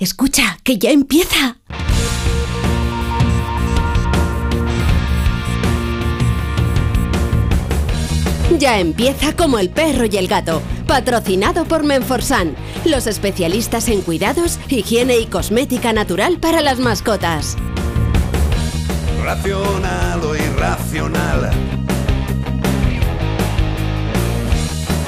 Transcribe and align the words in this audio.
Escucha, 0.00 0.58
que 0.64 0.78
ya 0.78 0.90
empieza. 0.90 1.58
Ya 8.58 8.78
empieza 8.78 9.36
como 9.36 9.58
el 9.58 9.68
perro 9.68 10.06
y 10.06 10.16
el 10.16 10.26
gato, 10.26 10.62
patrocinado 10.86 11.66
por 11.66 11.84
Menforsan, 11.84 12.56
los 12.84 13.06
especialistas 13.06 13.88
en 13.88 14.00
cuidados, 14.00 14.58
higiene 14.68 15.18
y 15.18 15.26
cosmética 15.26 15.92
natural 15.92 16.38
para 16.38 16.60
las 16.62 16.78
mascotas. 16.78 17.56
Racional 19.22 20.24
o 20.24 20.34
irracional. 20.34 21.50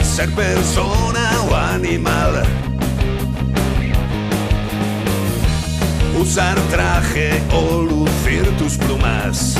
Ser 0.03 0.30
persona 0.35 1.43
o 1.51 1.55
animal. 1.55 2.71
Usar 6.22 6.57
traje 6.71 7.43
o 7.53 7.82
lucir 7.82 8.49
tus 8.57 8.79
plumas. 8.79 9.57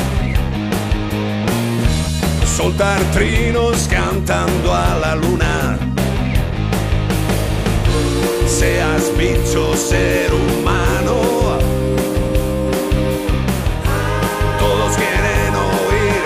Soltar 2.55 3.01
trinos 3.11 3.85
cantando 3.89 4.73
a 4.73 4.97
la 4.97 5.13
luna. 5.15 5.77
Seas 8.47 9.11
bicho, 9.17 9.75
ser 9.75 10.33
humano. 10.33 11.59
Todos 14.57 14.95
quieren 14.95 15.53
oír 15.55 16.23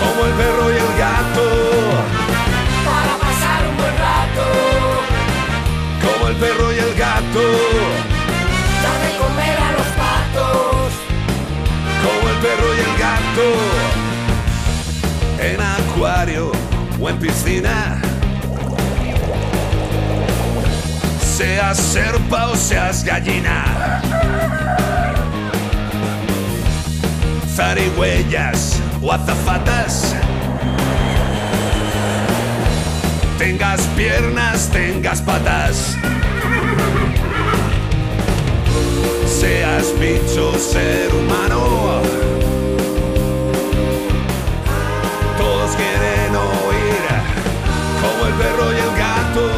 como 0.00 0.24
el 0.24 0.32
perro 0.40 0.72
y 0.72 0.76
el 0.84 0.92
gato. 0.98 1.46
para 2.88 3.14
pasar 3.18 3.68
un 3.68 3.76
buen 3.76 3.96
rato. 4.08 4.44
Como 6.02 6.28
el 6.28 6.36
perro 6.36 6.73
y 6.73 6.73
Como 12.04 12.28
el 12.28 12.36
perro 12.36 12.74
y 12.74 12.80
el 12.80 12.94
gato. 12.98 13.48
En 15.40 15.60
acuario 15.60 16.52
o 17.00 17.08
en 17.08 17.18
piscina. 17.18 18.00
Seas 21.36 21.78
serpa 21.78 22.48
o 22.48 22.56
seas 22.56 23.02
gallina. 23.04 24.00
Zarigüeyas 27.54 28.80
o 29.02 29.12
azafatas. 29.12 30.14
Tengas 33.38 33.80
piernas, 33.96 34.68
tengas 34.70 35.20
patas. 35.20 35.96
Seas 39.44 39.92
bicho, 40.00 40.54
ser 40.54 41.14
humano. 41.14 42.00
Todos 45.36 45.76
quieren 45.76 46.34
oír 46.34 47.04
como 48.00 48.26
el 48.26 48.32
perro 48.36 48.72
y 48.72 48.76
el 48.76 48.96
gato. 48.96 49.50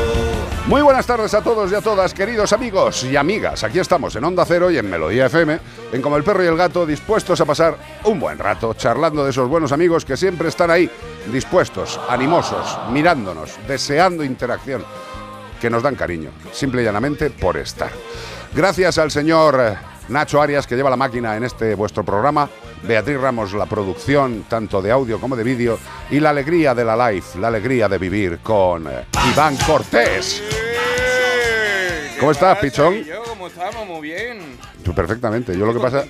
Muy 0.67 0.83
buenas 0.83 1.07
tardes 1.07 1.33
a 1.35 1.41
todos 1.41 1.71
y 1.71 1.77
a 1.77 1.81
todas, 1.81 2.13
queridos 2.15 2.53
amigos 2.53 3.05
y 3.05 3.15
amigas. 3.15 3.63
Aquí 3.63 3.79
estamos 3.79 4.17
en 4.17 4.25
Onda 4.25 4.45
Cero 4.45 4.73
y 4.73 4.79
en 4.79 4.91
Melodía 4.91 5.27
FM, 5.27 5.61
en 5.93 6.03
Como 6.03 6.17
el 6.17 6.25
Perro 6.25 6.43
y 6.43 6.49
el 6.49 6.57
Gato, 6.57 6.85
dispuestos 6.85 7.41
a 7.41 7.45
pasar 7.45 7.79
un 8.07 8.19
buen 8.19 8.41
rato 8.41 8.75
charlando 8.75 9.23
de 9.23 9.31
esos 9.31 9.49
buenos 9.49 9.71
amigos 9.71 10.05
que 10.05 10.17
siempre 10.17 10.49
están 10.49 10.73
ahí, 10.73 10.91
dispuestos, 11.33 12.01
animosos, 12.09 12.77
mirándonos, 12.91 13.57
deseando 13.69 14.25
interacción, 14.25 14.85
que 15.61 15.71
nos 15.71 15.85
dan 15.85 15.95
cariño, 15.95 16.31
simple 16.51 16.83
y 16.83 16.85
llanamente 16.85 17.31
por 17.31 17.57
estar. 17.57 17.93
Gracias 18.57 18.97
al 18.97 19.11
señor 19.11 19.77
Nacho 20.09 20.41
Arias, 20.41 20.67
que 20.67 20.77
lleva 20.77 20.89
la 20.89 20.97
máquina 20.97 21.37
en 21.37 21.45
este 21.45 21.75
vuestro 21.75 22.03
programa, 22.05 22.49
Beatriz 22.85 23.21
Ramos, 23.21 23.53
la 23.53 23.67
producción 23.67 24.47
tanto 24.49 24.81
de 24.81 24.91
audio 24.91 25.21
como 25.21 25.37
de 25.37 25.45
vídeo, 25.45 25.79
y 26.11 26.21
la 26.21 26.31
alegría 26.31 26.75
de 26.75 26.83
la 26.83 27.11
live, 27.11 27.27
la 27.39 27.49
alegría 27.49 27.87
de 27.87 27.99
vivir 27.99 28.39
con 28.39 28.87
eh, 28.87 29.05
Iván 29.31 29.59
Cortés. 29.59 30.43
¿Cómo 32.19 32.33
estás, 32.33 32.57
pichón? 32.57 33.05
Yo, 33.05 33.25
¿cómo 33.25 33.49
estamos? 33.49 33.87
Muy 33.87 34.01
bien. 34.01 34.39
Tú 34.87 34.95
perfectamente. 34.95 35.59
Yo 35.59 35.67
lo 35.67 35.75
que 35.75 35.81
pasa 35.81 36.05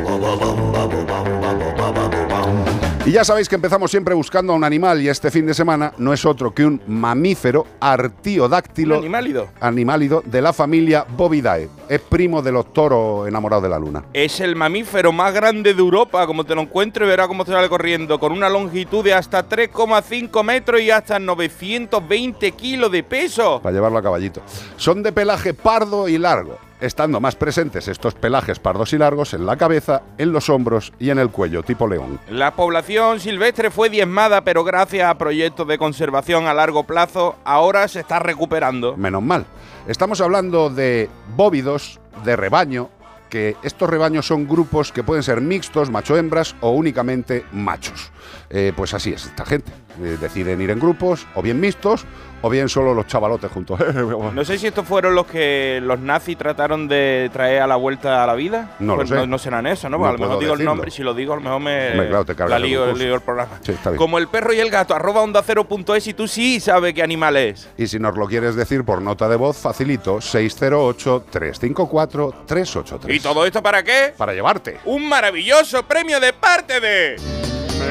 Y 3.06 3.12
ya 3.12 3.26
sabéis 3.26 3.50
que 3.50 3.56
empezamos 3.56 3.92
siempre 3.92 4.16
buscando 4.16 4.54
a 4.54 4.56
un 4.56 4.64
animal 4.64 5.02
y 5.02 5.10
este 5.10 5.30
fin 5.30 5.46
de 5.46 5.54
semana 5.54 5.92
no 5.98 6.14
es 6.14 6.26
otro 6.26 6.54
que 6.54 6.66
un 6.66 6.82
mamífero 6.88 7.68
artiodáctilo. 7.82 8.96
Animálido. 8.96 9.50
Animálido 9.60 10.24
de 10.26 10.42
la 10.42 10.54
familia 10.54 11.03
Bovidae. 11.10 11.70
Es 11.90 12.02
primo 12.02 12.42
de 12.42 12.52
los 12.52 12.74
toros 12.74 13.28
enamorados 13.28 13.64
de 13.64 13.70
la 13.70 13.80
luna. 13.80 14.04
Es 14.14 14.40
el 14.40 14.56
mamífero 14.56 15.12
más 15.12 15.34
grande 15.34 15.74
de 15.74 15.80
Europa. 15.80 16.26
Como 16.26 16.44
te 16.44 16.56
lo 16.56 16.62
encuentre, 16.62 17.06
verá 17.06 17.28
cómo 17.28 17.46
sale 17.46 17.70
corriendo. 17.70 18.20
Con 18.20 18.32
una 18.32 18.50
longitud 18.50 19.04
de 19.04 19.14
hasta 19.14 19.48
3,5 19.48 20.44
metros 20.44 20.82
y 20.82 20.92
hasta 20.92 21.20
920 21.20 22.52
kilos 22.54 22.92
de 22.92 23.04
peso. 23.04 23.60
para 23.62 23.74
llevarlo 23.74 23.98
a 23.98 24.04
caballito. 24.04 24.42
Son 24.78 25.04
de 25.04 25.12
pelaje 25.12 25.54
pardo 25.54 26.08
y 26.08 26.18
largo, 26.18 26.58
estando 26.82 27.20
más 27.20 27.36
presentes 27.36 27.88
estos 27.88 28.14
pelajes 28.16 28.60
pardos 28.60 28.94
y 28.94 28.98
largos 28.98 29.34
en 29.34 29.46
la 29.46 29.58
cabeza, 29.58 30.04
en 30.18 30.32
los 30.32 30.50
hombros 30.50 30.94
y 31.00 31.10
en 31.10 31.20
el 31.20 31.30
cuello, 31.30 31.64
tipo 31.64 31.88
león. 31.88 32.20
La 32.30 32.56
población 32.56 33.20
silvestre 33.20 33.72
fue 33.72 33.90
diezmada, 33.90 34.42
pero 34.44 34.64
gracias 34.64 35.08
a 35.10 35.18
proyectos 35.18 35.68
de 35.68 35.78
conservación 35.78 36.48
a 36.48 36.54
largo 36.54 36.84
plazo, 36.84 37.36
ahora 37.44 37.88
se 37.88 38.00
está 38.02 38.20
recuperando. 38.20 38.96
Menos 38.98 39.22
mal. 39.24 39.46
Estamos 39.86 40.22
hablando 40.22 40.70
de 40.70 41.10
bóvidos, 41.36 42.00
de 42.24 42.38
rebaño, 42.38 42.90
que 43.30 43.58
estos 43.64 43.90
rebaños 43.90 44.26
son 44.26 44.48
grupos 44.48 44.94
que 44.94 45.04
pueden 45.04 45.24
ser 45.24 45.42
mixtos, 45.42 45.90
macho-hembras 45.90 46.56
o 46.62 46.70
únicamente 46.70 47.44
machos. 47.52 48.12
Eh, 48.56 48.72
pues 48.76 48.94
así 48.94 49.12
es 49.12 49.26
esta 49.26 49.44
gente. 49.46 49.72
Eh, 50.02 50.18
deciden 50.22 50.62
ir 50.62 50.70
en 50.70 50.80
grupos, 50.80 51.26
o 51.34 51.42
bien 51.42 51.60
mixtos, 51.60 52.06
o 52.44 52.50
bien 52.50 52.70
solo 52.70 52.94
los 52.94 53.08
chavalotes 53.08 53.52
juntos. 53.52 53.80
No 54.34 54.46
sé 54.46 54.60
si 54.60 54.68
estos 54.68 54.86
fueron 54.86 55.16
los 55.16 55.26
que 55.26 55.80
los 55.82 56.00
nazis 56.00 56.38
trataron 56.38 56.88
de 56.88 57.32
traer 57.34 57.64
a 57.64 57.68
la 57.68 57.76
vuelta 57.78 58.24
a 58.24 58.28
la 58.28 58.36
vida. 58.36 58.76
No 58.80 58.94
lo 58.94 58.98
Pues 58.98 59.10
sé. 59.10 59.16
No, 59.16 59.26
no 59.26 59.40
serán 59.40 59.66
esos, 59.66 59.90
¿no? 59.90 59.98
No 59.98 60.06
a 60.06 60.12
lo 60.12 60.20
mejor 60.20 60.40
digo 60.40 60.54
el 60.54 60.64
nombre, 60.64 60.92
si 60.92 61.02
lo 61.04 61.14
digo, 61.16 61.34
a 61.34 61.38
lo 61.38 61.42
mejor 61.42 61.60
me, 61.62 61.90
Hombre, 61.92 62.10
claro, 62.10 62.26
te 62.26 62.36
la 62.48 62.58
el 62.58 62.62
lío, 62.64 62.86
el 62.90 63.22
programa. 63.22 63.58
Sí, 63.62 63.72
está 63.72 63.90
bien. 63.90 63.98
Como 63.98 64.20
el 64.20 64.28
perro 64.28 64.54
y 64.54 64.60
el 64.60 64.70
gato, 64.70 64.94
arroba 64.94 65.22
onda 65.22 65.42
cero 65.44 65.64
punto 65.66 65.96
es 65.96 66.06
y 66.08 66.14
tú 66.14 66.28
sí 66.28 66.60
sabes 66.60 66.94
qué 66.94 67.02
animal 67.02 67.38
es. 67.38 67.68
Y 67.78 67.88
si 67.88 67.98
nos 67.98 68.16
lo 68.18 68.28
quieres 68.28 68.54
decir 68.56 68.84
por 68.84 69.02
nota 69.02 69.28
de 69.30 69.36
voz, 69.36 69.58
facilito 69.58 70.18
608-354-383. 70.18 73.14
¿Y 73.14 73.20
todo 73.20 73.46
esto 73.46 73.62
para 73.64 73.84
qué? 73.84 74.14
Para 74.18 74.34
llevarte. 74.34 74.78
Un 74.86 75.08
maravilloso 75.10 75.84
premio 75.84 76.20
de 76.20 76.34
parte 76.34 76.80
de... 76.80 77.16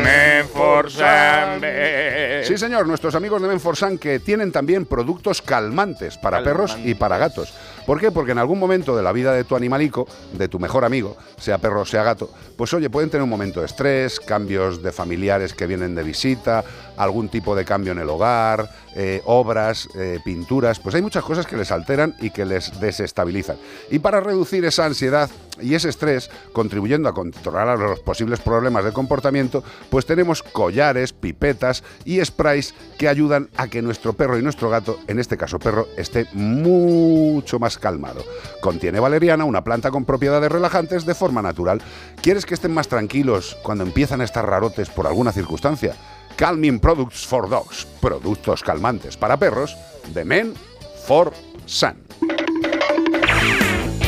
Menforsan. 0.03 1.60
Sí, 2.44 2.58
señor, 2.58 2.86
nuestros 2.86 3.14
amigos 3.14 3.41
de 3.42 3.48
Menforsan 3.48 3.98
que 3.98 4.19
tienen 4.19 4.53
también 4.53 4.86
productos 4.86 5.42
calmantes 5.42 6.19
para 6.19 6.42
perros 6.42 6.76
y 6.84 6.94
para 6.94 7.19
gatos. 7.19 7.53
¿Por 7.86 8.00
qué? 8.00 8.10
Porque 8.12 8.32
en 8.32 8.38
algún 8.38 8.58
momento 8.58 8.97
de 8.97 9.02
la 9.02 9.12
vida 9.12 9.32
de 9.32 9.44
tu 9.44 9.56
animalico, 9.56 10.06
de 10.32 10.48
tu 10.48 10.58
mejor 10.58 10.84
amigo, 10.84 11.16
sea 11.36 11.58
perro 11.58 11.81
o 11.81 11.84
sea 11.84 12.04
gato, 12.04 12.31
pues 12.56 12.72
oye, 12.75 12.88
pueden 12.91 13.10
tener 13.10 13.25
un 13.25 13.31
momento 13.31 13.60
de 13.60 13.66
estrés, 13.66 14.20
cambios 14.20 14.82
de 14.82 14.92
familiares 14.92 15.52
que 15.52 15.66
vienen 15.66 15.94
de 15.94 16.02
visita, 16.02 16.64
algún 16.97 17.28
tipo 17.28 17.56
de 17.56 17.64
cambio 17.64 17.92
en 17.92 17.98
el 17.98 18.08
hogar, 18.08 18.70
eh, 18.94 19.22
obras, 19.25 19.88
eh, 19.94 20.19
pinturas, 20.25 20.78
pues 20.78 20.94
hay 20.94 21.03
muchas 21.03 21.25
cosas 21.25 21.47
que 21.47 21.56
les 21.56 21.70
alteran 21.70 22.14
y 22.20 22.31
que 22.31 22.44
les 22.44 22.78
desestabilizan. 22.81 23.56
Y 23.90 23.99
para 23.99 24.20
reducir 24.20 24.64
esa 24.64 24.84
ansiedad 24.84 25.31
y 25.61 25.75
ese 25.75 25.88
estrés, 25.88 26.31
contribuyendo 26.52 27.08
a 27.08 27.14
controlar 27.14 27.78
los 27.78 28.00
posibles 28.00 28.40
problemas 28.40 28.84
de 28.84 28.93
comportamiento, 28.93 29.62
pues 29.90 30.06
tenemos 30.06 30.43
collares, 30.43 31.12
pipetas 31.12 31.84
y 32.05 32.25
sprays 32.25 32.75
que 32.99 33.08
ayudan 33.08 33.49
a 33.56 33.69
que 33.69 33.82
nuestro 33.82 34.12
perro 34.12 34.38
y 34.38 34.43
nuestro 34.43 34.70
gato, 34.70 34.99
en 35.06 35.19
este 35.19 35.37
caso 35.37 35.58
perro, 35.58 35.88
esté 35.96 36.26
mucho 36.32 37.58
más 37.58 37.78
calmado. 37.78 38.22
Contiene 38.61 39.00
valeriana, 39.00 39.44
una 39.44 39.64
planta 39.64 39.90
con 39.90 40.05
propiedades 40.05 40.50
relajantes 40.50 41.06
de 41.06 41.14
forma 41.14 41.43
natural. 41.43 41.82
¿Quieres 42.22 42.46
que 42.46 42.55
estén 42.55 42.72
más 42.72 42.88
tranquilos 42.88 43.56
cuando 43.62 43.84
empiezan 43.84 44.20
a 44.20 44.25
estar 44.25 44.46
rarotes 44.46 44.90
por 44.90 45.06
alguna 45.06 45.32
circunstancia? 45.32 45.94
Calming 46.37 46.81
Products 46.81 47.26
for 47.26 47.49
Dogs, 47.49 47.87
productos 48.00 48.62
calmantes 48.62 49.17
para 49.17 49.37
perros 49.37 49.76
de 50.14 50.25
Men 50.25 50.55
for 51.06 51.32
Sun. 51.67 51.96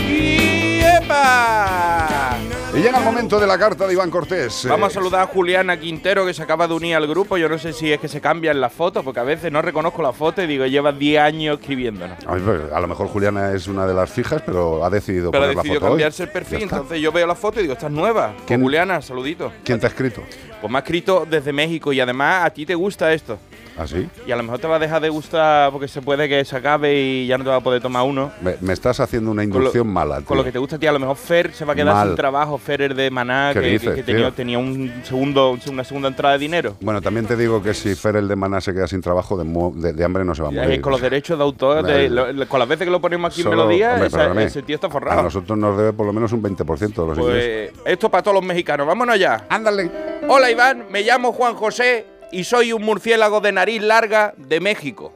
¡Y 0.09 0.81
epa! 0.83 2.37
Y 2.77 2.79
llega 2.79 2.99
momento 2.99 3.39
de 3.39 3.47
la 3.47 3.57
carta 3.57 3.87
de 3.87 3.93
Iván 3.93 4.11
Cortés. 4.11 4.67
Vamos 4.69 4.89
a 4.89 4.91
Eh, 4.91 4.95
saludar 4.95 5.21
a 5.23 5.27
Juliana 5.29 5.79
Quintero, 5.79 6.27
que 6.27 6.35
se 6.35 6.43
acaba 6.43 6.67
de 6.67 6.75
unir 6.75 6.97
al 6.97 7.07
grupo. 7.07 7.37
Yo 7.37 7.49
no 7.49 7.57
sé 7.57 7.73
si 7.73 7.93
es 7.93 8.01
que 8.01 8.09
se 8.09 8.21
cambian 8.21 8.61
las 8.61 8.73
fotos, 8.73 9.05
porque 9.05 9.21
a 9.21 9.23
veces 9.23 9.53
no 9.53 9.63
reconozco 9.63 10.03
la 10.03 10.13
foto 10.13 10.43
y 10.43 10.49
digo, 10.49 10.67
lleva 10.67 10.91
10 10.91 11.21
años 11.23 11.61
escribiéndonos. 11.61 12.19
a, 12.27 12.35
ver, 12.35 12.71
a 12.75 12.81
lo 12.81 12.89
mejor 12.89 13.07
Juliana 13.07 13.53
es 13.53 13.69
una 13.69 13.87
de 13.87 13.95
las 13.95 14.11
fijas, 14.11 14.43
pero 14.45 14.85
ha 14.85 14.91
decidido 14.91 15.31
Pero 15.31 15.45
ha 15.45 15.47
poner 15.53 15.57
la 15.57 15.63
foto 15.63 15.85
hoy. 15.85 15.91
cambiarse 15.93 16.23
el 16.25 16.31
perfil, 16.31 16.63
entonces 16.65 17.01
yo 17.01 17.13
veo 17.13 17.29
la 17.29 17.37
foto 17.37 17.61
y 17.61 17.63
digo, 17.63 17.75
estás 17.75 17.93
nueva. 17.93 18.33
Pues, 18.35 18.45
¿Quién? 18.49 18.61
Juliana, 18.63 19.01
saludito. 19.01 19.53
¿Quién 19.63 19.79
te 19.79 19.87
ha 19.87 19.91
escrito? 19.91 20.23
Pues 20.65 20.73
me 20.73 20.79
ha 20.79 20.81
escrito 20.81 21.27
desde 21.29 21.53
México 21.53 21.93
y 21.93 22.01
además 22.01 22.47
a 22.47 22.49
ti 22.49 22.65
te 22.65 22.75
gusta 22.75 23.13
esto. 23.13 23.37
¿Ah, 23.77 23.87
sí? 23.87 24.09
Y 24.27 24.31
a 24.33 24.37
lo 24.37 24.43
mejor 24.45 24.61
te 24.61 24.67
va 24.69 24.77
a 24.77 24.79
dejar 24.79 25.03
de 25.03 25.09
gustar 25.11 25.71
porque 25.73 25.89
se 25.89 26.01
puede 26.01 26.27
que 26.29 26.43
se 26.45 26.57
acabe 26.57 26.95
y 26.95 27.27
ya 27.27 27.37
no 27.37 27.43
te 27.45 27.51
va 27.51 27.57
a 27.57 27.61
poder 27.61 27.83
tomar 27.83 28.05
uno. 28.07 28.31
Me, 28.41 28.55
me 28.61 28.73
estás 28.73 28.99
haciendo 29.01 29.31
una 29.33 29.43
Con 29.43 29.51
lo- 29.51 29.57
inducción 29.59 29.89
mala, 29.89 30.21
Con 30.23 30.37
lo 30.39 30.43
tío. 30.43 30.45
que 30.45 30.53
te 30.53 30.59
gusta 30.61 30.77
a 30.77 30.79
ti, 30.79 30.87
a 30.87 30.93
lo 30.93 31.01
mejor 31.01 31.17
Fer 31.17 31.53
se 31.53 31.65
va 31.67 31.73
a 31.73 31.77
quedar 31.77 31.93
Mal. 31.93 32.07
sin 32.07 32.17
trabajo. 32.17 32.57
Fer 32.57 32.81
es 32.83 32.97
de 32.97 33.11
Maná, 33.11 33.51
¿Qué 33.53 33.61
que, 33.61 33.67
dices, 33.67 33.95
que 33.95 34.03
tenía, 34.05 34.27
tío? 34.27 34.33
tenía 34.33 34.59
un 34.61 34.91
segundo, 35.03 35.59
una 35.69 35.83
segunda 35.85 36.09
entrada 36.09 36.35
de 36.35 36.39
dinero. 36.39 36.77
Bueno, 36.81 37.03
también 37.03 37.27
te 37.27 37.37
digo 37.37 37.61
que 37.63 37.75
si 37.75 37.95
Fer 37.97 38.15
el 38.17 38.29
de 38.29 38.37
Maná 38.37 38.61
se 38.61 38.73
queda 38.73 38.87
sin 38.87 39.01
trabajo, 39.03 39.37
de, 39.37 39.43
mu- 39.45 39.75
de- 39.79 39.93
de 39.93 40.05
hambre 40.05 40.25
no 40.25 40.35
se 40.37 40.43
va 40.43 40.49
a 40.49 40.53
morir. 40.53 40.71
es 40.71 40.81
con 40.81 40.93
los 40.93 41.01
derechos 41.03 41.37
de 41.37 41.43
autor, 41.45 41.85
de- 41.85 42.09
lo- 42.09 42.49
con 42.49 42.61
las 42.61 42.69
veces 42.69 42.87
que 42.87 42.93
lo 42.93 43.01
ponemos 43.01 43.33
aquí 43.35 43.43
Solo- 43.43 43.55
en 43.55 43.59
Melodía, 43.69 43.91
hombre, 43.95 44.07
esa- 44.07 44.43
ese 44.45 44.63
tío 44.63 44.77
está 44.77 44.87
A 44.87 44.91
forrado. 44.91 45.21
nosotros 45.25 45.59
nos 45.59 45.77
debe 45.77 45.93
por 45.93 46.07
lo 46.07 46.13
menos 46.13 46.33
un 46.33 46.41
20% 46.41 47.03
de 47.03 47.09
los 47.09 47.19
ingresos. 47.19 47.71
Pues 47.83 47.93
esto 47.93 48.09
para 48.09 48.23
todos 48.23 48.37
los 48.37 48.45
mexicanos. 48.45 48.87
Vámonos 48.87 49.19
ya. 49.19 49.47
Ándale. 49.49 49.91
Hola 50.29 50.49
Iván, 50.55 50.87
me 50.89 51.03
llamo 51.03 51.33
Juan 51.33 51.55
José 51.57 52.07
y 52.31 52.45
soy 52.45 52.73
un 52.73 52.83
murciélago 52.85 53.41
de 53.41 53.51
nariz 53.51 53.83
larga 53.83 54.35
de 54.37 54.61
México. 54.61 55.13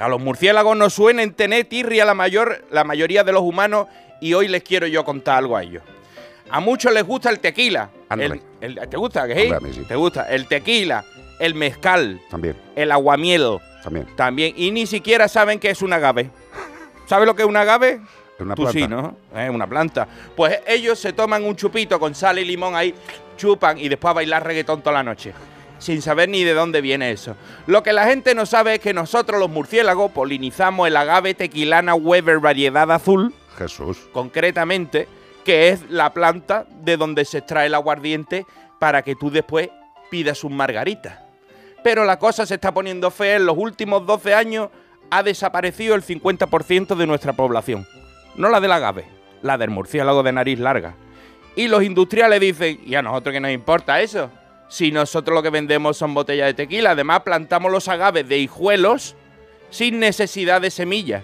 A 0.00 0.08
los 0.08 0.18
murciélagos 0.18 0.74
nos 0.76 0.94
suelen 0.94 1.34
tener 1.34 1.66
tirria 1.66 2.06
la, 2.06 2.14
mayor, 2.14 2.64
la 2.70 2.84
mayoría 2.84 3.22
de 3.22 3.32
los 3.32 3.42
humanos 3.42 3.86
y 4.22 4.32
hoy 4.32 4.48
les 4.48 4.62
quiero 4.62 4.86
yo 4.86 5.04
contar 5.04 5.36
algo 5.38 5.56
a 5.58 5.62
ellos. 5.62 5.82
A 6.48 6.60
muchos 6.60 6.92
les 6.94 7.04
gusta 7.04 7.28
el 7.28 7.38
tequila. 7.38 7.90
El- 8.10 8.40
el- 8.62 8.88
¿Te 8.88 8.96
gusta? 8.96 9.26
¿qué? 9.28 9.54
Sí. 9.72 9.80
¿Te 9.86 9.94
gusta? 9.96 10.22
El 10.30 10.46
tequila, 10.48 11.04
el 11.38 11.54
mezcal, 11.54 12.18
También, 12.30 12.56
el 12.76 12.92
aguamiel 12.92 13.58
también. 13.82 14.06
también. 14.16 14.54
Y 14.56 14.70
ni 14.70 14.86
siquiera 14.86 15.28
saben 15.28 15.58
qué 15.60 15.68
es 15.70 15.82
un 15.82 15.92
agave. 15.92 16.30
¿Sabes 17.06 17.26
lo 17.26 17.36
que 17.36 17.42
es 17.42 17.48
un 17.48 17.56
agave? 17.58 18.00
Es 18.36 18.40
una 18.40 18.54
Tú 18.54 18.62
planta. 18.62 18.78
sí, 18.80 18.88
¿no? 18.88 19.16
Es 19.38 19.50
una 19.50 19.66
planta. 19.66 20.08
Pues 20.34 20.60
ellos 20.66 20.98
se 20.98 21.12
toman 21.12 21.44
un 21.44 21.54
chupito 21.54 22.00
con 22.00 22.14
sal 22.14 22.38
y 22.38 22.44
limón 22.44 22.74
ahí, 22.74 22.92
chupan 23.36 23.78
y 23.78 23.88
después 23.88 24.10
a 24.10 24.14
bailar 24.14 24.44
reggaetón 24.44 24.82
toda 24.82 24.94
la 24.94 25.02
noche. 25.02 25.32
Sin 25.78 26.02
saber 26.02 26.28
ni 26.28 26.44
de 26.44 26.54
dónde 26.54 26.80
viene 26.80 27.10
eso. 27.10 27.36
Lo 27.66 27.82
que 27.82 27.92
la 27.92 28.06
gente 28.06 28.34
no 28.34 28.46
sabe 28.46 28.74
es 28.74 28.80
que 28.80 28.94
nosotros 28.94 29.38
los 29.38 29.50
murciélagos 29.50 30.12
polinizamos 30.12 30.88
el 30.88 30.96
agave 30.96 31.34
tequilana 31.34 31.94
Weber 31.94 32.38
variedad 32.38 32.90
azul, 32.90 33.34
Jesús. 33.58 33.98
concretamente, 34.12 35.08
que 35.44 35.70
es 35.70 35.90
la 35.90 36.14
planta 36.14 36.66
de 36.82 36.96
donde 36.96 37.24
se 37.24 37.38
extrae 37.38 37.66
el 37.66 37.74
aguardiente 37.74 38.46
para 38.78 39.02
que 39.02 39.14
tú 39.14 39.30
después 39.30 39.68
pidas 40.10 40.44
un 40.44 40.56
margarita. 40.56 41.26
Pero 41.82 42.04
la 42.04 42.18
cosa 42.18 42.46
se 42.46 42.54
está 42.54 42.72
poniendo 42.72 43.10
fea. 43.10 43.36
En 43.36 43.46
los 43.46 43.58
últimos 43.58 44.06
12 44.06 44.34
años 44.34 44.70
ha 45.10 45.22
desaparecido 45.22 45.94
el 45.94 46.02
50% 46.02 46.96
de 46.96 47.06
nuestra 47.06 47.34
población. 47.34 47.86
No 48.36 48.48
la 48.48 48.60
del 48.60 48.72
agave, 48.72 49.04
la 49.42 49.58
del 49.58 49.70
murciélago 49.70 50.22
de 50.22 50.32
nariz 50.32 50.58
larga. 50.58 50.94
Y 51.56 51.68
los 51.68 51.82
industriales 51.82 52.40
dicen, 52.40 52.80
¿y 52.84 52.94
a 52.94 53.02
nosotros 53.02 53.32
qué 53.32 53.40
nos 53.40 53.50
importa 53.50 54.00
eso? 54.00 54.30
Si 54.68 54.90
nosotros 54.90 55.34
lo 55.34 55.42
que 55.42 55.50
vendemos 55.50 55.96
son 55.96 56.14
botellas 56.14 56.48
de 56.48 56.54
tequila. 56.54 56.90
Además, 56.90 57.20
plantamos 57.20 57.70
los 57.70 57.86
agaves 57.88 58.28
de 58.28 58.38
hijuelos 58.38 59.14
sin 59.70 60.00
necesidad 60.00 60.60
de 60.60 60.70
semillas. 60.70 61.22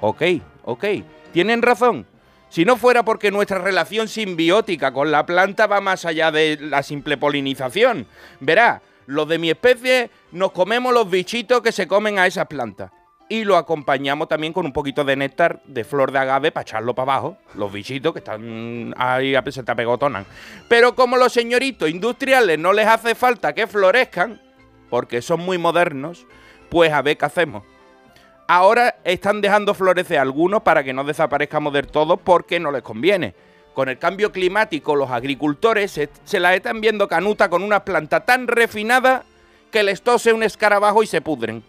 Ok, 0.00 0.22
ok, 0.64 0.84
tienen 1.32 1.62
razón. 1.62 2.06
Si 2.48 2.64
no 2.64 2.76
fuera 2.76 3.04
porque 3.04 3.30
nuestra 3.30 3.58
relación 3.58 4.08
simbiótica 4.08 4.92
con 4.92 5.10
la 5.10 5.24
planta 5.24 5.66
va 5.66 5.80
más 5.80 6.04
allá 6.04 6.32
de 6.32 6.58
la 6.60 6.82
simple 6.82 7.16
polinización. 7.16 8.06
Verá, 8.40 8.82
los 9.06 9.28
de 9.28 9.38
mi 9.38 9.50
especie 9.50 10.10
nos 10.32 10.52
comemos 10.52 10.92
los 10.92 11.08
bichitos 11.08 11.62
que 11.62 11.72
se 11.72 11.86
comen 11.86 12.18
a 12.18 12.26
esas 12.26 12.46
plantas. 12.46 12.90
Y 13.30 13.44
lo 13.44 13.56
acompañamos 13.56 14.26
también 14.26 14.52
con 14.52 14.66
un 14.66 14.72
poquito 14.72 15.04
de 15.04 15.14
néctar 15.14 15.62
de 15.64 15.84
flor 15.84 16.10
de 16.10 16.18
agave 16.18 16.50
para 16.50 16.62
echarlo 16.62 16.96
para 16.96 17.12
abajo. 17.12 17.38
Los 17.54 17.72
bichitos 17.72 18.12
que 18.12 18.18
están 18.18 18.92
ahí 18.96 19.36
se 19.52 19.62
te 19.62 19.70
apegotonan. 19.70 20.26
Pero 20.68 20.96
como 20.96 21.16
los 21.16 21.32
señoritos 21.32 21.88
industriales 21.88 22.58
no 22.58 22.72
les 22.72 22.88
hace 22.88 23.14
falta 23.14 23.52
que 23.52 23.68
florezcan, 23.68 24.42
porque 24.90 25.22
son 25.22 25.38
muy 25.38 25.58
modernos, 25.58 26.26
pues 26.70 26.92
a 26.92 27.02
ver 27.02 27.16
qué 27.16 27.24
hacemos. 27.24 27.62
Ahora 28.48 28.96
están 29.04 29.40
dejando 29.40 29.74
florecer 29.74 30.18
algunos 30.18 30.62
para 30.62 30.82
que 30.82 30.92
no 30.92 31.04
desaparezcamos 31.04 31.72
del 31.72 31.86
todo 31.86 32.16
porque 32.16 32.58
no 32.58 32.72
les 32.72 32.82
conviene. 32.82 33.36
Con 33.74 33.88
el 33.88 34.00
cambio 34.00 34.32
climático, 34.32 34.96
los 34.96 35.08
agricultores 35.08 35.92
se, 35.92 36.10
se 36.24 36.40
la 36.40 36.52
están 36.56 36.80
viendo 36.80 37.06
canuta 37.06 37.48
con 37.48 37.62
una 37.62 37.84
planta 37.84 38.24
tan 38.24 38.48
refinada 38.48 39.22
que 39.70 39.84
les 39.84 40.02
tose 40.02 40.32
un 40.32 40.42
escarabajo 40.42 41.04
y 41.04 41.06
se 41.06 41.20
pudren. 41.20 41.62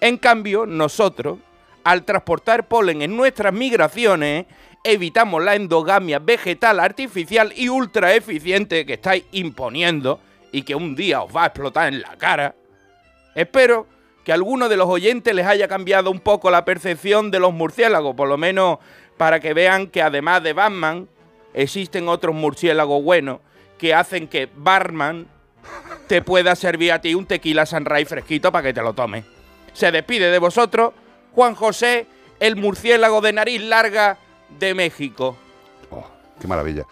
En 0.00 0.16
cambio, 0.16 0.66
nosotros, 0.66 1.38
al 1.84 2.04
transportar 2.04 2.68
polen 2.68 3.02
en 3.02 3.16
nuestras 3.16 3.52
migraciones, 3.52 4.46
evitamos 4.82 5.42
la 5.42 5.54
endogamia 5.54 6.18
vegetal 6.18 6.80
artificial 6.80 7.52
y 7.54 7.68
ultra 7.68 8.14
eficiente 8.14 8.86
que 8.86 8.94
estáis 8.94 9.24
imponiendo 9.32 10.20
y 10.52 10.62
que 10.62 10.74
un 10.74 10.96
día 10.96 11.22
os 11.22 11.34
va 11.34 11.44
a 11.44 11.46
explotar 11.46 11.92
en 11.92 12.00
la 12.00 12.16
cara. 12.16 12.54
Espero 13.34 13.86
que 14.24 14.32
a 14.32 14.34
alguno 14.34 14.68
de 14.68 14.76
los 14.76 14.88
oyentes 14.88 15.34
les 15.34 15.46
haya 15.46 15.68
cambiado 15.68 16.10
un 16.10 16.20
poco 16.20 16.50
la 16.50 16.64
percepción 16.64 17.30
de 17.30 17.40
los 17.40 17.52
murciélagos, 17.52 18.14
por 18.14 18.28
lo 18.28 18.36
menos 18.36 18.78
para 19.16 19.38
que 19.40 19.54
vean 19.54 19.86
que 19.86 20.02
además 20.02 20.42
de 20.42 20.54
Batman, 20.54 21.08
existen 21.52 22.08
otros 22.08 22.34
murciélagos 22.34 23.02
buenos 23.02 23.40
que 23.78 23.94
hacen 23.94 24.28
que 24.28 24.48
Barman 24.54 25.26
te 26.06 26.22
pueda 26.22 26.56
servir 26.56 26.92
a 26.92 27.00
ti 27.00 27.14
un 27.14 27.26
tequila 27.26 27.66
Sunrise 27.66 28.06
fresquito 28.06 28.50
para 28.50 28.68
que 28.68 28.74
te 28.74 28.82
lo 28.82 28.92
tomes. 28.92 29.24
Se 29.72 29.90
despide 29.90 30.30
de 30.30 30.38
vosotros 30.38 30.92
Juan 31.34 31.54
José, 31.54 32.06
el 32.38 32.56
murciélago 32.56 33.20
de 33.20 33.32
nariz 33.32 33.62
larga 33.62 34.18
de 34.58 34.74
México. 34.74 35.36
Oh, 35.90 36.06
qué 36.40 36.46
maravilla. 36.46 36.86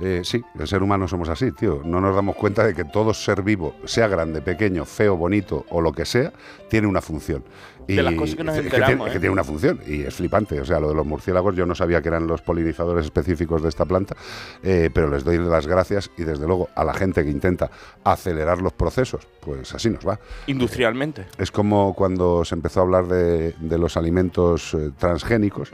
Eh, 0.00 0.22
sí, 0.24 0.42
el 0.58 0.66
ser 0.66 0.82
humano 0.82 1.06
somos 1.06 1.28
así, 1.28 1.52
tío. 1.52 1.82
No 1.84 2.00
nos 2.00 2.14
damos 2.14 2.36
cuenta 2.36 2.64
de 2.64 2.74
que 2.74 2.84
todo 2.84 3.12
ser 3.14 3.42
vivo, 3.42 3.76
sea 3.84 4.08
grande, 4.08 4.40
pequeño, 4.40 4.84
feo, 4.84 5.16
bonito 5.16 5.66
o 5.70 5.80
lo 5.80 5.92
que 5.92 6.04
sea, 6.04 6.32
tiene 6.68 6.86
una 6.86 7.00
función. 7.00 7.44
De 7.88 8.02
las 8.02 8.14
cosas 8.14 8.34
que 8.36 8.44
nos 8.44 8.56
es 8.56 8.64
enteramos, 8.64 8.86
tiene, 8.88 9.04
es 9.04 9.10
¿eh? 9.10 9.12
que 9.14 9.20
tiene 9.20 9.32
una 9.32 9.44
función 9.44 9.80
y 9.86 10.02
es 10.02 10.14
flipante. 10.14 10.60
O 10.60 10.64
sea, 10.64 10.80
lo 10.80 10.88
de 10.88 10.94
los 10.94 11.06
murciélagos, 11.06 11.54
yo 11.56 11.66
no 11.66 11.74
sabía 11.74 12.00
que 12.02 12.08
eran 12.08 12.26
los 12.26 12.40
polinizadores 12.42 13.04
específicos 13.04 13.62
de 13.62 13.68
esta 13.68 13.84
planta, 13.84 14.14
eh, 14.62 14.90
pero 14.92 15.08
les 15.10 15.24
doy 15.24 15.38
las 15.38 15.66
gracias 15.66 16.10
y 16.16 16.22
desde 16.22 16.46
luego 16.46 16.68
a 16.74 16.84
la 16.84 16.94
gente 16.94 17.24
que 17.24 17.30
intenta 17.30 17.70
acelerar 18.04 18.60
los 18.62 18.72
procesos, 18.72 19.26
pues 19.40 19.74
así 19.74 19.90
nos 19.90 20.06
va. 20.06 20.18
Industrialmente. 20.46 21.26
Es 21.38 21.50
como 21.50 21.94
cuando 21.94 22.44
se 22.44 22.54
empezó 22.54 22.80
a 22.80 22.82
hablar 22.84 23.06
de, 23.08 23.52
de 23.58 23.78
los 23.78 23.96
alimentos 23.96 24.74
eh, 24.74 24.90
transgénicos 24.98 25.70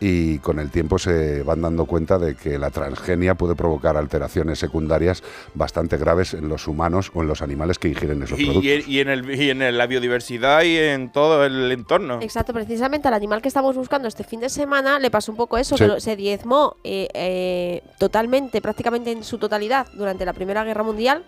y 0.00 0.38
con 0.38 0.58
el 0.58 0.70
tiempo 0.70 0.98
se 0.98 1.42
van 1.42 1.60
dando 1.62 1.84
cuenta 1.86 2.18
de 2.18 2.34
que 2.34 2.58
la 2.58 2.70
transgenia 2.70 3.34
puede 3.34 3.54
provocar 3.54 3.96
alteraciones 3.96 4.58
secundarias 4.58 5.22
bastante 5.54 5.96
graves 5.96 6.34
en 6.34 6.48
los 6.48 6.66
humanos 6.66 7.10
o 7.14 7.22
en 7.22 7.28
los 7.28 7.42
animales 7.42 7.78
que 7.78 7.88
ingieren 7.88 8.22
esos 8.22 8.38
Y, 8.40 8.44
productos. 8.44 8.64
y- 8.88 8.92
y 8.92 9.00
en 9.00 9.08
el, 9.08 9.30
y 9.40 9.50
en 9.50 9.76
la 9.78 9.86
biodiversidad 9.86 10.62
y 10.62 10.76
en 10.76 11.10
todo 11.12 11.44
el 11.44 11.51
entorno. 11.72 12.18
Exacto, 12.22 12.52
precisamente 12.52 13.08
al 13.08 13.14
animal 13.14 13.42
que 13.42 13.48
estamos 13.48 13.76
buscando 13.76 14.08
este 14.08 14.24
fin 14.24 14.40
de 14.40 14.48
semana 14.48 14.98
le 14.98 15.10
pasó 15.10 15.32
un 15.32 15.36
poco 15.36 15.58
eso, 15.58 15.76
Sí. 15.76 15.84
que 15.84 15.88
lo- 15.88 16.00
se 16.00 16.16
diezmó 16.16 16.76
eh, 16.84 17.08
eh, 17.14 17.82
totalmente, 17.98 18.60
prácticamente 18.60 19.12
en 19.12 19.24
su 19.24 19.38
totalidad 19.38 19.86
durante 19.94 20.24
la 20.24 20.32
Primera 20.32 20.64
Guerra 20.64 20.82
Mundial 20.82 21.24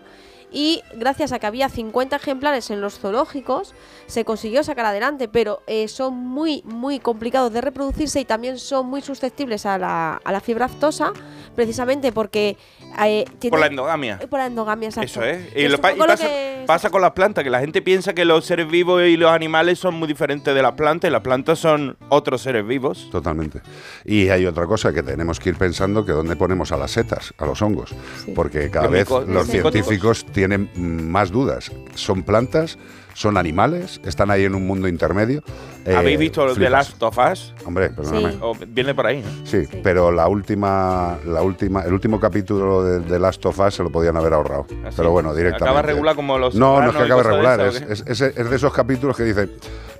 y 0.55 0.81
gracias 0.95 1.33
a 1.33 1.39
que 1.39 1.45
había 1.47 1.67
50 1.67 2.15
ejemplares 2.15 2.69
en 2.71 2.79
los 2.79 2.97
zoológicos 2.97 3.75
se 4.07 4.23
consiguió 4.23 4.63
sacar 4.63 4.85
adelante, 4.85 5.27
pero 5.27 5.61
eh, 5.67 5.89
son 5.89 6.13
muy, 6.15 6.61
muy 6.63 6.99
complicados 6.99 7.51
de 7.51 7.59
reproducirse 7.59 8.21
y 8.21 8.25
también 8.25 8.57
son 8.57 8.85
muy 8.87 9.01
susceptibles 9.01 9.65
a 9.65 9.77
la, 9.77 10.21
a 10.23 10.31
la 10.31 10.39
fiebre 10.39 10.63
aftosa, 10.63 11.11
precisamente 11.55 12.11
porque... 12.13 12.55
eh, 13.03 13.25
Por 13.49 13.59
la 13.59 13.67
endogamia. 13.67 14.19
eh, 14.21 14.27
Por 14.27 14.39
la 14.39 14.45
endogamia, 14.45 14.87
exacto. 14.89 15.05
Eso 15.09 15.23
es. 15.23 15.53
Y, 15.55 15.65
es 15.65 15.71
lo 15.71 15.77
y 15.77 15.97
lo 15.97 16.05
pasa, 16.07 16.25
que- 16.27 16.63
pasa 16.65 16.89
con 16.89 17.01
las 17.01 17.11
plantas, 17.11 17.43
que 17.43 17.49
la 17.49 17.59
gente 17.59 17.81
piensa 17.81 18.13
que 18.13 18.23
los 18.23 18.45
seres 18.45 18.67
vivos 18.69 19.03
y 19.03 19.17
los 19.17 19.29
animales 19.31 19.77
son 19.79 19.95
muy 19.95 20.07
diferentes 20.07 20.55
de 20.55 20.61
las 20.61 20.73
plantas 20.75 21.09
y 21.09 21.11
las 21.11 21.21
plantas 21.21 21.59
son 21.59 21.97
otros 22.09 22.41
seres 22.41 22.65
vivos. 22.65 23.09
Totalmente. 23.11 23.61
Y 24.05 24.29
hay 24.29 24.45
otra 24.45 24.65
cosa 24.67 24.93
que 24.93 25.03
tenemos 25.03 25.39
que 25.39 25.49
ir 25.49 25.57
pensando 25.57 26.05
que 26.05 26.13
dónde 26.13 26.35
ponemos 26.37 26.71
a 26.71 26.77
las 26.77 26.91
setas, 26.91 27.33
a 27.37 27.45
los 27.45 27.61
hongos, 27.61 27.93
Sí. 28.23 28.31
porque 28.35 28.71
cada 28.71 28.85
Los 28.85 28.93
vez 28.93 29.09
los 29.27 29.47
científicos 29.47 30.25
tienen 30.31 30.44
mm, 30.47 31.03
más 31.09 31.31
dudas. 31.31 31.71
¿Son 31.95 32.23
plantas? 32.23 32.77
¿Son 33.15 33.37
animales? 33.37 34.01
¿Están 34.03 34.29
ahí 34.29 34.43
en 34.43 34.55
un 34.55 34.67
mundo 34.67 34.89
intermedio? 34.89 35.41
Eh, 35.85 35.95
¿Habéis 35.95 36.19
visto 36.19 36.45
The 36.47 36.55
flipas. 36.55 36.71
Last 36.71 37.01
of 37.03 37.17
Us? 37.31 37.53
Hombre, 37.65 37.89
perdóname. 37.91 38.33
Sí. 38.33 38.37
O 38.41 38.53
viene 38.67 38.93
por 38.93 39.05
ahí, 39.05 39.21
¿no? 39.23 39.45
Sí, 39.45 39.65
Sí. 39.65 39.79
pero 39.81 40.11
la 40.11 40.27
última, 40.27 41.17
la 41.25 41.41
última, 41.41 41.83
el 41.83 41.93
último 41.93 42.19
capítulo 42.19 42.83
de, 42.83 42.99
de 42.99 43.17
Last 43.19 43.45
of 43.45 43.57
Us 43.57 43.75
se 43.75 43.83
lo 43.83 43.89
podían 43.89 44.17
haber 44.17 44.33
ahorrado. 44.33 44.65
Así. 44.85 44.95
Pero 44.97 45.11
bueno, 45.11 45.33
directamente. 45.33 45.63
Acaba 45.69 45.81
regular 45.81 46.15
como 46.17 46.37
los 46.37 46.55
No, 46.55 46.81
no 46.81 46.89
es 46.89 46.95
que 46.97 47.03
acabe 47.03 47.23
de 47.23 47.29
regular. 47.29 47.59
Es, 47.61 47.81
es- 47.81 48.03
es- 48.05 48.21
es 48.37 48.49
de 48.49 48.55
esos 48.55 48.73
capítulos 48.73 49.15
que 49.15 49.23
dice, 49.23 49.49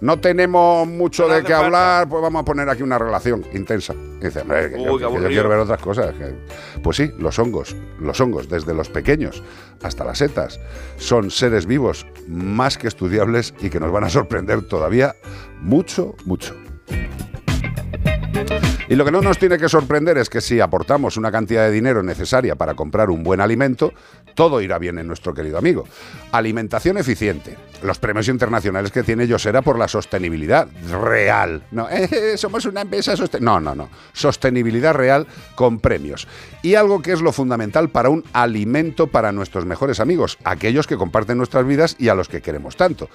no 0.01 0.19
tenemos 0.19 0.85
mucho 0.85 1.25
No 1.27 1.35
de 1.35 1.43
qué 1.43 1.53
falta. 1.53 1.65
hablar, 1.67 2.09
pues 2.09 2.21
vamos 2.21 2.41
a 2.41 2.45
poner 2.45 2.69
aquí 2.69 2.83
una 2.83 2.97
relación 2.99 3.45
intensa. 3.53 3.93
Y 3.93 4.25
dice, 4.25 4.41
hombre, 4.41 4.71
que, 4.71 4.75
Uy, 4.75 4.83
yo, 4.85 4.97
qué 5.09 5.15
que 5.15 5.21
yo 5.21 5.27
quiero 5.29 5.47
ver 5.49 5.59
otras 5.59 5.79
cosas. 5.81 6.13
que- 6.15 6.35
Pues 6.81 6.97
sí, 6.97 7.11
los 7.17 7.39
hongos, 7.39 7.75
los 8.01 8.19
hongos, 8.19 8.49
desde 8.49 8.73
los 8.73 8.89
pequeños 8.89 9.41
hasta 9.83 10.03
las 10.03 10.17
setas, 10.17 10.59
son 10.97 11.29
seres 11.31 11.65
vivos 11.67 12.05
más 12.27 12.77
que 12.77 12.87
y 13.59 13.69
que 13.69 13.79
nos 13.79 13.91
van 13.91 14.03
a 14.03 14.09
sorprender 14.09 14.67
todavía 14.67 15.15
mucho, 15.61 16.15
mucho. 16.25 16.55
Y 18.87 18.95
lo 18.95 19.05
que 19.05 19.11
no 19.11 19.21
nos 19.21 19.39
tiene 19.39 19.57
que 19.57 19.67
sorprender 19.67 20.17
es 20.17 20.29
que 20.29 20.41
si 20.41 20.59
aportamos 20.59 21.17
una 21.17 21.31
cantidad 21.31 21.65
de 21.65 21.71
dinero 21.71 22.03
necesaria 22.03 22.55
para 22.55 22.75
comprar 22.75 23.09
un 23.09 23.23
buen 23.23 23.41
alimento, 23.41 23.93
todo 24.35 24.61
irá 24.61 24.77
bien 24.77 24.99
en 24.99 25.07
nuestro 25.07 25.33
querido 25.33 25.57
amigo. 25.57 25.85
Alimentación 26.31 26.97
eficiente. 26.97 27.57
Los 27.85 27.99
premios 27.99 28.27
internacionales 28.27 28.91
que 28.91 29.03
tiene 29.03 29.27
Yosera 29.27 29.61
por 29.61 29.77
la 29.77 29.87
sostenibilidad 29.87 30.67
real. 30.91 31.63
No, 31.71 31.87
eh, 31.91 32.37
somos 32.37 32.65
una 32.65 32.81
empresa 32.81 33.15
sostenible. 33.15 33.45
No, 33.45 33.59
no, 33.59 33.75
no. 33.75 33.89
Sostenibilidad 34.13 34.93
real 34.93 35.27
con 35.55 35.79
premios. 35.79 36.27
Y 36.61 36.75
algo 36.75 37.01
que 37.01 37.11
es 37.11 37.21
lo 37.21 37.31
fundamental 37.31 37.89
para 37.89 38.09
un 38.09 38.23
alimento 38.33 39.07
para 39.07 39.31
nuestros 39.31 39.65
mejores 39.65 39.99
amigos, 39.99 40.37
aquellos 40.43 40.87
que 40.87 40.97
comparten 40.97 41.37
nuestras 41.37 41.65
vidas 41.65 41.95
y 41.99 42.09
a 42.09 42.15
los 42.15 42.27
que 42.27 42.41
queremos 42.41 42.75
tanto. 42.75 43.09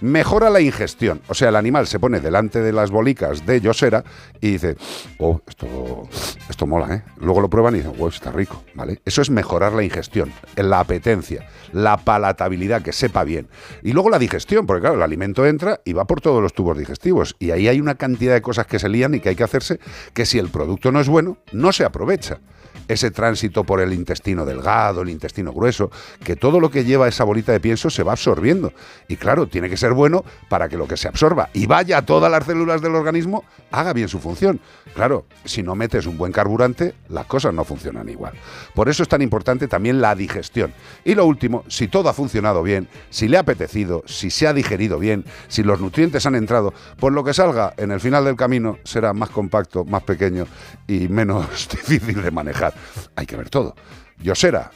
Mejora 0.00 0.50
la 0.50 0.60
ingestión. 0.60 1.22
O 1.28 1.34
sea, 1.34 1.50
el 1.50 1.56
animal 1.56 1.86
se 1.86 2.00
pone 2.00 2.20
delante 2.20 2.60
de 2.60 2.72
las 2.72 2.90
bolicas 2.90 3.46
de 3.46 3.60
Yosera 3.60 4.04
y 4.40 4.52
dice, 4.52 4.76
oh, 5.18 5.40
esto, 5.46 6.08
esto 6.48 6.66
mola, 6.66 6.94
¿eh? 6.94 7.02
Luego 7.18 7.40
lo 7.40 7.50
prueban 7.50 7.74
y 7.74 7.78
dicen, 7.78 7.94
wow, 7.96 8.08
está 8.08 8.32
rico, 8.32 8.64
¿vale? 8.74 9.00
Eso 9.04 9.22
es 9.22 9.30
mejorar 9.30 9.72
la 9.72 9.84
ingestión, 9.84 10.32
la 10.56 10.80
apetencia, 10.80 11.48
la 11.72 11.96
palatabilidad, 11.96 12.82
que 12.82 12.92
sepa 12.92 13.24
bien. 13.24 13.48
Y 13.82 13.92
luego 13.92 14.10
la 14.16 14.20
digestión, 14.20 14.66
porque 14.66 14.80
claro, 14.80 14.96
el 14.96 15.02
alimento 15.02 15.44
entra 15.44 15.80
y 15.84 15.92
va 15.92 16.06
por 16.06 16.22
todos 16.22 16.42
los 16.42 16.54
tubos 16.54 16.78
digestivos. 16.78 17.36
Y 17.38 17.50
ahí 17.50 17.68
hay 17.68 17.80
una 17.80 17.96
cantidad 17.96 18.32
de 18.32 18.40
cosas 18.40 18.66
que 18.66 18.78
se 18.78 18.88
lían 18.88 19.14
y 19.14 19.20
que 19.20 19.28
hay 19.28 19.36
que 19.36 19.44
hacerse 19.44 19.78
que 20.14 20.24
si 20.24 20.38
el 20.38 20.48
producto 20.48 20.90
no 20.90 21.00
es 21.00 21.08
bueno, 21.08 21.36
no 21.52 21.70
se 21.70 21.84
aprovecha 21.84 22.40
ese 22.88 23.10
tránsito 23.10 23.64
por 23.64 23.80
el 23.80 23.92
intestino 23.92 24.44
delgado, 24.44 25.02
el 25.02 25.10
intestino 25.10 25.52
grueso, 25.52 25.90
que 26.24 26.36
todo 26.36 26.60
lo 26.60 26.70
que 26.70 26.84
lleva 26.84 27.08
esa 27.08 27.24
bolita 27.24 27.52
de 27.52 27.60
pienso 27.60 27.90
se 27.90 28.02
va 28.02 28.12
absorbiendo. 28.12 28.72
Y 29.08 29.16
claro, 29.16 29.46
tiene 29.46 29.68
que 29.68 29.76
ser 29.76 29.92
bueno 29.92 30.24
para 30.48 30.68
que 30.68 30.76
lo 30.76 30.86
que 30.86 30.96
se 30.96 31.08
absorba 31.08 31.50
y 31.52 31.66
vaya 31.66 31.98
a 31.98 32.02
todas 32.02 32.30
las 32.30 32.44
células 32.44 32.80
del 32.80 32.94
organismo, 32.94 33.44
haga 33.70 33.92
bien 33.92 34.08
su 34.08 34.18
función. 34.18 34.60
Claro, 34.94 35.26
si 35.44 35.62
no 35.62 35.74
metes 35.74 36.06
un 36.06 36.16
buen 36.16 36.32
carburante, 36.32 36.94
las 37.08 37.26
cosas 37.26 37.52
no 37.52 37.64
funcionan 37.64 38.08
igual. 38.08 38.32
Por 38.74 38.88
eso 38.88 39.02
es 39.02 39.08
tan 39.08 39.22
importante 39.22 39.68
también 39.68 40.00
la 40.00 40.14
digestión. 40.14 40.72
Y 41.04 41.14
lo 41.14 41.26
último, 41.26 41.64
si 41.68 41.88
todo 41.88 42.08
ha 42.08 42.14
funcionado 42.14 42.62
bien, 42.62 42.88
si 43.10 43.28
le 43.28 43.36
ha 43.36 43.40
apetecido, 43.40 44.02
si 44.06 44.30
se 44.30 44.46
ha 44.46 44.52
digerido 44.52 44.98
bien, 44.98 45.24
si 45.48 45.62
los 45.62 45.80
nutrientes 45.80 46.26
han 46.26 46.34
entrado, 46.34 46.72
pues 46.98 47.12
lo 47.12 47.24
que 47.24 47.34
salga 47.34 47.74
en 47.76 47.90
el 47.90 48.00
final 48.00 48.24
del 48.24 48.36
camino 48.36 48.78
será 48.84 49.12
más 49.12 49.30
compacto, 49.30 49.84
más 49.84 50.02
pequeño 50.02 50.46
y 50.86 51.08
menos 51.08 51.68
difícil 51.70 52.22
de 52.22 52.30
manejar. 52.30 52.74
Hay 53.16 53.26
que 53.26 53.36
ver 53.36 53.50
todo. 53.50 53.74
Yosera 54.18 54.70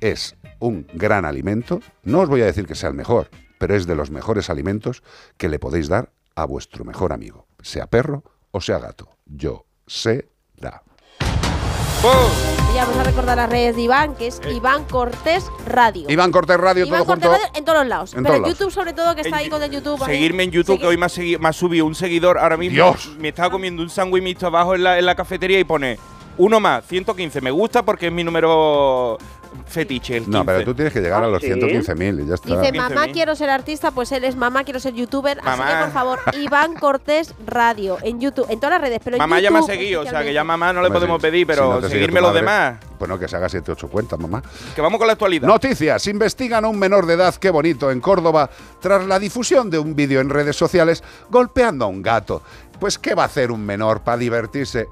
es 0.00 0.36
un 0.58 0.86
gran 0.94 1.24
alimento. 1.24 1.80
No 2.02 2.20
os 2.20 2.28
voy 2.28 2.42
a 2.42 2.46
decir 2.46 2.66
que 2.66 2.74
sea 2.74 2.88
el 2.88 2.94
mejor, 2.94 3.28
pero 3.58 3.74
es 3.74 3.86
de 3.86 3.94
los 3.94 4.10
mejores 4.10 4.50
alimentos 4.50 5.02
que 5.36 5.48
le 5.48 5.58
podéis 5.58 5.88
dar 5.88 6.10
a 6.34 6.44
vuestro 6.44 6.84
mejor 6.84 7.12
amigo, 7.12 7.46
sea 7.62 7.86
perro 7.86 8.22
o 8.50 8.60
sea 8.60 8.78
gato. 8.78 9.08
Yo 9.26 9.66
sé 9.86 10.28
da. 10.56 10.82
Y 12.72 12.78
vamos 12.78 12.96
a 12.98 13.02
recordar 13.04 13.36
las 13.38 13.48
redes 13.50 13.74
de 13.74 13.82
Iván, 13.82 14.14
que 14.14 14.26
es 14.28 14.40
Iván 14.54 14.84
Cortés 14.84 15.44
Radio. 15.66 16.04
Iván 16.08 16.30
Cortés 16.30 16.58
Radio, 16.58 16.84
Iván 16.86 17.00
todo 17.00 17.06
Cortés 17.06 17.28
junto. 17.30 17.42
Radio 17.42 17.58
en 17.58 17.64
todos 17.64 17.78
los 17.78 17.86
lados. 17.88 18.14
En 18.14 18.22
Pero 18.22 18.28
todos 18.34 18.40
lados. 18.42 18.58
YouTube, 18.58 18.72
sobre 18.72 18.92
todo, 18.92 19.14
que 19.14 19.20
está 19.22 19.36
ahí 19.38 19.48
con 19.48 19.62
el 19.62 19.70
YouTube. 19.70 20.02
ahí. 20.02 20.14
Seguirme 20.14 20.42
en 20.44 20.50
YouTube, 20.50 20.76
Segui- 20.76 20.80
que 20.80 20.86
hoy 20.86 20.96
me 20.98 21.06
ha, 21.06 21.08
segui- 21.08 21.38
me 21.38 21.48
ha 21.48 21.52
subido 21.52 21.86
un 21.86 21.94
seguidor 21.94 22.38
ahora 22.38 22.56
mismo. 22.58 22.74
Dios. 22.74 23.16
Me 23.18 23.28
estaba 23.28 23.50
comiendo 23.50 23.82
un 23.82 23.88
sándwich 23.90 24.22
mixto 24.22 24.46
abajo 24.46 24.74
en 24.74 24.84
la, 24.84 24.98
en 24.98 25.06
la 25.06 25.14
cafetería 25.16 25.58
y 25.58 25.64
pone 25.64 25.98
uno 26.38 26.60
más, 26.60 26.84
115. 26.86 27.40
Me 27.40 27.50
gusta 27.50 27.84
porque 27.84 28.06
es 28.08 28.12
mi 28.12 28.24
número 28.24 29.18
fetiche, 29.66 30.18
el 30.18 30.24
15. 30.24 30.38
No, 30.38 30.44
pero 30.44 30.64
tú 30.64 30.74
tienes 30.74 30.92
que 30.92 31.00
llegar 31.00 31.24
a 31.24 31.28
los 31.28 31.40
Sí. 31.40 31.48
115.000 31.48 32.20
y 32.24 32.26
ya 32.28 32.34
está. 32.34 32.48
Dice, 32.60 32.72
15.000. 32.72 32.76
mamá 32.76 33.06
quiero 33.12 33.34
ser 33.34 33.48
artista, 33.50 33.90
pues 33.90 34.12
él 34.12 34.24
es 34.24 34.36
mamá 34.36 34.64
quiero 34.64 34.78
ser 34.80 34.92
youtuber. 34.94 35.38
Así 35.38 35.46
Mamá. 35.48 35.68
que, 35.70 35.84
por 35.84 35.92
favor, 35.92 36.18
Iván 36.34 36.74
Cortés 36.74 37.34
Radio 37.46 37.96
en 38.02 38.20
YouTube, 38.20 38.46
en 38.50 38.60
todas 38.60 38.74
las 38.74 38.80
redes, 38.82 39.00
pero 39.02 39.16
en 39.16 39.20
Mamá 39.20 39.40
ya 39.40 39.50
me 39.50 39.58
ha 39.58 39.60
YouTube 39.62 39.74
seguido, 39.74 40.02
o 40.02 40.06
sea 40.06 40.22
que 40.22 40.32
ya 40.32 40.44
mamá 40.44 40.72
no 40.72 40.82
le 40.82 40.90
podemos 40.90 41.20
pedir, 41.22 41.46
si 41.46 41.46
pero 41.46 41.80
no 41.80 41.88
seguirme 41.88 42.20
los 42.20 42.34
demás. 42.34 42.76
Bueno, 42.98 43.18
que 43.18 43.28
se 43.28 43.36
haga 43.36 43.48
7 43.48 43.72
8 43.72 43.88
cuentas, 43.88 44.18
mamá. 44.18 44.42
Que 44.74 44.80
vamos 44.80 44.98
con 44.98 45.06
la 45.06 45.12
actualidad. 45.14 45.46
Noticias. 45.46 46.06
Investigan 46.06 46.64
a 46.64 46.68
un 46.68 46.78
menor 46.78 47.04
de 47.06 47.14
edad, 47.14 47.34
qué 47.36 47.50
bonito, 47.50 47.90
en 47.90 48.00
Córdoba, 48.00 48.48
tras 48.80 49.06
la 49.06 49.18
difusión 49.18 49.68
de 49.70 49.78
un 49.78 49.94
vídeo 49.94 50.20
en 50.20 50.30
redes 50.30 50.56
sociales 50.56 51.02
golpeando 51.30 51.84
a 51.84 51.88
un 51.88 52.02
gato. 52.02 52.42
Pues, 52.80 52.98
¿qué 52.98 53.14
va 53.14 53.24
a 53.24 53.26
hacer 53.26 53.50
un 53.50 53.64
menor 53.64 54.00
para 54.02 54.16
divertirse? 54.18 54.88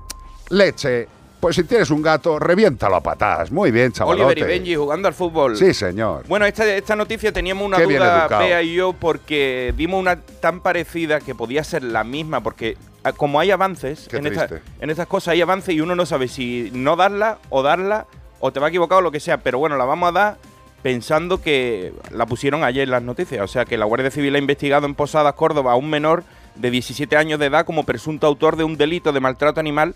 Leche. 0.51 1.09
Pues 1.45 1.57
si 1.57 1.65
tienes 1.65 1.91
un 1.91 2.01
gato, 2.01 2.39
reviéntalo 2.39 2.97
a 2.97 3.03
patadas. 3.03 3.53
Muy 3.53 3.71
bien, 3.71 3.93
chavalote. 3.93 4.25
Oliver 4.25 4.39
y 4.39 4.43
Benji 4.51 4.77
jugando 4.77 5.09
al 5.09 5.13
fútbol. 5.13 5.59
Sí, 5.59 5.75
señor. 5.75 6.27
Bueno, 6.27 6.47
esta, 6.47 6.65
esta 6.75 6.97
noticia 6.97 7.33
teníamos 7.33 7.67
una 7.67 7.77
Qué 7.77 7.85
duda. 7.85 8.29
Bea 8.29 8.63
y 8.63 8.73
yo, 8.73 8.95
porque 8.95 9.75
vimos 9.77 10.01
una 10.01 10.19
tan 10.23 10.61
parecida 10.61 11.21
que 11.21 11.35
podía 11.35 11.63
ser 11.63 11.83
la 11.83 12.03
misma, 12.03 12.41
porque 12.41 12.79
ah, 13.03 13.13
como 13.13 13.41
hay 13.41 13.51
avances 13.51 14.09
en, 14.11 14.27
esta- 14.27 14.49
en 14.81 14.89
estas 14.89 15.07
cosas, 15.07 15.33
hay 15.33 15.43
avances 15.43 15.75
y 15.75 15.83
uno 15.83 15.95
no 15.95 16.07
sabe 16.07 16.29
si 16.29 16.71
no 16.73 16.97
darla 16.97 17.37
o 17.51 17.63
darla, 17.63 18.07
o 18.41 18.51
te 18.51 18.59
va 18.59 18.69
a 18.69 18.69
equivocar 18.71 19.01
o 19.01 19.03
lo 19.03 19.11
que 19.11 19.21
sea, 19.21 19.37
pero 19.43 19.59
bueno, 19.59 19.77
la 19.77 19.85
vamos 19.85 20.09
a 20.09 20.13
dar 20.13 20.37
pensando 20.83 21.43
que 21.43 21.93
la 22.11 22.25
pusieron 22.25 22.65
ayer 22.65 22.85
en 22.85 22.91
las 22.91 23.03
noticias, 23.03 23.43
o 23.43 23.49
sea 23.49 23.67
que 23.67 23.77
la 23.77 23.85
Guardia 23.85 24.11
Civil 24.11 24.35
ha 24.35 24.39
investigado 24.39 24.87
en 24.87 24.95
Posadas, 24.95 25.35
Córdoba, 25.35 25.73
a 25.73 25.77
un 25.77 25.91
menor 25.91 26.25
de 26.55 26.71
17 26.71 27.19
años 27.19 27.39
de 27.39 27.47
edad 27.47 27.67
como 27.67 27.85
presunto 27.85 28.27
autor 28.27 28.57
de 28.57 28.65
un 28.65 28.79
delito 28.79 29.13
de 29.13 29.21
maltrato 29.21 29.61
animal 29.61 29.95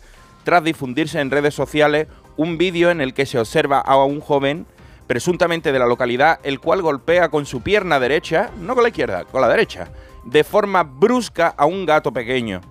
tras 0.49 0.65
difundirse 0.65 1.21
en 1.21 1.31
redes 1.31 1.53
sociales 1.53 2.07
un 2.39 2.57
vídeo 2.57 2.91
en 2.91 3.03
el 3.03 3.13
que 3.13 3.27
se 3.27 3.39
observa 3.39 3.81
a 3.81 4.03
un 4.03 4.19
joven 4.19 4.65
presuntamente 5.07 5.73
de 5.73 5.79
la 5.79 5.85
localidad, 5.85 6.41
el 6.43 6.59
cual 6.59 6.81
golpea 6.81 7.29
con 7.29 7.45
su 7.45 7.61
pierna 7.61 8.01
derecha, 8.01 8.49
no 8.59 8.73
con 8.73 8.83
la 8.83 8.89
izquierda, 8.89 9.27
con 9.27 9.43
la 9.43 9.49
derecha, 9.49 9.91
de 10.25 10.45
forma 10.45 10.85
brusca 10.85 11.49
a 11.49 11.67
un 11.67 11.85
gato 11.85 12.15
pequeño. 12.15 12.63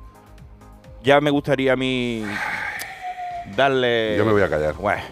Ya 1.03 1.21
me 1.21 1.29
gustaría 1.29 1.73
a 1.73 1.75
mí 1.75 2.23
darle... 3.55 4.15
Yo 4.17 4.25
me 4.25 4.31
voy 4.31 4.41
a 4.41 4.49
callar. 4.49 4.73
Bueno, 4.73 5.03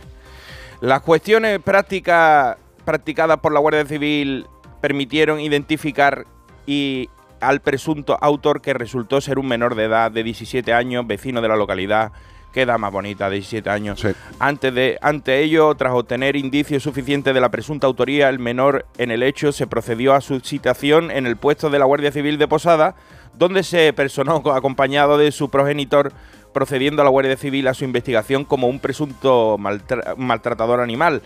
las 0.82 1.02
cuestiones 1.02 1.60
prácticas 1.60 2.58
practicadas 2.84 3.38
por 3.42 3.54
la 3.54 3.60
Guardia 3.60 3.86
Civil 3.86 4.48
permitieron 4.82 5.40
identificar 5.40 6.26
y 6.66 7.12
al 7.42 7.60
presunto 7.60 8.18
autor 8.20 8.60
que 8.60 8.74
resultó 8.74 9.22
ser 9.22 9.38
un 9.38 9.48
menor 9.48 9.76
de 9.76 9.84
edad 9.84 10.10
de 10.10 10.24
17 10.24 10.74
años, 10.74 11.06
vecino 11.06 11.44
de 11.44 11.48
la 11.48 11.58
localidad. 11.58 12.12
Queda 12.56 12.78
más 12.78 12.90
bonita, 12.92 13.30
de 13.30 13.36
17 13.36 13.70
años. 13.70 14.00
Sí. 14.00 14.08
Antes 14.40 14.74
de, 14.74 14.98
ante 15.02 15.42
ello, 15.44 15.76
tras 15.76 15.92
obtener 15.94 16.38
indicios 16.38 16.84
suficientes 16.84 17.34
de 17.34 17.42
la 17.42 17.50
presunta 17.50 17.86
autoría, 17.86 18.30
el 18.30 18.40
menor 18.40 18.86
en 18.98 19.12
el 19.12 19.24
hecho 19.24 19.52
se 19.52 19.68
procedió 19.68 20.14
a 20.14 20.22
su 20.22 20.40
citación 20.40 21.12
en 21.12 21.28
el 21.28 21.36
puesto 21.36 21.70
de 21.70 21.80
la 21.80 21.86
Guardia 21.86 22.14
Civil 22.14 22.38
de 22.38 22.48
Posada, 22.48 22.96
donde 23.34 23.62
se 23.64 23.92
personó 23.92 24.42
co- 24.42 24.54
acompañado 24.54 25.18
de 25.18 25.34
su 25.34 25.50
progenitor, 25.50 26.14
procediendo 26.54 27.02
a 27.02 27.06
la 27.06 27.12
Guardia 27.12 27.36
Civil 27.36 27.68
a 27.68 27.74
su 27.74 27.84
investigación 27.84 28.46
como 28.46 28.68
un 28.68 28.80
presunto 28.80 29.58
maltra- 29.60 30.16
maltratador 30.16 30.80
animal. 30.80 31.22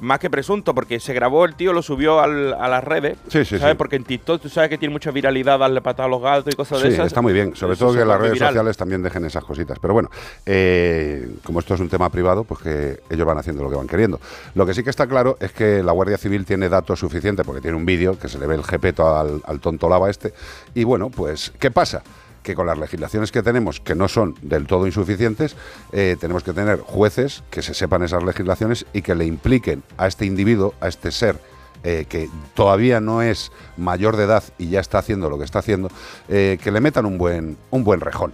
Más 0.00 0.20
que 0.20 0.30
presunto, 0.30 0.74
porque 0.74 1.00
se 1.00 1.12
grabó 1.12 1.44
el 1.44 1.54
tío, 1.56 1.72
lo 1.72 1.82
subió 1.82 2.20
al- 2.20 2.54
a 2.54 2.68
las 2.68 2.84
redes. 2.84 3.18
Sí, 3.28 3.44
sí, 3.44 3.58
¿sabes? 3.58 3.72
sí. 3.72 3.76
Porque 3.78 3.96
en 3.96 4.04
TikTok 4.04 4.40
tú 4.40 4.48
sabes 4.48 4.70
que 4.70 4.78
tiene 4.78 4.92
mucha 4.92 5.10
viralidad 5.10 5.58
darle 5.58 5.80
patada 5.80 6.06
a 6.06 6.08
los 6.10 6.22
gatos 6.22 6.52
y 6.54 6.56
cosas 6.56 6.80
de 6.82 6.88
Sí, 6.88 6.94
esas. 6.94 7.08
está 7.08 7.20
muy 7.20 7.32
bien. 7.32 7.56
Sobre 7.56 7.74
Eso 7.74 7.86
todo 7.86 7.98
que 7.98 8.04
las 8.04 8.18
redes 8.20 8.34
viral. 8.34 8.50
sociales 8.50 8.76
también 8.76 9.02
dejen 9.02 9.24
esas 9.24 9.44
cositas. 9.44 9.78
Pero 9.80 9.94
bueno, 9.94 10.08
eh, 10.46 11.28
como 11.44 11.60
esto 11.60 11.74
es 11.74 11.80
un 11.80 11.88
tema 11.88 12.10
privado, 12.10 12.44
pues 12.44 12.60
que 12.60 13.00
ellos 13.10 13.26
van 13.26 13.38
haciendo 13.38 13.62
lo 13.62 13.70
que 13.70 13.76
van 13.76 13.86
queriendo. 13.88 14.20
Lo 14.54 14.64
que 14.66 14.74
sí 14.74 14.82
que 14.84 14.90
está 14.90 15.06
claro 15.06 15.36
es 15.40 15.52
que 15.52 15.82
la 15.82 15.92
Guardia 15.92 16.16
Civil 16.18 16.44
tiene 16.44 16.68
datos 16.68 17.00
suficientes, 17.00 17.44
porque 17.44 17.60
tiene 17.60 17.76
un 17.76 17.84
vídeo 17.86 18.18
que 18.18 18.28
se 18.28 18.38
le 18.38 18.46
ve 18.46 18.54
el 18.54 18.64
jepeto 18.64 19.16
al, 19.16 19.42
al 19.44 19.60
tonto 19.60 19.88
lava 19.88 20.08
este. 20.10 20.32
Y 20.74 20.84
bueno, 20.84 21.10
pues, 21.10 21.52
¿qué 21.58 21.70
pasa? 21.70 22.02
Que 22.48 22.54
con 22.54 22.66
las 22.66 22.78
legislaciones 22.78 23.30
que 23.30 23.42
tenemos, 23.42 23.78
que 23.78 23.94
no 23.94 24.08
son 24.08 24.34
del 24.40 24.66
todo 24.66 24.86
insuficientes, 24.86 25.54
eh, 25.92 26.16
tenemos 26.18 26.42
que 26.42 26.54
tener 26.54 26.80
jueces 26.80 27.44
que 27.50 27.60
se 27.60 27.74
sepan 27.74 28.02
esas 28.02 28.24
legislaciones 28.24 28.86
y 28.94 29.02
que 29.02 29.14
le 29.14 29.26
impliquen 29.26 29.82
a 29.98 30.06
este 30.06 30.24
individuo, 30.24 30.72
a 30.80 30.88
este 30.88 31.10
ser, 31.10 31.38
eh, 31.84 32.06
que 32.08 32.30
todavía 32.54 33.02
no 33.02 33.20
es 33.20 33.52
mayor 33.76 34.16
de 34.16 34.24
edad 34.24 34.42
y 34.56 34.70
ya 34.70 34.80
está 34.80 34.96
haciendo 34.96 35.28
lo 35.28 35.36
que 35.36 35.44
está 35.44 35.58
haciendo, 35.58 35.90
eh, 36.30 36.56
que 36.62 36.72
le 36.72 36.80
metan 36.80 37.04
un 37.04 37.18
buen, 37.18 37.58
un 37.70 37.84
buen 37.84 38.00
rejón. 38.00 38.32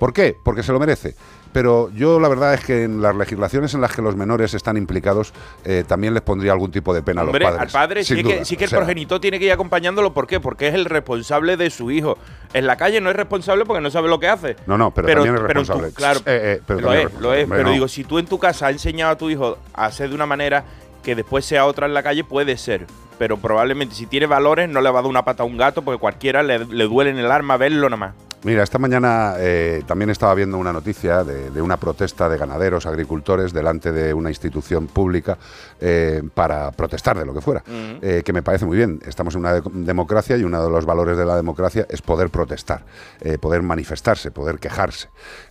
¿Por 0.00 0.12
qué? 0.12 0.34
Porque 0.42 0.64
se 0.64 0.72
lo 0.72 0.80
merece. 0.80 1.14
Pero 1.52 1.90
yo 1.94 2.18
la 2.18 2.28
verdad 2.28 2.54
es 2.54 2.64
que 2.64 2.84
en 2.84 3.02
las 3.02 3.14
legislaciones 3.14 3.74
en 3.74 3.80
las 3.82 3.94
que 3.94 4.00
los 4.00 4.16
menores 4.16 4.54
están 4.54 4.76
implicados 4.78 5.34
eh, 5.64 5.84
también 5.86 6.14
les 6.14 6.22
pondría 6.22 6.52
algún 6.52 6.70
tipo 6.70 6.94
de 6.94 7.02
pena 7.02 7.22
Hombre, 7.22 7.46
a 7.46 7.50
los 7.50 7.60
al 7.60 7.68
padres. 7.68 7.72
padre 7.72 8.04
sí 8.04 8.22
que, 8.24 8.44
sí 8.44 8.56
que 8.56 8.64
el 8.64 8.68
O 8.68 8.70
sea, 8.70 8.78
progenitor 8.78 9.20
tiene 9.20 9.38
que 9.38 9.44
ir 9.44 9.52
acompañándolo. 9.52 10.14
¿Por 10.14 10.26
qué? 10.26 10.40
Porque 10.40 10.68
es 10.68 10.74
el 10.74 10.86
responsable 10.86 11.56
de 11.58 11.68
su 11.70 11.90
hijo. 11.90 12.16
En 12.54 12.66
la 12.66 12.76
calle 12.76 13.00
no 13.00 13.10
es 13.10 13.16
responsable 13.16 13.64
porque 13.66 13.82
no 13.82 13.90
sabe 13.90 14.08
lo 14.08 14.18
que 14.18 14.28
hace. 14.28 14.56
No, 14.66 14.78
no, 14.78 14.92
pero 14.92 15.08
también 15.08 15.34
es 15.34 15.40
tú- 15.40 15.46
responsable. 15.46 15.92
claro, 15.92 16.20
Eh, 16.20 16.56
eh, 16.56 16.62
pero 16.66 16.80
lo 16.80 16.92
es, 16.94 17.12
lo 17.20 17.34
es. 17.34 17.46
Pero 17.48 17.64
no. 17.64 17.70
digo, 17.70 17.88
si 17.88 18.04
tú 18.04 18.18
en 18.18 18.26
tu 18.26 18.38
casa 18.38 18.68
has 18.68 18.72
enseñado 18.72 19.12
a 19.12 19.16
tu 19.18 19.28
hijo 19.28 19.58
a 19.74 19.86
hacer 19.86 20.08
de 20.08 20.14
una 20.14 20.26
manera 20.26 20.64
Que 21.02 21.16
después 21.16 21.44
sea 21.44 21.66
otra 21.66 21.86
en 21.86 21.94
la 21.94 22.02
calle, 22.04 22.22
puede 22.22 22.56
ser. 22.56 22.86
Pero 23.18 23.36
probablemente 23.36 23.94
si 23.96 24.06
tiene 24.06 24.26
valores 24.26 24.68
no 24.68 24.80
le 24.80 24.88
va 24.88 25.00
a 25.00 25.02
dar 25.02 25.10
una 25.10 25.24
pata 25.24 25.42
a 25.42 25.46
un 25.46 25.56
gato 25.56 25.82
porque 25.82 25.98
cualquiera 25.98 26.44
le, 26.44 26.60
le 26.64 26.84
duele 26.84 27.10
en 27.10 27.18
el 27.18 27.28
arma 27.30 27.56
verlo 27.56 27.88
nada 27.90 27.96
más. 27.96 28.14
Mira, 28.44 28.64
esta 28.64 28.78
mañana 28.78 29.34
eh, 29.38 29.84
también 29.86 30.10
estaba 30.10 30.34
viendo 30.34 30.58
una 30.58 30.72
noticia 30.72 31.22
de, 31.22 31.50
de 31.50 31.62
una 31.62 31.76
protesta 31.76 32.28
de 32.28 32.36
ganaderos, 32.38 32.86
agricultores, 32.86 33.52
delante 33.52 33.92
de 33.92 34.12
una 34.12 34.30
institución 34.30 34.88
pública 34.88 35.38
eh, 35.80 36.24
para 36.34 36.72
protestar 36.72 37.16
de 37.16 37.24
lo 37.24 37.32
que 37.34 37.40
fuera, 37.40 37.60
Mm. 37.64 37.98
eh, 38.02 38.22
que 38.24 38.32
me 38.32 38.42
parece 38.42 38.66
muy 38.66 38.76
bien. 38.76 39.00
Estamos 39.06 39.34
en 39.36 39.42
una 39.42 39.52
de- 39.54 39.62
democracia 39.72 40.36
y 40.36 40.42
uno 40.42 40.60
de 40.60 40.68
los 40.70 40.84
valores 40.84 41.16
de 41.16 41.24
la 41.24 41.36
democracia 41.36 41.86
es 41.88 42.02
poder 42.02 42.30
protestar, 42.30 42.82
poder 43.40 43.62
manifestarse, 43.62 44.32
poder 44.32 44.58
quejarse. 44.58 45.08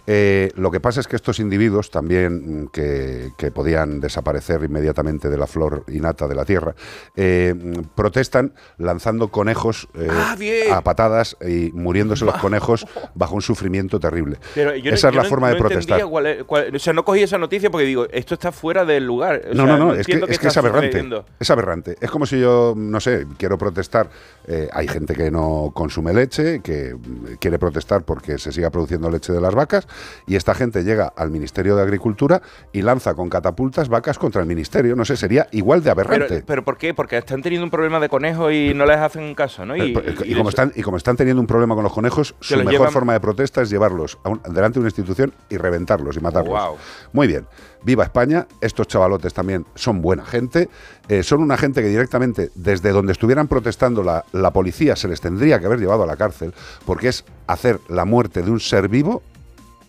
Eh, 0.08 0.51
lo 0.55 0.72
que 0.72 0.79
pasa 0.79 1.00
es 1.00 1.08
que 1.08 1.15
estos 1.15 1.39
individuos 1.39 1.91
también 1.91 2.63
mm, 2.63 2.67
que, 2.67 3.31
que 3.38 3.51
podían 3.51 4.00
desaparecer 4.00 4.63
inmediatamente 4.63 5.29
de 5.29 5.38
la 5.38 5.48
flor 5.48 5.84
innata 5.89 6.27
de 6.27 6.36
la 6.36 6.46
tierra, 6.46 6.75
eh, 7.15 7.53
mm, 7.55 7.72
protestan 7.96 8.53
lanzando 8.77 9.29
conejos 9.29 9.88
eh, 9.96 10.08
Ah, 10.12 10.36
a 10.77 10.81
patadas 10.84 11.38
y 11.48 11.72
muriéndose 11.74 12.25
los 12.25 12.36
conejos 12.41 12.86
bajo 13.15 13.36
un 13.36 13.41
sufrimiento 13.41 14.00
terrible. 14.00 14.38
Pero 14.55 14.75
yo 14.75 14.91
no- 14.91 14.96
Esa 14.96 15.10
es 15.10 15.13
yo 15.13 15.17
la 15.17 15.24
no- 15.24 15.29
forma 15.29 15.48
no 15.50 15.53
de 15.53 15.60
protestar. 15.60 16.00
entendía 16.00 16.12
cuál 16.12 16.25
es- 16.27 16.43
cuál- 16.46 16.75
o 16.75 16.79
sea, 16.79 16.93
no 16.93 17.05
cogí 17.05 17.22
esa 17.24 17.38
noticia 17.38 17.70
porque 17.70 17.86
digo, 17.86 18.08
esto 18.12 18.34
está 18.34 18.51
fuera 18.51 18.86
del 18.86 19.05
lugar. 19.05 19.41
O 19.51 19.53
No, 19.53 19.65
sea, 19.65 19.77
no, 19.77 19.77
no, 19.77 19.93
es 19.93 20.05
que, 20.08 20.13
es, 20.27 20.39
que 20.39 20.48
es 20.48 20.58
aberrante. 20.58 20.88
sucediendo. 20.88 21.25
Es 21.39 21.50
aberrante. 21.51 21.96
Es 22.01 22.10
como 22.10 22.25
si 22.25 22.39
yo, 22.39 22.74
no 22.75 23.00
sé, 23.00 23.27
quiero 23.38 23.58
protestar. 23.58 24.10
eh, 24.48 24.67
hay 24.74 24.88
gente 24.88 25.13
que 25.13 25.29
no 25.29 25.72
consume 25.74 26.13
leche, 26.13 26.62
que 26.62 26.96
mm, 26.96 27.36
quiere 27.39 27.60
protestar 27.60 28.03
porque 28.03 28.38
se 28.39 28.51
siga 28.51 28.70
produciendo 28.72 29.10
leche 29.12 29.31
de 29.31 29.39
las 29.39 29.53
vacas, 29.53 29.88
y 30.27 30.36
esta 30.36 30.53
gente 30.55 30.83
llega 30.83 31.12
al 31.15 31.31
Ministerio 31.31 31.75
de 31.75 31.81
Agricultura 31.83 32.41
y 32.71 32.81
lanza 32.81 33.13
con 33.13 33.29
catapultas 33.29 33.89
vacas 33.89 34.17
contra 34.17 34.41
el 34.41 34.48
Ministerio. 34.48 34.95
No 34.95 35.05
sé, 35.05 35.15
sería 35.17 35.48
igual 35.51 35.83
de 35.83 35.89
aberrante. 35.91 36.43
pero 36.45 36.63
¿por 36.63 36.77
qué? 36.77 36.93
Porque 36.93 37.17
están 37.17 37.41
teniendo 37.41 37.65
un 37.65 37.71
problema 37.71 38.00
de 38.00 38.10
conejos 38.10 38.51
y 38.53 38.74
no 38.75 38.86
les 38.86 38.98
hacen 38.98 39.33
caso, 39.36 39.65
¿no? 39.65 39.75
Y, 39.75 39.93
Pero- 39.93 40.13
pero- 40.15 40.25
y 40.25 40.31
y 40.33 40.36
como 40.36 40.50
están, 40.50 40.71
y 40.75 40.81
como 40.81 40.98
están 40.98 41.15
teniendo 41.15 41.41
un 41.41 41.48
problema 41.48 41.75
con 41.75 41.83
los 41.83 41.93
conejos, 41.93 42.36
su 42.39 42.55
mejor 42.57 42.71
llevan- 42.74 42.91
forma 42.91 43.13
de 43.13 43.19
protesta 43.19 43.62
es 43.62 43.69
llevarlos 43.69 44.17
a 44.24 44.29
un- 44.29 44.41
delante 44.43 44.75
de 44.75 44.79
una 44.81 44.88
institución 44.89 45.33
y 45.50 45.57
reventarlos 45.57 46.15
y 46.17 46.19
matarlos. 46.19 46.51
Guau. 46.51 46.75
Muy 47.13 47.27
bien. 47.27 47.45
Viva 47.83 48.03
España. 48.03 48.48
Estos 48.62 48.88
chavalotes 48.88 49.33
también 49.33 49.65
son 49.75 50.01
buena 50.01 50.24
gente. 50.24 50.69
Eh, 51.10 51.24
son 51.24 51.41
una 51.41 51.57
gente 51.57 51.81
que 51.81 51.88
directamente, 51.88 52.51
desde 52.53 52.91
donde 52.91 53.12
estuvieran 53.12 53.48
protestando 53.48 54.03
la, 54.03 54.24
la 54.33 54.51
policía, 54.51 54.95
se 54.95 55.07
les 55.07 55.19
tendría 55.19 55.60
que 55.60 55.65
haber 55.65 55.79
llevado 55.79 56.03
a 56.03 56.05
la 56.05 56.15
cárcel, 56.15 56.53
porque 56.86 57.07
es 57.07 57.25
hacer 57.48 57.79
la 57.89 58.05
muerte 58.05 58.43
de 58.43 58.51
un 58.51 58.60
ser 58.60 58.88
vivo 58.88 59.24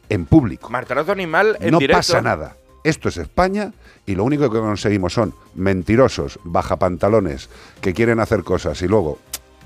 en 0.09 0.27
público. 0.27 0.71
Maltrato 0.71 1.13
animal 1.13 1.57
en 1.61 1.73
no 1.73 1.79
directo. 1.79 1.99
pasa 1.99 2.23
nada. 2.23 2.57
Esto 2.85 3.09
es 3.09 3.17
España 3.17 3.73
y 4.07 4.15
lo 4.15 4.25
único 4.25 4.51
que 4.51 4.59
conseguimos 4.59 5.13
son 5.15 5.35
mentirosos, 5.55 6.39
bajapantalones, 6.43 7.49
que 7.81 7.95
quieren 7.95 8.19
hacer 8.19 8.43
cosas 8.43 8.83
y 8.83 8.89
luego 8.89 9.19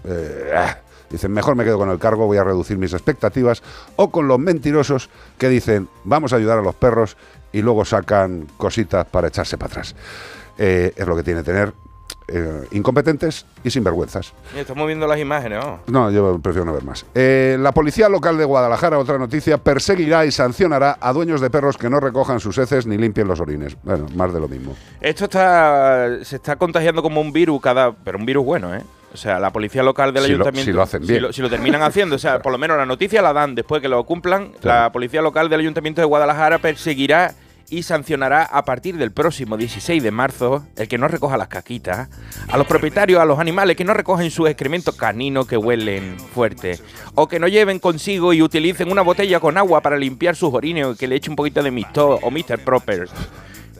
eh, 0.04 0.52
ah, 0.54 0.78
dicen, 1.10 1.32
mejor 1.32 1.56
me 1.56 1.64
quedo 1.64 1.78
con 1.78 1.90
el 1.90 1.98
cargo, 1.98 2.26
voy 2.26 2.38
a 2.38 2.44
reducir 2.44 2.76
mis 2.78 2.92
expectativas, 2.92 3.62
o 3.96 4.10
con 4.10 4.28
los 4.28 4.38
mentirosos 4.38 5.08
que 5.38 5.48
dicen, 5.48 5.88
vamos 6.04 6.32
a 6.32 6.36
ayudar 6.36 6.58
a 6.58 6.62
los 6.62 6.74
perros 6.74 7.16
y 7.52 7.62
luego 7.62 7.84
sacan 7.84 8.46
cositas 8.56 9.06
para 9.06 9.28
echarse 9.28 9.56
para 9.56 9.72
atrás. 9.72 9.94
Eh, 10.58 10.92
es 10.96 11.06
lo 11.06 11.16
que 11.16 11.22
tiene 11.22 11.42
tener 11.42 11.72
eh, 12.28 12.66
incompetentes 12.72 13.46
y 13.62 13.70
sinvergüenzas. 13.70 14.32
Mira, 14.52 14.62
Estamos 14.62 14.86
viendo 14.86 15.06
las 15.06 15.18
imágenes, 15.18 15.64
¿no? 15.64 15.80
No, 15.86 16.10
yo 16.10 16.38
prefiero 16.40 16.64
no 16.64 16.72
ver 16.72 16.82
más. 16.84 17.06
Eh, 17.14 17.56
la 17.60 17.72
policía 17.72 18.08
local 18.08 18.36
de 18.38 18.44
Guadalajara, 18.44 18.98
otra 18.98 19.18
noticia, 19.18 19.58
perseguirá 19.58 20.24
y 20.26 20.32
sancionará 20.32 20.98
a 21.00 21.12
dueños 21.12 21.40
de 21.40 21.50
perros 21.50 21.76
que 21.76 21.88
no 21.90 22.00
recojan 22.00 22.40
sus 22.40 22.58
heces 22.58 22.86
ni 22.86 22.96
limpien 22.98 23.28
los 23.28 23.40
orines. 23.40 23.76
Bueno, 23.82 24.06
más 24.14 24.32
de 24.32 24.40
lo 24.40 24.48
mismo. 24.48 24.76
Esto 25.00 25.24
está 25.24 26.24
se 26.24 26.36
está 26.36 26.56
contagiando 26.56 27.02
como 27.02 27.20
un 27.20 27.32
virus 27.32 27.60
cada, 27.60 27.92
pero 27.92 28.18
un 28.18 28.26
virus 28.26 28.44
bueno, 28.44 28.74
¿eh? 28.74 28.82
O 29.14 29.16
sea, 29.18 29.38
la 29.38 29.50
policía 29.50 29.82
local 29.82 30.12
del 30.12 30.24
Si 30.24 30.28
lo- 30.30 30.34
ayuntamiento, 30.34 30.70
si 30.70 30.72
lo 30.76 30.82
hacen 30.82 31.06
bien. 31.06 31.22
lo, 31.22 31.32
si 31.32 31.40
lo 31.40 31.48
terminan 31.48 31.80
haciendo, 31.80 32.16
o 32.16 32.18
sea, 32.18 32.40
por 32.42 32.52
lo 32.52 32.58
menos 32.58 32.76
la 32.76 32.84
noticia 32.84 33.22
la 33.22 33.32
dan 33.32 33.54
después 33.54 33.80
que 33.80 33.88
lo 33.88 34.04
cumplan. 34.04 34.48
Claro. 34.60 34.82
La 34.82 34.92
policía 34.92 35.22
local 35.22 35.48
del 35.48 35.60
ayuntamiento 35.60 36.02
de 36.02 36.06
Guadalajara 36.06 36.58
perseguirá 36.58 37.32
y 37.70 37.82
sancionará 37.82 38.42
a 38.44 38.64
partir 38.64 38.96
del 38.96 39.12
próximo 39.12 39.56
16 39.56 40.02
de 40.02 40.10
marzo 40.10 40.66
el 40.76 40.88
que 40.88 40.98
no 40.98 41.08
recoja 41.08 41.36
las 41.36 41.48
caquitas, 41.48 42.08
a 42.48 42.56
los 42.56 42.66
propietarios, 42.66 43.20
a 43.20 43.24
los 43.24 43.38
animales 43.38 43.76
que 43.76 43.84
no 43.84 43.94
recogen 43.94 44.30
sus 44.30 44.48
excrementos 44.48 44.94
caninos 44.96 45.46
que 45.46 45.56
huelen 45.56 46.18
fuerte, 46.18 46.78
o 47.14 47.28
que 47.28 47.38
no 47.38 47.48
lleven 47.48 47.78
consigo 47.78 48.32
y 48.32 48.42
utilicen 48.42 48.90
una 48.90 49.02
botella 49.02 49.40
con 49.40 49.58
agua 49.58 49.80
para 49.80 49.96
limpiar 49.96 50.36
sus 50.36 50.52
orines 50.52 50.96
que 50.98 51.08
le 51.08 51.16
eche 51.16 51.30
un 51.30 51.36
poquito 51.36 51.62
de 51.62 51.70
Mistol 51.70 52.18
o 52.22 52.30
Mr. 52.30 52.58
Proper. 52.64 53.08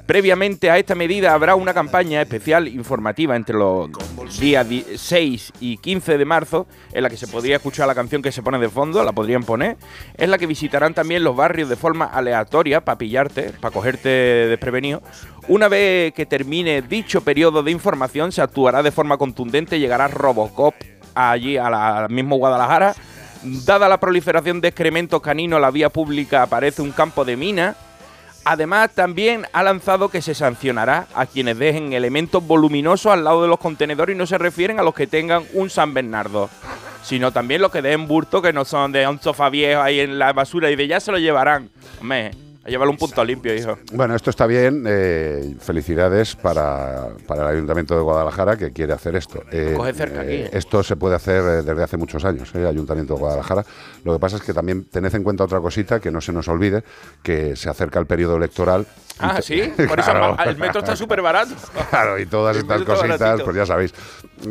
Previamente 0.06 0.70
a 0.70 0.78
esta 0.78 0.94
medida 0.94 1.34
habrá 1.34 1.56
una 1.56 1.74
campaña 1.74 2.22
especial 2.22 2.68
informativa 2.68 3.34
entre 3.34 3.56
los 3.56 3.90
días 4.38 4.68
di- 4.68 4.84
6 4.94 5.52
y 5.58 5.78
15 5.78 6.16
de 6.16 6.24
marzo, 6.24 6.68
en 6.92 7.02
la 7.02 7.10
que 7.10 7.16
se 7.16 7.26
podría 7.26 7.56
escuchar 7.56 7.88
la 7.88 7.94
canción 7.96 8.22
que 8.22 8.30
se 8.30 8.40
pone 8.40 8.60
de 8.60 8.68
fondo, 8.68 9.02
la 9.02 9.10
podrían 9.10 9.42
poner, 9.42 9.76
en 10.16 10.30
la 10.30 10.38
que 10.38 10.46
visitarán 10.46 10.94
también 10.94 11.24
los 11.24 11.34
barrios 11.34 11.68
de 11.68 11.74
forma 11.74 12.04
aleatoria 12.04 12.84
para 12.84 12.98
pillarte, 12.98 13.50
para 13.60 13.72
cogerte 13.74 14.08
desprevenido. 14.08 15.02
Una 15.48 15.66
vez 15.66 16.12
que 16.14 16.24
termine 16.24 16.82
dicho 16.82 17.22
periodo 17.22 17.64
de 17.64 17.72
información, 17.72 18.30
se 18.30 18.42
actuará 18.42 18.84
de 18.84 18.92
forma 18.92 19.16
contundente, 19.18 19.80
llegará 19.80 20.06
Robocop 20.06 20.74
allí 21.16 21.56
a 21.56 21.68
la, 21.68 21.98
al 22.04 22.10
mismo 22.10 22.36
Guadalajara. 22.36 22.94
Dada 23.42 23.88
la 23.88 23.98
proliferación 23.98 24.60
de 24.60 24.68
excrementos 24.68 25.20
caninos, 25.20 25.60
la 25.60 25.70
vía 25.72 25.90
pública 25.90 26.42
aparece 26.44 26.80
un 26.80 26.92
campo 26.92 27.24
de 27.24 27.36
mina. 27.36 27.74
Además, 28.48 28.92
también 28.94 29.44
ha 29.52 29.64
lanzado 29.64 30.08
que 30.08 30.22
se 30.22 30.32
sancionará 30.32 31.08
a 31.16 31.26
quienes 31.26 31.58
dejen 31.58 31.92
elementos 31.92 32.46
voluminosos 32.46 33.12
al 33.12 33.24
lado 33.24 33.42
de 33.42 33.48
los 33.48 33.58
contenedores 33.58 34.14
y 34.14 34.18
no 34.18 34.24
se 34.24 34.38
refieren 34.38 34.78
a 34.78 34.84
los 34.84 34.94
que 34.94 35.08
tengan 35.08 35.42
un 35.52 35.68
San 35.68 35.92
Bernardo, 35.92 36.48
sino 37.02 37.32
también 37.32 37.60
los 37.60 37.72
que 37.72 37.82
dejen 37.82 38.06
burto 38.06 38.40
que 38.40 38.52
no 38.52 38.64
son 38.64 38.92
de 38.92 39.08
un 39.08 39.20
sofá 39.20 39.50
viejo 39.50 39.82
ahí 39.82 39.98
en 39.98 40.20
la 40.20 40.32
basura 40.32 40.70
y 40.70 40.76
de 40.76 40.86
ya 40.86 41.00
se 41.00 41.10
lo 41.10 41.18
llevarán. 41.18 41.70
Hombre, 42.00 42.30
a 42.66 42.68
llevarlo 42.68 42.90
un 42.90 42.98
punto 42.98 43.24
limpio, 43.24 43.54
hijo. 43.54 43.78
Bueno, 43.92 44.16
esto 44.16 44.30
está 44.30 44.46
bien. 44.46 44.84
eh, 44.86 45.54
felicidades 45.60 46.34
para, 46.34 47.08
para 47.26 47.42
el 47.42 47.56
Ayuntamiento 47.58 47.94
de 47.94 48.00
Guadalajara 48.02 48.56
que 48.56 48.72
quiere 48.72 48.92
hacer 48.92 49.14
esto. 49.14 49.42
Eh, 49.52 49.74
coge 49.76 49.92
cerca 49.92 50.22
aquí, 50.22 50.32
¿eh? 50.32 50.50
Esto 50.52 50.82
se 50.82 50.96
puede 50.96 51.14
hacer 51.14 51.42
desde 51.64 51.82
hace 51.82 51.96
muchos 51.96 52.24
años, 52.24 52.52
el 52.54 52.66
Ayuntamiento 52.66 53.14
de 53.14 53.20
Guadalajara. 53.20 53.64
Lo 54.04 54.12
que 54.14 54.18
pasa 54.18 54.36
es 54.36 54.42
que 54.42 54.52
también 54.52 54.84
tened 54.84 55.14
en 55.14 55.22
cuenta 55.22 55.44
otra 55.44 55.60
cosita 55.60 56.00
que 56.00 56.10
no 56.10 56.20
se 56.20 56.32
nos 56.32 56.48
olvide, 56.48 56.82
que 57.22 57.54
se 57.54 57.70
acerca 57.70 58.00
el 58.00 58.06
periodo 58.06 58.36
electoral. 58.36 58.84
Ah, 59.18 59.40
sí, 59.40 59.62
por 59.88 60.00
eso 60.00 60.10
Claro. 60.10 60.36
el 60.44 60.56
metro 60.56 60.80
está 60.80 60.96
súper 60.96 61.22
barato. 61.22 61.54
Claro, 61.90 62.18
y 62.18 62.26
todas 62.26 62.56
estas 62.56 62.82
cositas, 62.82 63.18
baratito. 63.20 63.44
pues 63.44 63.56
ya 63.56 63.66
sabéis. 63.66 63.94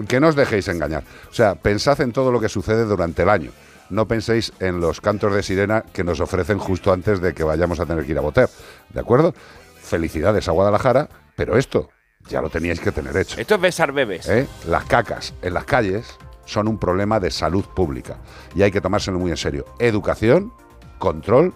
Que 0.08 0.20
no 0.20 0.30
os 0.30 0.36
dejéis 0.36 0.68
engañar. 0.70 1.04
O 1.30 1.34
sea, 1.34 1.56
pensad 1.56 2.00
en 2.02 2.12
todo 2.14 2.32
lo 2.32 2.40
que 2.40 2.50
sucede 2.50 2.86
durante 2.86 3.24
el 3.24 3.30
año. 3.30 3.52
No 3.90 4.08
penséis 4.08 4.52
en 4.60 4.80
los 4.80 5.02
cantos 5.02 5.34
de 5.34 5.44
sirena 5.44 5.82
que 5.82 6.04
nos 6.04 6.20
ofrecen 6.20 6.58
justo 6.58 6.92
antes 6.92 7.22
de 7.22 7.34
que 7.34 7.44
vayamos 7.44 7.80
a 7.80 7.86
tener 7.86 8.06
que 8.06 8.12
ir 8.12 8.18
a 8.18 8.22
votar. 8.22 8.50
¿De 8.90 9.00
acuerdo? 9.00 9.34
Felicidades 9.82 10.48
a 10.48 10.52
Guadalajara, 10.52 11.10
pero 11.36 11.58
esto 11.58 11.90
ya 12.28 12.42
lo 12.42 12.50
teníais 12.50 12.80
que 12.80 12.92
tener 12.92 13.16
hecho. 13.16 13.40
Esto 13.40 13.56
es 13.56 13.62
besar 13.62 13.92
bebés. 13.92 14.28
¿eh? 14.28 14.48
Las 14.68 14.86
cacas 14.86 15.34
en 15.42 15.54
las 15.54 15.66
calles 15.66 16.18
son 16.46 16.68
un 16.68 16.78
problema 16.78 17.20
de 17.20 17.32
salud 17.32 17.66
pública 17.66 18.18
y 18.56 18.64
hay 18.64 18.72
que 18.72 18.82
tomárselo 18.82 19.20
muy 19.20 19.32
en 19.32 19.38
serio. 19.38 19.66
Educación, 19.80 20.52
control 21.00 21.54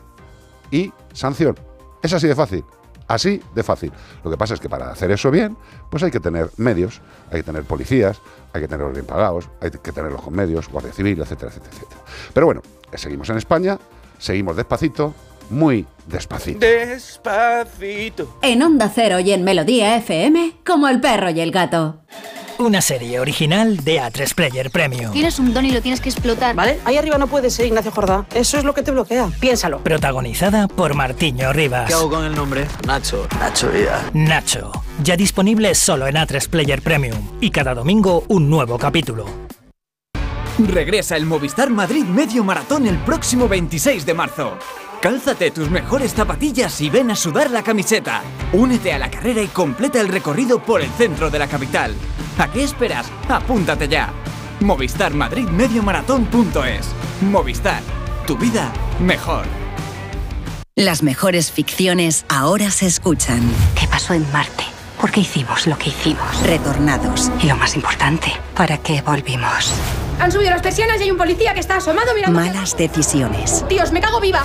y 0.71 0.91
sanción. 1.13 1.55
Es 2.01 2.13
así 2.13 2.27
de 2.27 2.35
fácil. 2.35 2.63
Así 3.07 3.41
de 3.55 3.63
fácil. 3.63 3.91
Lo 4.23 4.29
que 4.29 4.37
pasa 4.37 4.53
es 4.53 4.59
que 4.59 4.69
para 4.69 4.91
hacer 4.91 5.09
eso 5.09 5.31
bien, 5.31 5.57
pues 5.89 6.03
hay 6.03 6.11
que 6.11 6.19
tener 6.19 6.51
medios, 6.57 7.01
hay 7.31 7.39
que 7.39 7.43
tener 7.43 7.63
policías, 7.63 8.21
hay 8.53 8.61
que 8.61 8.67
tenerlos 8.67 8.93
bien 8.93 9.05
pagados, 9.05 9.49
hay 9.61 9.71
que 9.71 9.91
tenerlos 9.91 10.21
con 10.21 10.33
medios, 10.33 10.69
Guardia 10.69 10.93
Civil, 10.93 11.19
etcétera, 11.19 11.51
etcétera, 11.51 11.73
etcétera. 11.75 12.01
Pero 12.33 12.45
bueno, 12.45 12.61
seguimos 12.93 13.29
en 13.29 13.37
España, 13.37 13.77
seguimos 14.17 14.55
despacito, 14.55 15.13
muy 15.49 15.85
despacito. 16.07 16.59
Despacito. 16.59 18.37
En 18.41 18.61
Onda 18.61 18.91
Cero 18.93 19.19
y 19.19 19.31
en 19.31 19.43
Melodía 19.43 19.95
FM, 19.97 20.57
como 20.65 20.87
el 20.87 21.01
perro 21.01 21.29
y 21.29 21.39
el 21.39 21.51
gato. 21.51 22.01
Una 22.59 22.81
serie 22.81 23.21
original 23.21 23.77
de 23.85 24.01
A3 24.01 24.33
Player 24.33 24.69
Premium. 24.69 25.13
Tienes 25.13 25.39
un 25.39 25.53
don 25.53 25.65
y 25.65 25.71
lo 25.71 25.81
tienes 25.81 26.01
que 26.01 26.09
explotar. 26.09 26.55
¿Vale? 26.55 26.77
Ahí 26.83 26.97
arriba 26.97 27.17
no 27.17 27.27
puedes 27.27 27.53
ser 27.53 27.65
Ignacio 27.67 27.89
Jordá. 27.89 28.25
Eso 28.35 28.57
es 28.57 28.65
lo 28.65 28.73
que 28.73 28.83
te 28.83 28.91
bloquea. 28.91 29.29
Piénsalo. 29.39 29.79
Protagonizada 29.81 30.67
por 30.67 30.93
Martiño 30.93 31.53
Rivas. 31.53 31.87
¿Qué 31.87 31.93
hago 31.93 32.09
con 32.09 32.25
el 32.25 32.35
nombre? 32.35 32.67
Nacho. 32.85 33.29
Nacho 33.39 33.71
Vida. 33.71 34.09
Nacho. 34.13 34.73
Ya 35.01 35.15
disponible 35.15 35.73
solo 35.73 36.05
en 36.07 36.15
A3 36.15 36.49
Player 36.49 36.81
Premium. 36.81 37.17
Y 37.39 37.49
cada 37.49 37.73
domingo 37.73 38.25
un 38.27 38.49
nuevo 38.49 38.77
capítulo. 38.77 39.25
Regresa 40.57 41.15
el 41.15 41.25
Movistar 41.25 41.69
Madrid 41.69 42.03
Medio 42.03 42.43
Maratón 42.43 42.87
el 42.87 42.97
próximo 42.97 43.47
26 43.47 44.05
de 44.05 44.13
marzo. 44.13 44.57
Cálzate 45.01 45.51
tus 45.51 45.69
mejores 45.69 46.13
zapatillas 46.13 46.81
y 46.81 46.89
ven 46.89 47.09
a 47.09 47.15
sudar 47.15 47.51
la 47.51 47.63
camiseta. 47.63 48.21
Únete 48.51 48.91
a 48.91 48.99
la 48.99 49.09
carrera 49.09 49.41
y 49.41 49.47
completa 49.47 50.01
el 50.01 50.09
recorrido 50.09 50.61
por 50.61 50.81
el 50.81 50.89
centro 50.89 51.29
de 51.29 51.39
la 51.39 51.47
capital. 51.47 51.95
¿A 52.37 52.51
qué 52.51 52.63
esperas? 52.63 53.09
Apúntate 53.29 53.87
ya. 53.87 54.11
Movistar 54.59 55.13
Madrid 55.13 55.47
Medio 55.47 55.83
Maratón.es. 55.83 56.87
Movistar. 57.21 57.81
Tu 58.27 58.37
vida 58.37 58.73
mejor. 58.99 59.45
Las 60.75 61.01
mejores 61.01 61.49
ficciones 61.49 62.25
ahora 62.27 62.69
se 62.69 62.85
escuchan. 62.85 63.39
¿Qué 63.79 63.87
pasó 63.87 64.13
en 64.13 64.29
Marte? 64.33 64.65
¿Por 64.99 65.11
qué 65.11 65.21
hicimos 65.21 65.65
lo 65.65 65.77
que 65.77 65.91
hicimos? 65.91 66.43
Retornados. 66.43 67.31
Y 67.41 67.47
lo 67.47 67.55
más 67.55 67.73
importante, 67.75 68.33
¿para 68.53 68.77
qué 68.79 69.01
volvimos? 69.01 69.71
Han 70.19 70.29
subido 70.29 70.51
las 70.51 70.61
persianas 70.61 70.99
y 70.99 71.03
hay 71.03 71.11
un 71.11 71.17
policía 71.17 71.53
que 71.53 71.61
está 71.61 71.77
asomado 71.77 72.13
mirando. 72.13 72.37
Malas 72.37 72.75
decisiones. 72.75 73.63
Dios, 73.69 73.93
me 73.93 74.01
cago 74.01 74.19
viva. 74.19 74.43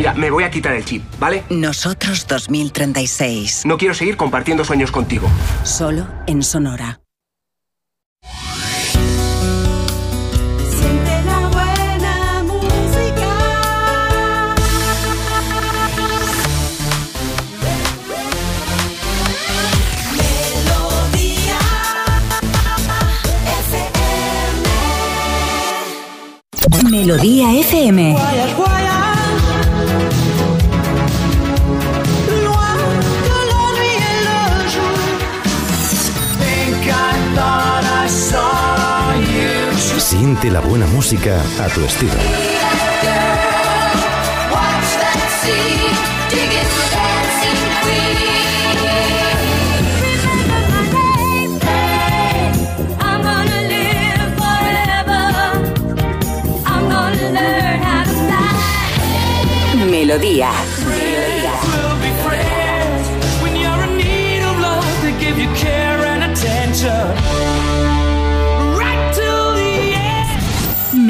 Mira, 0.00 0.14
me 0.14 0.30
voy 0.30 0.44
a 0.44 0.50
quitar 0.50 0.72
el 0.72 0.82
chip, 0.82 1.02
¿vale? 1.18 1.44
Nosotros 1.50 2.26
2036. 2.26 3.66
No 3.66 3.76
quiero 3.76 3.92
seguir 3.92 4.16
compartiendo 4.16 4.64
sueños 4.64 4.90
contigo. 4.90 5.28
Solo 5.62 6.06
en 6.26 6.42
Sonora. 6.42 7.02
Siente 10.70 11.22
la 11.26 11.48
buena 11.50 12.42
música. 12.44 13.28
Melodía 26.90 27.48
Melodía 27.48 27.52
FM. 27.60 28.16
La 40.20 40.60
buena 40.60 40.86
música 40.86 41.40
a 41.58 41.68
tu 41.68 41.82
estilo. 41.82 42.12
Watch 44.52 45.00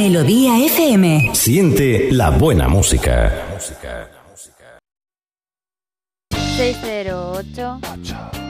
Melodía 0.01 0.57
FM. 0.65 1.35
Siente 1.35 2.11
la 2.11 2.31
buena 2.31 2.69
música. 2.69 3.31
608 6.57 7.81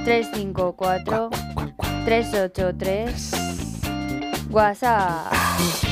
354 0.04 1.30
383 2.04 3.32
WhatsApp. 4.48 5.89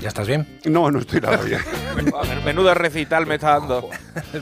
¿Ya 0.00 0.08
estás 0.08 0.26
bien? 0.26 0.46
No, 0.64 0.90
no 0.90 1.00
estoy 1.00 1.20
nada 1.20 1.36
bien. 1.42 1.60
Menudo 2.44 2.72
recital 2.72 3.26
me 3.26 3.34
está 3.34 3.58
dando. 3.58 3.88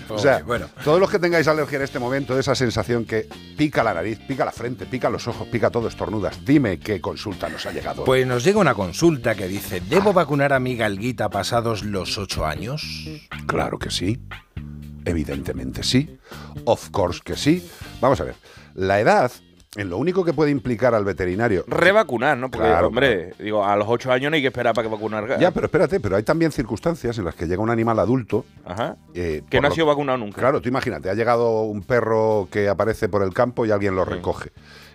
O 0.09 0.19
sea, 0.19 0.43
todos 0.83 0.99
los 0.99 1.11
que 1.11 1.19
tengáis 1.19 1.47
alergia 1.47 1.77
en 1.77 1.83
este 1.83 1.99
momento, 1.99 2.39
esa 2.39 2.55
sensación 2.55 3.05
que 3.05 3.29
pica 3.57 3.83
la 3.83 3.93
nariz, 3.93 4.19
pica 4.27 4.45
la 4.45 4.53
frente, 4.53 4.87
pica 4.87 5.11
los 5.11 5.29
ojos, 5.29 5.47
pica 5.49 5.71
todo, 5.71 5.89
estornudas, 5.89 6.45
dime 6.45 6.79
qué 6.79 7.01
consulta 7.01 7.49
nos 7.49 7.67
ha 7.67 7.73
llegado. 7.73 8.05
Pues 8.05 8.27
nos 8.27 8.45
llega 8.45 8.61
una 8.61 8.75
consulta 8.75 9.35
que 9.35 9.47
dice, 9.47 9.81
¿debo 9.81 10.13
vacunar 10.13 10.53
a 10.53 10.61
mi 10.61 10.77
galguita 10.77 11.29
pasados 11.29 11.85
los 11.85 12.17
ocho 12.19 12.47
años? 12.47 13.09
Claro 13.47 13.79
que 13.79 13.91
sí. 13.91 14.21
Evidentemente 15.05 15.83
sí. 15.83 16.19
Of 16.65 16.91
course 16.91 17.21
que 17.25 17.37
sí. 17.37 17.69
Vamos 18.01 18.21
a 18.21 18.25
ver. 18.25 18.35
La 18.75 19.01
edad, 19.01 19.31
en 19.79 19.89
lo 19.89 19.97
único 19.97 20.25
que 20.25 20.33
puede 20.33 20.51
implicar 20.51 20.95
al 20.95 21.05
veterinario. 21.05 21.65
Revacunar, 21.69 22.37
¿no? 22.37 22.51
Porque, 22.51 22.67
Claro, 22.67 22.89
hombre, 22.89 23.33
digo, 23.39 23.65
a 23.65 23.77
los 23.77 23.87
ocho 23.89 24.11
años 24.11 24.31
no 24.31 24.35
hay 24.35 24.41
que 24.43 24.49
esperar 24.49 24.75
para 24.75 24.89
que 24.89 24.93
vacunar. 24.95 25.39
Ya, 25.39 25.53
pero 25.53 25.67
espérate, 25.67 26.01
pero 26.01 26.17
hay 26.17 26.25
también 26.25 26.51
circunstancias 26.51 27.17
en 27.17 27.25
las 27.25 27.35
que 27.37 27.47
llega 27.47 27.63
un 27.63 27.71
animal 27.71 27.99
adulto. 28.01 28.45
Ajá. 28.67 28.97
eh, 29.15 29.43
Que 29.49 29.61
no 29.61 29.69
ha 29.69 29.71
sido 29.71 29.87
vacunado 29.87 30.19
nunca. 30.19 30.41
Claro, 30.41 30.61
tú 30.61 30.69
imagínate, 30.69 31.09
ha 31.11 31.15
llegado 31.15 31.63
un 31.63 31.83
perro 31.83 32.49
que 32.51 32.69
aparece 32.69 33.09
por 33.09 33.23
el 33.23 33.33
campo 33.33 33.65
y 33.67 33.71
alguien 33.71 33.95
lo 33.95 34.05
recoge. 34.05 34.51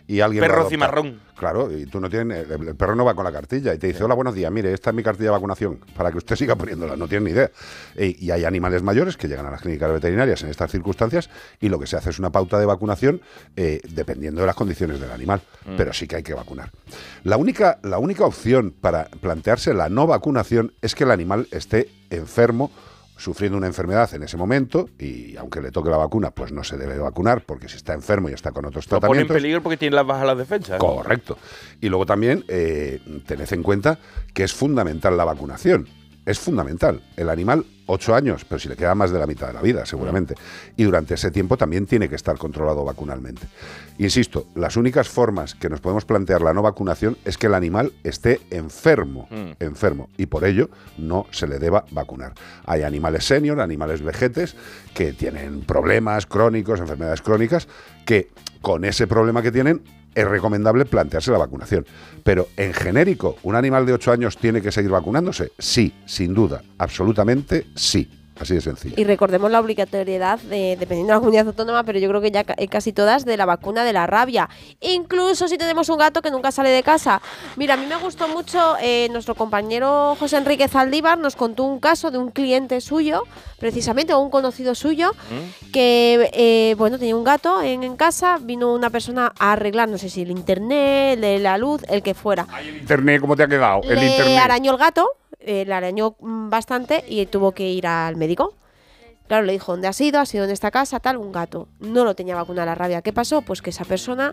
Y 0.08 0.20
alguien 0.20 0.42
Perro 0.42 0.70
cimarrón. 0.70 1.22
Claro, 1.36 1.72
y 1.76 1.86
tú 1.86 2.00
no 2.00 2.10
tienes. 2.10 2.50
El, 2.50 2.68
el 2.70 2.76
perro 2.76 2.96
no 2.96 3.06
va 3.06 3.16
con 3.16 3.26
la 3.26 3.32
cartilla 3.32 3.74
y 3.74 3.78
te 3.78 3.88
dice: 3.88 4.04
Hola, 4.04 4.16
buenos 4.16 4.36
días, 4.36 4.52
mire, 4.52 4.74
esta 4.74 4.90
es 4.90 4.96
mi 4.96 5.04
cartilla 5.04 5.26
de 5.26 5.32
vacunación, 5.32 5.80
para 5.96 6.12
que 6.12 6.18
usted 6.18 6.36
siga 6.38 6.56
poniéndola. 6.56 6.96
No 6.96 7.08
tiene 7.08 7.26
ni 7.26 7.32
idea. 7.32 7.52
Y 7.98 8.32
hay 8.32 8.46
animales 8.46 8.84
mayores 8.84 9.18
que 9.18 9.28
llegan 9.28 9.46
a 9.46 9.52
las 9.52 9.62
clínicas 9.62 9.92
veterinarias 9.92 10.44
en 10.44 10.50
estas 10.50 10.72
circunstancias 10.72 11.30
y 11.60 11.70
lo 11.70 11.80
que 11.80 11.88
se 11.88 11.98
hace 11.98 12.10
es 12.10 12.20
una 12.20 12.32
pauta 12.32 12.60
de 12.60 12.66
vacunación 12.66 13.22
eh, 13.56 13.82
dependiendo 13.90 14.42
de 14.42 14.48
las 14.48 14.56
condiciones 14.56 15.00
del 15.00 15.12
animal. 15.12 15.42
Mm. 15.66 15.76
Pero 15.78 15.94
sí 15.94 16.08
que 16.08 16.18
hay 16.18 16.24
que 16.24 16.34
vacunar. 16.34 16.72
La 17.24 17.38
única, 17.38 17.80
la 17.84 17.98
única 17.98 18.26
opción 18.26 18.74
para 18.80 19.06
plantearse 19.06 19.74
la 19.74 19.90
no 19.90 20.08
vacunación 20.08 20.74
es 20.82 20.96
que 20.96 21.04
el 21.04 21.12
animal 21.12 21.48
esté 21.52 21.90
enfermo 22.10 22.72
sufriendo 23.24 23.58
una 23.58 23.68
enfermedad 23.68 24.14
en 24.14 24.24
ese 24.24 24.36
momento 24.36 24.90
y 25.00 25.38
aunque 25.38 25.62
le 25.62 25.72
toque 25.72 25.90
la 25.90 25.98
vacuna, 25.98 26.32
pues 26.32 26.52
no 26.52 26.64
se 26.64 26.78
debe 26.78 26.98
vacunar 26.98 27.46
porque 27.46 27.70
si 27.70 27.78
está 27.78 27.94
enfermo 27.94 28.30
y 28.30 28.34
está 28.34 28.52
con 28.52 28.66
otros 28.66 28.86
Lo 28.86 28.90
pone 28.90 28.98
en 28.98 29.02
tratamientos. 29.02 29.36
peligro 29.36 29.64
porque 29.64 29.78
tiene 29.78 29.96
las 29.96 30.06
bajas 30.06 30.28
las 30.28 30.38
defensas. 30.38 30.78
Correcto. 30.80 31.38
Y 31.80 31.88
luego 31.90 32.06
también 32.06 32.44
eh, 32.50 33.00
tened 33.26 33.52
en 33.54 33.64
cuenta 33.64 33.98
que 34.34 34.44
es 34.44 34.54
fundamental 34.54 35.16
la 35.16 35.24
vacunación. 35.24 35.88
Es 36.26 36.40
fundamental. 36.40 37.02
El 37.18 37.30
animal, 37.30 37.66
ocho 37.86 38.16
años, 38.16 38.46
pero 38.46 38.60
si 38.60 38.70
le 38.70 38.76
queda 38.76 38.96
más 38.96 39.12
de 39.12 39.20
la 39.20 39.28
mitad 39.28 39.48
de 39.48 39.54
la 39.54 39.62
vida, 39.62 39.86
seguramente. 39.86 40.36
Y 40.78 40.84
durante 40.84 41.14
ese 41.16 41.32
tiempo 41.32 41.58
también 41.58 41.86
tiene 41.86 42.10
que 42.10 42.16
estar 42.16 42.38
controlado 42.38 42.84
vacunalmente. 42.86 43.48
Insisto, 43.98 44.48
las 44.56 44.78
únicas 44.78 45.08
formas 45.10 45.54
que 45.56 45.70
nos 45.70 45.82
podemos 45.82 46.06
plantear 46.06 46.42
la 46.42 46.54
no 46.54 46.62
vacunación 46.62 47.18
es 47.26 47.38
que 47.38 47.48
el 47.48 47.54
animal 47.54 47.94
esté 48.04 48.40
enfermo, 48.50 49.28
Mm. 49.30 49.52
enfermo, 49.64 50.10
y 50.18 50.26
por 50.26 50.46
ello 50.46 50.70
no 50.98 51.26
se 51.32 51.48
le 51.48 51.60
deba 51.60 51.86
vacunar. 51.92 52.34
Hay 52.66 52.84
animales 52.84 53.26
senior, 53.26 53.60
animales 53.62 54.02
vejetes, 54.02 54.56
que 54.94 55.14
tienen 55.14 55.62
problemas 55.62 56.26
crónicos, 56.26 56.80
enfermedades 56.80 57.22
crónicas, 57.22 57.68
que 58.06 58.30
con 58.62 58.86
ese 58.86 59.08
problema 59.08 59.42
que 59.42 59.52
tienen 59.52 59.82
es 60.16 60.28
recomendable 60.28 60.86
plantearse 60.86 61.32
la 61.32 61.38
vacunación. 61.38 61.86
Pero 62.24 62.48
en 62.58 62.74
genérico, 62.74 63.38
¿un 63.44 63.56
animal 63.56 63.86
de 63.86 63.94
8 63.94 64.12
años 64.12 64.38
tiene 64.38 64.62
que 64.62 64.72
seguir 64.72 64.92
vacunándose? 64.92 65.52
Sí, 65.58 65.94
sin 66.06 66.34
duda, 66.34 66.64
absolutamente 66.78 67.68
sí. 67.76 68.10
Así 68.40 68.56
de 68.56 68.62
sencillo. 68.62 68.96
Y 68.98 69.04
recordemos 69.04 69.52
la 69.52 69.60
obligatoriedad, 69.60 70.40
de, 70.40 70.76
dependiendo 70.80 71.12
de 71.14 71.18
la 71.18 71.20
comunidad 71.20 71.48
autónoma, 71.48 71.84
pero 71.84 72.00
yo 72.00 72.10
creo 72.10 72.20
que 72.22 72.32
ya 72.32 72.44
eh, 72.58 72.68
casi 72.68 72.92
todas, 72.92 73.26
de 73.26 73.38
la 73.38 73.46
vacuna 73.46 73.84
de 73.84 73.94
la 73.94 74.08
rabia. 74.08 74.50
Incluso 74.82 75.48
si 75.48 75.58
tenemos 75.58 75.88
un 75.90 75.98
gato 75.98 76.22
que 76.22 76.32
nunca 76.32 76.52
sale 76.52 76.70
de 76.70 76.82
casa. 76.84 77.22
Mira, 77.58 77.76
a 77.76 77.78
mí 77.78 77.86
me 77.86 77.96
gustó 77.98 78.28
mucho, 78.28 78.76
eh, 78.82 79.08
nuestro 79.12 79.36
compañero 79.36 80.16
José 80.20 80.38
Enrique 80.38 80.68
Zaldívar 80.68 81.18
nos 81.18 81.36
contó 81.36 81.64
un 81.64 81.80
caso 81.80 82.10
de 82.12 82.18
un 82.18 82.32
cliente 82.32 82.82
suyo, 82.82 83.24
precisamente, 83.60 84.14
o 84.14 84.20
un 84.20 84.30
conocido 84.32 84.74
suyo, 84.76 85.12
que, 85.72 86.30
eh, 86.34 86.76
bueno, 86.78 86.98
tenía 86.98 87.16
un 87.16 87.24
gato 87.24 87.62
en, 87.62 87.84
en 87.84 87.96
casa, 87.96 88.40
vino 88.42 88.74
una 88.74 88.90
persona 88.90 89.32
a 89.40 89.52
arreglar, 89.54 89.90
no 89.90 89.98
sé 89.98 90.10
si 90.10 90.24
el 90.24 90.32
internet, 90.32 91.20
el- 91.24 91.44
la 91.44 91.58
luz, 91.58 91.82
el 91.90 92.02
que 92.02 92.14
fuera. 92.14 92.48
Internet, 92.80 93.22
¿cómo 93.22 93.36
te 93.36 93.44
ha 93.44 93.48
quedado? 93.48 93.82
El 93.84 94.00
Le 94.00 94.08
internet. 94.12 94.40
arañó 94.42 94.72
el 94.72 94.78
gato, 94.78 95.08
eh, 95.46 95.66
le 95.66 95.74
arañó 95.74 96.16
mm, 96.20 96.50
bastante 96.50 97.04
y 97.08 97.26
tuvo 97.26 97.52
que 97.52 97.70
ir 97.70 97.88
al 97.88 98.16
médico. 98.16 98.54
Claro, 99.28 99.46
le 99.46 99.54
dijo, 99.54 99.72
¿dónde 99.72 99.88
has 99.88 100.00
ido? 100.02 100.20
¿Has 100.20 100.34
ido 100.34 100.44
en 100.44 100.52
esta 100.52 100.70
casa? 100.72 101.00
Tal, 101.00 101.18
un 101.18 101.32
gato. 101.32 101.68
No 101.80 102.04
lo 102.04 102.16
tenía 102.16 102.36
vacuna 102.36 102.66
la 102.66 102.76
rabia. 102.76 103.02
¿Qué 103.02 103.14
pasó? 103.14 103.42
Pues 103.42 103.62
que 103.62 103.70
esa 103.70 103.86
persona 103.86 104.32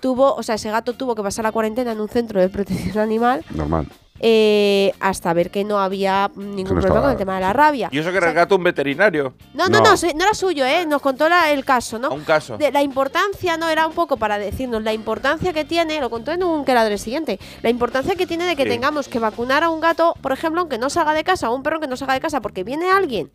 tuvo, 0.00 0.34
o 0.34 0.42
sea, 0.42 0.54
ese 0.54 0.70
gato 0.70 0.94
tuvo 0.94 1.14
que 1.14 1.22
pasar 1.22 1.44
la 1.44 1.52
cuarentena 1.52 1.92
en 1.92 2.00
un 2.00 2.08
centro 2.08 2.40
de 2.40 2.48
protección 2.48 2.98
animal 3.04 3.44
Normal. 3.54 3.86
Eh, 4.22 4.92
hasta 5.00 5.32
ver 5.32 5.50
que 5.50 5.64
no 5.64 5.80
había 5.80 6.30
ningún 6.36 6.74
no 6.76 6.80
problema 6.80 7.00
con 7.02 7.10
el 7.12 7.16
tema 7.16 7.34
de 7.36 7.40
la 7.40 7.52
rabia. 7.52 7.88
Y 7.90 7.98
eso 7.98 8.10
que 8.10 8.18
era 8.18 8.28
el 8.28 8.34
gato 8.34 8.56
un 8.56 8.62
veterinario. 8.64 9.34
No, 9.54 9.68
no, 9.68 9.80
no, 9.80 9.94
no 9.94 10.22
era 10.24 10.34
suyo, 10.34 10.64
¿eh? 10.64 10.84
Nos 10.86 11.00
contó 11.00 11.28
la- 11.28 11.50
el 11.50 11.64
caso, 11.64 11.98
¿no? 11.98 12.08
A 12.08 12.14
un 12.14 12.24
caso. 12.24 12.58
De 12.58 12.70
la 12.70 12.82
importancia, 12.82 13.56
no 13.56 13.68
era 13.68 13.86
un 13.86 13.94
poco 13.94 14.16
para 14.18 14.38
decirnos 14.38 14.82
la 14.82 14.92
importancia 14.92 15.52
que 15.52 15.64
tiene, 15.64 16.00
lo 16.00 16.10
contó 16.10 16.32
en 16.32 16.44
un 16.44 16.64
que 16.64 16.72
era 16.72 16.84
del 16.84 16.98
siguiente, 16.98 17.38
la 17.62 17.70
importancia 17.70 18.14
que 18.14 18.26
tiene 18.26 18.44
de 18.44 18.56
que 18.56 18.64
Sí. 18.64 18.68
tengamos 18.68 19.08
que 19.08 19.18
vacunar 19.18 19.64
a 19.64 19.70
un 19.70 19.80
gato, 19.80 20.14
por 20.20 20.32
ejemplo, 20.32 20.60
aunque 20.60 20.76
no 20.78 20.90
salga 20.90 21.14
de 21.14 21.24
casa, 21.24 21.50
o 21.50 21.54
un 21.56 21.62
perro 21.62 21.80
que 21.80 21.86
no 21.86 21.96
salga 21.96 22.14
de 22.14 22.20
casa, 22.20 22.40
porque 22.40 22.62
viene 22.64 22.90
alguien 22.90 23.30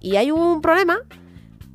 y 0.00 0.16
hay 0.16 0.30
un 0.30 0.62
problema. 0.62 0.98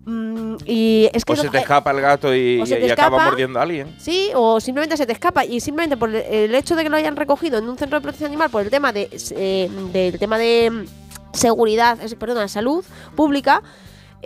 Mm, 0.06 0.56
y 0.66 1.10
es 1.14 1.26
que 1.26 1.34
O 1.34 1.36
se 1.36 1.50
te 1.50 1.58
escapa 1.60 1.92
el 1.92 2.02
gato 2.02 2.34
y, 2.34 2.62
acaba 2.92 3.24
mordiendo 3.24 3.60
a 3.60 3.64
alguien. 3.64 3.96
Sí, 3.98 4.30
o 4.36 4.60
simplemente 4.60 4.98
se 4.98 5.06
te 5.06 5.14
escapa 5.14 5.46
y 5.46 5.60
simplemente 5.60 5.98
por 5.98 6.14
el- 6.14 6.56
hecho 6.56 6.76
de 6.76 6.84
que 6.84 6.90
lo 6.90 6.98
hayan 6.98 7.16
recogido 7.16 7.58
en 7.58 7.68
un 7.68 7.78
centro 7.78 7.98
de 8.00 8.02
protección 8.02 8.30
animal 8.30 8.50
por 8.50 8.62
el 8.62 8.70
tema 8.70 8.92
de 8.94 9.10
eh, 9.32 9.70
del 9.92 10.18
tema 10.20 10.38
de 10.38 10.72
mm, 10.72 11.36
seguridad, 11.36 11.98
perdón, 12.18 12.44
de 12.44 12.50
salud 12.50 12.84
pública, 13.16 13.62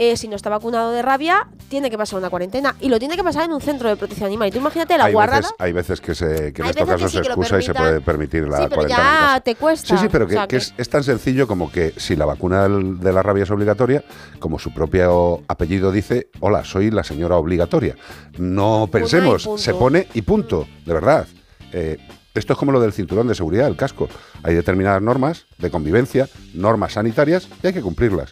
eh, 0.01 0.15
si 0.15 0.29
no 0.29 0.37
está 0.37 0.49
vacunado 0.49 0.91
de 0.91 1.01
rabia, 1.01 1.49
tiene 1.67 1.89
que 1.89 1.97
pasar 1.97 2.17
una 2.19 2.29
cuarentena. 2.29 2.73
Y 2.79 2.87
lo 2.87 2.99
tiene 2.99 3.17
que 3.17 3.23
pasar 3.23 3.43
en 3.43 3.51
un 3.51 3.59
centro 3.59 3.89
de 3.89 3.97
protección 3.97 4.27
animal. 4.27 4.47
Y 4.47 4.51
tú 4.51 4.59
imagínate 4.59 4.97
la 4.97 5.03
hay, 5.05 5.13
guardada. 5.13 5.39
veces, 5.41 5.55
hay 5.59 5.73
veces 5.73 5.99
que, 5.99 6.15
se, 6.15 6.53
que 6.53 6.61
en 6.61 6.69
estos 6.69 6.87
casos 6.87 7.11
sí 7.11 7.17
se 7.17 7.23
excusa 7.25 7.59
y 7.59 7.63
se 7.63 7.73
puede 7.73 7.99
permitir 7.99 8.47
la 8.47 8.59
Sí, 8.59 8.63
pero 8.69 8.75
cuarentena. 8.75 9.09
en 9.09 9.33
ya 9.35 9.39
te 9.41 9.55
cuesta. 9.55 9.87
Sí, 9.97 10.01
sí, 10.01 10.07
pero 10.09 10.23
O 10.23 10.27
que, 10.29 10.33
sea, 10.35 10.47
que 10.47 10.55
es, 10.55 10.73
es 10.77 10.87
tan 10.89 11.03
sencillo 11.03 11.47
como 11.47 11.69
que 11.69 11.93
si 11.97 12.15
la 12.15 12.23
vacuna 12.23 12.69
de 12.69 13.11
la 13.11 13.21
rabia 13.21 13.43
es 13.43 13.51
obligatoria, 13.51 14.05
como 14.39 14.57
su 14.57 14.73
propio 14.73 15.43
apellido 15.49 15.91
dice, 15.91 16.29
hola, 16.39 16.63
soy 16.63 16.91
la 16.91 17.03
señora 17.03 17.35
obligatoria. 17.35 17.95
No 18.37 18.87
pensemos, 18.89 19.43
punto. 19.43 19.61
se 19.61 19.73
pone 19.73 20.07
y 20.13 20.21
punto, 20.21 20.65
de 20.85 20.93
verdad. 20.93 21.27
Eh, 21.73 21.97
esto 22.35 22.53
es 22.53 22.59
como 22.59 22.71
lo 22.71 22.79
del 22.79 22.93
cinturón 22.93 23.27
de 23.27 23.35
seguridad, 23.35 23.67
el 23.67 23.75
casco. 23.75 24.07
Hay 24.43 24.55
determinadas 24.55 25.01
normas 25.01 25.45
de 25.57 25.69
convivencia, 25.69 26.29
normas 26.53 26.93
sanitarias 26.93 27.49
y 27.61 27.67
hay 27.67 27.73
que 27.73 27.81
cumplirlas. 27.81 28.31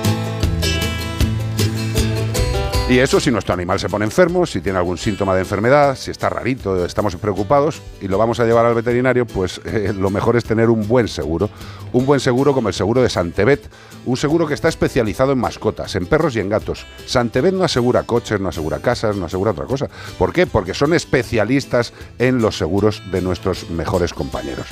Y 2.87 2.99
eso 2.99 3.18
si 3.18 3.31
nuestro 3.31 3.55
animal 3.55 3.81
se 3.81 3.88
pone 3.88 4.05
enfermo, 4.05 4.44
si 4.44 4.61
tiene 4.61 4.77
algún 4.77 4.99
síntoma 4.99 5.35
de 5.35 5.40
enfermedad, 5.40 5.97
si 5.97 6.11
está 6.11 6.29
rarito, 6.29 6.85
estamos 6.85 7.16
preocupados 7.16 7.81
y 8.03 8.09
lo 8.09 8.18
vamos 8.18 8.40
a 8.40 8.44
llevar 8.44 8.66
al 8.66 8.75
veterinario, 8.75 9.27
pues 9.27 9.59
eh, 9.64 9.94
lo 9.97 10.11
mejor 10.11 10.37
es 10.37 10.44
tener 10.44 10.68
un 10.68 10.87
buen 10.87 11.09
seguro. 11.09 11.49
Un 11.94 12.05
buen 12.05 12.20
seguro 12.20 12.53
como 12.53 12.68
el 12.68 12.75
seguro 12.75 13.01
de 13.01 13.09
Santebet, 13.09 13.70
un 14.05 14.16
seguro 14.18 14.47
que 14.47 14.53
está 14.53 14.68
especializado 14.68 15.33
en 15.33 15.38
mascotas, 15.38 15.94
en 15.94 16.07
perros 16.07 16.37
y 16.37 16.40
en 16.40 16.51
gatos. 16.51 16.85
Santebet 17.07 17.55
no 17.55 17.64
asegura 17.64 18.03
coches, 18.03 18.38
no 18.38 18.51
asegura 18.51 18.81
casas, 18.81 19.16
no 19.16 19.27
asegura 19.27 19.53
otra 19.53 19.64
cosa. 19.64 19.88
¿Por 20.18 20.33
qué? 20.33 20.47
Porque 20.47 20.75
son 20.75 20.92
especialistas 20.92 21.94
en 22.18 22.42
los 22.42 22.59
seguros 22.59 23.01
de 23.11 23.23
nuestros 23.23 23.70
mejores 23.70 24.12
compañeros. 24.12 24.66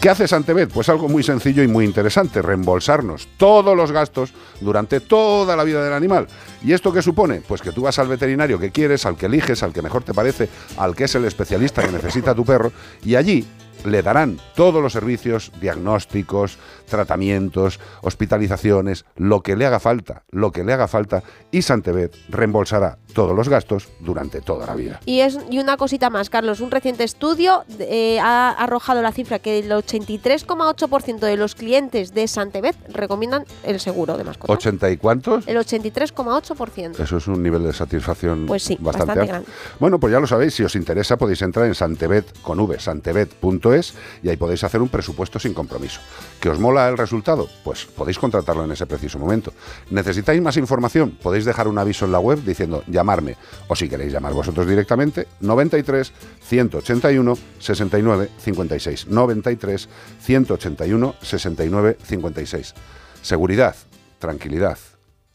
¿Qué 0.00 0.08
hace 0.08 0.26
Santebet? 0.26 0.70
Pues 0.70 0.88
algo 0.88 1.08
muy 1.08 1.22
sencillo 1.22 1.62
y 1.62 1.68
muy 1.68 1.84
interesante, 1.84 2.40
reembolsarnos 2.40 3.28
todos 3.36 3.76
los 3.76 3.92
gastos 3.92 4.32
durante 4.60 5.00
toda 5.00 5.54
la 5.54 5.64
vida 5.64 5.84
del 5.84 5.92
animal. 5.92 6.28
¿Y 6.62 6.72
esto 6.72 6.92
qué 6.92 7.02
supone? 7.02 7.42
Pues 7.46 7.57
que 7.62 7.72
tú 7.72 7.82
vas 7.82 7.98
al 7.98 8.08
veterinario 8.08 8.58
que 8.58 8.70
quieres, 8.70 9.06
al 9.06 9.16
que 9.16 9.26
eliges, 9.26 9.62
al 9.62 9.72
que 9.72 9.82
mejor 9.82 10.04
te 10.04 10.14
parece, 10.14 10.48
al 10.76 10.94
que 10.94 11.04
es 11.04 11.14
el 11.14 11.24
especialista 11.24 11.82
que 11.82 11.92
necesita 11.92 12.34
tu 12.34 12.44
perro, 12.44 12.72
y 13.04 13.14
allí 13.14 13.46
le 13.84 14.02
darán 14.02 14.38
todos 14.54 14.82
los 14.82 14.92
servicios, 14.92 15.52
diagnósticos, 15.60 16.58
tratamientos, 16.88 17.80
hospitalizaciones, 18.02 19.04
lo 19.16 19.42
que 19.42 19.56
le 19.56 19.66
haga 19.66 19.80
falta, 19.80 20.24
lo 20.30 20.52
que 20.52 20.64
le 20.64 20.72
haga 20.72 20.88
falta, 20.88 21.22
y 21.50 21.62
Santebet 21.62 22.14
reembolsará 22.28 22.98
todos 23.12 23.34
los 23.34 23.48
gastos 23.48 23.88
durante 24.00 24.40
toda 24.40 24.66
la 24.66 24.74
vida. 24.74 25.00
Y, 25.04 25.20
es, 25.20 25.38
y 25.50 25.58
una 25.58 25.76
cosita 25.76 26.10
más, 26.10 26.30
Carlos, 26.30 26.60
un 26.60 26.70
reciente 26.70 27.04
estudio 27.04 27.64
eh, 27.78 28.18
ha 28.20 28.50
arrojado 28.50 29.02
la 29.02 29.12
cifra 29.12 29.38
que 29.38 29.58
el 29.58 29.70
83,8% 29.70 31.18
de 31.18 31.36
los 31.36 31.54
clientes 31.54 32.14
de 32.14 32.28
Santebet 32.28 32.76
recomiendan 32.92 33.44
el 33.64 33.80
seguro 33.80 34.16
de 34.16 34.24
mascotas. 34.24 34.64
¿80 34.64 34.92
y 34.92 34.96
cuántos? 34.96 35.48
El 35.48 35.56
83,8%. 35.56 37.00
Eso 37.00 37.16
es 37.16 37.26
un 37.26 37.42
nivel 37.42 37.64
de 37.64 37.72
satisfacción 37.72 38.46
Pues 38.46 38.62
sí, 38.62 38.76
bastante, 38.80 39.14
bastante 39.14 39.32
alto. 39.32 39.50
Bueno, 39.80 39.98
pues 39.98 40.12
ya 40.12 40.20
lo 40.20 40.26
sabéis, 40.26 40.54
si 40.54 40.62
os 40.62 40.74
interesa 40.76 41.16
podéis 41.16 41.42
entrar 41.42 41.66
en 41.66 41.74
santebet 41.74 42.40
con 42.42 42.60
v, 42.60 42.78
santebet.es 42.78 43.94
y 44.22 44.28
ahí 44.28 44.36
podéis 44.36 44.64
hacer 44.64 44.80
un 44.82 44.88
presupuesto 44.88 45.38
sin 45.38 45.54
compromiso. 45.54 46.00
¿Que 46.40 46.48
os 46.50 46.58
mola 46.58 46.77
el 46.86 46.98
resultado? 46.98 47.48
Pues 47.64 47.86
podéis 47.86 48.18
contratarlo 48.18 48.64
en 48.64 48.72
ese 48.72 48.86
preciso 48.86 49.18
momento. 49.18 49.52
¿Necesitáis 49.90 50.42
más 50.42 50.56
información? 50.58 51.18
Podéis 51.22 51.46
dejar 51.46 51.66
un 51.66 51.78
aviso 51.78 52.04
en 52.04 52.12
la 52.12 52.20
web 52.20 52.44
diciendo 52.44 52.84
llamarme 52.86 53.36
o 53.68 53.74
si 53.74 53.88
queréis 53.88 54.12
llamar 54.12 54.34
vosotros 54.34 54.68
directamente 54.68 55.26
93 55.40 56.12
181 56.40 57.38
69 57.58 58.28
56 58.38 59.06
93 59.08 59.88
181 60.20 61.14
69 61.22 61.98
56. 62.04 62.74
Seguridad, 63.22 63.74
tranquilidad, 64.18 64.78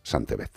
Santebet. 0.04 0.52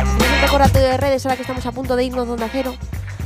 ¿Un 0.00 0.42
recordatorio 0.42 0.88
de 0.88 0.96
redes 0.96 1.24
ahora 1.26 1.36
que 1.36 1.42
estamos 1.42 1.66
a 1.66 1.72
punto 1.72 1.94
de 1.94 2.04
irnos 2.04 2.26
donde 2.26 2.48
cero? 2.50 2.74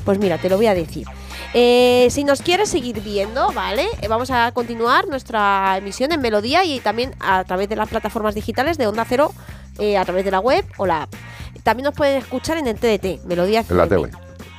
Pues 0.05 0.19
mira, 0.19 0.39
te 0.39 0.49
lo 0.49 0.57
voy 0.57 0.67
a 0.67 0.75
decir. 0.75 1.07
Eh, 1.55 2.09
si 2.11 2.25
nos 2.25 2.41
quieres 2.41 2.71
seguir 2.71 3.01
viendo, 3.03 3.53
¿vale? 3.53 3.87
Eh, 4.01 4.09
vamos 4.09 4.31
a 4.31 4.53
continuar 4.53 5.07
nuestra 5.07 5.77
emisión 5.77 6.11
en 6.13 6.21
Melodía 6.21 6.65
y 6.65 6.81
también 6.81 7.15
a 7.21 7.45
través 7.45 7.69
de 7.69 7.77
las 7.77 7.89
plataformas 7.89 8.35
digitales 8.35 8.79
de 8.79 8.87
Onda 8.87 9.05
Cero, 9.07 9.33
eh, 9.79 9.99
a 9.99 10.05
través 10.05 10.25
de 10.25 10.31
la 10.31 10.41
web 10.41 10.65
o 10.79 10.87
la 10.87 11.03
app. 11.03 11.15
También 11.63 11.85
nos 11.85 11.95
pueden 11.95 12.17
escuchar 12.17 12.57
en 12.57 12.67
el 12.67 12.77
TDT, 12.77 13.25
Melodía 13.27 13.65
En 13.69 13.77
la 13.77 13.85
FM. 13.85 14.11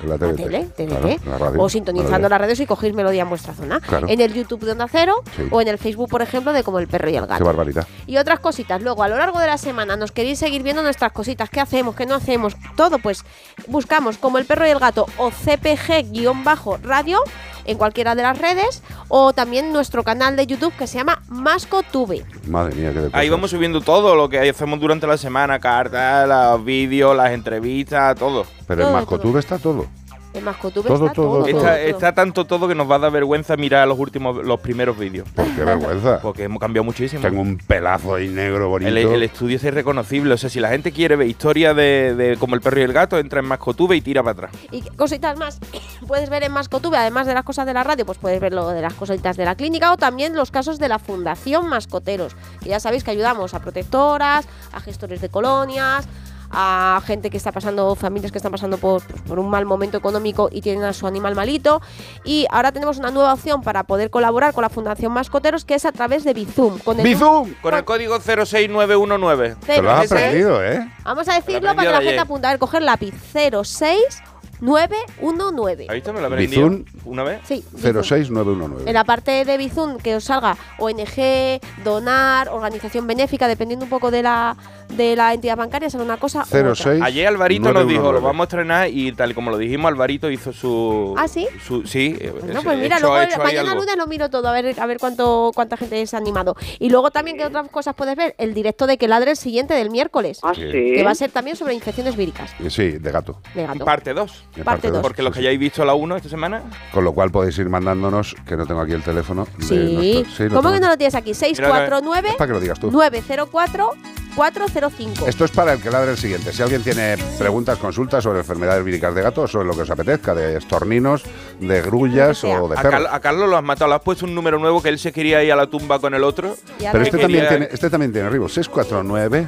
Tele. 0.04 0.68
En 0.78 0.90
la 0.90 0.96
La 0.96 1.02
tele. 1.02 1.20
Claro, 1.20 1.20
la 1.26 1.38
radio, 1.38 1.62
o 1.62 1.70
sintonizando 1.70 2.30
las 2.30 2.40
radios 2.40 2.60
y 2.60 2.66
cogéis 2.66 2.94
melodía 2.94 3.24
en 3.24 3.30
vuestra 3.30 3.54
zona. 3.54 3.80
Claro. 3.80 4.08
En 4.08 4.22
el 4.22 4.34
YouTube 4.34 4.64
de 4.66 4.72
Onda 4.74 4.88
Cero 4.92 5.16
Sí. 5.36 5.44
o 5.52 5.62
en 5.62 5.68
el 5.68 5.78
Facebook, 5.78 6.10
por 6.10 6.22
ejemplo, 6.22 6.54
de 6.54 6.64
Como 6.64 6.80
el 6.80 6.88
Perro 6.88 7.10
y 7.10 7.16
el 7.16 7.24
Qué 7.24 7.28
Gato. 7.30 7.46
barbaridad. 7.46 7.88
Y 8.08 8.18
otras 8.18 8.40
cositas. 8.40 8.82
Luego, 8.82 9.04
a 9.04 9.08
lo 9.08 9.18
largo 9.18 9.40
de 9.40 9.48
la 9.48 9.58
semana, 9.58 9.96
nos 9.96 10.12
queréis 10.12 10.40
seguir 10.40 10.64
viendo 10.64 10.82
nuestras 10.84 11.12
cositas. 11.12 11.50
¿Qué 11.50 11.60
hacemos? 11.60 11.96
¿Qué 11.96 12.06
no 12.06 12.16
hacemos? 12.16 12.56
Todo, 12.76 13.00
pues 13.00 13.24
buscamos 13.68 14.18
como 14.18 14.38
el 14.38 14.46
perro 14.46 14.68
y 14.68 14.70
el 14.72 14.80
gato 14.80 15.06
o 15.18 15.32
CPG-radio 15.32 17.20
en 17.66 17.78
cualquiera 17.78 18.16
de 18.16 18.24
las 18.24 18.38
redes 18.38 18.82
o 19.08 19.34
también 19.34 19.72
nuestro 19.74 20.04
canal 20.04 20.36
de 20.36 20.48
YouTube 20.48 20.74
que 20.78 20.88
se 20.88 20.98
llama 20.98 21.22
MascoTube. 21.28 22.26
Madre 22.48 22.76
mía, 22.76 22.92
qué 22.94 23.00
de 23.00 23.10
Ahí 23.14 23.30
vamos 23.30 23.52
subiendo 23.52 23.82
todo 23.82 24.16
lo 24.16 24.30
que 24.30 24.50
hacemos 24.50 24.80
durante 24.80 25.08
la 25.08 25.18
semana, 25.18 25.60
cartas, 25.60 26.28
los 26.28 26.66
vídeos, 26.66 27.16
las 27.16 27.32
entrevistas, 27.32 28.18
todo. 28.18 28.46
Pero 28.68 28.88
en 28.88 28.94
Mascotube 28.94 29.40
está 29.40 29.58
todo. 29.60 29.88
En 30.34 30.44
MascoTube 30.44 30.88
Todo, 30.88 31.06
está 31.06 31.14
todo, 31.14 31.26
todo. 31.26 31.38
todo. 31.44 31.48
Está, 31.48 31.62
todo. 31.62 31.76
está 31.76 32.14
tanto 32.16 32.46
todo 32.46 32.68
que 32.68 32.76
nos 32.76 32.90
va 32.90 32.96
a 32.96 33.00
dar 33.00 33.12
vergüenza 33.12 33.56
mirar 33.56 33.88
los 33.88 34.00
últimos, 34.00 34.44
los 34.44 34.60
primeros 34.60 34.98
vídeos. 34.98 35.30
Por 35.30 35.46
qué 35.56 35.64
vergüenza. 35.64 36.20
Porque 36.22 36.44
hemos 36.44 36.60
cambiado 36.60 36.84
muchísimo. 36.84 37.22
Tengo 37.22 37.42
un 37.42 37.58
pelazo 37.58 38.16
ahí 38.16 38.30
negro 38.30 38.70
bonito. 38.70 38.90
El, 38.90 38.98
el 38.98 39.24
estudio 39.24 39.58
es 39.58 39.64
irreconocible. 39.64 40.34
O 40.34 40.38
sea, 40.38 40.50
si 40.50 40.60
la 40.60 40.70
gente 40.70 40.92
quiere 40.92 41.16
ver 41.16 41.28
historia 41.28 41.74
de, 41.74 42.16
de 42.16 42.38
como 42.38 42.56
el 42.56 42.62
perro 42.62 42.80
y 42.80 42.84
el 42.84 42.94
gato, 42.94 43.20
entra 43.20 43.40
en 43.40 43.46
Mascotube 43.46 43.96
y 43.96 44.02
tira 44.02 44.24
para 44.24 44.48
atrás. 44.48 44.52
Y 44.72 44.82
cositas 44.82 45.38
más 45.38 45.60
puedes 46.08 46.30
ver 46.30 46.44
en 46.44 46.52
Mascotube, 46.52 46.98
además 46.98 47.28
de 47.28 47.34
las 47.34 47.44
cosas 47.44 47.66
de 47.66 47.74
la 47.74 47.84
radio, 47.84 48.06
pues 48.06 48.18
puedes 48.18 48.40
ver 48.40 48.54
lo 48.54 48.70
de 48.70 48.82
las 48.82 48.94
cositas 48.94 49.38
de 49.38 49.46
la 49.46 49.56
clínica 49.56 49.92
o 49.92 49.98
también 49.98 50.36
los 50.36 50.52
casos 50.52 50.80
de 50.80 50.88
la 50.90 51.00
Fundación 51.00 51.68
Mascoteros. 51.68 52.36
Que 52.62 52.70
ya 52.70 52.80
sabéis 52.80 53.04
que 53.04 53.12
ayudamos 53.12 53.54
a 53.54 53.60
protectoras, 53.60 54.48
a 54.72 54.80
gestores 54.80 55.22
de 55.22 55.30
colonias, 55.30 56.08
a 56.54 57.02
gente 57.06 57.30
que 57.30 57.38
está 57.38 57.52
pasando, 57.52 57.94
familias 57.96 58.32
que 58.32 58.38
están 58.38 58.52
pasando 58.52 58.78
por, 58.78 59.04
pues, 59.04 59.22
por 59.24 59.40
un 59.40 59.50
mal 59.50 59.66
momento 59.66 59.98
económico 59.98 60.48
y 60.52 60.62
tienen 60.62 60.84
a 60.84 60.94
su 60.94 61.08
animal 61.08 61.34
malito. 61.36 61.82
Y 62.24 62.46
ahora 62.52 62.72
tenemos 62.72 63.00
una 63.00 63.10
nueva 63.12 63.34
opción 63.34 63.64
para 63.64 63.84
poder 63.84 64.10
colaborar 64.12 64.54
con 64.54 64.62
la 64.62 64.70
Fundación 64.70 65.12
Mascoteros, 65.12 65.66
que 65.66 65.74
es 65.76 65.86
a 65.86 65.92
través 65.92 66.24
de 66.24 66.34
Bizum. 66.34 66.80
Con 66.80 67.00
el 67.00 67.06
¡Bizum! 67.06 67.54
Con 67.62 67.74
el 67.74 67.84
código 67.84 68.20
06919. 68.20 69.56
Te 69.66 69.82
lo 69.82 69.92
has 69.92 70.10
aprendido, 70.12 70.64
¿eh? 70.64 70.88
Vamos 71.04 71.28
a 71.28 71.34
decirlo 71.36 71.70
Lo 71.70 71.76
para 71.76 71.90
que 71.90 71.92
la 71.92 72.02
gente 72.02 72.20
apunte. 72.20 72.48
A 72.48 72.52
ver, 72.52 72.60
coger 72.60 72.84
lápiz 72.84 73.14
06919. 73.34 75.88
¿Has 75.90 75.96
visto? 75.96 76.14
Me 76.14 76.22
lo 76.22 76.28
aprendí 76.28 76.56
Bizum. 76.56 76.86
una 77.06 77.24
vez. 77.24 77.42
Sí, 77.46 77.66
Bizum. 77.72 78.04
06919. 78.04 78.84
En 78.88 78.94
la 78.94 79.04
parte 79.04 79.44
de 79.44 79.58
Bizum 79.58 79.98
que 79.98 80.16
os 80.16 80.24
salga 80.26 80.56
ONG, 80.78 81.60
donar, 81.84 82.50
organización 82.50 83.08
benéfica, 83.08 83.48
dependiendo 83.48 83.86
un 83.86 83.90
poco 83.90 84.12
de 84.12 84.22
la, 84.24 84.56
de 84.96 85.16
la 85.16 85.34
entidad 85.34 85.58
bancaria, 85.58 85.90
será 85.90 86.04
una 86.04 86.18
cosa. 86.18 86.40
u 86.40 86.44
otra. 86.44 86.76
06 86.76 87.02
Ayer 87.02 87.28
Alvarito 87.28 87.72
nos 87.74 87.88
dijo, 87.88 88.04
919. 88.04 88.14
lo 88.20 88.22
vamos 88.26 88.42
a 88.42 88.44
estrenar 88.46 88.90
y 88.90 89.12
tal 89.14 89.32
y 89.32 89.34
como 89.34 89.52
lo 89.52 89.58
dijimos, 89.58 89.90
Alvarito 89.92 90.30
hizo 90.30 90.54
su... 90.54 91.14
¿Ah, 91.18 91.28
sí? 91.28 91.48
su- 91.66 91.86
sí. 91.86 92.16
eh, 92.20 92.32
Bueno, 92.32 92.54
ese- 92.54 92.62
pues 92.64 92.78
mira, 92.78 92.98
hecho- 92.98 93.08
luego 93.08 93.44
mañana 93.44 93.76
lunes 93.76 93.96
lo 93.98 94.08
miro 94.08 94.30
todo, 94.30 94.48
a 94.48 94.52
ver, 94.52 94.80
a 94.80 94.86
ver 94.86 94.98
cuánto, 95.00 95.52
cuánta 95.56 95.78
gente 95.78 96.06
se 96.08 96.16
ha 96.16 96.20
animado. 96.20 96.56
Y 96.80 96.90
luego 96.90 97.12
también, 97.12 97.38
¿qué 97.38 97.46
otras 97.46 97.68
cosas 97.70 97.96
puedes 97.96 98.16
ver? 98.16 98.36
El 98.38 98.54
directo 98.54 98.88
de 98.88 98.98
que 98.98 99.08
ladre 99.08 99.32
el 99.32 99.38
siguiente 99.38 99.74
del 99.74 99.90
miércoles. 99.90 100.40
Ah, 100.44 100.54
Sí. 100.54 100.62
Que 100.72 101.04
va 101.04 101.12
a 101.12 101.16
ser 101.16 101.32
también 101.32 101.56
sobre 101.58 101.74
infecciones 101.74 102.16
víricas 102.16 102.52
Eh, 102.60 102.70
Sí, 102.70 102.92
de 102.92 103.12
gato. 103.12 103.40
de 103.56 103.66
gato. 103.66 103.84
Parte 103.86 104.14
2. 104.14 104.46
En 104.56 104.64
Parte 104.64 104.88
dos. 104.88 104.94
dos, 104.98 105.02
Porque 105.02 105.22
sí, 105.22 105.26
los 105.26 105.34
que 105.34 105.40
hayáis 105.40 105.60
visto 105.60 105.84
la 105.86 105.94
1 105.94 106.16
esta 106.16 106.30
semana, 106.30 106.62
Con 106.94 107.04
lo 107.04 107.14
cual 107.14 107.32
podéis 107.32 107.58
ir 107.58 107.70
mandándonos, 107.70 108.36
que 108.48 108.56
no 108.56 108.66
tengo 108.66 108.82
aquí 108.82 108.94
el 108.94 109.04
teléfono. 109.04 109.46
de 109.58 109.66
Sí. 109.66 109.76
nuestro- 109.76 110.32
sí, 110.46 110.50
¿Cómo 110.50 110.62
tengo 110.62 110.74
que 110.76 110.80
no 110.80 110.88
lo 110.90 110.98
tienes 110.98 111.16
aquí? 111.16 111.32
Es 111.32 111.38
649 111.38 112.30
para 112.38 112.48
que 112.48 112.54
lo 112.54 112.60
digas 112.60 112.80
tú. 112.80 112.92
904 112.92 113.92
405. 114.36 115.28
Esto 115.28 115.46
es 115.46 115.52
para 115.52 115.74
el 115.74 115.82
que 115.82 115.92
ladre 115.92 116.12
el 116.12 116.18
siguiente. 116.18 116.52
Si 116.54 116.62
alguien 116.62 116.84
tiene 116.84 117.18
preguntas, 117.38 117.78
consultas 117.78 118.24
sobre 118.24 118.40
enfermedades 118.40 118.84
víricas 118.84 119.14
de 119.14 119.22
gatos, 119.22 119.52
sobre 119.52 119.68
lo 119.68 119.76
que 119.76 119.82
os 119.82 119.90
apetezca, 119.90 120.34
de 120.34 120.58
estorninos, 120.58 121.24
de 121.60 121.82
grullas 121.82 122.44
o 122.44 122.68
de 122.68 122.78
A, 122.78 122.82
perros. 122.82 123.08
A 123.12 123.20
Carlos 123.20 123.50
lo 123.50 123.58
has 123.58 123.64
matado, 123.64 123.90
le 123.90 123.96
has 123.96 124.02
puesto 124.02 124.26
un 124.26 124.36
número 124.36 124.60
nuevo 124.60 124.82
que 124.82 124.90
él 124.90 125.00
se 125.00 125.12
quería 125.12 125.44
ir 125.44 125.52
a 125.52 125.56
la 125.56 125.68
tumba 125.68 126.00
con 126.00 126.14
el 126.14 126.24
otro. 126.24 126.56
Pero 126.80 127.02
este 127.02 127.18
también, 127.18 127.48
tiene, 127.48 127.68
este 127.72 127.90
también 127.90 128.12
tiene 128.12 128.30
Ribo. 128.30 128.50
649 128.50 129.48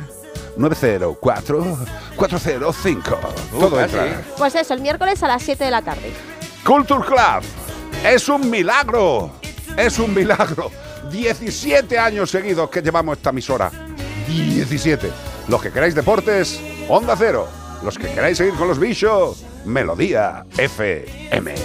904 0.57 1.77
405. 2.15 3.19
Todo 3.59 3.81
entra. 3.81 4.21
Pues 4.37 4.55
eso, 4.55 4.73
el 4.73 4.81
miércoles 4.81 5.21
a 5.23 5.27
las 5.27 5.43
7 5.43 5.63
de 5.63 5.71
la 5.71 5.81
tarde. 5.81 6.11
Culture 6.65 7.05
Club. 7.05 7.43
Es 8.05 8.29
un 8.29 8.49
milagro. 8.49 9.31
Es 9.77 9.99
un 9.99 10.13
milagro. 10.13 10.71
17 11.11 11.97
años 11.97 12.31
seguidos 12.31 12.69
que 12.69 12.81
llevamos 12.81 13.17
esta 13.17 13.29
emisora. 13.29 13.71
17. 14.25 15.11
Los 15.47 15.61
que 15.61 15.71
queráis 15.71 15.95
deportes, 15.95 16.59
Onda 16.87 17.15
Cero. 17.17 17.47
Los 17.83 17.97
que 17.97 18.07
queráis 18.07 18.37
seguir 18.37 18.55
con 18.55 18.67
los 18.67 18.79
bichos, 18.79 19.43
Melodía 19.65 20.45
FM. 20.57 21.55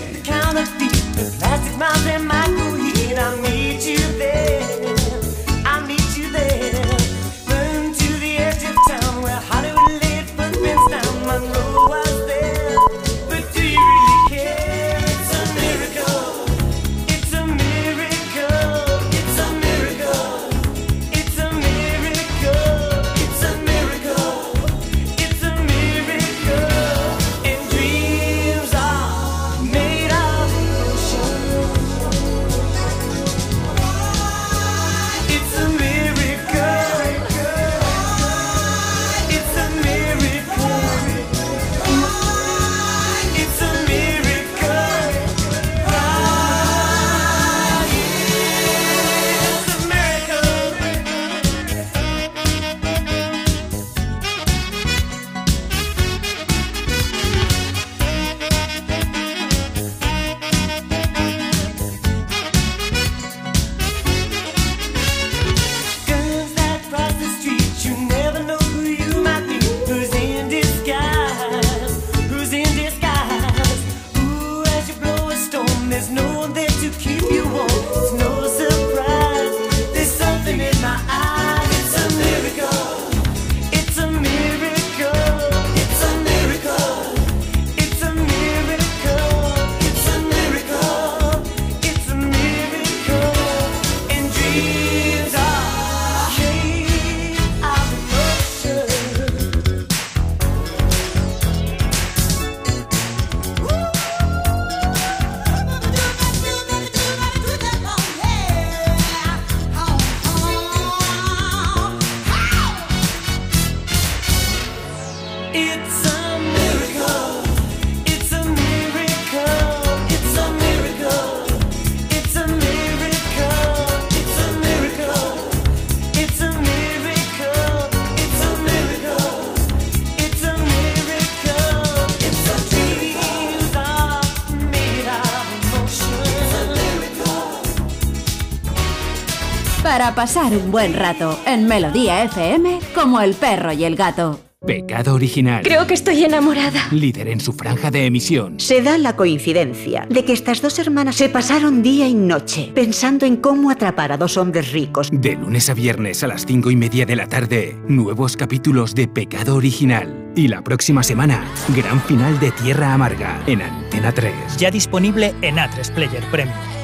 Pasar 140.21 140.53
un 140.55 140.71
buen 140.71 140.93
rato 140.93 141.41
en 141.47 141.67
Melodía 141.67 142.23
FM 142.25 142.81
como 142.95 143.23
el 143.23 143.33
perro 143.33 143.73
y 143.73 143.85
el 143.85 143.97
gato. 143.97 144.39
Pecado 144.67 145.15
original. 145.15 145.63
Creo 145.65 145.87
que 145.87 145.95
estoy 145.95 146.23
enamorada. 146.23 146.89
Líder 146.91 147.29
en 147.29 147.41
su 147.41 147.55
franja 147.55 147.91
de 147.91 148.05
emisión. 148.05 148.61
Se 148.61 148.83
da 148.83 148.99
la 148.99 149.17
coincidencia 149.17 150.07
de 150.11 150.23
que 150.27 150.35
estas 150.35 150.61
dos 150.61 150.79
hermanas 150.79 151.17
se 151.17 151.31
pasaron 151.31 151.83
día 151.83 152.07
y 152.07 152.13
noche 152.13 152.71
pensando 152.75 153.25
en 153.25 153.37
cómo 153.37 153.71
atrapar 153.71 154.13
a 154.13 154.19
dos 154.19 154.37
hombres 154.37 154.73
ricos. 154.73 155.09
De 155.11 155.37
lunes 155.37 155.71
a 155.71 155.73
viernes 155.73 156.23
a 156.23 156.27
las 156.27 156.45
cinco 156.45 156.71
y 156.71 156.77
media 156.77 157.07
de 157.07 157.17
la 157.17 157.27
tarde, 157.27 157.75
nuevos 157.89 158.37
capítulos 158.37 158.95
de 158.95 159.09
Pecado 159.09 159.57
Original. 159.57 160.33
Y 160.37 160.49
la 160.49 160.63
próxima 160.63 161.03
semana, 161.03 161.51
gran 161.75 161.99
final 162.03 162.39
de 162.41 162.51
Tierra 162.51 162.93
Amarga 162.93 163.43
en 163.47 163.63
Antena 163.63 164.13
3. 164.13 164.59
Ya 164.59 164.71
disponible 164.71 165.35
en 165.41 165.57
A3 165.57 165.91
Player 165.95 166.23
Premium. 166.31 166.80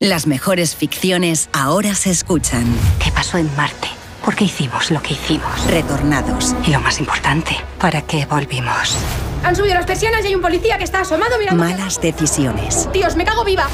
Las 0.00 0.26
mejores 0.26 0.74
ficciones 0.74 1.48
ahora 1.52 1.94
se 1.94 2.10
escuchan. 2.10 2.64
¿Qué 3.02 3.12
pasó 3.12 3.38
en 3.38 3.48
Marte? 3.56 3.88
¿Por 4.24 4.34
qué 4.34 4.44
hicimos 4.44 4.90
lo 4.90 5.00
que 5.00 5.14
hicimos? 5.14 5.66
Retornados. 5.70 6.54
Y 6.66 6.72
lo 6.72 6.80
más 6.80 6.98
importante, 6.98 7.56
¿para 7.78 8.02
qué 8.02 8.26
volvimos? 8.26 8.96
Han 9.44 9.54
subido 9.54 9.74
las 9.74 9.86
persianas 9.86 10.24
y 10.24 10.28
hay 10.28 10.34
un 10.34 10.42
policía 10.42 10.78
que 10.78 10.84
está 10.84 11.00
asomado 11.02 11.38
mirando. 11.38 11.62
Malas 11.64 12.00
decisiones. 12.00 12.88
Dios, 12.92 13.14
me 13.14 13.24
cago 13.24 13.44
viva. 13.44 13.68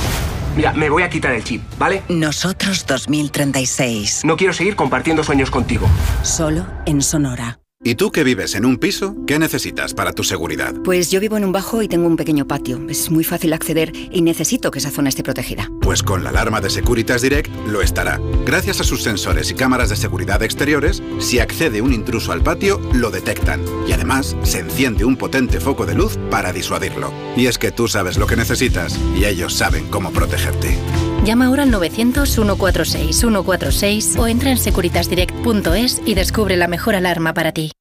Mira, 0.55 0.73
me 0.75 0.91
voy 0.91 1.05
a 1.05 1.09
quitar 1.09 1.33
el 1.33 1.43
chip, 1.43 1.63
¿vale? 1.79 2.03
Nosotros 2.09 2.85
2036. 2.87 4.21
No 4.25 4.37
quiero 4.37 4.53
seguir 4.53 4.77
compartiendo 4.77 5.25
sueños 5.25 5.51
contigo. 5.51 5.89
Solo 6.23 6.67
en 6.85 7.01
Sonora. 7.01 7.61
¿Y 7.83 7.95
tú 7.95 8.13
que 8.13 8.25
vives 8.25 8.55
en 8.57 8.67
un 8.67 8.77
piso? 8.77 9.17
¿Qué 9.27 9.39
necesitas 9.39 9.95
para 9.95 10.13
tu 10.13 10.23
seguridad? 10.23 10.75
Pues 10.85 11.11
yo 11.11 11.19
vivo 11.19 11.39
en 11.39 11.47
un 11.47 11.53
bajo 11.53 11.81
y 11.81 11.89
tengo 11.89 12.07
un 12.07 12.17
pequeño 12.17 12.47
patio. 12.47 12.79
Es 12.91 13.11
muy 13.11 13.25
fácil 13.25 13.55
acceder 13.55 13.91
y 14.13 14.21
necesito 14.21 14.71
que 14.71 14.81
esa 14.81 14.91
zona 14.91 15.09
esté 15.09 15.23
protegida. 15.23 15.71
Pues 15.81 16.03
con 16.03 16.23
la 16.23 16.29
alarma 16.29 16.61
de 16.61 16.69
Securitas 16.69 17.23
Direct 17.23 17.51
lo 17.69 17.81
estará. 17.81 18.21
Gracias 18.45 18.83
a 18.83 18.85
sus 18.85 19.03
sensores 19.03 19.51
y 19.51 19.55
cámaras 19.55 19.89
de 19.89 19.97
seguridad 19.97 20.43
exteriores, 20.43 21.03
si 21.21 21.39
accede 21.39 21.81
un 21.81 21.95
intruso 21.95 22.33
al 22.33 22.43
patio, 22.43 22.83
lo 22.93 23.11
detectan. 23.11 23.65
Y 23.89 23.93
además, 23.93 24.37
se 24.43 24.59
enciende 24.59 25.07
un 25.07 25.17
potente 25.17 25.59
foco 25.59 25.87
de 25.87 25.95
luz 25.95 26.19
para 26.31 26.53
disuadirlo. 26.53 27.15
Y 27.35 27.47
es 27.47 27.57
que 27.57 27.73
tú 27.73 27.89
sabes 27.89 28.19
lo 28.19 28.27
que 28.27 28.37
necesitas 28.37 28.95
y 29.17 29.25
ellos 29.25 29.55
saben 29.55 29.89
cómo 29.89 30.11
protegerte. 30.11 30.77
Llama 31.25 31.47
ahora 31.47 31.63
al 31.65 31.73
900-146-146 31.73 34.19
o 34.19 34.27
entra 34.27 34.51
en 34.51 34.59
securitasdirect.es 34.59 36.01
y 36.07 36.15
descubre 36.15 36.57
la 36.57 36.67
mejor 36.67 36.95
alarma 36.95 37.35
para 37.35 37.53
ti. 37.53 37.73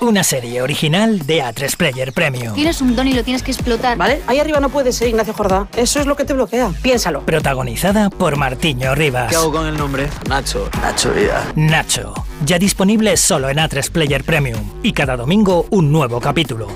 Una 0.00 0.24
serie 0.24 0.60
original 0.60 1.24
de 1.26 1.40
A3 1.42 1.76
Player 1.76 2.12
Premium. 2.12 2.54
Tienes 2.54 2.80
un 2.82 2.96
don 2.96 3.06
y 3.08 3.14
lo 3.14 3.24
tienes 3.24 3.42
que 3.42 3.52
explotar. 3.52 3.96
¿Vale? 3.96 4.20
Ahí 4.26 4.38
arriba 4.38 4.60
no 4.60 4.68
puedes 4.68 4.96
ser 4.96 5.08
Ignacio 5.08 5.32
Jordá. 5.32 5.66
Eso 5.76 5.98
es 6.00 6.06
lo 6.06 6.16
que 6.16 6.24
te 6.24 6.34
bloquea. 6.34 6.72
Piénsalo. 6.82 7.24
Protagonizada 7.24 8.10
por 8.10 8.36
Martiño 8.36 8.94
Rivas. 8.94 9.30
¿Qué 9.30 9.36
hago 9.36 9.52
con 9.52 9.66
el 9.66 9.78
nombre? 9.78 10.08
Nacho. 10.28 10.68
Nacho 10.82 11.12
Vida. 11.12 11.50
Nacho. 11.54 12.12
Ya 12.44 12.58
disponible 12.58 13.16
solo 13.16 13.48
en 13.48 13.56
A3 13.58 13.90
Player 13.90 14.24
Premium. 14.24 14.60
Y 14.82 14.92
cada 14.92 15.16
domingo 15.16 15.66
un 15.70 15.90
nuevo 15.90 16.20
capítulo. 16.20 16.68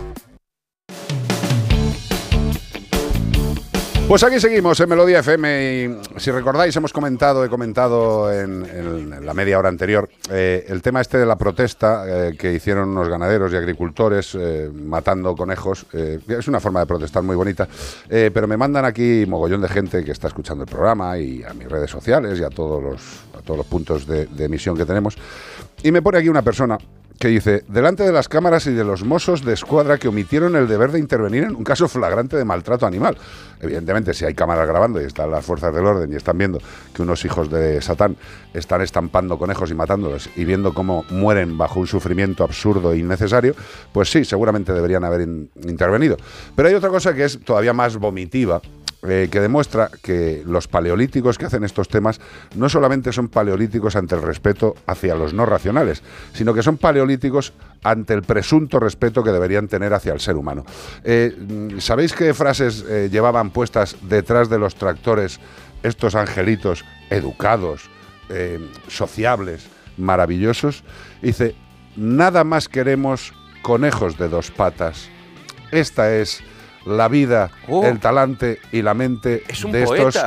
Pues 4.09 4.23
aquí 4.23 4.41
seguimos 4.41 4.81
en 4.81 4.89
Melodía 4.89 5.19
FM 5.19 6.01
y 6.17 6.19
si 6.19 6.31
recordáis 6.31 6.75
hemos 6.75 6.95
comentado, 6.95 7.45
he 7.45 7.51
comentado 7.51 8.33
en, 8.33 9.27
la 9.27 9.35
media 9.35 9.59
hora 9.59 9.69
anterior 9.69 10.09
eh, 10.31 10.65
el 10.67 10.81
tema 10.81 11.03
este 11.03 11.19
de 11.19 11.27
la 11.27 11.37
protesta 11.37 12.05
eh, 12.07 12.35
que 12.35 12.55
hicieron 12.55 12.89
unos 12.89 13.11
ganaderos 13.11 13.53
y 13.53 13.57
agricultores 13.57 14.35
eh, 14.35 14.71
matando 14.73 15.37
conejos. 15.37 15.85
es 15.93 16.49
una 16.49 16.59
forma 16.59 16.81
de 16.81 16.87
protestar 16.87 17.23
muy 17.23 17.37
bonita, 17.37 17.69
pero 18.09 18.49
me 18.49 18.57
mandan 18.57 18.87
aquí 18.87 19.27
mogollón 19.29 19.61
de 19.61 19.69
gente 19.69 20.03
que 20.03 20.13
está 20.13 20.29
escuchando 20.29 20.65
el 20.65 20.71
programa 20.71 21.19
y 21.19 21.43
a 21.43 21.53
mis 21.53 21.69
redes 21.69 21.91
sociales 21.91 22.41
y 22.41 22.45
a 22.45 22.49
todos 22.49 22.83
los, 22.83 23.01
a 23.39 23.43
todos 23.43 23.59
los 23.59 23.67
puntos 23.67 24.07
de 24.07 24.27
emisión 24.39 24.75
que 24.75 24.87
tenemos. 24.87 25.19
Y 25.83 25.93
me 25.93 26.01
pone 26.01 26.17
aquí 26.17 26.31
una 26.31 26.43
persona 26.43 26.79
que 27.19 27.29
dice, 27.29 27.65
delante 27.69 28.05
de 28.05 28.13
las 28.13 28.29
cámaras 28.29 28.67
y 28.67 28.73
de 28.73 28.85
los 28.85 29.05
mozos 29.05 29.45
de 29.45 29.53
escuadra 29.53 29.99
que 29.99 30.09
omitieron 30.09 30.55
el 30.55 30.69
deber 30.69 30.93
de 30.93 31.01
intervenir 31.01 31.45
en 31.45 31.57
un 31.57 31.65
caso 31.65 31.89
flagrante 31.89 32.37
de 32.37 32.45
maltrato 32.45 32.87
animal. 32.87 33.17
Evidentemente, 33.61 34.15
si 34.15 34.25
hay 34.25 34.35
cámaras 34.35 34.69
grabando 34.69 35.01
y 35.01 35.05
están 35.05 35.31
las 35.31 35.45
fuerzas 35.45 35.75
del 35.75 35.85
orden 35.85 36.13
y 36.13 36.17
están 36.17 36.39
viendo 36.39 36.61
que 36.95 37.03
unos 37.03 37.25
hijos 37.25 37.51
de 37.51 37.83
Satán 37.83 38.17
están 38.55 38.83
estampando 38.83 39.37
conejos 39.37 39.71
y 39.71 39.75
matándolos 39.75 40.31
y 40.37 40.45
viendo 40.45 40.73
cómo 40.73 41.05
mueren 41.11 41.59
bajo 41.59 41.81
un 41.81 41.89
sufrimiento 41.89 42.45
absurdo 42.45 42.93
e 42.93 42.99
innecesario, 42.99 43.55
pues 43.93 44.11
sí, 44.11 44.25
seguramente 44.25 44.73
deberían 44.73 45.03
haber 45.05 45.23
in- 45.23 45.51
intervenido. 45.65 46.17
Pero 46.55 46.69
hay 46.69 46.75
otra 46.75 46.89
cosa 46.91 47.15
que 47.15 47.25
es 47.25 47.41
todavía 47.45 47.73
más 47.73 47.97
vomitiva, 47.97 48.63
eh, 49.07 49.29
que 49.31 49.41
demuestra 49.41 49.91
que 50.03 50.43
los 50.45 50.67
paleolíticos 50.67 51.39
que 51.39 51.47
hacen 51.47 51.63
estos 51.63 51.87
temas 51.87 52.21
no 52.57 52.69
solamente 52.69 53.13
son 53.13 53.29
paleolíticos 53.29 53.95
ante 53.95 54.17
el 54.17 54.23
respeto 54.23 54.75
hacia 54.87 55.15
los 55.15 55.33
no 55.33 55.47
racionales, 55.47 56.03
sino 56.33 56.53
que 56.53 56.65
son 56.65 56.79
paleolíticos 56.79 57.53
ante 57.85 58.15
el 58.15 58.23
presunto 58.23 58.81
respeto 58.81 59.23
que 59.23 59.31
deberían 59.31 59.69
tener 59.69 59.95
hacia 59.95 60.13
el 60.13 60.19
ser 60.19 60.35
humano. 60.35 60.65
Eh, 61.05 61.33
mm, 61.39 61.79
¿Sabéis 61.79 62.13
qué 62.13 62.35
frases 62.35 62.85
eh, 62.89 63.09
llevaban 63.09 63.51
puestas 63.51 63.97
detrás 64.03 64.49
de 64.49 64.59
los 64.59 64.75
tractores 64.75 65.39
estos 65.85 66.17
angelitos 66.17 66.85
educados, 67.09 67.89
sociables, 68.89 69.69
maravillosos? 69.97 70.83
Dice, 71.23 71.55
nada 71.97 72.43
más 72.43 72.69
queremos 72.69 73.33
conejos 73.63 74.19
de 74.19 74.29
dos 74.29 74.51
patas. 74.51 75.09
Esta 75.71 76.15
es 76.17 76.43
la 76.89 77.09
vida, 77.09 77.51
Oh. 77.69 77.85
el 77.85 77.99
talante 78.01 78.59
y 78.73 78.83
la 78.83 78.95
mente 78.95 79.43
Es 79.49 79.65
un 79.65 79.73
de 79.73 79.83
estos 79.85 80.19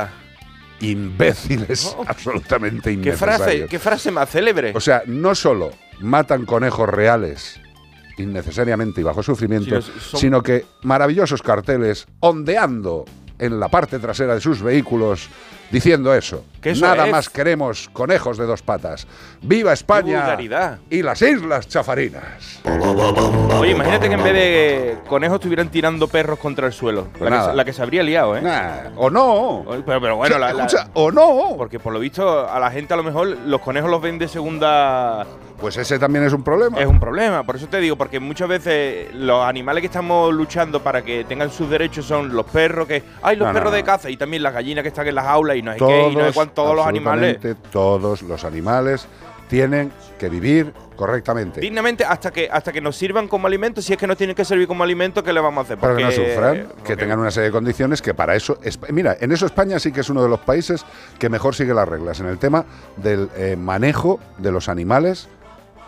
imbéciles 0.80 1.94
Oh. 1.96 2.04
absolutamente 2.06 2.90
¿Qué 2.90 2.94
innecesarios. 2.94 3.36
frase, 3.38 3.66
¿Qué 3.66 3.78
frase 3.78 4.10
más 4.10 4.28
célebre? 4.30 4.72
O 4.74 4.80
sea, 4.80 5.02
no 5.06 5.34
solo 5.34 5.70
matan 6.00 6.44
conejos 6.44 6.88
reales 6.88 7.60
innecesariamente 8.18 9.00
y 9.00 9.04
bajo 9.04 9.22
sufrimiento, 9.22 9.80
son- 9.80 10.20
sino 10.20 10.42
que 10.42 10.64
maravillosos 10.82 11.42
carteles 11.42 12.06
ondeando 12.20 13.04
en 13.38 13.58
la 13.58 13.68
parte 13.68 13.98
trasera 13.98 14.34
de 14.34 14.40
sus 14.40 14.62
vehículos 14.62 15.28
diciendo 15.72 16.14
eso. 16.14 16.44
Nada 16.80 17.06
es. 17.06 17.10
más 17.12 17.28
queremos 17.28 17.88
conejos 17.92 18.38
de 18.38 18.46
dos 18.46 18.62
patas. 18.62 19.06
¡Viva 19.40 19.72
España! 19.72 20.36
Y 20.90 21.02
las 21.02 21.20
Islas 21.22 21.66
Chafarinas. 21.66 22.60
Oye, 23.58 23.72
imagínate 23.72 24.08
que 24.08 24.14
en 24.14 24.22
vez 24.22 24.32
de 24.32 24.98
conejos 25.08 25.36
estuvieran 25.36 25.68
tirando 25.70 26.06
perros 26.06 26.38
contra 26.38 26.66
el 26.68 26.72
suelo. 26.72 27.08
Pues 27.18 27.28
la, 27.30 27.38
que, 27.38 27.44
se- 27.50 27.54
la 27.56 27.64
que 27.64 27.72
se 27.72 27.82
habría 27.82 28.02
liado, 28.04 28.36
¿eh? 28.36 28.42
o 28.96 29.10
no. 29.10 29.64
Pero, 29.68 30.00
pero 30.00 30.16
bueno, 30.16 30.22
O 30.22 30.26
sea, 30.26 30.38
la- 30.38 30.52
la- 30.52 30.64
escucha, 30.66 30.88
o 30.94 31.10
no. 31.10 31.54
Porque 31.56 31.80
por 31.80 31.92
lo 31.92 31.98
visto 31.98 32.48
a 32.48 32.60
la 32.60 32.70
gente 32.70 32.94
a 32.94 32.96
lo 32.96 33.02
mejor 33.02 33.26
los 33.46 33.60
conejos 33.60 33.90
los 33.90 34.00
ven 34.00 34.18
de 34.18 34.28
segunda... 34.28 35.26
Pues 35.60 35.76
ese 35.76 35.96
también 35.96 36.24
es 36.24 36.32
un 36.32 36.42
problema. 36.42 36.80
Es 36.80 36.86
un 36.88 36.98
problema, 36.98 37.44
por 37.44 37.54
eso 37.54 37.68
te 37.68 37.78
digo, 37.78 37.94
porque 37.94 38.18
muchas 38.18 38.48
veces 38.48 39.14
los 39.14 39.44
animales 39.44 39.80
que 39.80 39.86
estamos 39.86 40.34
luchando 40.34 40.82
para 40.82 41.02
que 41.02 41.22
tengan 41.22 41.52
sus 41.52 41.70
derechos 41.70 42.04
son 42.04 42.34
los 42.34 42.46
perros 42.46 42.88
que... 42.88 43.04
¡Ay, 43.22 43.36
los 43.36 43.46
No, 43.46 43.52
no, 43.52 43.58
perros 43.60 43.72
de 43.72 43.84
caza! 43.84 44.10
Y 44.10 44.16
también 44.16 44.42
las 44.42 44.52
gallinas 44.54 44.82
que 44.82 44.88
están 44.88 45.06
en 45.06 45.14
las 45.14 45.26
aulas 45.26 45.56
y 45.56 45.61
no 45.62 45.72
sé 45.72 45.78
qué, 45.78 46.08
y 46.10 46.16
no 46.16 46.32
cuánto, 46.32 46.54
todos 46.54 46.76
los 46.76 46.86
animales. 46.86 47.38
Todos 47.70 48.22
los 48.22 48.44
animales 48.44 49.06
tienen 49.48 49.92
que 50.18 50.28
vivir 50.30 50.72
correctamente. 50.96 51.60
Dignamente 51.60 52.04
hasta 52.04 52.30
que 52.30 52.48
hasta 52.50 52.72
que 52.72 52.80
nos 52.80 52.96
sirvan 52.96 53.28
como 53.28 53.46
alimento, 53.46 53.82
si 53.82 53.92
es 53.92 53.98
que 53.98 54.06
nos 54.06 54.16
tienen 54.16 54.34
que 54.34 54.44
servir 54.46 54.66
como 54.66 54.82
alimento, 54.82 55.22
¿qué 55.22 55.32
le 55.32 55.40
vamos 55.40 55.58
a 55.58 55.62
hacer? 55.62 55.78
Para 55.78 55.94
que 55.96 56.02
no 56.04 56.08
Porque- 56.10 56.32
sufran, 56.32 56.68
que 56.84 56.96
tengan 56.96 57.18
una 57.18 57.30
serie 57.30 57.48
de 57.48 57.52
condiciones 57.52 58.00
que 58.00 58.14
para 58.14 58.34
eso... 58.34 58.58
Mira, 58.90 59.16
en 59.20 59.30
eso 59.32 59.44
España 59.44 59.78
sí 59.78 59.92
que 59.92 60.00
es 60.00 60.08
uno 60.08 60.22
de 60.22 60.28
los 60.30 60.40
países 60.40 60.86
que 61.18 61.28
mejor 61.28 61.54
sigue 61.54 61.74
las 61.74 61.86
reglas 61.88 62.20
en 62.20 62.26
el 62.26 62.38
tema 62.38 62.64
del 62.96 63.28
eh, 63.36 63.56
manejo 63.56 64.20
de 64.38 64.52
los 64.52 64.68
animales 64.70 65.28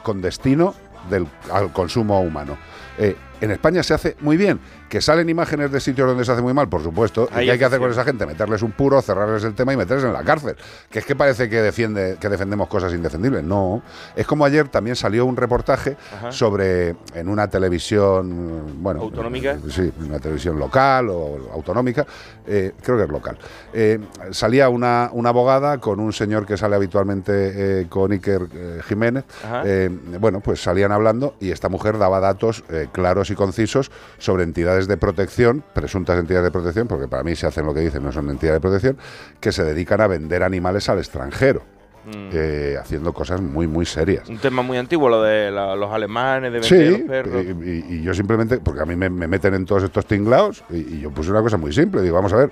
con 0.02 0.20
destino 0.20 0.74
del, 1.08 1.26
al 1.50 1.72
consumo 1.72 2.20
humano. 2.20 2.58
Eh, 2.98 3.16
en 3.40 3.50
España 3.50 3.82
se 3.82 3.94
hace 3.94 4.16
muy 4.20 4.36
bien. 4.36 4.60
Que 4.88 5.00
salen 5.00 5.28
imágenes 5.28 5.72
de 5.72 5.80
sitios 5.80 6.06
donde 6.06 6.24
se 6.24 6.30
hace 6.32 6.42
muy 6.42 6.54
mal, 6.54 6.68
por 6.68 6.82
supuesto. 6.82 7.28
¿Y 7.32 7.44
qué 7.44 7.50
hay 7.50 7.58
que 7.58 7.64
hacer 7.64 7.80
con 7.80 7.90
esa 7.90 8.04
gente? 8.04 8.26
Meterles 8.26 8.62
un 8.62 8.72
puro, 8.72 9.02
cerrarles 9.02 9.42
el 9.42 9.54
tema 9.54 9.72
y 9.72 9.76
meterles 9.76 10.04
en 10.04 10.12
la 10.12 10.22
cárcel. 10.22 10.56
Que 10.88 11.00
es 11.00 11.04
que 11.04 11.16
parece 11.16 11.48
que, 11.48 11.60
defiende, 11.62 12.16
que 12.20 12.28
defendemos 12.28 12.68
cosas 12.68 12.92
indefendibles. 12.92 13.42
No. 13.42 13.82
Es 14.14 14.26
como 14.26 14.44
ayer 14.44 14.68
también 14.68 14.94
salió 14.94 15.26
un 15.26 15.36
reportaje 15.36 15.96
Ajá. 16.16 16.30
sobre, 16.30 16.94
en 17.14 17.28
una 17.28 17.48
televisión, 17.48 18.82
bueno... 18.82 19.00
¿Autonómica? 19.00 19.58
Sí, 19.68 19.92
una 20.06 20.20
televisión 20.20 20.58
local 20.58 21.08
o 21.10 21.50
autonómica, 21.52 22.06
eh, 22.46 22.72
creo 22.80 22.96
que 22.96 23.04
es 23.04 23.10
local. 23.10 23.36
Eh, 23.72 23.98
salía 24.30 24.68
una, 24.68 25.10
una 25.12 25.30
abogada 25.30 25.78
con 25.78 25.98
un 25.98 26.12
señor 26.12 26.46
que 26.46 26.56
sale 26.56 26.76
habitualmente 26.76 27.80
eh, 27.80 27.86
con 27.88 28.12
Iker 28.12 28.46
eh, 28.54 28.80
Jiménez. 28.86 29.24
Eh, 29.64 29.90
bueno, 30.20 30.40
pues 30.40 30.62
salían 30.62 30.92
hablando 30.92 31.34
y 31.40 31.50
esta 31.50 31.68
mujer 31.68 31.98
daba 31.98 32.20
datos 32.20 32.62
eh, 32.70 32.88
claros 33.24 33.30
y 33.30 33.34
concisos 33.34 33.90
sobre 34.18 34.42
entidades 34.44 34.86
de 34.88 34.96
protección, 34.96 35.64
presuntas 35.74 36.18
entidades 36.18 36.44
de 36.44 36.50
protección, 36.50 36.86
porque 36.88 37.08
para 37.08 37.22
mí 37.22 37.34
se 37.34 37.46
hacen 37.46 37.64
lo 37.66 37.72
que 37.74 37.80
dicen, 37.80 38.02
no 38.04 38.12
son 38.12 38.28
entidades 38.30 38.56
de 38.56 38.60
protección, 38.60 38.98
que 39.40 39.52
se 39.52 39.64
dedican 39.64 40.00
a 40.00 40.06
vender 40.06 40.42
animales 40.42 40.88
al 40.88 40.98
extranjero. 40.98 41.62
Mm. 42.06 42.28
eh, 42.34 42.76
haciendo 42.78 43.14
cosas 43.14 43.40
muy, 43.40 43.66
muy 43.66 43.86
serias. 43.86 44.28
Un 44.28 44.36
tema 44.36 44.60
muy 44.60 44.76
antiguo, 44.76 45.08
lo 45.08 45.22
de 45.22 45.50
la- 45.50 45.74
los 45.74 45.90
alemanes, 45.90 46.52
de 46.52 46.60
vender 46.60 46.84
Sí, 46.94 46.98
los 46.98 47.08
perros. 47.08 47.42
y, 47.42 47.70
y- 47.70 47.84
y 47.94 48.02
yo 48.02 48.12
simplemente, 48.12 48.58
porque 48.58 48.82
a 48.82 48.84
mí 48.84 48.94
me, 48.94 49.08
me 49.08 49.26
meten 49.26 49.54
en 49.54 49.64
todos 49.64 49.84
estos 49.84 50.04
tinglaos, 50.04 50.62
y, 50.68 50.96
y 50.96 51.00
yo 51.00 51.10
puse 51.10 51.30
una 51.30 51.40
cosa 51.40 51.56
muy 51.56 51.72
simple, 51.72 52.02
digo, 52.02 52.14
vamos 52.14 52.34
a 52.34 52.36
ver, 52.36 52.50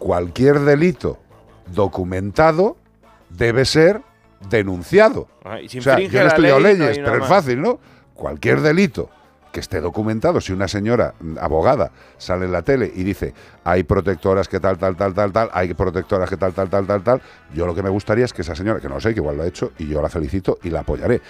cualquier 0.00 0.58
delito 0.58 1.16
documentado 1.72 2.76
debe 3.30 3.64
ser 3.66 4.02
denunciado. 4.50 5.28
Y 5.62 5.68
si 5.68 5.78
o 5.78 5.82
sea, 5.82 5.96
yo 6.00 6.18
no 6.18 6.24
he 6.24 6.26
estudiado 6.26 6.58
ley, 6.58 6.76
leyes, 6.76 6.98
pero 6.98 7.22
es 7.22 7.28
fácil, 7.28 7.60
¿no? 7.60 7.78
Cualquier 8.14 8.60
delito 8.62 9.10
que 9.52 9.60
esté 9.60 9.80
documentado, 9.80 10.40
si 10.40 10.52
una 10.52 10.68
señora 10.68 11.14
mm, 11.20 11.38
abogada 11.40 11.90
sale 12.16 12.46
en 12.46 12.52
la 12.52 12.62
tele 12.62 12.90
y 12.94 13.02
dice 13.02 13.34
hay 13.64 13.82
protectoras 13.82 14.48
que 14.48 14.60
tal, 14.60 14.78
tal, 14.78 14.96
tal, 14.96 15.14
tal, 15.14 15.32
tal, 15.32 15.50
hay 15.52 15.74
protectoras 15.74 16.28
que 16.28 16.36
tal, 16.36 16.52
tal, 16.52 16.68
tal, 16.68 16.86
tal, 16.86 17.02
tal, 17.02 17.22
yo 17.54 17.66
lo 17.66 17.74
que 17.74 17.82
me 17.82 17.90
gustaría 17.90 18.24
es 18.24 18.32
que 18.32 18.42
esa 18.42 18.54
señora, 18.54 18.80
que 18.80 18.88
no 18.88 19.00
sé, 19.00 19.14
que 19.14 19.20
igual 19.20 19.36
lo 19.36 19.42
ha 19.42 19.46
hecho, 19.46 19.72
y 19.78 19.86
yo 19.86 20.02
la 20.02 20.08
felicito 20.08 20.58
y 20.62 20.70
la 20.70 20.80
apoyaré, 20.80 21.20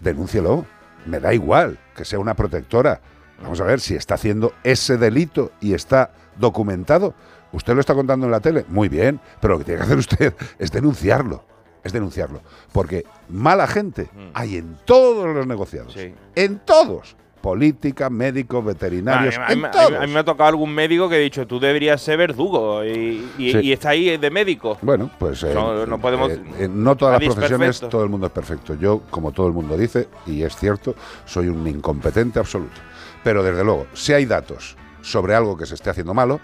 denúncielo, 0.00 0.64
me 1.06 1.20
da 1.20 1.32
igual 1.32 1.78
que 1.96 2.04
sea 2.04 2.18
una 2.18 2.34
protectora. 2.34 3.00
Vamos 3.42 3.60
a 3.60 3.64
ver 3.64 3.80
si 3.80 3.94
está 3.94 4.14
haciendo 4.14 4.52
ese 4.64 4.96
delito 4.96 5.52
y 5.60 5.74
está 5.74 6.10
documentado. 6.36 7.14
Usted 7.52 7.74
lo 7.74 7.80
está 7.80 7.94
contando 7.94 8.26
en 8.26 8.32
la 8.32 8.40
tele, 8.40 8.64
muy 8.68 8.88
bien, 8.88 9.20
pero 9.40 9.54
lo 9.54 9.58
que 9.58 9.64
tiene 9.64 9.78
que 9.78 9.84
hacer 9.84 9.98
usted 9.98 10.34
es 10.58 10.70
denunciarlo. 10.70 11.44
Es 11.84 11.92
denunciarlo. 11.92 12.42
Porque 12.72 13.04
mala 13.28 13.66
gente 13.66 14.10
hay 14.34 14.56
en 14.56 14.76
todos 14.84 15.34
los 15.34 15.46
negociados. 15.46 15.96
En 16.34 16.58
todos. 16.58 17.16
Política, 17.40 18.10
médicos, 18.10 18.64
veterinarios, 18.64 19.36
A 19.36 19.38
mí- 19.38 19.44
a 19.44 19.48
mí- 19.48 19.52
en 19.60 19.64
a 19.64 19.68
mí- 19.68 19.72
todos. 19.72 20.02
a 20.02 20.06
mí 20.06 20.12
me 20.12 20.18
ha 20.20 20.24
tocado 20.24 20.48
algún 20.48 20.74
médico 20.74 21.08
que 21.08 21.14
ha 21.14 21.18
dicho, 21.18 21.46
tú 21.46 21.60
deberías 21.60 22.00
ser 22.00 22.18
verdugo 22.18 22.84
y, 22.84 23.28
y- 23.38 23.52
Sí. 23.52 23.58
y 23.62 23.72
está 23.72 23.90
ahí 23.90 24.16
de 24.18 24.30
médico. 24.30 24.76
Bueno, 24.82 25.10
pues 25.18 25.42
eh, 25.44 25.52
No, 25.54 25.86
no 25.86 25.98
podemos- 26.00 26.30
eh, 26.32 26.42
eh, 26.58 26.68
no 26.70 26.96
todas 26.96 27.20
las 27.22 27.34
profesiones, 27.34 27.68
perfecto. 27.68 27.88
todo 27.88 28.02
el 28.04 28.10
mundo 28.10 28.26
es 28.26 28.32
perfecto. 28.32 28.74
Yo, 28.74 29.02
como 29.10 29.32
todo 29.32 29.46
el 29.46 29.52
mundo 29.52 29.76
dice, 29.76 30.08
y 30.26 30.42
es 30.42 30.56
cierto, 30.56 30.94
soy 31.24 31.48
un 31.48 31.66
incompetente 31.66 32.38
absoluto. 32.38 32.80
Pero 33.22 33.42
desde 33.42 33.62
luego, 33.64 33.86
si 33.94 34.12
hay 34.12 34.24
datos 34.26 34.76
sobre 35.00 35.34
algo 35.34 35.56
que 35.56 35.66
se 35.66 35.74
esté 35.74 35.90
haciendo 35.90 36.14
malo, 36.14 36.40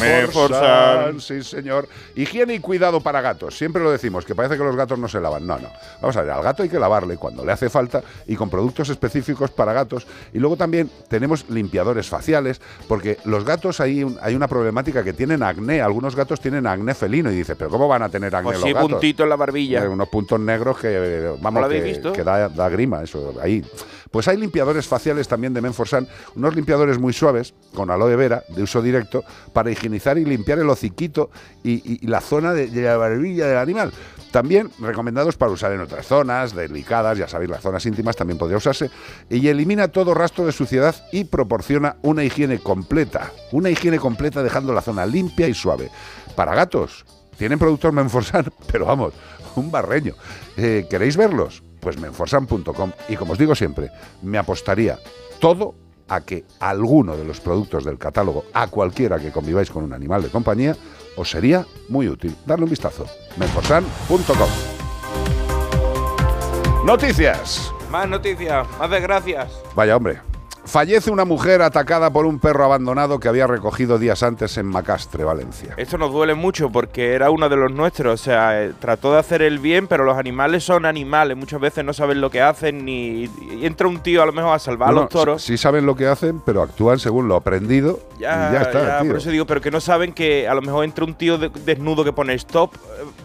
Menforsan, 0.00 1.20
sí 1.20 1.42
señor. 1.42 1.88
Higiene 2.14 2.54
y 2.54 2.60
cuidado 2.60 3.00
para 3.00 3.20
gatos. 3.20 3.58
Siempre 3.58 3.82
lo 3.82 3.90
decimos, 3.90 4.24
que 4.24 4.32
parece 4.34 4.56
que 4.56 4.62
los 4.62 4.76
gatos 4.76 4.96
no 4.98 5.08
se 5.08 5.20
lavan. 5.20 5.44
No, 5.44 5.58
no. 5.58 5.68
Vamos 6.00 6.16
a 6.16 6.22
ver, 6.22 6.30
al 6.30 6.42
gato 6.44 6.62
hay 6.62 6.68
que 6.68 6.78
lavarle 6.78 7.16
cuando 7.16 7.44
le 7.44 7.50
hace 7.50 7.68
falta 7.68 8.00
y 8.28 8.36
con 8.36 8.48
productos 8.48 8.88
específicos 8.90 9.50
para 9.50 9.72
gatos. 9.72 10.06
Y 10.32 10.38
luego 10.38 10.56
también 10.56 10.88
tenemos 11.08 11.50
limpiadores 11.50 12.08
faciales, 12.08 12.60
porque 12.86 13.18
los 13.24 13.44
gatos 13.44 13.80
hay, 13.80 14.04
un- 14.04 14.16
hay 14.22 14.36
una 14.36 14.46
problemática 14.46 15.02
que 15.02 15.12
tienen 15.12 15.42
acné. 15.56 15.80
Algunos 15.80 16.14
gatos 16.14 16.40
tienen 16.40 16.66
acné 16.66 16.94
felino 16.94 17.30
y 17.30 17.36
dice, 17.36 17.56
pero 17.56 17.70
¿cómo 17.70 17.88
van 17.88 18.02
a 18.02 18.08
tener 18.08 18.34
acné 18.34 18.50
Pues 18.50 18.58
los 18.60 18.68
sí, 18.68 18.72
gatos? 18.74 18.90
puntito 18.90 19.22
en 19.22 19.28
la 19.28 19.36
barbilla. 19.36 19.84
Eh, 19.84 19.88
unos 19.88 20.08
puntos 20.08 20.38
negros 20.38 20.78
que, 20.78 21.30
¿No 21.36 21.38
vamos, 21.42 21.62
lo 21.62 21.68
que, 21.68 21.80
visto? 21.80 22.12
que 22.12 22.22
da, 22.24 22.48
da 22.48 22.68
grima, 22.68 23.02
eso, 23.02 23.34
ahí. 23.42 23.64
Pues 24.10 24.28
hay 24.28 24.36
limpiadores 24.36 24.86
faciales 24.86 25.26
también 25.28 25.52
de 25.52 25.60
Menforsan, 25.60 26.06
unos 26.36 26.54
limpiadores 26.54 26.98
muy 26.98 27.12
suaves, 27.12 27.54
con 27.74 27.90
aloe 27.90 28.14
vera, 28.16 28.42
de 28.48 28.62
uso 28.62 28.80
directo, 28.80 29.24
para 29.52 29.70
higienizar 29.70 30.16
y 30.16 30.24
limpiar 30.24 30.58
el 30.58 30.70
hociquito 30.70 31.30
y, 31.64 31.72
y- 31.74 31.98
y 32.02 32.06
la 32.06 32.20
zona 32.20 32.52
de, 32.54 32.68
de 32.68 32.82
la 32.82 32.96
barbilla 32.96 33.46
del 33.46 33.58
animal. 33.58 33.92
También 34.30 34.70
recomendados 34.78 35.36
para 35.36 35.52
usar 35.52 35.72
en 35.72 35.80
otras 35.80 36.06
zonas 36.06 36.54
delicadas, 36.54 37.16
ya 37.18 37.28
sabéis, 37.28 37.50
las 37.50 37.62
zonas 37.62 37.86
íntimas 37.86 38.16
también 38.16 38.38
podría 38.38 38.58
usarse, 38.58 38.90
y 39.30 39.46
elimina 39.48 39.88
todo 39.88 40.14
rastro 40.14 40.44
de 40.44 40.52
suciedad 40.52 40.94
y 41.12 41.24
proporciona 41.24 41.96
una 42.02 42.24
higiene 42.24 42.58
completa, 42.58 43.32
una 43.52 43.70
higiene 43.70 43.98
completa 43.98 44.42
dejando 44.42 44.72
la 44.72 44.82
zona 44.82 45.06
limpia 45.06 45.48
y 45.48 45.54
suave. 45.54 45.90
Para 46.34 46.54
gatos, 46.54 47.04
tienen 47.38 47.58
productos 47.58 47.92
Menforsan, 47.92 48.46
pero 48.72 48.86
vamos, 48.86 49.14
un 49.56 49.70
barreño. 49.70 50.14
Eh, 50.56 50.86
¿Queréis 50.88 51.16
verlos? 51.16 51.62
Pues 51.80 51.98
menforsan.com. 51.98 52.92
Y 53.08 53.16
como 53.16 53.32
os 53.32 53.38
digo 53.38 53.54
siempre, 53.54 53.90
me 54.22 54.38
apostaría 54.38 54.98
todo 55.38 55.74
a 56.08 56.20
que 56.20 56.44
alguno 56.60 57.16
de 57.16 57.24
los 57.24 57.40
productos 57.40 57.84
del 57.84 57.98
catálogo, 57.98 58.44
a 58.52 58.68
cualquiera 58.68 59.18
que 59.18 59.32
conviváis 59.32 59.70
con 59.70 59.84
un 59.84 59.92
animal 59.92 60.22
de 60.22 60.28
compañía, 60.28 60.76
os 61.16 61.30
sería 61.30 61.66
muy 61.88 62.08
útil. 62.08 62.36
Darle 62.46 62.64
un 62.64 62.70
vistazo. 62.70 63.06
menforsan.com. 63.36 64.48
Noticias. 66.84 67.72
Más 67.90 68.08
noticias, 68.08 68.66
más 68.78 68.90
desgracias. 68.90 69.50
Vaya 69.74 69.96
hombre. 69.96 70.20
Fallece 70.66 71.10
una 71.12 71.24
mujer 71.24 71.62
atacada 71.62 72.10
por 72.12 72.26
un 72.26 72.40
perro 72.40 72.64
abandonado 72.64 73.20
que 73.20 73.28
había 73.28 73.46
recogido 73.46 73.98
días 73.98 74.22
antes 74.24 74.58
en 74.58 74.66
Macastre, 74.66 75.22
Valencia. 75.22 75.74
Esto 75.76 75.96
nos 75.96 76.10
duele 76.12 76.34
mucho 76.34 76.70
porque 76.70 77.14
era 77.14 77.30
uno 77.30 77.48
de 77.48 77.56
los 77.56 77.70
nuestros. 77.72 78.20
O 78.20 78.22
sea, 78.24 78.62
eh, 78.64 78.72
trató 78.80 79.12
de 79.12 79.20
hacer 79.20 79.42
el 79.42 79.60
bien, 79.60 79.86
pero 79.86 80.04
los 80.04 80.18
animales 80.18 80.64
son 80.64 80.84
animales. 80.84 81.36
Muchas 81.36 81.60
veces 81.60 81.84
no 81.84 81.92
saben 81.92 82.20
lo 82.20 82.30
que 82.30 82.40
hacen 82.42 82.84
ni 82.84 83.24
y 83.52 83.64
entra 83.64 83.86
un 83.86 84.00
tío 84.00 84.22
a 84.22 84.26
lo 84.26 84.32
mejor 84.32 84.54
a 84.54 84.58
salvar 84.58 84.90
No, 84.92 84.98
a 84.98 85.00
los 85.02 85.08
toros. 85.10 85.40
Sí, 85.42 85.52
sí 85.52 85.58
saben 85.58 85.86
lo 85.86 85.94
que 85.94 86.06
hacen, 86.08 86.40
pero 86.44 86.62
actúan 86.62 86.98
según 86.98 87.28
lo 87.28 87.36
aprendido 87.36 88.00
Ya, 88.18 88.48
y 88.50 88.54
ya 88.54 88.62
está, 88.62 88.86
ya, 88.86 89.00
tío. 89.02 89.10
por 89.12 89.18
eso 89.20 89.30
digo, 89.30 89.46
pero 89.46 89.60
que 89.60 89.70
no 89.70 89.80
saben 89.80 90.12
que 90.12 90.48
a 90.48 90.54
lo 90.54 90.62
mejor 90.62 90.84
entra 90.84 91.04
un 91.04 91.14
tío 91.14 91.38
de- 91.38 91.48
desnudo 91.64 92.02
que 92.04 92.12
pone 92.12 92.34
stop 92.34 92.72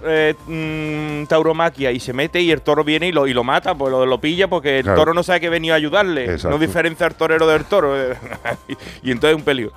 eh, 0.05 0.35
mm, 0.47 1.25
tauromaquia 1.27 1.91
y 1.91 1.99
se 1.99 2.13
mete 2.13 2.39
y 2.39 2.51
el 2.51 2.61
toro 2.61 2.83
viene 2.83 3.07
y 3.07 3.11
lo, 3.11 3.25
y 3.25 3.33
lo 3.33 3.43
mata, 3.43 3.73
pues 3.75 3.91
lo, 3.91 4.05
lo 4.05 4.21
pilla 4.21 4.47
porque 4.47 4.77
el 4.77 4.83
Claro. 4.83 4.99
toro 4.99 5.13
no 5.15 5.23
sabe 5.23 5.39
que 5.41 5.49
venía 5.49 5.73
a 5.73 5.77
ayudarle. 5.77 6.25
Exacto. 6.25 6.49
No 6.51 6.57
diferencia 6.59 7.07
al 7.07 7.15
torero 7.31 7.47
del 7.47 7.65
toro. 7.65 7.99
eh, 7.99 8.15
y 9.03 9.11
entonces 9.11 9.31
es 9.31 9.35
un 9.37 9.43
peligro. 9.43 9.71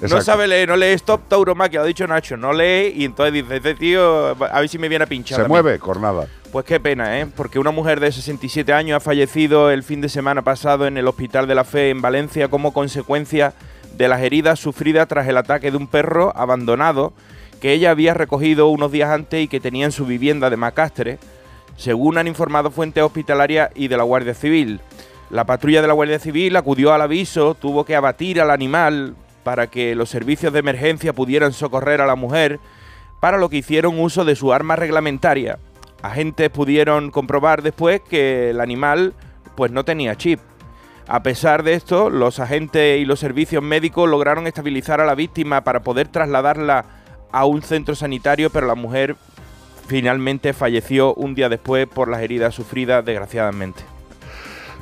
No 0.00 0.20
sabe 0.20 0.46
leer, 0.46 0.68
no 0.68 0.76
lee 0.76 0.92
stop 0.92 1.22
tauromaquia, 1.28 1.80
lo 1.80 1.84
ha 1.84 1.88
dicho 1.88 2.06
Nacho, 2.06 2.36
no 2.36 2.52
lee 2.52 2.92
y 2.94 3.04
entonces 3.04 3.32
dice, 3.32 3.56
este 3.56 3.74
tío, 3.74 4.28
a 4.28 4.60
ver 4.60 4.68
si 4.68 4.78
me 4.78 4.88
viene 4.88 5.04
a 5.04 5.08
pinchar. 5.08 5.36
Se 5.36 5.40
a 5.42 5.44
mí". 5.44 5.48
mueve, 5.48 5.78
cornada. 5.80 6.28
Pues 6.52 6.64
qué 6.64 6.78
pena, 6.78 7.18
¿eh? 7.18 7.26
Porque 7.34 7.58
una 7.58 7.72
mujer 7.72 7.98
de 7.98 8.12
67 8.12 8.72
años 8.72 8.96
ha 8.96 9.00
fallecido 9.00 9.70
el 9.70 9.82
fin 9.82 10.00
de 10.00 10.08
semana 10.08 10.42
pasado 10.42 10.86
en 10.86 10.96
el 10.98 11.08
Hospital 11.08 11.48
de 11.48 11.54
la 11.56 11.64
Fe 11.64 11.90
en 11.90 12.00
Valencia 12.00 12.48
como 12.48 12.72
consecuencia 12.72 13.54
de 13.96 14.08
las 14.08 14.22
heridas 14.22 14.60
sufridas 14.60 15.08
tras 15.08 15.26
el 15.26 15.36
ataque 15.36 15.72
de 15.72 15.76
un 15.76 15.88
perro 15.88 16.32
abandonado 16.36 17.12
que 17.60 17.72
ella 17.72 17.90
había 17.90 18.14
recogido 18.14 18.68
unos 18.68 18.92
días 18.92 19.10
antes 19.10 19.42
y 19.42 19.48
que 19.48 19.58
tenía 19.58 19.84
en 19.84 19.92
su 19.92 20.06
vivienda 20.06 20.48
de 20.48 20.56
Macastre, 20.56 21.18
según 21.76 22.16
han 22.16 22.28
informado 22.28 22.70
fuentes 22.70 23.02
hospitalarias 23.02 23.70
y 23.74 23.88
de 23.88 23.96
la 23.96 24.04
Guardia 24.04 24.34
Civil. 24.34 24.80
La 25.30 25.44
patrulla 25.44 25.82
de 25.82 25.88
la 25.88 25.94
Guardia 25.94 26.18
Civil 26.18 26.56
acudió 26.56 26.92
al 26.92 27.02
aviso, 27.02 27.54
tuvo 27.54 27.84
que 27.84 27.94
abatir 27.94 28.40
al 28.40 28.50
animal 28.50 29.14
para 29.44 29.66
que 29.66 29.94
los 29.94 30.08
servicios 30.08 30.52
de 30.52 30.60
emergencia 30.60 31.12
pudieran 31.12 31.52
socorrer 31.52 32.00
a 32.00 32.06
la 32.06 32.16
mujer, 32.16 32.60
para 33.20 33.36
lo 33.36 33.48
que 33.50 33.58
hicieron 33.58 33.98
uso 33.98 34.24
de 34.24 34.36
su 34.36 34.52
arma 34.52 34.76
reglamentaria. 34.76 35.58
Agentes 36.02 36.48
pudieron 36.50 37.10
comprobar 37.10 37.62
después 37.62 38.00
que 38.00 38.50
el 38.50 38.60
animal 38.60 39.12
pues 39.54 39.70
no 39.70 39.84
tenía 39.84 40.16
chip. 40.16 40.40
A 41.08 41.22
pesar 41.22 41.62
de 41.62 41.74
esto, 41.74 42.10
los 42.10 42.38
agentes 42.38 43.00
y 43.00 43.04
los 43.04 43.18
servicios 43.18 43.62
médicos 43.62 44.08
lograron 44.08 44.46
estabilizar 44.46 45.00
a 45.00 45.06
la 45.06 45.14
víctima 45.14 45.62
para 45.62 45.80
poder 45.80 46.08
trasladarla 46.08 46.84
a 47.32 47.44
un 47.44 47.62
centro 47.62 47.94
sanitario, 47.94 48.50
pero 48.50 48.66
la 48.66 48.74
mujer 48.74 49.16
finalmente 49.86 50.52
falleció 50.52 51.14
un 51.14 51.34
día 51.34 51.48
después 51.48 51.86
por 51.86 52.08
las 52.08 52.22
heridas 52.22 52.54
sufridas, 52.54 53.04
desgraciadamente. 53.04 53.97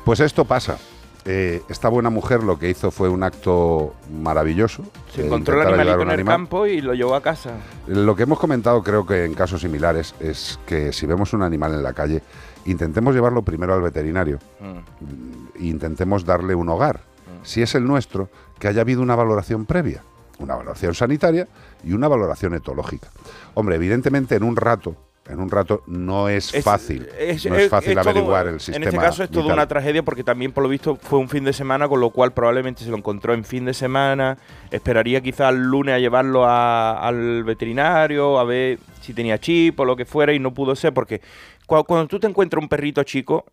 Pues 0.07 0.21
esto 0.21 0.45
pasa. 0.45 0.77
Eh, 1.25 1.61
esta 1.67 1.89
buena 1.89 2.09
mujer 2.09 2.41
lo 2.41 2.57
que 2.57 2.69
hizo 2.69 2.91
fue 2.91 3.09
un 3.09 3.23
acto 3.23 3.93
maravilloso. 4.09 4.83
Se 5.13 5.25
encontró 5.25 5.61
el 5.61 5.67
animalito 5.67 5.95
en 6.03 6.07
el 6.07 6.13
animal. 6.13 6.33
campo 6.35 6.65
y 6.65 6.79
lo 6.79 6.93
llevó 6.93 7.13
a 7.13 7.21
casa. 7.21 7.55
Lo 7.87 8.15
que 8.15 8.23
hemos 8.23 8.39
comentado 8.39 8.81
creo 8.83 9.05
que 9.05 9.25
en 9.25 9.33
casos 9.33 9.59
similares 9.59 10.15
es 10.21 10.57
que 10.65 10.93
si 10.93 11.05
vemos 11.05 11.33
un 11.33 11.41
animal 11.41 11.73
en 11.73 11.83
la 11.83 11.91
calle, 11.91 12.23
intentemos 12.63 13.13
llevarlo 13.13 13.41
primero 13.41 13.73
al 13.73 13.81
veterinario 13.81 14.39
Mm. 14.61 15.57
e 15.59 15.65
intentemos 15.65 16.23
darle 16.23 16.55
un 16.55 16.69
hogar. 16.69 17.01
Si 17.43 17.61
es 17.61 17.75
el 17.75 17.83
nuestro, 17.85 18.29
que 18.59 18.69
haya 18.69 18.79
habido 18.79 19.01
una 19.01 19.17
valoración 19.17 19.65
previa, 19.65 20.03
una 20.39 20.55
valoración 20.55 20.93
sanitaria 20.93 21.49
y 21.83 21.91
una 21.91 22.07
valoración 22.07 22.53
etológica. 22.53 23.09
Hombre, 23.55 23.75
evidentemente 23.75 24.35
en 24.35 24.43
un 24.43 24.55
rato, 24.55 24.95
en 25.29 25.39
un 25.39 25.49
rato 25.49 25.83
no 25.87 26.29
es, 26.29 26.53
fácil, 26.63 27.07
no 27.49 27.55
es 27.55 27.69
fácil 27.69 27.91
averiguar 27.99 28.47
el 28.47 28.59
sistema. 28.59 28.75
En 28.77 28.83
este 28.83 28.95
caso 29.09 29.23
es 29.23 29.29
toda 29.29 29.53
una 29.53 29.67
tragedia 29.67 30.03
porque 30.03 30.23
también 30.23 30.51
por 30.51 30.63
lo 30.63 30.69
visto 30.69 30.95
fue 30.95 31.19
un 31.19 31.29
fin 31.29 31.43
de 31.43 31.53
semana, 31.53 31.87
con 31.87 31.99
lo 31.99 32.09
cual 32.11 32.31
probablemente 32.33 32.83
se 32.83 32.89
lo 32.89 32.97
encontró 32.97 33.33
en 33.33 33.43
fin 33.43 33.65
de 33.65 33.73
semana. 33.73 34.37
Esperaría 34.71 35.21
quizás 35.21 35.53
el 35.53 35.61
lunes 35.63 35.95
a 35.95 35.99
llevarlo 35.99 36.45
a- 36.45 36.99
al 37.05 37.43
veterinario, 37.43 38.39
a 38.39 38.43
ver 38.43 38.79
si 39.01 39.13
tenía 39.13 39.37
chip 39.37 39.79
o 39.79 39.85
lo 39.85 39.95
que 39.95 40.05
fuera 40.05 40.33
y 40.33 40.39
no 40.39 40.53
pudo 40.53 40.75
ser 40.75 40.93
porque 40.93 41.21
cua- 41.67 41.85
cuando, 41.85 42.07
tú 42.07 42.19
te 42.19 42.27
encuentras 42.27 42.61
un 42.61 42.69
perrito 42.69 43.03
chico, 43.03 43.45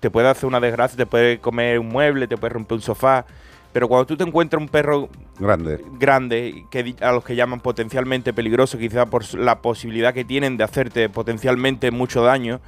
te 0.00 0.10
puede 0.10 0.28
hacer 0.28 0.46
una 0.46 0.58
desgracia, 0.60 0.96
te 0.96 1.06
puede 1.06 1.38
comer 1.38 1.78
un 1.78 1.88
mueble, 1.88 2.26
te 2.26 2.36
puede 2.36 2.54
romper 2.54 2.76
un 2.76 2.82
sofá. 2.82 3.24
Pero 3.72 3.88
cuando 3.88 4.06
tú 4.06 4.16
te 4.16 4.24
encuentras 4.24 4.60
un 4.60 4.68
perro 4.68 5.08
grande, 5.38 5.82
grande 5.98 6.66
que 6.70 6.94
a 7.00 7.12
los 7.12 7.24
que 7.24 7.34
llaman 7.34 7.60
potencialmente 7.60 8.32
peligroso, 8.34 8.76
quizá 8.78 9.06
por 9.06 9.32
la 9.34 9.60
posibilidad 9.62 10.12
que 10.12 10.24
tienen 10.24 10.56
de 10.56 10.64
hacerte 10.64 11.08
potencialmente 11.08 11.90
mucho 11.90 12.22
daño, 12.22 12.60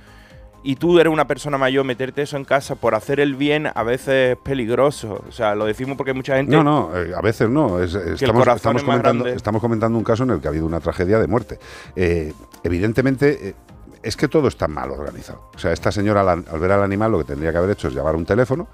y 0.66 0.76
tú 0.76 0.98
eres 0.98 1.12
una 1.12 1.26
persona 1.26 1.59
mayor, 1.59 1.84
meterte 1.84 2.22
eso 2.22 2.38
en 2.38 2.46
casa 2.46 2.74
por 2.76 2.94
hacer 2.94 3.20
el 3.20 3.34
bien 3.34 3.66
a 3.74 3.82
veces 3.82 4.32
es 4.32 4.36
peligroso. 4.42 5.22
O 5.28 5.30
sea, 5.30 5.55
lo 5.55 5.66
decimos 5.66 5.98
porque 5.98 6.14
mucha 6.14 6.36
gente... 6.36 6.57
No, 6.57 6.64
no, 6.64 6.96
eh, 6.96 7.12
a 7.14 7.20
veces 7.20 7.50
no. 7.50 7.82
Es- 7.82 7.94
estamos, 7.94 8.46
estamos 8.48 8.80
es 8.80 8.88
más 8.88 8.96
comentando, 8.96 9.26
estamos 9.26 9.61
comentando 9.61 9.98
un 9.98 10.05
caso 10.05 10.22
en 10.22 10.30
el 10.30 10.40
que 10.40 10.46
ha 10.46 10.50
habido 10.50 10.64
una 10.64 10.80
tragedia 10.80 11.18
de 11.18 11.26
muerte. 11.26 11.59
Eh, 11.94 12.32
evidentemente, 12.62 13.48
eh, 13.50 13.55
es 14.02 14.16
que 14.16 14.26
todo 14.26 14.48
está 14.48 14.66
mal 14.66 14.90
organizado. 14.90 15.50
O 15.55 15.59
sea, 15.59 15.70
esta 15.70 15.92
señora 15.92 16.22
al, 16.22 16.44
al 16.50 16.59
ver 16.59 16.72
al 16.72 16.82
animal 16.82 17.12
lo 17.12 17.18
que 17.18 17.24
tendría 17.24 17.52
que 17.52 17.59
haber 17.59 17.70
hecho 17.70 17.88
es 17.88 17.94
llamar 17.94 18.16
un 18.16 18.24
teléfono. 18.24 18.66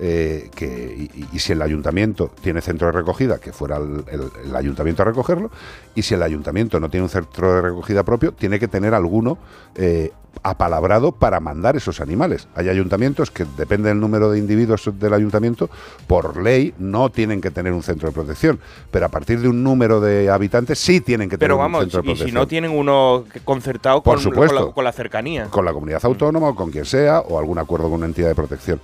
Eh, 0.00 0.50
que, 0.54 1.10
y, 1.14 1.26
y 1.36 1.38
si 1.40 1.52
el 1.52 1.62
ayuntamiento 1.62 2.30
tiene 2.42 2.60
centro 2.60 2.86
de 2.86 2.92
recogida, 2.92 3.38
que 3.38 3.52
fuera 3.52 3.76
el, 3.78 4.04
el- 4.10 4.30
el 4.46 4.56
ayuntamiento 4.56 5.02
a 5.02 5.06
recogerlo, 5.06 5.50
y 5.94 6.02
si 6.02 6.14
el 6.14 6.22
ayuntamiento 6.22 6.78
no 6.80 6.88
tiene 6.88 7.04
un 7.04 7.10
centro 7.10 7.54
de 7.54 7.62
recogida 7.62 8.02
propio, 8.04 8.32
tiene 8.32 8.58
que 8.60 8.68
tener 8.68 8.94
alguno 8.94 9.38
eh, 9.74 10.12
apalabrado 10.44 11.10
para 11.10 11.40
mandar 11.40 11.74
esos 11.76 12.00
animales. 12.00 12.46
Hay 12.54 12.68
ayuntamientos 12.68 13.30
que, 13.32 13.44
depende 13.56 13.88
del 13.88 13.98
número 13.98 14.30
de 14.30 14.38
individuos 14.38 14.88
del 15.00 15.12
ayuntamiento, 15.14 15.68
por 16.06 16.40
ley 16.40 16.74
no 16.78 17.10
tienen 17.10 17.40
que 17.40 17.50
tener 17.50 17.72
un 17.72 17.82
centro 17.82 18.08
de 18.08 18.14
protección, 18.14 18.60
pero 18.92 19.06
a 19.06 19.08
partir 19.08 19.40
de 19.40 19.48
un 19.48 19.64
número 19.64 20.00
de 20.00 20.30
habitantes 20.30 20.78
sí 20.78 21.00
tienen 21.00 21.28
que 21.28 21.36
tener 21.38 21.48
Pero 21.48 21.56
un 21.56 21.62
vamos, 21.62 21.80
centro 21.80 22.02
de 22.02 22.06
y 22.06 22.10
protección. 22.10 22.28
si 22.28 22.34
no 22.34 22.46
tienen 22.46 22.70
uno 22.70 23.24
concertado 23.44 24.00
Por 24.02 24.14
con, 24.16 24.22
supuesto. 24.22 24.56
con 24.58 24.66
la, 24.68 24.72
con 24.74 24.84
la 24.84 24.92
cercanía. 24.92 25.46
con 25.46 25.64
la 25.64 25.72
comunidad 25.72 26.04
autónoma 26.04 26.50
o 26.50 26.54
con 26.54 26.70
quien 26.70 26.84
sea, 26.84 27.18
o 27.20 27.36
algún 27.38 27.58
acuerdo 27.58 27.86
con 27.86 27.94
una 27.94 28.06
entidad 28.06 28.28
de 28.28 28.34
protección. 28.36 28.80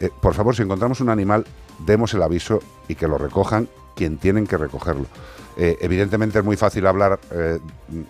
Eh, 0.00 0.10
por 0.20 0.34
favor, 0.34 0.54
si 0.54 0.62
encontramos 0.62 1.00
un 1.00 1.08
animal, 1.10 1.44
demos 1.80 2.14
el 2.14 2.22
aviso 2.22 2.60
y 2.88 2.94
que 2.94 3.08
lo 3.08 3.18
recojan 3.18 3.68
quien 3.94 4.18
tienen 4.18 4.46
que 4.46 4.56
recogerlo. 4.56 5.06
Eh, 5.60 5.76
evidentemente 5.80 6.38
es 6.38 6.44
muy 6.44 6.56
fácil 6.56 6.86
hablar 6.86 7.18
eh, 7.32 7.58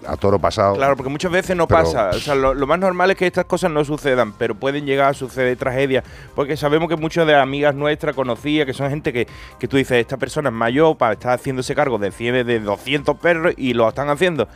a 0.06 0.18
toro 0.18 0.38
pasado. 0.38 0.74
Claro, 0.74 0.96
porque 0.96 1.08
muchas 1.08 1.32
veces 1.32 1.56
no 1.56 1.66
Pero- 1.66 1.82
pasa. 1.84 2.10
O 2.10 2.18
sea, 2.20 2.34
lo, 2.34 2.52
lo 2.52 2.66
más 2.66 2.78
normal 2.78 3.10
es 3.10 3.16
que 3.16 3.26
estas 3.26 3.46
cosas 3.46 3.70
no 3.70 3.82
sucedan, 3.86 4.34
pero 4.34 4.54
pueden 4.54 4.84
llegar 4.84 5.08
a 5.08 5.14
suceder 5.14 5.56
tragedias. 5.56 6.04
Porque 6.34 6.58
sabemos 6.58 6.90
que 6.90 6.96
muchas 6.96 7.26
de 7.26 7.34
amigas 7.34 7.74
nuestras 7.74 8.14
conocidas, 8.14 8.66
que 8.66 8.74
son 8.74 8.90
gente 8.90 9.14
que, 9.14 9.26
que 9.58 9.66
tú 9.66 9.78
dices, 9.78 9.96
esta 9.98 10.18
persona 10.18 10.50
es 10.50 10.54
mayor 10.54 10.98
para 10.98 11.14
estar 11.14 11.32
haciéndose 11.38 11.74
cargo 11.74 11.96
de 11.96 12.10
100, 12.12 12.46
de 12.46 12.60
200 12.60 13.16
perros 13.16 13.54
y 13.56 13.72
lo 13.72 13.88
están 13.88 14.10
haciendo. 14.10 14.46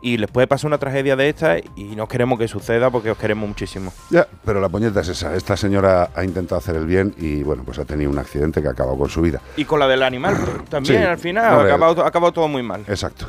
Y 0.00 0.16
les 0.16 0.30
puede 0.30 0.46
pasar 0.46 0.68
una 0.68 0.78
tragedia 0.78 1.16
de 1.16 1.28
esta 1.28 1.58
y 1.58 1.96
no 1.96 2.06
queremos 2.06 2.38
que 2.38 2.46
suceda 2.46 2.90
porque 2.90 3.10
os 3.10 3.18
queremos 3.18 3.48
muchísimo. 3.48 3.92
Ya, 4.10 4.26
pero 4.44 4.60
la 4.60 4.68
puñeta 4.68 5.00
es 5.00 5.08
esa. 5.08 5.34
Esta 5.34 5.56
señora 5.56 6.10
ha 6.14 6.24
intentado 6.24 6.58
hacer 6.58 6.76
el 6.76 6.86
bien 6.86 7.14
y 7.18 7.42
bueno, 7.42 7.64
pues 7.64 7.78
ha 7.78 7.84
tenido 7.84 8.10
un 8.10 8.18
accidente 8.18 8.62
que 8.62 8.68
ha 8.68 8.72
acabado 8.72 8.96
con 8.96 9.08
su 9.08 9.20
vida. 9.20 9.40
Y 9.56 9.64
con 9.64 9.80
la 9.80 9.88
del 9.88 10.02
animal 10.02 10.36
también, 10.68 11.02
Sí, 11.02 11.06
al 11.06 11.18
final, 11.18 11.52
no, 11.52 11.60
ha 11.60 11.64
acabado, 11.64 12.04
ha 12.04 12.08
acabado 12.08 12.32
todo 12.32 12.48
muy 12.48 12.62
mal. 12.62 12.84
Exacto. 12.86 13.26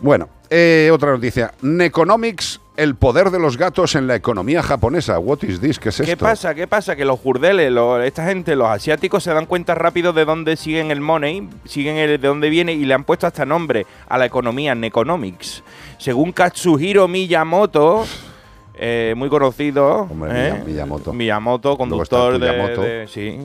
Bueno, 0.00 0.28
eh, 0.50 0.90
otra 0.92 1.10
noticia. 1.10 1.52
Neconomics, 1.62 2.60
el 2.76 2.94
poder 2.94 3.30
de 3.30 3.38
los 3.38 3.56
gatos 3.56 3.94
en 3.94 4.06
la 4.06 4.14
economía 4.16 4.62
japonesa. 4.62 5.18
What 5.18 5.42
is 5.42 5.60
this? 5.60 5.78
¿Qué 5.78 5.88
es 5.88 5.96
¿Qué 5.98 6.12
esto? 6.12 6.24
pasa? 6.24 6.54
¿Qué 6.54 6.66
pasa? 6.66 6.94
Que 6.96 7.04
los 7.04 7.18
jurdeles, 7.18 7.70
los- 7.72 8.04
esta 8.04 8.26
gente, 8.26 8.54
los 8.54 8.68
asiáticos, 8.68 9.22
se 9.22 9.32
dan 9.32 9.46
cuenta 9.46 9.74
rápido 9.74 10.12
de 10.12 10.24
dónde 10.24 10.56
siguen 10.56 10.90
el 10.90 11.00
money, 11.00 11.48
siguen 11.64 11.96
el, 11.96 12.20
de 12.20 12.28
dónde 12.28 12.50
viene 12.50 12.72
y 12.72 12.84
le 12.84 12.94
han 12.94 13.04
puesto 13.04 13.26
hasta 13.26 13.46
nombre 13.46 13.86
a 14.08 14.18
la 14.18 14.26
economía, 14.26 14.74
Neconomics. 14.74 15.62
Según 15.98 16.32
Katsuhiro 16.32 17.08
Miyamoto, 17.08 18.04
eh, 18.78 19.14
muy 19.16 19.28
conocido, 19.30 20.06
Hombre, 20.10 20.30
¿eh? 20.48 20.52
Miya- 20.52 20.64
Miyamoto. 20.66 21.12
Miyamoto, 21.14 21.78
conductor 21.78 22.38
de, 22.38 22.50
Tuyamoto. 22.50 22.82
de- 22.82 23.08
sí. 23.08 23.38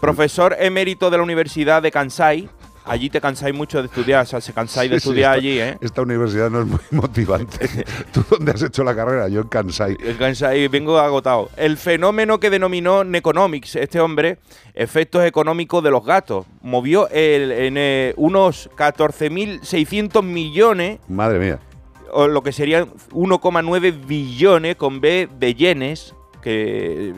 profesor 0.00 0.56
emérito 0.58 1.10
de 1.10 1.16
la 1.18 1.22
Universidad 1.22 1.82
de 1.82 1.90
Kansai. 1.90 2.48
Allí 2.88 3.10
te 3.10 3.20
cansáis 3.20 3.54
mucho 3.54 3.80
de 3.80 3.86
estudiar, 3.86 4.22
o 4.22 4.26
sea, 4.26 4.40
se 4.40 4.52
cansáis 4.52 4.90
de 4.90 4.98
sí, 5.00 5.08
estudiar 5.08 5.36
esta- 5.36 5.38
allí, 5.38 5.60
¿eh? 5.60 5.78
Esta 5.80 6.02
universidad 6.02 6.50
no 6.50 6.60
es 6.62 6.66
muy 6.66 6.78
motivante. 6.90 7.68
¿Tú 8.12 8.24
dónde 8.30 8.52
has 8.52 8.62
hecho 8.62 8.82
la 8.84 8.94
carrera? 8.94 9.28
Yo 9.28 9.40
en 9.42 9.48
Kansai. 9.48 9.96
El 10.04 10.16
Kansai, 10.16 10.68
vengo 10.68 10.98
agotado. 10.98 11.50
El 11.56 11.76
fenómeno 11.76 12.38
que 12.40 12.50
denominó 12.50 13.04
Neconomics, 13.04 13.76
este 13.76 14.00
hombre, 14.00 14.38
efectos 14.74 15.24
económicos 15.24 15.82
de 15.84 15.90
los 15.90 16.04
gatos, 16.04 16.46
movió 16.62 17.08
el- 17.10 17.52
en 17.52 17.74
eh, 17.76 18.14
unos 18.16 18.70
14.600 18.76 20.22
millones, 20.22 20.98
Madre 21.08 21.38
mía. 21.38 21.58
o 22.12 22.26
lo 22.28 22.42
que 22.42 22.52
serían 22.52 22.88
1,9 23.12 24.06
billones 24.06 24.76
con 24.76 25.00
B 25.00 25.28
de 25.38 25.54
yenes, 25.54 26.14
que 26.42 27.14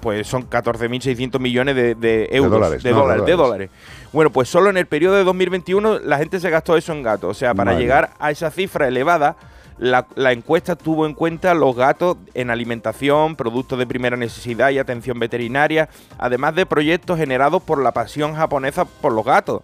pues 0.00 0.26
son 0.28 0.48
14.600 0.48 1.40
millones 1.40 1.74
de, 1.74 1.94
de 1.96 2.28
euros. 2.30 2.52
dólares, 2.52 2.82
de 2.84 2.90
no, 2.92 2.98
dólares, 3.00 3.26
de 3.26 3.32
dólares. 3.32 3.70
dólares. 3.70 3.70
Bueno, 4.12 4.30
pues 4.30 4.48
solo 4.48 4.70
en 4.70 4.76
el 4.76 4.86
periodo 4.86 5.16
de 5.16 5.24
2021 5.24 5.98
la 6.00 6.18
gente 6.18 6.40
se 6.40 6.50
gastó 6.50 6.76
eso 6.76 6.92
en 6.92 7.02
gatos. 7.02 7.30
O 7.30 7.34
sea, 7.34 7.54
para 7.54 7.74
llegar 7.74 8.10
a 8.18 8.30
esa 8.30 8.50
cifra 8.50 8.88
elevada, 8.88 9.36
la, 9.78 10.06
la 10.16 10.32
encuesta 10.32 10.76
tuvo 10.76 11.06
en 11.06 11.14
cuenta 11.14 11.54
los 11.54 11.76
gatos 11.76 12.16
en 12.34 12.50
alimentación, 12.50 13.36
productos 13.36 13.78
de 13.78 13.86
primera 13.86 14.16
necesidad 14.16 14.70
y 14.70 14.78
atención 14.78 15.18
veterinaria, 15.18 15.88
además 16.18 16.54
de 16.54 16.66
proyectos 16.66 17.18
generados 17.18 17.62
por 17.62 17.82
la 17.82 17.92
pasión 17.92 18.34
japonesa 18.34 18.86
por 18.86 19.12
los 19.12 19.24
gatos. 19.24 19.62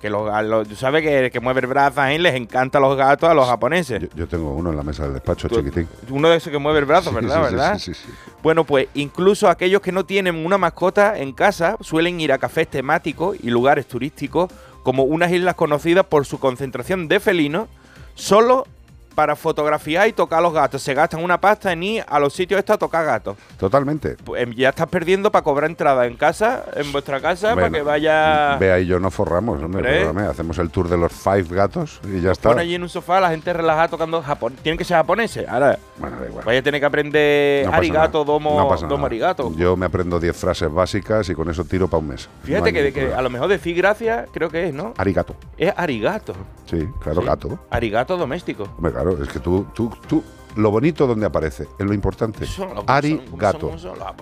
Que 0.00 0.08
los, 0.10 0.30
los- 0.44 0.68
tú 0.68 0.76
sabes 0.76 1.02
que 1.02 1.26
el 1.26 1.30
que 1.32 1.40
mueve 1.40 1.60
el 1.60 1.66
brazo 1.66 2.00
ahí 2.00 2.18
les 2.18 2.34
encanta 2.34 2.78
los 2.78 2.96
gatos 2.96 3.28
a 3.28 3.34
los 3.34 3.46
japoneses. 3.48 4.00
Yo, 4.00 4.08
yo 4.14 4.28
tengo 4.28 4.52
uno 4.54 4.70
en 4.70 4.76
la 4.76 4.82
mesa 4.84 5.02
del 5.04 5.14
despacho, 5.14 5.48
chiquitín. 5.48 5.88
Uno 6.10 6.28
de 6.28 6.36
esos 6.36 6.52
que 6.52 6.58
mueve 6.58 6.78
el 6.78 6.84
brazo, 6.84 7.10
Sí, 7.10 7.14
¿verdad? 7.16 7.34
sí, 7.48 7.54
¿verdad? 7.54 7.78
sí, 7.78 7.94
sí, 7.94 8.00
sí. 8.06 8.12
Bueno, 8.42 8.62
pues 8.64 8.86
incluso 8.94 9.48
aquellos 9.48 9.80
que 9.80 9.90
no 9.90 10.04
tienen 10.06 10.46
una 10.46 10.56
mascota 10.56 11.18
en 11.18 11.32
casa 11.32 11.76
suelen 11.80 12.20
ir 12.20 12.30
a 12.32 12.38
cafés 12.38 12.68
temáticos 12.68 13.36
y 13.42 13.50
lugares 13.50 13.86
turísticos 13.86 14.50
como 14.84 15.02
unas 15.02 15.32
islas 15.32 15.56
conocidas 15.56 16.06
por 16.06 16.24
su 16.26 16.38
concentración 16.38 17.08
de 17.08 17.18
felinos 17.20 17.68
solo 18.14 18.66
para 19.14 19.34
fotografiar 19.36 20.08
y 20.08 20.12
tocar 20.12 20.38
a 20.38 20.42
los 20.42 20.52
gatos. 20.52 20.82
Se 20.82 20.94
gastan 20.94 21.22
una 21.22 21.40
pasta 21.40 21.72
en 21.72 21.82
ir 21.82 22.04
a 22.08 22.18
los 22.18 22.32
sitios 22.32 22.58
estos 22.58 22.74
a 22.74 22.78
tocar 22.78 23.04
gatos. 23.04 23.36
Totalmente. 23.58 24.16
Pues 24.24 24.42
em, 24.42 24.52
ya 24.54 24.68
estás 24.70 24.86
perdiendo 24.88 25.30
para 25.32 25.42
cobrar 25.42 25.68
entrada 25.70 26.06
en 26.06 26.16
casa, 26.16 26.64
en 26.74 26.92
vuestra 26.92 27.20
casa, 27.20 27.54
para 27.54 27.70
que 27.70 27.82
vaya... 27.82 28.56
Vea 28.58 28.78
y 28.80 28.86
yo 28.86 29.00
no 29.00 29.10
forramos, 29.10 29.62
hombre, 29.62 29.82
perdóname, 29.82 30.26
hacemos 30.28 30.58
el 30.58 30.70
tour 30.70 30.88
de 30.88 30.96
los 30.96 31.12
five 31.12 31.46
gatos 31.50 32.00
y 32.04 32.20
ya 32.20 32.32
está. 32.32 32.50
Pone 32.50 32.62
allí 32.62 32.74
en 32.74 32.82
un 32.82 32.88
sofá 32.88 33.20
la 33.20 33.30
gente 33.30 33.52
relajada 33.52 33.88
tocando 33.88 34.22
japón. 34.22 34.54
Tienen 34.62 34.78
que 34.78 34.84
ser 34.84 34.96
japoneses. 34.96 35.48
Ahora, 35.48 35.78
Bueno, 35.98 36.16
da 36.20 36.26
igual. 36.26 36.44
vaya 36.44 36.60
a 36.60 36.62
tener 36.62 36.80
que 36.80 36.86
aprender 36.86 37.66
No 37.66 37.72
arigato, 37.74 38.24
domo, 38.24 38.50
No 38.78 38.88
domo 38.88 39.06
arigato. 39.06 39.52
Yo 39.56 39.76
me 39.76 39.86
aprendo 39.86 40.20
10 40.20 40.36
frases 40.36 40.72
básicas 40.72 41.28
y 41.28 41.34
con 41.34 41.48
eso 41.50 41.64
tiro 41.64 41.88
para 41.88 41.98
un 42.00 42.08
mes. 42.08 42.28
Fíjate 42.44 42.72
No 42.72 42.94
que, 42.94 43.14
a 43.14 43.22
lo 43.22 43.30
mejor 43.30 43.48
decir 43.48 43.76
gracias 43.76 44.28
creo 44.32 44.48
que 44.48 44.68
es, 44.68 44.74
¿no? 44.74 44.94
Arigato. 44.96 45.34
Es 45.56 45.72
arigato. 45.76 46.34
Sí, 46.66 46.86
claro, 47.00 47.20
Sí. 47.22 47.26
gato. 47.26 47.58
Arigato 47.70 48.16
doméstico. 48.16 48.64
Hombre, 48.76 48.92
claro, 48.92 49.07
es 49.12 49.28
que 49.28 49.40
tú, 49.40 49.66
tú, 49.74 49.90
tú, 50.06 50.22
lo 50.56 50.70
bonito 50.70 51.06
donde 51.06 51.26
aparece, 51.26 51.68
es 51.78 51.86
lo 51.86 51.94
importante. 51.94 52.44
Son, 52.46 52.68
¿cómo 52.70 52.84
Ari 52.86 53.22
gato. 53.34 53.70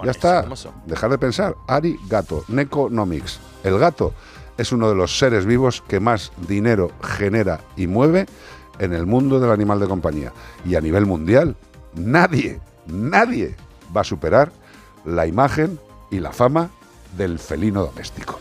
Ya 0.05 0.11
está. 0.11 0.47
Dejar 0.85 1.11
de 1.11 1.19
pensar. 1.19 1.57
Ari 1.67 1.99
gato. 2.09 2.45
Neconomics. 2.49 3.41
El 3.65 3.79
gato 3.79 4.13
es 4.59 4.73
uno 4.73 4.89
de 4.89 4.95
los 4.95 5.19
seres 5.19 5.47
vivos 5.47 5.83
que 5.87 6.01
más 6.01 6.33
dinero 6.49 6.91
genera 7.03 7.61
y 7.77 7.87
mueve 7.87 8.27
en 8.79 8.93
el 8.93 9.07
mundo 9.07 9.41
del 9.41 9.51
animal 9.51 9.81
de 9.81 9.87
compañía. 9.87 10.33
Y 10.65 10.75
a 10.75 10.81
nivel 10.81 11.07
mundial, 11.07 11.57
nadie, 11.95 12.61
nadie 12.87 13.57
va 13.97 14.03
a 14.03 14.05
superar 14.05 14.53
la 15.05 15.27
imagen 15.27 15.79
y 16.11 16.21
la 16.21 16.33
fama 16.33 16.71
del 17.17 17.39
felino 17.39 17.85
doméstico. 17.85 18.39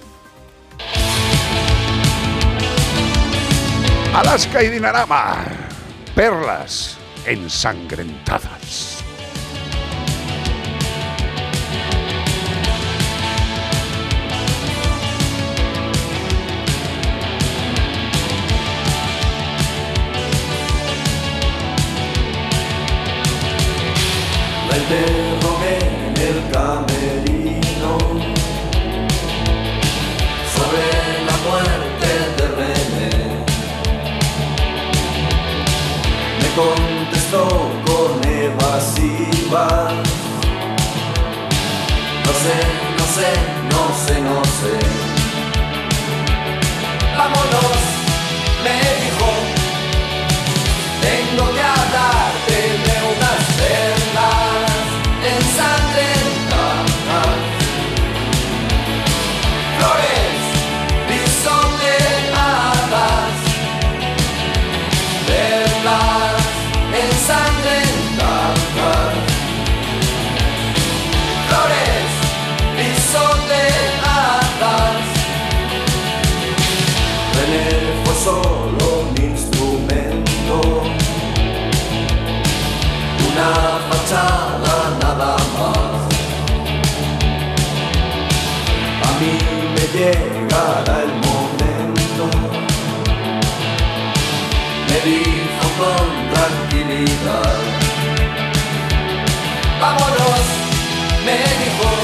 Alaska 4.14 4.64
y 4.64 4.70
Dinarama. 4.70 5.75
Perlas 6.16 6.98
ensangrentadas. 7.26 9.04
No 39.46 39.60
sé, 42.42 42.56
no 42.98 43.06
sé, 43.06 43.30
no 43.70 43.84
sé, 43.96 44.22
no 44.22 44.44
sé. 44.44 45.05
Vámonos, 99.80 100.46
me 101.26 101.34
dijo. 101.34 101.95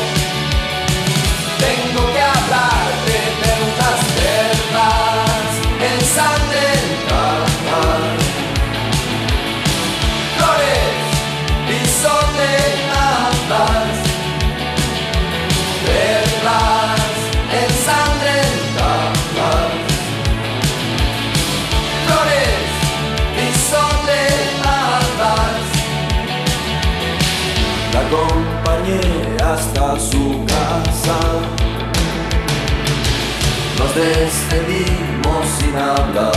Nos 33.92 34.06
despedimos 34.06 35.46
sin 35.60 35.76
hablar. 35.76 36.32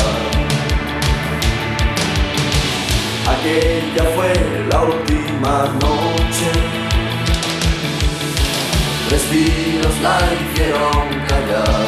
Aquella 3.28 4.04
fue 4.16 4.32
la 4.70 4.82
última 4.82 5.68
noche. 5.80 6.50
Respiros 9.08 10.00
la 10.02 10.18
hicieron 10.34 11.08
callar. 11.28 11.86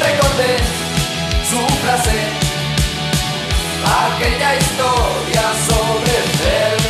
Recordé 0.00 0.56
su 1.48 1.60
frase, 1.84 2.18
aquella 3.84 4.56
historia 4.56 5.42
sobre 5.68 6.12
perlas 6.38 6.83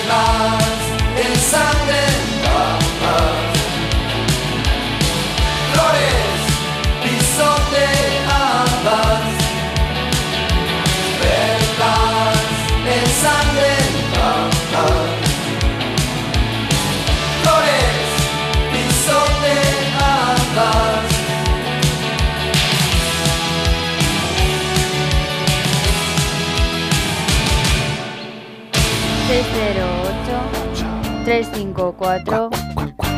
354 31.25 32.51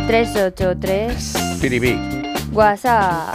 383 0.07 1.59
Piribí. 1.61 1.99
WhatsApp. 2.53 3.35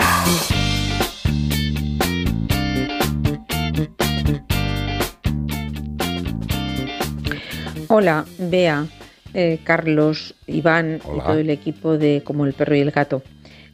Hola, 7.89 8.23
Bea, 8.39 8.85
eh, 9.33 9.59
Carlos, 9.65 10.35
Iván 10.47 11.01
y 11.03 11.19
todo 11.19 11.37
el 11.37 11.49
equipo 11.49 11.97
de 11.97 12.23
Como 12.23 12.45
el 12.45 12.53
perro 12.53 12.73
y 12.73 12.79
el 12.79 12.91
gato. 12.91 13.23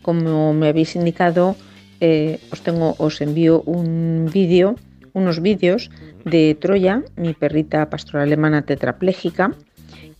Como 0.02 0.52
me 0.56 0.70
habéis 0.70 0.95
indicado, 0.95 1.56
eh, 2.00 2.39
os 2.52 2.62
tengo, 2.62 2.95
os 2.98 3.22
envío 3.22 3.62
un 3.62 4.32
vídeo, 4.34 4.76
unos 5.14 5.41
vídeos 5.41 5.91
de 6.26 6.58
Troya, 6.60 7.04
mi 7.16 7.36
perrita 7.36 7.88
pastora 7.91 8.24
alemana 8.24 8.64
tetrapléjica, 8.64 9.54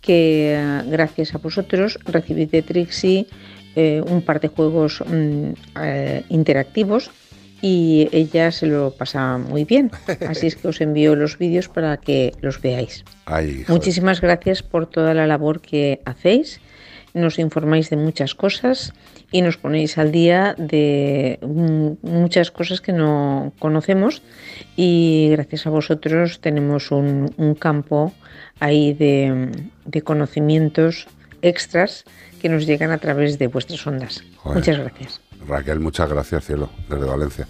que 0.08 0.58
gracias 0.86 1.36
a 1.36 1.38
vosotros 1.38 2.00
recibí 2.06 2.46
de 2.46 2.62
Trixie 2.62 3.28
eh, 3.76 4.02
un 4.08 4.22
par 4.22 4.40
de 4.40 4.48
juegos 4.48 5.04
mm, 5.06 5.50
eh, 5.84 6.24
interactivos 6.30 7.12
y 7.62 8.08
ella 8.14 8.52
se 8.52 8.68
lo 8.68 8.92
pasa 8.92 9.38
muy 9.38 9.66
bien. 9.66 9.92
Así 10.30 10.48
es 10.48 10.56
que 10.56 10.70
os 10.70 10.80
envío 10.80 11.14
los 11.16 11.38
vídeos 11.38 11.68
para 11.68 11.98
que 11.98 12.32
los 12.40 12.62
veáis. 12.62 13.04
Ay. 13.26 13.66
Muchísimas 13.68 14.22
gracias 14.22 14.64
por 14.64 14.88
toda 14.88 15.14
la 15.14 15.28
labor 15.28 15.60
que 15.60 16.00
hacéis. 16.06 16.62
Nos 17.14 17.38
informáis 17.38 17.90
de 17.90 17.98
muchas 17.98 18.34
cosas 18.34 18.94
y 19.30 19.42
nos 19.42 19.58
ponéis 19.58 19.98
al 19.98 20.14
día 20.14 20.56
de 20.58 21.38
mm, 21.42 22.08
muchas 22.08 22.50
cosas 22.50 22.80
que 22.80 22.94
no 22.94 23.52
conocemos 23.60 24.22
y 24.78 25.28
gracias 25.32 25.68
a 25.68 25.70
vosotros 25.70 26.40
tenemos 26.40 26.92
un, 26.92 27.34
un 27.36 27.56
campo 27.56 28.14
ahí 28.60 28.94
de, 28.94 29.50
de 29.86 30.02
conocimientos 30.02 31.08
extras 31.42 32.04
que 32.42 32.50
nos 32.50 32.66
llegan 32.66 32.92
a 32.92 32.98
través 32.98 33.40
de 33.40 33.48
vuestras 33.48 33.86
ondas. 33.88 34.24
Joder. 34.38 34.58
Muchas 34.60 34.78
gracias. 34.80 35.22
Raquel, 35.48 35.80
muchas 35.80 36.10
gracias, 36.10 36.46
cielo, 36.46 36.70
desde 36.90 37.06
Valencia. 37.06 37.48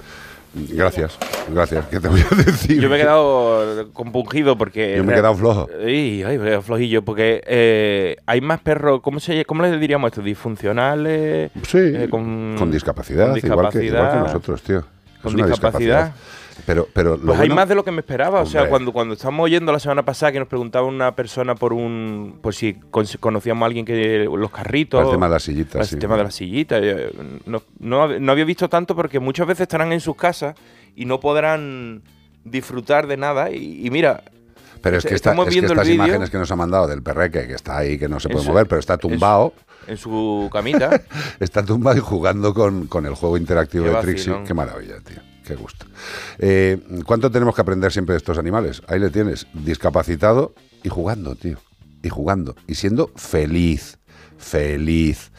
Gracias, 0.53 1.17
gracias. 1.53 1.85
¿Qué 1.87 1.99
te 1.99 2.07
voy 2.07 2.21
a 2.31 2.35
decir? 2.35 2.79
Yo 2.81 2.89
me 2.89 2.95
he 2.95 2.99
quedado 2.99 3.89
compungido 3.93 4.57
porque. 4.57 4.95
Yo 4.95 5.03
me 5.03 5.13
he 5.13 5.15
quedado 5.15 5.35
flojo. 5.35 5.67
Ay, 5.85 6.23
ay, 6.23 6.37
me 6.37 6.43
he 6.45 6.47
quedado 6.47 6.61
flojillo 6.63 7.03
porque 7.03 7.43
eh, 7.45 8.15
hay 8.25 8.41
más 8.41 8.61
perros. 8.61 9.01
¿Cómo, 9.01 9.19
se, 9.19 9.45
¿Cómo 9.45 9.61
le 9.63 9.77
diríamos 9.77 10.07
esto? 10.09 10.21
¿Disfuncionales? 10.21 11.51
Sí, 11.67 11.77
eh, 11.79 12.07
con, 12.09 12.55
con 12.57 12.71
discapacidad, 12.71 13.29
con 13.29 13.37
Igual, 13.37 13.39
que, 13.39 13.53
igual 13.53 13.71
que 13.71 13.79
discapacidad. 13.81 14.23
nosotros, 14.23 14.61
tío. 14.63 14.79
Es 14.79 15.21
Con 15.21 15.35
una 15.35 15.47
discapacidad. 15.47 16.13
Pero, 16.65 16.87
pero 16.91 17.15
lo 17.17 17.27
Pues 17.27 17.39
hay 17.39 17.49
más 17.49 17.69
de 17.69 17.75
lo 17.75 17.83
que 17.85 17.91
me 17.91 17.99
esperaba. 18.01 18.41
O 18.41 18.45
sea, 18.45 18.67
cuando, 18.67 18.91
cuando 18.91 19.13
estábamos 19.13 19.45
oyendo 19.45 19.71
la 19.71 19.79
semana 19.79 20.03
pasada 20.03 20.31
que 20.31 20.39
nos 20.39 20.47
preguntaba 20.47 20.85
una 20.87 21.15
persona 21.15 21.55
por 21.55 21.71
un. 21.73 22.39
Por 22.41 22.53
si 22.55 22.73
con- 22.73 23.05
conocíamos 23.19 23.63
a 23.63 23.65
alguien 23.67 23.85
que. 23.85 24.27
Los 24.31 24.51
carritos. 24.51 25.05
El 25.05 25.11
tema 25.11 25.27
de 25.27 25.33
las 25.33 25.43
sillitas, 25.43 25.81
El 25.81 25.87
sí. 25.87 25.95
tema 25.97 26.17
de 26.17 26.23
las 26.23 26.35
sillitas. 26.35 26.81
eh, 26.83 27.11
No, 27.45 27.61
no, 27.79 28.03
hab- 28.07 28.19
no 28.19 28.31
había 28.31 28.45
visto 28.45 28.67
tanto 28.69 28.95
porque 28.95 29.19
muchas 29.19 29.47
veces 29.47 29.61
estarán 29.61 29.91
en 29.93 29.99
sus 30.01 30.15
casas 30.15 30.55
y 30.95 31.05
no 31.05 31.19
podrán 31.19 32.01
disfrutar 32.43 33.07
de 33.07 33.17
nada. 33.17 33.51
Y, 33.51 33.85
y 33.85 33.89
mira. 33.89 34.23
Pero 34.81 34.97
es 34.97 35.05
que, 35.05 35.15
esta- 35.15 35.31
es 35.33 35.49
que 35.49 35.59
el 35.59 35.65
estas 35.65 35.89
imágenes 35.89 36.29
que 36.29 36.37
nos 36.37 36.51
ha 36.51 36.55
mandado 36.55 36.87
del 36.87 37.01
perreque, 37.01 37.47
que 37.47 37.53
está 37.53 37.77
ahí, 37.77 37.97
que 37.97 38.07
no 38.07 38.19
se 38.19 38.29
puede 38.29 38.43
su- 38.45 38.51
mover, 38.51 38.67
pero 38.67 38.79
está 38.79 38.93
en 38.93 39.01
su- 39.01 39.07
tumbado, 39.09 39.53
en 39.87 39.97
su 39.97 40.49
camita. 40.51 41.01
está 41.39 41.63
tumbado 41.63 41.97
y 41.97 42.01
jugando 42.01 42.53
con, 42.53 42.87
con 42.87 43.05
el 43.05 43.15
juego 43.15 43.37
interactivo 43.37 43.85
Qué 43.85 43.89
de 43.91 44.01
Trixie. 44.01 44.33
Qué 44.45 44.53
maravilla, 44.53 44.95
tío. 45.03 45.17
Qué 45.47 45.55
gusto. 45.55 45.85
Eh, 46.39 46.77
¿Cuánto 47.05 47.31
tenemos 47.31 47.55
que 47.55 47.61
aprender 47.61 47.89
siempre 47.93 48.11
de 48.13 48.17
estos 48.17 48.37
animales? 48.37 48.81
Ahí 48.87 48.99
le 48.99 49.09
tienes, 49.09 49.47
discapacitado 49.53 50.53
y 50.83 50.89
jugando, 50.89 51.35
tío. 51.35 51.57
Y 52.03 52.09
jugando. 52.09 52.57
Y 52.67 52.75
siendo 52.75 53.11
feliz. 53.15 53.97
Feliz. 54.37 55.31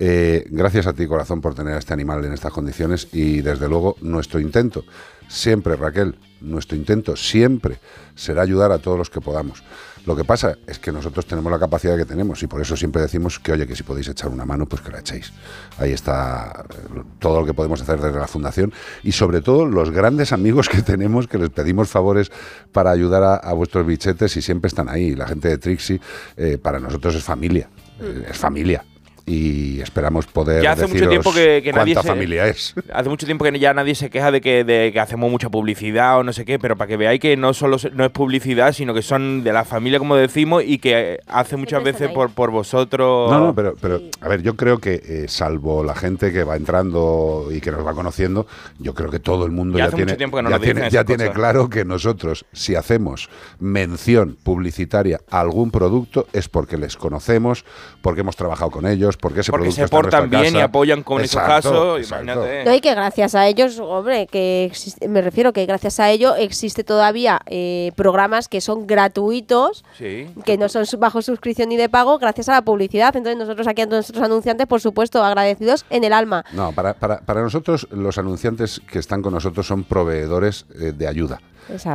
Eh, 0.00 0.46
gracias 0.50 0.88
a 0.88 0.94
ti, 0.94 1.06
corazón, 1.06 1.40
por 1.40 1.54
tener 1.54 1.74
a 1.74 1.78
este 1.78 1.92
animal 1.92 2.24
en 2.24 2.32
estas 2.32 2.52
condiciones 2.52 3.06
y 3.12 3.40
desde 3.40 3.68
luego 3.68 3.96
nuestro 4.00 4.40
intento, 4.40 4.84
siempre, 5.28 5.76
Raquel, 5.76 6.16
nuestro 6.40 6.76
intento 6.76 7.14
siempre 7.14 7.78
será 8.16 8.42
ayudar 8.42 8.72
a 8.72 8.78
todos 8.78 8.98
los 8.98 9.10
que 9.10 9.20
podamos. 9.20 9.62
Lo 10.04 10.16
que 10.16 10.24
pasa 10.24 10.58
es 10.66 10.78
que 10.78 10.90
nosotros 10.90 11.26
tenemos 11.26 11.50
la 11.52 11.58
capacidad 11.58 11.96
que 11.96 12.04
tenemos 12.04 12.42
y 12.42 12.46
por 12.48 12.60
eso 12.60 12.76
siempre 12.76 13.02
decimos 13.02 13.38
que, 13.38 13.52
oye, 13.52 13.66
que 13.66 13.76
si 13.76 13.84
podéis 13.84 14.08
echar 14.08 14.30
una 14.30 14.44
mano, 14.44 14.66
pues 14.66 14.82
que 14.82 14.90
la 14.90 14.98
echéis. 14.98 15.32
Ahí 15.78 15.92
está 15.92 16.64
eh, 16.70 17.02
todo 17.20 17.40
lo 17.40 17.46
que 17.46 17.54
podemos 17.54 17.80
hacer 17.80 18.00
desde 18.00 18.18
la 18.18 18.26
Fundación 18.26 18.72
y 19.04 19.12
sobre 19.12 19.42
todo 19.42 19.64
los 19.64 19.90
grandes 19.90 20.32
amigos 20.32 20.68
que 20.68 20.82
tenemos 20.82 21.28
que 21.28 21.38
les 21.38 21.50
pedimos 21.50 21.88
favores 21.88 22.32
para 22.72 22.90
ayudar 22.90 23.40
a, 23.42 23.52
vuestros 23.52 23.86
bichetes 23.86 24.36
y 24.36 24.42
siempre 24.42 24.68
están 24.68 24.88
ahí. 24.88 25.14
La 25.14 25.28
gente 25.28 25.48
de 25.48 25.58
Trixie 25.58 26.00
eh, 26.36 26.58
para 26.58 26.80
nosotros 26.80 27.14
es 27.14 27.22
familia, 27.22 27.68
eh, 28.00 28.26
es 28.30 28.36
familia. 28.36 28.84
Y 29.24 29.80
esperamos 29.80 30.26
poder 30.26 30.62
Ya 30.62 30.72
hace 30.72 30.86
mucho 30.88 31.08
tiempo 31.08 31.32
que, 31.32 31.60
que 31.62 31.72
nadie 31.72 31.94
cuánta 31.94 32.02
se, 32.02 32.08
familia 32.08 32.48
es. 32.48 32.74
Hace 32.92 33.08
mucho 33.08 33.24
tiempo 33.24 33.44
que 33.44 33.56
ya 33.58 33.72
nadie 33.72 33.94
se 33.94 34.10
queja 34.10 34.32
de 34.32 34.40
que, 34.40 34.64
de 34.64 34.90
que 34.92 34.98
hacemos 34.98 35.30
mucha 35.30 35.48
publicidad 35.48 36.18
o 36.18 36.24
no 36.24 36.32
sé 36.32 36.44
qué, 36.44 36.58
pero 36.58 36.76
para 36.76 36.88
que 36.88 36.96
veáis 36.96 37.20
que 37.20 37.36
no 37.36 37.54
solo 37.54 37.78
se- 37.78 37.90
no 37.90 38.04
es 38.04 38.10
publicidad, 38.10 38.72
sino 38.72 38.92
que 38.94 39.02
son 39.02 39.44
de 39.44 39.52
la 39.52 39.64
familia, 39.64 40.00
como 40.00 40.16
decimos, 40.16 40.64
y 40.66 40.78
que 40.78 41.20
hace 41.28 41.56
muchas 41.56 41.84
veces 41.84 42.10
por, 42.10 42.30
por 42.30 42.50
vosotros. 42.50 43.30
No, 43.30 43.38
no, 43.38 43.54
pero, 43.54 43.74
pero 43.80 44.00
a 44.20 44.28
ver, 44.28 44.42
yo 44.42 44.56
creo 44.56 44.78
que 44.78 44.94
eh, 45.04 45.24
salvo 45.28 45.84
la 45.84 45.94
gente 45.94 46.32
que 46.32 46.42
va 46.42 46.56
entrando 46.56 47.46
y 47.52 47.60
que 47.60 47.70
nos 47.70 47.86
va 47.86 47.94
conociendo, 47.94 48.46
yo 48.80 48.92
creo 48.94 49.10
que 49.10 49.20
todo 49.20 49.46
el 49.46 49.52
mundo 49.52 49.78
Ya 49.78 49.84
ya, 49.84 49.88
hace 49.88 49.96
tiene, 49.96 50.12
mucho 50.12 50.18
tiempo 50.18 50.36
que 50.38 50.42
no 50.42 50.50
ya 50.50 50.58
tiene, 50.58 50.90
ya 50.90 51.04
tiene 51.04 51.30
claro 51.30 51.70
que 51.70 51.84
nosotros, 51.84 52.44
si 52.52 52.74
hacemos 52.74 53.28
mención 53.60 54.36
publicitaria 54.42 55.20
a 55.30 55.40
algún 55.40 55.70
producto, 55.70 56.26
es 56.32 56.48
porque 56.48 56.76
les 56.76 56.96
conocemos, 56.96 57.64
porque 58.00 58.22
hemos 58.22 58.36
trabajado 58.36 58.70
con 58.70 58.86
ellos, 58.86 59.11
porque 59.16 59.40
ese 59.40 59.50
Porque 59.50 59.64
producto 59.64 59.82
se 59.82 59.88
portan 59.88 60.30
bien 60.30 60.56
y 60.56 60.60
apoyan 60.60 61.02
con 61.02 61.20
esos 61.22 61.40
casos, 61.42 62.06
imagínate. 62.08 62.64
No, 62.64 62.74
y 62.74 62.80
que 62.80 62.94
gracias 62.94 63.34
a 63.34 63.46
ellos, 63.46 63.78
hombre, 63.78 64.26
que 64.26 64.64
existe- 64.64 65.08
me 65.08 65.22
refiero 65.22 65.52
que 65.52 65.64
gracias 65.66 66.00
a 66.00 66.10
ello 66.10 66.34
existe 66.36 66.84
todavía 66.84 67.40
eh, 67.46 67.92
programas 67.96 68.48
que 68.48 68.60
son 68.60 68.86
gratuitos, 68.86 69.84
Sí. 69.98 70.28
que 70.44 70.56
no 70.58 70.68
son 70.68 70.84
bajo 70.98 71.22
suscripción 71.22 71.68
ni 71.68 71.76
de 71.76 71.88
pago, 71.88 72.18
gracias 72.18 72.48
a 72.48 72.52
la 72.52 72.62
publicidad. 72.62 73.14
Entonces 73.16 73.38
nosotros 73.38 73.66
aquí 73.68 73.82
a 73.82 73.86
nuestros 73.86 74.22
anunciantes, 74.22 74.66
por 74.66 74.80
supuesto, 74.80 75.22
agradecidos 75.22 75.84
en 75.90 76.04
el 76.04 76.12
alma. 76.12 76.44
No, 76.52 76.72
para, 76.72 76.94
para, 76.94 77.20
para 77.20 77.42
nosotros 77.42 77.86
los 77.90 78.18
anunciantes 78.18 78.80
que 78.90 78.98
están 78.98 79.22
con 79.22 79.32
nosotros 79.32 79.66
son 79.66 79.84
proveedores 79.84 80.66
eh, 80.80 80.92
de 80.96 81.06
ayuda. 81.08 81.40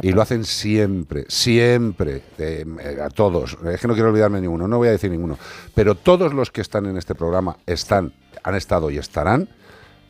Y 0.01 0.11
lo 0.11 0.21
hacen 0.21 0.43
siempre, 0.43 1.25
siempre, 1.27 2.23
eh, 2.37 2.65
eh, 2.79 3.01
a 3.01 3.09
todos. 3.09 3.57
Es 3.65 3.81
que 3.81 3.87
no 3.87 3.93
quiero 3.93 4.09
olvidarme 4.09 4.41
ninguno, 4.41 4.67
no 4.67 4.77
voy 4.77 4.87
a 4.87 4.91
decir 4.91 5.11
ninguno. 5.11 5.37
Pero 5.75 5.95
todos 5.95 6.33
los 6.33 6.51
que 6.51 6.61
están 6.61 6.85
en 6.85 6.97
este 6.97 7.15
programa 7.15 7.57
están, 7.65 8.13
han 8.43 8.55
estado 8.55 8.89
y 8.89 8.97
estarán, 8.97 9.49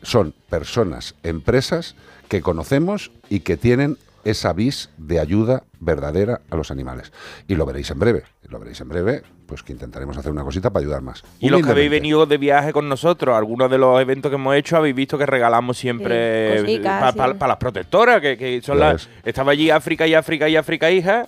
son 0.02 0.34
personas, 0.48 1.14
empresas 1.22 1.96
que 2.28 2.40
conocemos 2.40 3.10
y 3.28 3.40
que 3.40 3.56
tienen 3.56 3.98
esa 4.24 4.52
vis 4.52 4.90
de 4.98 5.20
ayuda 5.20 5.64
verdadera 5.80 6.40
a 6.50 6.56
los 6.56 6.70
animales. 6.70 7.12
Y 7.46 7.54
lo 7.54 7.66
veréis 7.66 7.90
en 7.90 7.98
breve. 7.98 8.24
Lo 8.48 8.58
veréis 8.58 8.80
en 8.80 8.88
breve, 8.88 9.22
pues 9.48 9.62
que 9.62 9.72
intentaremos 9.72 10.16
hacer 10.18 10.30
una 10.30 10.44
cosita 10.44 10.68
para 10.70 10.84
ayudar 10.84 11.00
más. 11.00 11.24
Y 11.40 11.48
los 11.48 11.62
que 11.62 11.70
habéis 11.70 11.90
venido 11.90 12.26
de 12.26 12.36
viaje 12.36 12.70
con 12.70 12.86
nosotros, 12.86 13.34
algunos 13.34 13.70
de 13.70 13.78
los 13.78 13.98
eventos 13.98 14.28
que 14.30 14.34
hemos 14.34 14.54
hecho, 14.54 14.76
habéis 14.76 14.94
visto 14.94 15.16
que 15.16 15.24
regalamos 15.24 15.78
siempre 15.78 16.58
Sí, 16.58 16.64
cositas, 16.64 17.14
para 17.14 17.48
las 17.48 17.56
protectoras, 17.56 18.20
que, 18.20 18.36
que 18.36 18.60
son 18.60 18.78
las. 18.78 19.08
Estaba 19.24 19.52
allí 19.52 19.70
África 19.70 20.06
y 20.06 20.14
África 20.14 20.48
y 20.50 20.56
África 20.56 20.90
hija. 20.90 21.26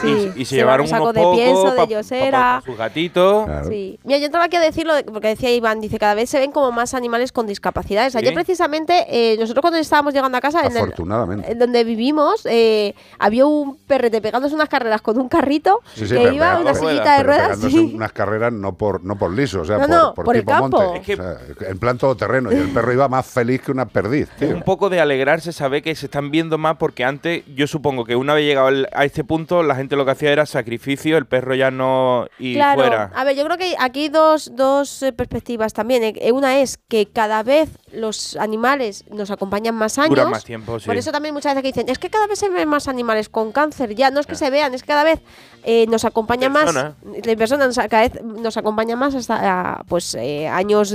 Sí, 0.00 0.32
y, 0.36 0.42
y 0.42 0.44
se, 0.44 0.50
se 0.50 0.56
llevaron 0.56 0.84
un 0.84 0.90
saco 0.90 1.04
unos 1.10 1.14
de 1.14 1.36
pienso, 1.36 1.70
de 1.70 1.76
pa- 1.76 1.84
Yosera. 1.86 2.30
pa- 2.30 2.60
pa 2.60 2.62
sus 2.66 2.76
gatitos. 2.76 3.48
Sí. 3.68 3.98
Mira, 4.04 4.18
yo 4.18 4.26
entraba 4.26 4.46
aquí 4.46 4.56
a 4.56 4.60
decirlo, 4.60 4.94
de- 4.94 5.04
porque 5.04 5.28
decía 5.28 5.54
Iván, 5.54 5.80
dice, 5.80 5.98
cada 5.98 6.14
vez 6.14 6.28
se 6.28 6.38
ven 6.40 6.52
como 6.52 6.72
más 6.72 6.94
animales 6.94 7.32
con 7.32 7.46
discapacidades. 7.46 8.14
Ayer 8.16 8.30
Sí. 8.30 8.34
precisamente, 8.34 9.06
eh, 9.08 9.36
nosotros 9.38 9.62
cuando 9.62 9.78
estábamos 9.78 10.12
llegando 10.12 10.36
a 10.36 10.40
casa, 10.40 10.60
en, 10.66 10.72
el- 10.72 10.78
Afortunadamente. 10.78 11.52
en 11.52 11.58
donde 11.58 11.84
vivimos, 11.84 12.44
eh, 12.46 12.94
había 13.18 13.46
un 13.46 13.76
perrete 13.86 14.20
pegándose 14.20 14.54
unas 14.54 14.68
carreras 14.68 15.00
con 15.00 15.18
un 15.18 15.28
carrito 15.28 15.80
Sí, 15.94 16.06
sí, 16.06 16.14
que 16.14 16.34
iba 16.34 16.58
pega- 16.58 16.60
una 16.60 16.74
sillita 16.74 17.16
de 17.18 17.22
ruedas. 17.22 17.58
unas 17.62 18.12
carreras 18.12 18.52
no 18.52 18.74
por 18.74 19.02
no 19.04 19.16
por 19.16 19.32
liso, 19.32 19.60
o 19.60 19.64
sea, 19.64 19.76
No, 19.78 19.82
por, 19.86 19.90
no, 19.90 20.14
por 20.14 20.24
por 20.26 20.36
el 20.36 20.44
campo. 20.44 20.82
monte. 20.82 21.12
O 21.14 21.16
sea, 21.16 21.36
en 21.68 21.78
plan 21.78 21.96
todoterreno. 21.98 22.52
Y 22.52 22.56
el 22.56 22.68
perro 22.70 22.92
iba 22.92 23.08
más 23.08 23.26
feliz 23.26 23.62
que 23.62 23.70
una 23.72 23.86
perdiz. 23.86 24.28
tío. 24.38 24.48
Un 24.54 24.62
poco 24.62 24.90
de 24.90 25.00
alegrarse, 25.00 25.52
saber 25.52 25.82
que 25.82 25.94
se 25.94 26.06
están 26.06 26.30
viendo 26.30 26.58
más, 26.58 26.76
porque 26.76 27.04
antes 27.04 27.44
yo 27.54 27.66
supongo 27.66 28.04
que 28.04 28.16
una 28.16 28.34
vez 28.34 28.44
llegado 28.44 28.68
a 28.92 29.04
este 29.04 29.24
punto, 29.24 29.51
la 29.62 29.74
gente 29.74 29.96
lo 29.96 30.04
que 30.04 30.12
hacía 30.12 30.30
era 30.32 30.46
sacrificio, 30.46 31.18
el 31.18 31.26
perro 31.26 31.54
ya 31.54 31.70
no 31.70 32.26
y 32.38 32.54
claro, 32.54 32.80
fuera. 32.80 33.10
a 33.14 33.24
ver, 33.24 33.36
yo 33.36 33.44
creo 33.44 33.58
que 33.58 33.74
aquí 33.78 34.04
hay 34.04 34.08
dos, 34.08 34.52
dos 34.54 35.02
eh, 35.02 35.12
perspectivas 35.12 35.72
también. 35.72 36.02
Eh, 36.02 36.32
Una 36.32 36.60
es 36.60 36.78
que 36.88 37.06
cada 37.06 37.42
vez 37.42 37.70
los 37.92 38.36
animales 38.36 39.04
nos 39.10 39.30
acompañan 39.30 39.74
más 39.74 39.98
años. 39.98 40.10
Duran 40.10 40.30
más 40.30 40.44
tiempo, 40.44 40.78
sí. 40.80 40.86
Por 40.86 40.96
eso 40.96 41.12
también 41.12 41.34
muchas 41.34 41.54
veces 41.54 41.62
que 41.62 41.68
dicen, 41.68 41.90
es 41.92 41.98
que 41.98 42.08
cada 42.08 42.26
vez 42.26 42.38
se 42.38 42.48
ven 42.48 42.68
más 42.68 42.88
animales 42.88 43.28
con 43.28 43.52
cáncer. 43.52 43.94
Ya 43.94 44.10
no 44.10 44.20
es 44.20 44.26
que 44.26 44.36
se 44.36 44.48
vean, 44.48 44.72
es 44.74 44.82
que 44.82 44.88
cada 44.88 45.04
vez 45.04 45.20
eh, 45.64 45.86
nos 45.88 46.04
acompaña 46.04 46.52
Persona. 46.52 46.94
más. 47.04 47.26
La 47.26 47.36
persona 47.36 47.66
nos, 47.66 47.76
cada 47.76 48.08
vez 48.08 48.22
nos 48.22 48.56
acompaña 48.56 48.96
más 48.96 49.14
hasta 49.14 49.82
pues 49.88 50.14
eh, 50.14 50.48
años 50.48 50.94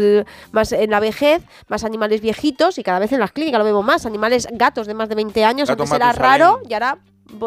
más 0.52 0.72
en 0.72 0.90
la 0.90 1.00
vejez, 1.00 1.44
más 1.68 1.84
animales 1.84 2.22
viejitos 2.22 2.78
y 2.78 2.84
cada 2.84 3.00
vez 3.00 3.12
en 3.12 3.20
las 3.20 3.32
clínicas 3.32 3.60
lo 3.60 3.66
vemos 3.66 3.86
más. 3.86 4.06
Animales, 4.06 4.48
gatos 4.52 4.88
de 4.88 4.94
más 4.94 5.10
de 5.10 5.16
20 5.16 5.44
años, 5.44 5.70
Gato 5.70 5.84
antes 5.84 5.96
era 5.96 6.12
raro 6.14 6.62
y 6.68 6.74
ahora 6.74 6.98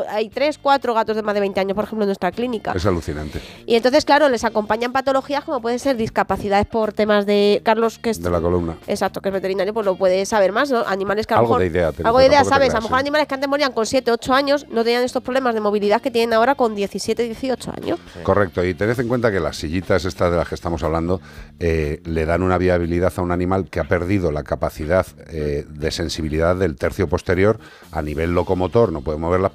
hay 0.09 0.29
tres, 0.29 0.59
cuatro 0.59 0.95
gatos 0.95 1.17
de 1.17 1.23
más 1.23 1.35
de 1.35 1.41
20 1.41 1.61
años, 1.61 1.75
por 1.75 1.85
ejemplo, 1.85 2.05
en 2.05 2.09
nuestra 2.09 2.33
clínica. 2.33 2.73
Es 2.73 2.87
alucinante. 2.87 3.41
Y 3.67 3.75
entonces, 3.75 4.05
claro, 4.05 4.29
les 4.29 4.45
acompañan 4.45 4.93
patologías 4.93 5.45
como 5.45 5.61
pueden 5.61 5.79
ser 5.79 5.97
discapacidades 5.97 6.67
por 6.67 6.93
temas 6.93 7.27
de 7.27 7.61
Carlos, 7.65 7.99
que 7.99 8.11
es 8.11 8.23
De 8.23 8.31
la 8.31 8.41
columna. 8.41 8.77
exacto, 8.87 9.21
que 9.21 9.29
es 9.29 9.33
veterinario, 9.33 9.73
pues 9.75 9.87
lo 9.87 9.97
puede 9.97 10.25
saber 10.27 10.53
más, 10.53 10.71
¿no? 10.71 10.85
Animales 10.87 11.27
que 11.27 11.35
a 11.35 11.37
lo 11.39 11.41
Algo 11.43 11.55
mejor 11.55 11.61
de 11.63 11.79
idea 11.79 11.93
tengo, 11.93 12.09
algo 12.09 12.19
de 12.19 12.27
idea 12.27 12.45
sabes, 12.45 12.71
a 12.71 12.77
lo 12.77 12.83
mejor 12.83 12.99
sí. 12.99 13.01
animales 13.01 13.29
que 13.29 13.35
antes 13.35 13.49
morían 13.49 13.73
con 13.73 13.87
7, 13.87 14.11
8 14.11 14.35
años 14.35 14.67
no 14.71 14.85
tenían 14.85 15.03
estos 15.03 15.23
problemas 15.23 15.55
de 15.55 15.61
movilidad 15.61 16.01
que 16.01 16.11
tienen 16.11 16.33
ahora 16.35 16.55
con 16.55 16.75
17, 16.75 17.23
18 17.23 17.73
años. 17.77 17.99
Correcto, 18.23 18.65
y 18.65 18.75
tened 18.75 18.99
en 18.99 19.09
cuenta 19.09 19.31
que 19.31 19.41
las 19.41 19.57
sillitas 19.57 20.05
estas 20.05 20.31
de 20.31 20.37
las 20.37 20.49
que 20.49 20.55
estamos 20.55 20.83
hablando 20.83 21.21
eh, 21.59 22.01
le 22.05 22.27
dan 22.27 22.43
una 22.43 22.59
viabilidad 22.59 23.13
a 23.17 23.23
un 23.23 23.33
animal 23.33 23.69
que 23.69 23.81
ha 23.81 23.85
perdido 23.85 24.33
la 24.33 24.43
capacidad 24.43 25.07
eh, 25.29 25.65
de 25.69 25.91
sensibilidad 25.91 26.57
del 26.57 26.77
tercio 26.77 27.09
posterior 27.09 27.59
a 27.93 28.03
nivel 28.03 28.33
locomotor, 28.35 28.93
no 28.93 29.01
puede 29.01 29.19
mover 29.19 29.41
las 29.41 29.53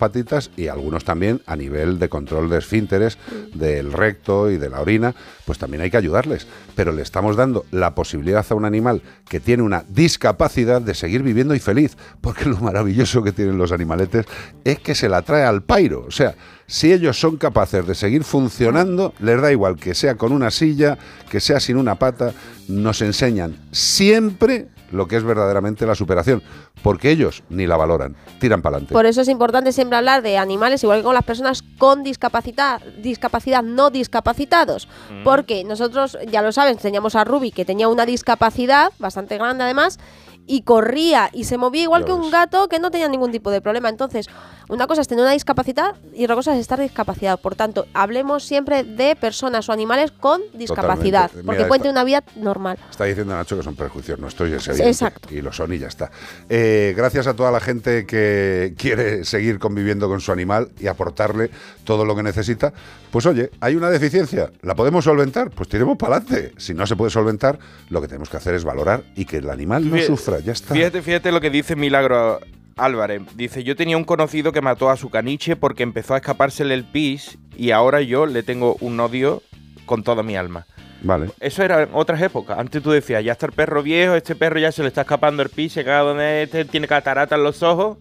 y 0.56 0.68
algunos 0.68 1.04
también 1.04 1.42
a 1.46 1.56
nivel 1.56 2.00
de 2.00 2.10
control 2.10 2.50
de 2.50 2.60
esfínteres, 2.60 3.18
del 3.54 3.92
recto 3.92 4.50
y 4.50 4.58
de 4.58 4.70
la 4.70 4.82
orina, 4.82 5.14
pues 5.46 5.58
también 5.58 5.82
hay 5.82 5.92
que 5.92 5.98
ayudarles. 5.98 6.48
Pero 6.76 6.92
le 6.92 7.02
estamos 7.02 7.36
dando 7.36 7.66
la 7.72 7.96
posibilidad 7.96 8.46
a 8.50 8.56
un 8.56 8.66
animal 8.66 9.02
que 9.28 9.40
tiene 9.40 9.64
una 9.64 9.84
discapacidad 9.90 10.82
de 10.82 10.94
seguir 10.94 11.24
viviendo 11.24 11.56
y 11.56 11.60
feliz, 11.60 11.98
porque 12.22 12.46
lo 12.46 12.58
maravilloso 12.58 13.24
que 13.24 13.32
tienen 13.32 13.58
los 13.58 13.72
animaletes 13.72 14.26
es 14.64 14.80
que 14.80 14.96
se 14.96 15.10
la 15.10 15.22
trae 15.22 15.44
al 15.44 15.64
pairo, 15.64 16.06
o 16.08 16.12
sea, 16.12 16.36
si 16.68 16.92
ellos 16.92 17.20
son 17.20 17.38
capaces 17.38 17.86
de 17.86 17.94
seguir 17.94 18.24
funcionando, 18.24 19.14
les 19.20 19.40
da 19.40 19.52
igual 19.52 19.76
que 19.76 19.94
sea 19.94 20.16
con 20.16 20.32
una 20.32 20.50
silla, 20.50 20.98
que 21.30 21.40
sea 21.40 21.60
sin 21.60 21.78
una 21.78 21.96
pata, 21.96 22.34
nos 22.68 23.02
enseñan 23.02 23.56
siempre 23.72 24.70
lo 24.92 25.08
que 25.08 25.18
es 25.18 25.24
verdaderamente 25.24 25.86
la 25.86 25.96
superación, 25.96 26.42
porque 26.82 27.12
ellos 27.12 27.44
ni 27.50 27.68
la 27.68 27.78
valoran, 27.78 28.16
tiran 28.40 28.62
para 28.62 28.78
adelante. 28.78 28.94
Por 28.94 29.06
eso 29.06 29.22
es 29.22 29.28
importante 29.28 29.72
siempre 29.72 29.98
hablar 29.98 30.22
de 30.22 30.38
animales, 30.38 30.84
igual 30.84 31.00
que 31.00 31.04
con 31.04 31.16
las 31.16 31.24
personas 31.24 31.64
con 31.78 32.04
discapacidad, 32.04 32.82
discapacidad 33.02 33.64
no 33.64 33.90
discapacitados. 33.90 34.88
Mm. 35.10 35.24
Porque 35.24 35.64
nosotros, 35.64 36.18
ya 36.30 36.42
lo 36.42 36.52
saben, 36.52 36.74
enseñamos 36.74 37.16
a 37.16 37.24
Ruby 37.24 37.52
que 37.52 37.66
tenía 37.66 37.88
una 37.88 38.06
discapacidad 38.06 38.92
bastante 39.00 39.38
grande 39.38 39.64
además. 39.64 40.00
Y 40.48 40.62
corría 40.62 41.32
y 41.34 41.46
se 41.46 41.58
movía 41.58 41.82
igual 41.82 42.06
que 42.06 42.14
un 42.14 42.30
gato 42.30 42.68
que 42.68 42.78
no 42.78 42.92
tenía 42.92 43.08
ningún 43.08 43.32
tipo 43.32 43.50
de 43.50 43.62
problema. 43.62 43.90
Entonces, 43.90 44.28
una 44.70 44.88
cosa 44.88 45.02
es 45.02 45.08
tener 45.08 45.24
una 45.24 45.34
discapacidad 45.34 45.96
y 46.14 46.24
otra 46.24 46.36
cosa 46.36 46.54
es 46.54 46.60
estar 46.60 46.80
discapacitado. 46.80 47.38
Por 47.38 47.56
tanto, 47.56 47.86
hablemos 47.94 48.44
siempre 48.44 48.84
de 48.84 49.16
personas 49.16 49.68
o 49.70 49.72
animales 49.74 50.12
con 50.12 50.42
discapacidad. 50.54 51.24
Totalmente. 51.30 51.46
Porque 51.46 51.58
Mira, 51.60 51.68
cuenten 51.68 51.90
esta- 51.90 52.00
una 52.02 52.04
vida 52.06 52.24
normal. 52.36 52.78
Está 52.90 53.06
diciendo 53.06 53.36
Nacho 53.36 53.58
que 53.58 53.64
son 53.64 53.76
prejuicios 53.76 54.20
nuestros 54.20 54.50
y 54.50 54.54
es 54.54 54.68
evidente. 54.68 54.90
exacto. 54.90 55.30
Y 55.34 55.42
lo 55.42 55.52
son 55.54 55.72
y 55.74 55.78
ya 55.80 55.88
está. 55.88 56.12
Eh, 56.50 56.94
gracias 56.96 57.28
a 57.28 57.34
toda 57.36 57.52
la 57.52 57.60
gente 57.60 58.06
que 58.06 58.74
quiere 58.78 59.24
seguir 59.26 59.60
conviviendo 59.60 60.08
con 60.08 60.22
su 60.22 60.32
animal 60.32 60.70
y 60.80 60.88
aportarle 60.88 61.50
todo 61.84 62.06
lo 62.06 62.16
que 62.16 62.24
necesita. 62.24 62.74
Pues 63.12 63.26
oye, 63.26 63.52
hay 63.62 63.76
una 63.76 63.90
deficiencia, 63.90 64.52
¿la 64.62 64.76
podemos 64.76 65.06
solventar? 65.06 65.50
Pues 65.52 65.70
tiremos 65.70 65.98
para 65.98 66.18
adelante. 66.18 66.54
Si 66.58 66.74
no 66.74 66.86
se 66.86 66.96
puede 66.96 67.12
solventar, 67.12 67.58
lo 67.90 68.02
que 68.02 68.08
tenemos 68.08 68.30
que 68.30 68.38
hacer 68.38 68.56
es 68.56 68.64
valorar 68.64 69.04
y 69.16 69.26
que 69.26 69.38
el 69.38 69.50
animal 69.50 69.86
no 69.86 69.96
Fíjate- 69.96 70.08
sufra, 70.08 70.40
ya 70.40 70.52
está. 70.52 70.74
Fíjate, 70.74 71.02
fíjate 71.02 71.32
lo 71.32 71.40
que 71.40 71.50
dice 71.50 71.76
Milagro 71.76 72.40
Álvarez. 72.78 73.22
Dice, 73.36 73.64
yo 73.64 73.76
tenía 73.76 73.98
un 73.98 74.04
conocido 74.04 74.52
que 74.52 74.62
mató 74.62 74.90
a 74.90 74.98
su 74.98 75.10
caniche 75.10 75.56
porque 75.56 75.84
empezó 75.84 76.14
a 76.14 76.18
escapársele 76.18 76.74
el 76.74 76.84
pis 76.84 77.38
y 77.56 77.72
ahora 77.72 78.02
yo 78.02 78.26
le 78.26 78.44
tengo 78.44 78.76
un 78.80 79.00
odio 79.00 79.42
con 79.86 80.04
toda 80.04 80.24
mi 80.24 80.36
alma. 80.36 80.66
Vale. 81.02 81.30
Eso 81.40 81.64
era 81.64 81.84
en 81.84 81.90
otras 81.94 82.22
épocas. 82.22 82.58
Antes 82.58 82.82
tú 82.82 82.92
decías, 82.92 83.24
ya 83.24 83.34
está 83.34 83.46
el 83.46 83.52
perro 83.52 83.84
viejo, 83.84 84.16
este 84.16 84.36
perro 84.36 84.60
ya 84.60 84.72
se 84.72 84.82
le 84.82 84.88
está 84.88 85.02
escapando 85.02 85.44
el 85.44 85.50
pis, 85.50 85.74
se 85.74 85.84
caga 85.84 86.00
donde 86.00 86.44
este 86.44 86.66
tiene 86.66 86.88
catarata 86.88 87.36
en 87.36 87.44
los 87.44 87.62
ojos, 87.62 87.98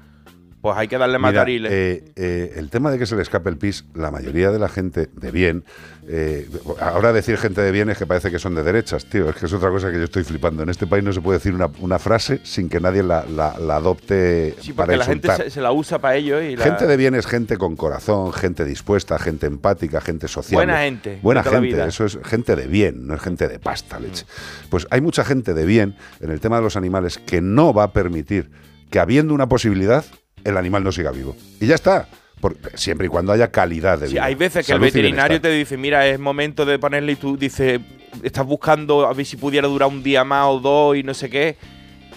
pues 0.65 0.79
hay 0.79 0.89
que 0.89 0.97
darle 0.97 1.19
Mira, 1.19 1.31
matariles. 1.31 1.71
eh, 1.71 2.05
eh, 2.17 2.55
el 2.57 2.71
tema 2.71 2.91
de 2.91 2.99
que 2.99 3.05
se 3.05 3.15
le 3.15 3.21
escape 3.21 3.51
el 3.51 3.59
pis, 3.59 3.85
la 3.93 4.11
mayoría 4.11 4.51
de 4.51 4.59
la 4.59 4.71
gente 4.71 5.11
de 5.15 5.31
bien, 5.31 5.63
eh, 6.09 6.49
ahora 6.81 7.13
decir 7.13 7.37
gente 7.37 7.61
de 7.61 7.71
bien 7.71 7.91
es 7.91 7.99
que 7.99 8.07
parece 8.07 8.31
que 8.31 8.39
son 8.39 8.55
de 8.55 8.63
derechas, 8.63 9.05
tío, 9.05 9.29
es 9.29 9.37
que 9.37 9.45
es 9.45 9.53
otra 9.53 9.69
cosa 9.69 9.91
que 9.93 9.99
yo 9.99 10.05
estoy 10.05 10.25
flipando. 10.25 10.63
En 10.63 10.71
este 10.71 10.87
país 10.87 11.05
no 11.05 11.13
se 11.13 11.21
puede 11.21 11.37
decir 11.37 11.53
una, 11.55 11.69
una 11.81 11.99
frase 11.99 12.41
sin 12.45 12.71
que 12.71 12.81
nadie 12.81 13.03
la, 13.03 13.27
la- 13.27 13.59
la 13.59 13.77
adopte 13.77 14.55
sí, 14.59 14.73
para 14.73 14.87
porque 14.87 14.97
la 14.97 15.05
gente 15.05 15.37
se, 15.37 15.51
se 15.51 15.61
la 15.61 15.71
usa 15.71 15.99
para 15.99 16.17
ello 16.17 16.41
y 16.41 16.57
la... 16.57 16.65
Gente 16.65 16.87
de 16.87 16.97
bien 16.97 17.15
es 17.15 17.27
gente 17.27 17.59
con 17.59 17.77
corazón, 17.77 18.33
gente 18.33 18.65
dispuesta, 18.65 19.19
gente 19.19 19.45
empática, 19.47 20.01
gente 20.01 20.29
social. 20.29 20.55
Buena 20.57 20.79
gente, 20.79 21.19
Buena 21.21 21.43
gente, 21.43 21.85
eso 21.87 22.07
es 22.07 22.19
gente 22.25 22.57
de 22.57 22.67
bien, 22.69 23.07
no 23.07 23.15
es 23.17 23.21
gente 23.21 23.49
de 23.49 23.59
pasta, 23.59 24.01
leche. 24.01 24.25
Pues 24.71 24.87
hay 24.89 25.03
mucha 25.03 25.27
gente 25.27 25.53
de 25.53 25.67
bien 25.67 25.95
en 26.23 26.31
el 26.31 26.41
tema 26.41 26.57
de 26.57 26.63
los 26.63 26.77
animales 26.79 27.19
que 27.19 27.43
no 27.43 27.75
va 27.75 27.83
a 27.83 27.93
permitir 27.93 28.51
que 28.91 28.99
habiendo 28.99 29.35
una 29.35 29.47
posibilidad, 29.49 30.05
el 30.45 30.57
animal 30.57 30.85
no 30.85 30.93
siga 30.93 31.11
vivo. 31.11 31.37
Y 31.61 31.67
ya 31.67 31.75
está. 31.75 32.09
Por- 32.41 32.57
siempre 32.75 33.07
y 33.07 33.09
cuando 33.09 33.33
haya 33.33 33.51
calidad 33.51 33.99
de 33.99 34.07
Sí, 34.09 34.13
vida. 34.15 34.25
hay 34.25 34.35
veces 34.35 34.67
que 34.67 34.73
el 34.73 34.79
veterinario 34.81 35.41
te 35.41 35.51
dice, 35.51 35.77
mira, 35.77 36.07
es 36.07 36.19
momento 36.19 36.67
de 36.67 36.79
ponerle 36.79 37.13
y 37.13 37.17
tú 37.17 37.37
dices, 37.39 37.81
estás 38.23 38.45
buscando 38.45 39.07
a 39.07 39.13
ver 39.15 39.25
si 39.25 39.37
pudiera 39.37 39.67
durar 39.67 39.89
un 39.89 40.03
día 40.03 40.25
más 40.25 40.47
o 40.49 40.61
dos 40.61 40.97
y 40.97 41.03
no 41.03 41.15
sé 41.15 41.31
qué. 41.31 41.57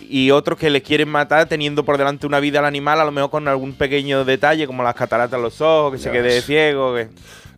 Y 0.10 0.32
otros 0.32 0.58
que 0.58 0.70
le 0.70 0.82
quieren 0.82 1.10
matar 1.10 1.48
teniendo 1.48 1.84
por 1.84 1.98
delante 1.98 2.26
una 2.28 2.40
vida 2.40 2.60
al 2.60 2.66
animal, 2.66 3.00
a 3.02 3.06
lo 3.06 3.12
mejor 3.12 3.30
con 3.30 3.48
algún 3.48 3.74
pequeño 3.74 4.24
detalle, 4.26 4.66
como 4.68 4.84
las 4.84 4.96
cataratas 4.96 5.38
en 5.38 5.44
los 5.44 5.60
ojos, 5.62 5.94
que 5.94 5.98
se 6.00 6.12
quede 6.12 6.22
ves. 6.24 6.46
ciego. 6.46 6.96
Que... 6.96 7.10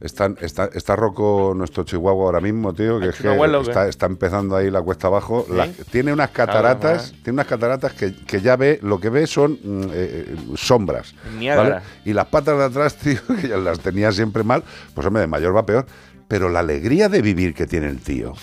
Están- 0.02 0.38
está, 0.39 0.70
está 0.74 0.95
roco 0.95 1.54
nuestro 1.56 1.84
chihuahua 1.84 2.24
ahora 2.26 2.39
mismo, 2.39 2.74
tío, 2.74 3.00
que 3.00 3.08
¿Ha 3.08 3.10
es 3.10 3.16
que 3.18 3.28
abuelo 3.28 3.60
está, 3.62 3.88
está 3.89 4.06
empezando 4.06 4.56
ahí 4.56 4.72
la 4.72 4.82
cuesta 4.82 5.08
abajo. 5.08 5.45
¿Sí? 5.47 5.54
La- 5.56 5.68
tiene 5.68 6.14
unas 6.14 6.30
cataratas, 6.30 7.12
tiene 7.24 7.34
unas 7.36 7.47
cataratas 7.47 7.93
que, 7.93 8.16
que 8.16 8.39
ya 8.41 8.56
ve, 8.56 8.80
lo 8.82 9.00
que 9.00 9.10
ve 9.10 9.28
son 9.28 9.54
mm, 9.62 9.84
eh, 9.84 9.89
eh, 9.93 10.36
sombras. 10.56 11.14
¿vale? 11.58 11.70
Y 12.06 12.14
las 12.14 12.28
patas 12.28 12.58
de 12.58 12.64
atrás, 12.64 12.95
tío, 13.04 13.20
que 13.41 13.50
ya 13.50 13.58
las 13.58 13.80
tenía 13.82 14.12
siempre 14.14 14.43
mal, 14.43 14.64
pues 14.93 15.06
hombre, 15.06 15.22
de 15.22 15.28
mayor 15.28 15.56
va 15.56 15.66
peor. 15.66 15.86
Pero 16.30 16.47
la 16.47 16.60
alegría 16.60 17.10
de 17.10 17.22
vivir 17.22 17.54
que 17.54 17.66
tiene 17.68 17.88
el 17.89 18.00
tío 18.00 18.34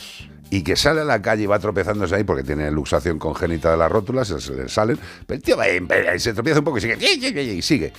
y 0.50 0.62
que 0.62 0.76
sale 0.76 1.00
a 1.00 1.04
la 1.04 1.22
calle 1.22 1.44
y 1.44 1.46
va 1.46 1.58
tropezándose 1.58 2.14
ahí 2.14 2.24
porque 2.24 2.42
tiene 2.44 2.70
luxación 2.70 3.18
congénita 3.18 3.70
de 3.70 3.76
las 3.78 3.90
rótulas, 3.90 4.28
se 4.28 4.54
le 4.54 4.68
salen, 4.68 4.98
pero 5.26 5.36
el 5.38 5.42
tío 5.42 5.56
va 5.56 5.68
y 5.68 6.20
se 6.20 6.32
tropieza 6.34 6.60
un 6.60 6.64
poco 6.64 6.78
y 6.78 6.82
sigue, 6.82 7.42
y 7.42 7.62
sigue. 7.62 7.92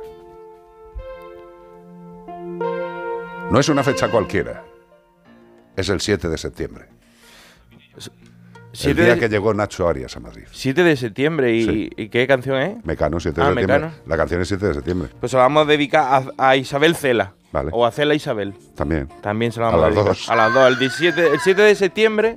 No 3.51 3.59
es 3.59 3.69
una 3.69 3.84
fecha 3.84 4.09
cualquiera. 4.09 4.63
Es 5.76 5.89
el 5.89 6.01
7 6.01 6.28
de 6.28 6.39
septiembre. 6.39 6.88
El 8.84 8.95
día 8.95 9.13
de- 9.15 9.19
que 9.19 9.30
llegó 9.30 9.53
Nacho 9.53 9.88
Arias 9.88 10.15
a 10.15 10.19
Madrid. 10.19 10.43
7 10.51 10.84
de 10.84 10.95
septiembre. 10.97 11.55
¿Y, 11.55 11.65
Sí. 11.65 11.89
¿y 11.97 12.09
qué 12.09 12.28
canción 12.28 12.57
es? 12.61 12.86
Mecano, 12.86 13.19
7 13.19 13.39
de 13.39 13.41
Ah, 13.41 13.49
septiembre. 13.49 13.80
Mecano. 13.80 13.93
La 14.07 14.17
canción 14.17 14.41
es 14.41 14.47
7 14.47 14.67
de 14.67 14.73
septiembre. 14.73 15.09
Pues 15.19 15.32
se 15.32 15.38
la 15.38 15.43
vamos 15.43 15.63
a 15.63 15.69
dedicar 15.71 16.23
a, 16.38 16.49
a 16.49 16.55
Isabel 16.55 16.95
Cela. 16.95 17.34
Vale. 17.51 17.69
O 17.73 17.86
a 17.86 17.91
Cela 17.91 18.13
Isabel. 18.15 18.53
También. 18.76 19.07
También 19.21 19.51
se 19.51 19.59
la 19.61 19.67
A 19.67 19.71
vamos 19.71 19.84
a, 19.86 19.88
las 19.88 19.95
dedicar. 19.95 20.15
dos. 20.15 20.30
A 20.30 20.36
las 20.36 20.53
dos. 20.53 20.67
El, 20.67 20.80
17, 20.80 21.28
el 21.34 21.39
7 21.39 21.61
de 21.61 21.76
septiembre 21.76 22.36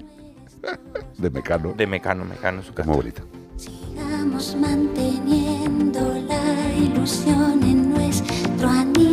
De 1.18 1.30
Mecano. 1.30 1.74
de 1.76 1.86
Mecano. 1.86 2.24
Mecano 2.24 2.62
su 2.62 2.72
Es 2.78 2.86
muy 2.86 2.96
bonita. 2.96 3.22
Sigamos 3.56 4.54
manteniendo 4.56 6.00
la 6.28 6.72
ilusión 6.76 7.62
en 7.62 7.90
nuestro 7.90 8.68
aniversario. 8.68 9.07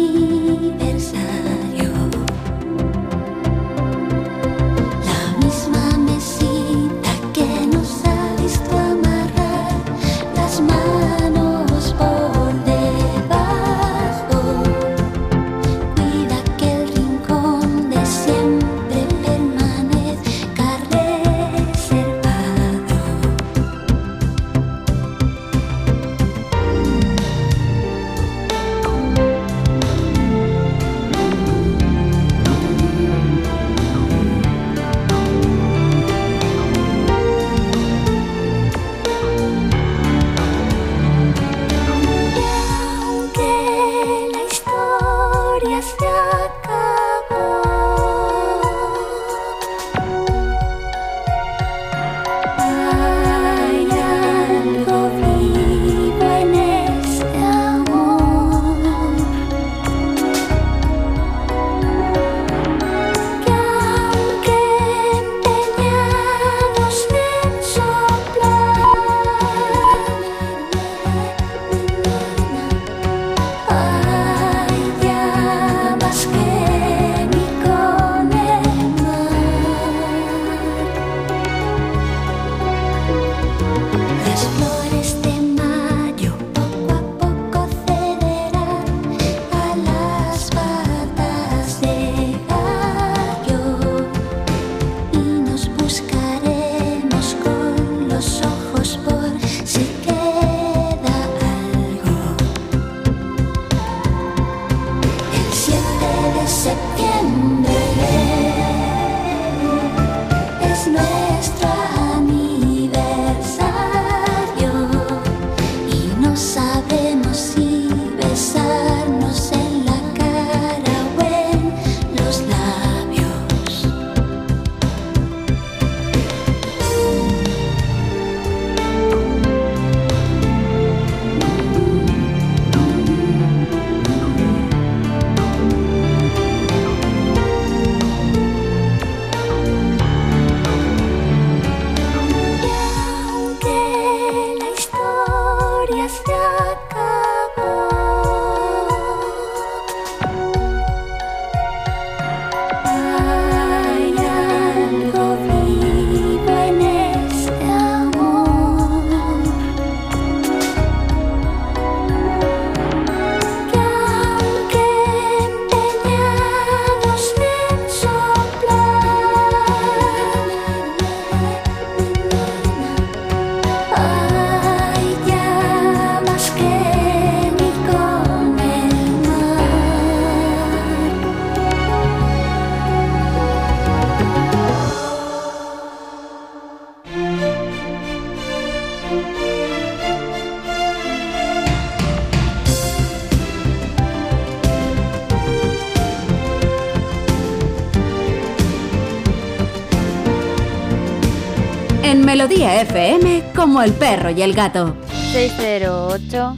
Melodía 202.46 202.84
FM, 202.84 203.54
como 203.56 203.82
el 203.82 203.92
perro 203.94 204.30
y 204.30 204.44
el 204.44 204.54
gato. 204.54 204.96
608 205.32 206.56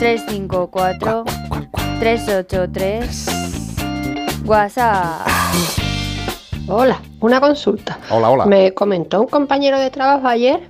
354 0.00 1.24
383 2.00 3.26
WhatsApp. 4.44 5.28
Hola, 6.66 7.00
una 7.20 7.40
consulta. 7.40 8.00
Hola, 8.10 8.30
hola. 8.30 8.46
Me 8.46 8.74
comentó 8.74 9.20
un 9.20 9.28
compañero 9.28 9.78
de 9.78 9.90
trabajo 9.90 10.26
ayer 10.26 10.68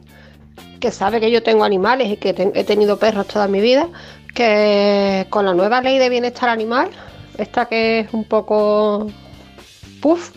que 0.79 0.91
sabe 0.91 1.21
que 1.21 1.31
yo 1.31 1.43
tengo 1.43 1.65
animales 1.65 2.11
y 2.11 2.19
que 2.19 2.53
he 2.55 2.65
tenido 2.65 2.99
perros 2.99 3.27
toda 3.27 3.49
mi 3.49 3.63
vida, 3.63 3.89
que 4.35 5.27
con 5.31 5.47
la 5.47 5.55
nueva 5.55 5.81
ley 5.81 5.99
de 5.99 6.11
bienestar 6.11 6.51
animal, 6.51 6.91
esta 7.39 7.65
que 7.65 8.01
es 8.01 8.13
un 8.13 8.25
poco 8.25 9.07
puff, 10.03 10.33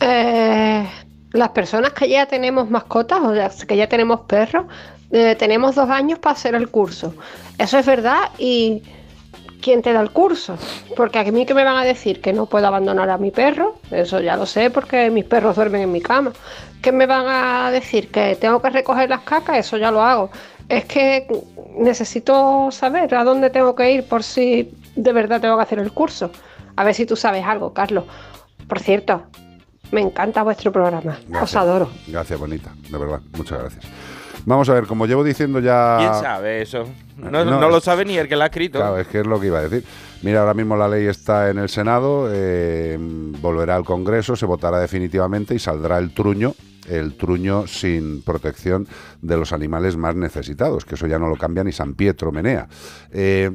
eh, 0.00 0.86
las 1.32 1.50
personas 1.50 1.92
que 1.92 2.08
ya 2.08 2.26
tenemos 2.26 2.70
mascotas, 2.70 3.20
o 3.20 3.66
que 3.66 3.76
ya 3.76 3.88
tenemos 3.88 4.20
perros, 4.20 4.66
eh, 5.10 5.36
tenemos 5.36 5.74
dos 5.74 5.88
años 5.90 6.18
para 6.18 6.34
hacer 6.34 6.54
el 6.54 6.68
curso. 6.68 7.14
Eso 7.58 7.78
es 7.78 7.86
verdad 7.86 8.30
y 8.38 8.82
¿quién 9.60 9.82
te 9.82 9.92
da 9.92 10.00
el 10.00 10.10
curso? 10.10 10.56
Porque 10.96 11.18
a 11.18 11.24
mí 11.24 11.46
que 11.46 11.54
me 11.54 11.64
van 11.64 11.76
a 11.76 11.84
decir 11.84 12.20
que 12.20 12.32
no 12.32 12.46
puedo 12.46 12.66
abandonar 12.66 13.10
a 13.10 13.18
mi 13.18 13.30
perro, 13.30 13.76
eso 13.90 14.20
ya 14.20 14.36
lo 14.36 14.46
sé 14.46 14.70
porque 14.70 15.10
mis 15.10 15.24
perros 15.24 15.56
duermen 15.56 15.82
en 15.82 15.92
mi 15.92 16.00
cama. 16.00 16.32
¿Qué 16.82 16.92
me 16.92 17.06
van 17.06 17.26
a 17.28 17.70
decir? 17.70 18.10
Que 18.10 18.36
tengo 18.36 18.62
que 18.62 18.70
recoger 18.70 19.10
las 19.10 19.20
cacas, 19.20 19.58
eso 19.58 19.76
ya 19.76 19.90
lo 19.90 20.02
hago. 20.02 20.30
es 20.68 20.84
que 20.84 21.26
necesito 21.76 22.70
saber 22.70 23.12
a 23.14 23.24
dónde 23.24 23.50
tengo 23.50 23.74
que 23.74 23.90
ir 23.90 24.04
por 24.04 24.22
si 24.22 24.70
de 24.94 25.12
verdad 25.12 25.40
tengo 25.40 25.56
que 25.56 25.62
hacer 25.62 25.78
el 25.80 25.92
curso. 25.92 26.30
A 26.76 26.84
ver 26.84 26.94
si 26.94 27.06
tú 27.06 27.16
sabes 27.16 27.44
algo, 27.44 27.72
Carlos. 27.74 28.04
Por 28.68 28.78
cierto, 28.78 29.24
me 29.92 30.00
encanta 30.00 30.42
vuestro 30.42 30.72
programa. 30.72 31.18
Os 31.40 31.54
adoro. 31.56 31.90
Gracias, 32.06 32.38
bonita, 32.38 32.72
de 32.90 32.98
verdad, 32.98 33.20
muchas 33.36 33.60
gracias. 33.60 33.84
Vamos 34.46 34.68
a 34.70 34.74
ver, 34.74 34.86
como 34.86 35.06
llevo 35.06 35.22
diciendo 35.22 35.60
ya... 35.60 35.96
¿Quién 35.98 36.14
sabe 36.14 36.62
eso? 36.62 36.84
No, 37.18 37.30
No, 37.30 37.44
no 37.44 37.68
lo 37.68 37.80
sabe 37.80 38.04
ni 38.06 38.16
el 38.16 38.26
que 38.26 38.36
la 38.36 38.44
ha 38.44 38.46
escrito. 38.46 38.78
Claro, 38.78 38.98
es 38.98 39.06
que 39.06 39.20
es 39.20 39.26
lo 39.26 39.38
que 39.38 39.48
iba 39.48 39.58
a 39.58 39.68
decir. 39.68 39.84
Mira, 40.22 40.40
ahora 40.40 40.54
mismo 40.54 40.76
la 40.76 40.88
ley 40.88 41.06
está 41.06 41.50
en 41.50 41.58
el 41.58 41.68
Senado, 41.68 42.28
eh, 42.32 42.96
volverá 42.98 43.76
al 43.76 43.84
Congreso, 43.84 44.36
se 44.36 44.46
votará 44.46 44.78
definitivamente 44.80 45.54
y 45.54 45.58
saldrá 45.58 45.98
el 45.98 46.14
truño, 46.14 46.54
el 46.88 47.16
truño 47.16 47.66
sin 47.66 48.22
protección 48.22 48.86
de 49.20 49.36
los 49.36 49.52
animales 49.52 49.96
más 49.96 50.14
necesitados, 50.16 50.84
que 50.84 50.94
eso 50.94 51.06
ya 51.06 51.18
no 51.18 51.28
lo 51.28 51.36
cambia 51.36 51.62
ni 51.64 51.72
San 51.72 51.94
Pietro 51.94 52.32
Menea. 52.32 52.68
Eh, 53.12 53.50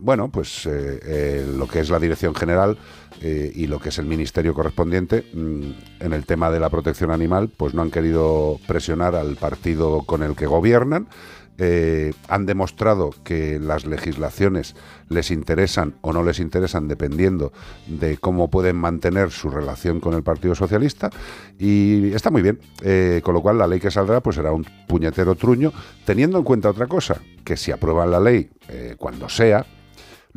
bueno, 0.00 0.28
pues 0.28 0.66
eh, 0.66 1.00
eh, 1.04 1.52
lo 1.56 1.66
que 1.66 1.80
es 1.80 1.90
la 1.90 1.98
Dirección 1.98 2.34
General 2.34 2.76
eh, 3.20 3.52
y 3.54 3.66
lo 3.66 3.80
que 3.80 3.88
es 3.88 3.98
el 3.98 4.06
Ministerio 4.06 4.54
correspondiente 4.54 5.24
mm, 5.32 5.70
en 6.00 6.12
el 6.12 6.24
tema 6.24 6.50
de 6.50 6.60
la 6.60 6.70
protección 6.70 7.10
animal, 7.10 7.50
pues 7.56 7.74
no 7.74 7.82
han 7.82 7.90
querido 7.90 8.58
presionar 8.66 9.14
al 9.14 9.36
partido 9.36 10.02
con 10.02 10.22
el 10.22 10.36
que 10.36 10.46
gobiernan. 10.46 11.08
Eh, 11.60 12.12
han 12.28 12.46
demostrado 12.46 13.10
que 13.24 13.58
las 13.58 13.84
legislaciones 13.84 14.76
les 15.08 15.32
interesan 15.32 15.94
o 16.02 16.12
no 16.12 16.22
les 16.22 16.38
interesan 16.38 16.86
dependiendo 16.86 17.52
de 17.88 18.16
cómo 18.16 18.48
pueden 18.48 18.76
mantener 18.76 19.32
su 19.32 19.50
relación 19.50 19.98
con 19.98 20.14
el 20.14 20.22
Partido 20.22 20.54
Socialista 20.54 21.10
y 21.58 22.12
está 22.12 22.30
muy 22.30 22.42
bien, 22.42 22.60
Eh, 22.82 23.20
con 23.24 23.34
lo 23.34 23.42
cual 23.42 23.58
la 23.58 23.66
ley 23.66 23.80
que 23.80 23.90
saldrá 23.90 24.20
pues 24.20 24.36
será 24.36 24.52
un 24.52 24.64
puñetero 24.86 25.34
truño, 25.34 25.72
teniendo 26.04 26.38
en 26.38 26.44
cuenta 26.44 26.70
otra 26.70 26.86
cosa, 26.86 27.20
que 27.42 27.56
si 27.56 27.72
aprueban 27.72 28.12
la 28.12 28.20
ley 28.20 28.50
cuando 28.96 29.28
sea, 29.28 29.66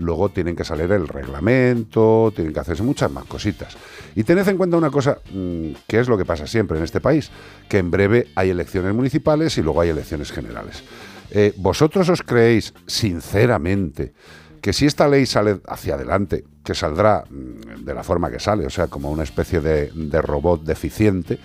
luego 0.02 0.30
tienen 0.30 0.56
que 0.56 0.64
salir 0.64 0.92
el 0.92 1.08
reglamento, 1.08 2.32
tienen 2.36 2.54
que 2.54 2.60
hacerse 2.60 2.84
muchas 2.84 3.12
más 3.12 3.26
cositas. 3.26 3.76
Y 4.16 4.24
tened 4.24 4.48
en 4.48 4.58
cuenta 4.58 4.78
una 4.78 4.90
cosa, 4.90 5.20
mm, 5.34 5.72
que 5.88 6.00
es 6.00 6.08
lo 6.08 6.18
que 6.18 6.26
pasa 6.26 6.48
siempre 6.48 6.78
en 6.78 6.84
este 6.84 7.00
país, 7.00 7.32
que 7.70 7.78
en 7.78 7.92
breve 7.92 8.28
hay 8.36 8.50
elecciones 8.50 8.94
municipales 8.94 9.58
y 9.58 9.62
luego 9.62 9.82
hay 9.82 9.90
elecciones 9.90 10.32
generales. 10.32 10.84
Eh, 11.32 11.54
¿Vosotros 11.58 12.10
os 12.10 12.24
creéis 12.24 12.74
sinceramente 12.88 14.14
que 14.62 14.74
si 14.74 14.86
esta 14.86 15.08
ley 15.08 15.26
sale 15.26 15.62
hacia 15.68 15.96
adelante, 15.96 16.44
que 16.64 16.76
saldrá 16.76 17.24
mm, 17.30 17.86
de 17.86 17.94
la 17.94 18.04
forma 18.04 18.30
que 18.30 18.40
sale, 18.40 18.66
o 18.66 18.70
sea, 18.70 18.88
como 18.88 19.12
una 19.12 19.24
especie 19.24 19.62
de, 19.62 19.92
de 19.94 20.22
robot 20.22 20.64
deficiente, 20.64 21.40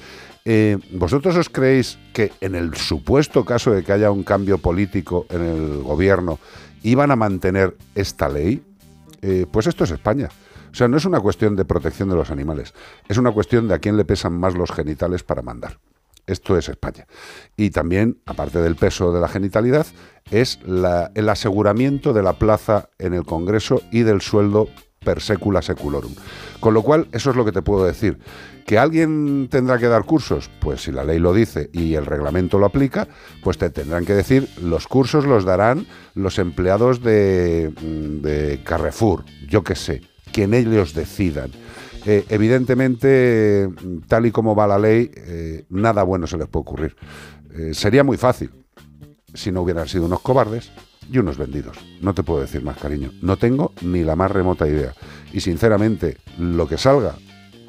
eh, 0.48 0.78
¿vosotros 0.92 1.34
os 1.34 1.48
creéis 1.48 1.98
que 2.12 2.30
en 2.40 2.54
el 2.54 2.72
supuesto 2.76 3.44
caso 3.44 3.72
de 3.72 3.82
que 3.82 3.92
haya 3.92 4.12
un 4.12 4.22
cambio 4.22 4.58
político 4.58 5.26
en 5.28 5.42
el 5.42 5.82
gobierno, 5.82 6.38
iban 6.90 7.10
a 7.10 7.16
mantener 7.16 7.76
esta 7.94 8.28
ley? 8.28 8.62
Eh, 9.22 9.46
pues 9.50 9.66
esto 9.66 9.84
es 9.84 9.90
España. 9.90 10.28
O 10.70 10.74
sea, 10.74 10.88
no 10.88 10.96
es 10.98 11.04
una 11.04 11.20
cuestión 11.20 11.56
de 11.56 11.64
protección 11.64 12.08
de 12.10 12.16
los 12.16 12.30
animales, 12.30 12.74
es 13.08 13.16
una 13.16 13.32
cuestión 13.32 13.66
de 13.68 13.74
a 13.74 13.78
quién 13.78 13.96
le 13.96 14.04
pesan 14.04 14.34
más 14.38 14.54
los 14.54 14.70
genitales 14.70 15.22
para 15.22 15.42
mandar. 15.42 15.78
Esto 16.26 16.58
es 16.58 16.68
España. 16.68 17.06
Y 17.56 17.70
también, 17.70 18.18
aparte 18.26 18.60
del 18.60 18.74
peso 18.76 19.12
de 19.12 19.20
la 19.20 19.28
genitalidad, 19.28 19.86
es 20.30 20.58
la- 20.66 21.12
el 21.14 21.28
aseguramiento 21.28 22.12
de 22.12 22.22
la 22.24 22.32
plaza 22.34 22.88
en 22.98 23.14
el 23.14 23.24
Congreso 23.24 23.80
y 23.92 24.02
del 24.02 24.20
sueldo 24.20 24.68
per 25.06 25.22
secula 25.22 25.62
seculorum. 25.62 26.12
Con 26.58 26.74
lo 26.74 26.82
cual, 26.82 27.06
eso 27.12 27.30
es 27.30 27.36
lo 27.36 27.44
que 27.44 27.52
te 27.52 27.62
puedo 27.62 27.86
decir. 27.86 28.18
¿Que 28.66 28.78
alguien 28.78 29.46
tendrá 29.48 29.78
que 29.78 29.86
dar 29.86 30.04
cursos? 30.04 30.50
Pues 30.60 30.82
si 30.82 30.90
la 30.90 31.04
ley 31.04 31.20
lo 31.20 31.32
dice 31.32 31.70
y 31.72 31.94
el 31.94 32.04
reglamento 32.04 32.58
lo 32.58 32.66
aplica, 32.66 33.06
pues 33.44 33.56
te 33.56 33.70
tendrán 33.70 34.04
que 34.04 34.14
decir, 34.14 34.48
los 34.60 34.88
cursos 34.88 35.24
los 35.24 35.44
darán 35.44 35.86
los 36.14 36.40
empleados 36.40 37.00
de, 37.02 37.72
mm, 37.80 38.22
de 38.22 38.60
Carrefour, 38.64 39.24
yo 39.48 39.62
qué 39.62 39.76
sé, 39.76 40.02
quien 40.32 40.52
ellos 40.52 40.94
decidan. 40.94 41.52
Eh, 42.04 42.24
evidentemente, 42.28 43.68
tal 44.08 44.26
y 44.26 44.32
como 44.32 44.56
va 44.56 44.66
la 44.66 44.78
ley, 44.78 45.10
eh, 45.14 45.64
nada 45.70 46.02
bueno 46.02 46.26
se 46.26 46.36
les 46.36 46.48
puede 46.48 46.62
ocurrir. 46.62 46.96
Eh, 47.54 47.74
sería 47.74 48.02
muy 48.02 48.16
fácil 48.16 48.50
si 49.34 49.52
no 49.52 49.62
hubieran 49.62 49.86
sido 49.86 50.06
unos 50.06 50.20
cobardes 50.20 50.72
y 51.10 51.18
unos 51.18 51.38
vendidos. 51.38 51.78
No 52.00 52.14
te 52.14 52.22
puedo 52.22 52.40
decir 52.40 52.62
más, 52.62 52.76
cariño. 52.76 53.12
No 53.22 53.36
tengo 53.36 53.72
ni 53.82 54.02
la 54.02 54.16
más 54.16 54.30
remota 54.30 54.66
idea. 54.66 54.92
Y 55.32 55.40
sinceramente, 55.40 56.18
lo 56.38 56.66
que 56.68 56.78
salga 56.78 57.14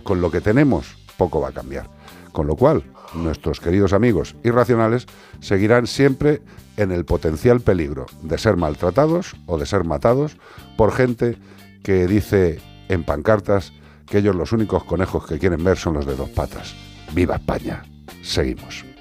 con 0.04 0.22
lo 0.22 0.32
que 0.32 0.42
tenemos, 0.42 0.96
poco 1.18 1.42
va 1.42 1.50
a 1.50 1.54
cambiar. 1.54 1.90
Con 2.32 2.48
lo 2.48 2.56
cual, 2.56 2.84
nuestros 3.14 3.60
queridos 3.60 3.94
amigos 3.94 4.36
irracionales 4.44 5.06
seguirán 5.40 5.88
siempre 5.88 6.42
en 6.78 6.92
el 6.92 7.06
potencial 7.06 7.62
peligro 7.62 8.06
de 8.22 8.38
ser 8.38 8.58
maltratados 8.58 9.36
o 9.46 9.58
de 9.58 9.66
ser 9.66 9.84
matados 9.84 10.38
por 10.78 10.92
gente 10.92 11.38
que 11.84 12.08
dice 12.08 12.60
en 12.90 13.04
pancartas 13.04 13.74
que 14.06 14.20
ellos 14.20 14.36
los 14.36 14.52
únicos 14.52 14.84
conejos 14.84 15.26
que 15.26 15.40
quieren 15.40 15.64
ver 15.64 15.78
son 15.78 15.96
los 15.96 16.06
de 16.06 16.16
dos 16.16 16.30
patas. 16.30 16.76
¡Viva 17.14 17.36
España! 17.36 17.84
Seguimos. 18.22 18.97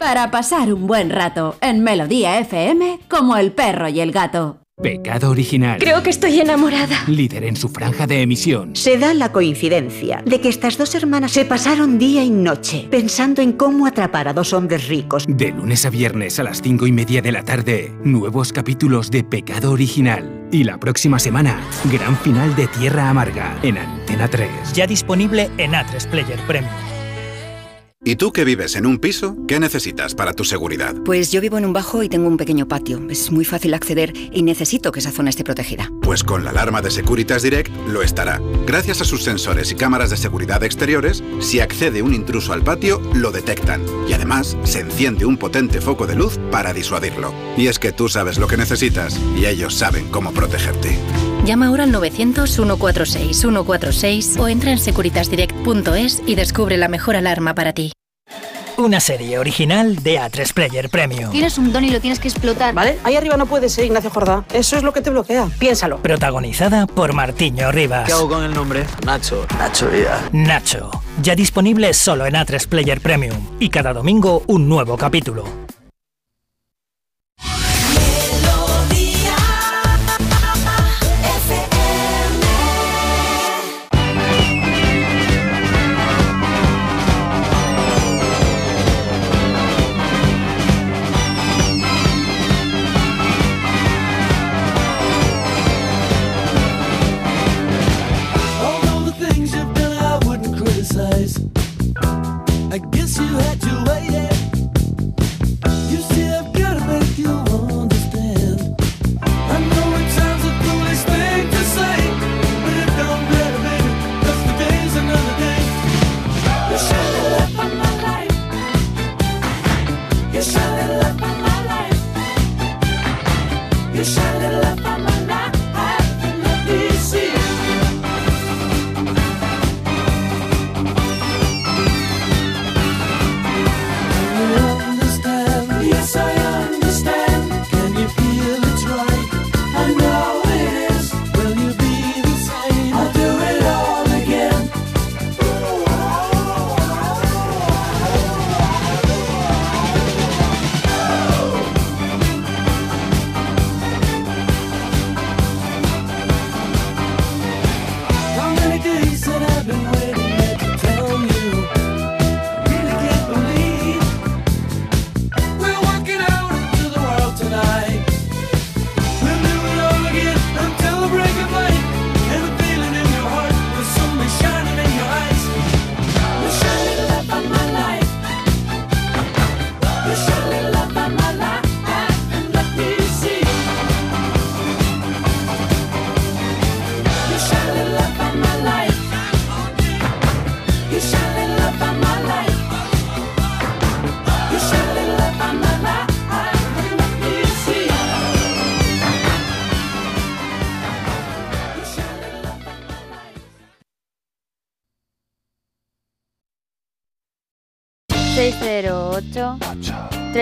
Para 0.00 0.30
pasar 0.30 0.72
un 0.72 0.86
buen 0.86 1.10
rato 1.10 1.58
en 1.60 1.84
Melodía 1.84 2.38
FM 2.38 3.00
como 3.06 3.36
el 3.36 3.52
perro 3.52 3.86
y 3.86 4.00
el 4.00 4.12
gato. 4.12 4.56
Pecado 4.82 5.28
original. 5.28 5.78
Creo 5.78 6.02
que 6.02 6.08
estoy 6.08 6.40
enamorada. 6.40 7.04
Líder 7.06 7.44
en 7.44 7.54
su 7.54 7.68
franja 7.68 8.06
de 8.06 8.22
emisión. 8.22 8.74
Se 8.74 8.96
da 8.96 9.12
la 9.12 9.30
coincidencia 9.30 10.22
de 10.24 10.40
que 10.40 10.48
estas 10.48 10.78
dos 10.78 10.94
hermanas 10.94 11.32
se 11.32 11.44
pasaron 11.44 11.98
día 11.98 12.24
y 12.24 12.30
noche 12.30 12.88
pensando 12.90 13.42
en 13.42 13.52
cómo 13.52 13.86
atrapar 13.86 14.26
a 14.26 14.32
dos 14.32 14.54
hombres 14.54 14.88
ricos. 14.88 15.26
De 15.28 15.50
lunes 15.50 15.84
a 15.84 15.90
viernes 15.90 16.38
a 16.38 16.44
las 16.44 16.62
cinco 16.62 16.86
y 16.86 16.92
media 16.92 17.20
de 17.20 17.32
la 17.32 17.42
tarde, 17.42 17.92
nuevos 18.02 18.54
capítulos 18.54 19.10
de 19.10 19.22
Pecado 19.22 19.70
Original. 19.70 20.48
Y 20.50 20.64
la 20.64 20.78
próxima 20.78 21.18
semana, 21.18 21.60
gran 21.92 22.16
final 22.16 22.56
de 22.56 22.68
Tierra 22.68 23.10
Amarga 23.10 23.58
en 23.62 23.76
Antena 23.76 24.28
3. 24.28 24.72
Ya 24.72 24.86
disponible 24.86 25.50
en 25.58 25.72
A3 25.72 26.08
Player 26.08 26.40
Premium. 26.46 26.99
¿Y 28.02 28.16
tú 28.16 28.32
que 28.32 28.46
vives 28.46 28.76
en 28.76 28.86
un 28.86 28.98
piso? 28.98 29.36
¿Qué 29.46 29.60
necesitas 29.60 30.14
para 30.14 30.32
tu 30.32 30.42
seguridad? 30.42 30.94
Pues 31.04 31.30
yo 31.32 31.42
vivo 31.42 31.58
en 31.58 31.66
un 31.66 31.74
bajo 31.74 32.02
y 32.02 32.08
tengo 32.08 32.28
un 32.28 32.38
pequeño 32.38 32.66
patio. 32.66 32.98
Es 33.10 33.30
muy 33.30 33.44
fácil 33.44 33.74
acceder 33.74 34.14
y 34.32 34.42
necesito 34.42 34.90
que 34.90 35.00
esa 35.00 35.10
zona 35.10 35.28
esté 35.28 35.44
protegida. 35.44 35.92
Pues 36.00 36.24
con 36.24 36.42
la 36.42 36.48
alarma 36.48 36.80
de 36.80 36.90
Securitas 36.90 37.42
Direct 37.42 37.70
lo 37.88 38.00
estará. 38.00 38.40
Gracias 38.66 39.02
a 39.02 39.04
sus 39.04 39.22
sensores 39.22 39.70
y 39.70 39.74
cámaras 39.74 40.08
de 40.08 40.16
seguridad 40.16 40.64
exteriores, 40.64 41.22
si 41.40 41.60
accede 41.60 42.00
un 42.00 42.14
intruso 42.14 42.54
al 42.54 42.64
patio, 42.64 43.02
lo 43.12 43.32
detectan. 43.32 43.84
Y 44.08 44.14
además, 44.14 44.56
se 44.64 44.80
enciende 44.80 45.26
un 45.26 45.36
potente 45.36 45.82
foco 45.82 46.06
de 46.06 46.16
luz 46.16 46.38
para 46.50 46.72
disuadirlo. 46.72 47.34
Y 47.58 47.66
es 47.66 47.78
que 47.78 47.92
tú 47.92 48.08
sabes 48.08 48.38
lo 48.38 48.46
que 48.46 48.56
necesitas 48.56 49.20
y 49.36 49.44
ellos 49.44 49.74
saben 49.74 50.08
cómo 50.08 50.32
protegerte. 50.32 50.96
Llama 51.44 51.66
ahora 51.68 51.84
al 51.84 51.92
900-146-146 51.92 54.38
o 54.38 54.48
entra 54.48 54.72
en 54.72 54.78
securitasdirect.es 54.78 56.22
y 56.26 56.34
descubre 56.34 56.76
la 56.76 56.88
mejor 56.88 57.16
alarma 57.16 57.54
para 57.54 57.72
ti. 57.72 57.92
Una 58.76 59.00
serie 59.00 59.38
original 59.38 59.96
de 59.96 60.18
A3 60.18 60.54
Player 60.54 60.88
Premium. 60.88 61.30
Tienes 61.30 61.58
un 61.58 61.70
don 61.70 61.84
y 61.84 61.90
lo 61.90 62.00
tienes 62.00 62.18
que 62.18 62.28
explotar. 62.28 62.72
¿Vale? 62.72 62.96
Ahí 63.04 63.14
arriba 63.14 63.36
no 63.36 63.44
puede 63.44 63.68
ser, 63.68 63.84
Ignacio 63.84 64.08
Jordá. 64.08 64.46
Eso 64.54 64.78
es 64.78 64.82
lo 64.82 64.94
que 64.94 65.02
te 65.02 65.10
bloquea. 65.10 65.48
Piénsalo. 65.58 66.00
Protagonizada 66.00 66.86
por 66.86 67.12
Martiño 67.12 67.70
Rivas. 67.72 68.06
¿Qué 68.06 68.12
hago 68.12 68.26
con 68.28 68.42
el 68.42 68.54
nombre? 68.54 68.86
Nacho. 69.04 69.44
Nacho 69.58 69.90
Vida. 69.90 70.26
Nacho. 70.32 70.90
Ya 71.20 71.34
disponible 71.34 71.92
solo 71.92 72.24
en 72.24 72.32
A3 72.34 72.66
Player 72.68 73.02
Premium. 73.02 73.36
Y 73.58 73.68
cada 73.68 73.92
domingo 73.92 74.44
un 74.46 74.66
nuevo 74.66 74.96
capítulo. 74.96 75.44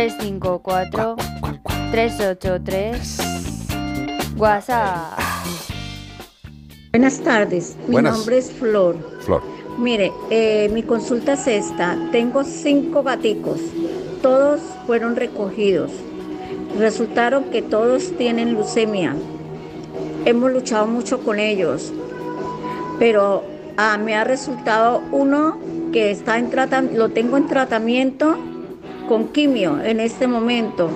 354 0.08 1.16
383 1.90 3.18
WhatsApp. 4.38 5.18
Buenas 6.92 7.20
tardes, 7.20 7.76
mi 7.86 7.92
Buenas. 7.92 8.16
nombre 8.16 8.38
es 8.38 8.50
Flor. 8.50 8.96
Flor. 9.20 9.42
Mire, 9.78 10.10
eh, 10.30 10.70
mi 10.72 10.82
consulta 10.82 11.34
es 11.34 11.46
esta. 11.46 11.98
Tengo 12.10 12.42
cinco 12.44 13.02
gaticos. 13.02 13.60
Todos 14.22 14.62
fueron 14.86 15.14
recogidos. 15.14 15.90
Resultaron 16.78 17.44
que 17.50 17.60
todos 17.60 18.16
tienen 18.16 18.54
leucemia. 18.54 19.14
Hemos 20.24 20.52
luchado 20.52 20.86
mucho 20.86 21.20
con 21.22 21.38
ellos. 21.38 21.92
Pero 22.98 23.44
ah, 23.76 23.98
me 23.98 24.16
ha 24.16 24.24
resultado 24.24 25.02
uno 25.12 25.58
que 25.92 26.10
está 26.10 26.38
en 26.38 26.48
tratamiento, 26.48 26.98
lo 26.98 27.10
tengo 27.10 27.36
en 27.36 27.46
tratamiento 27.46 28.38
con 29.08 29.28
quimio 29.28 29.80
en 29.82 30.00
este 30.00 30.26
momento. 30.26 30.90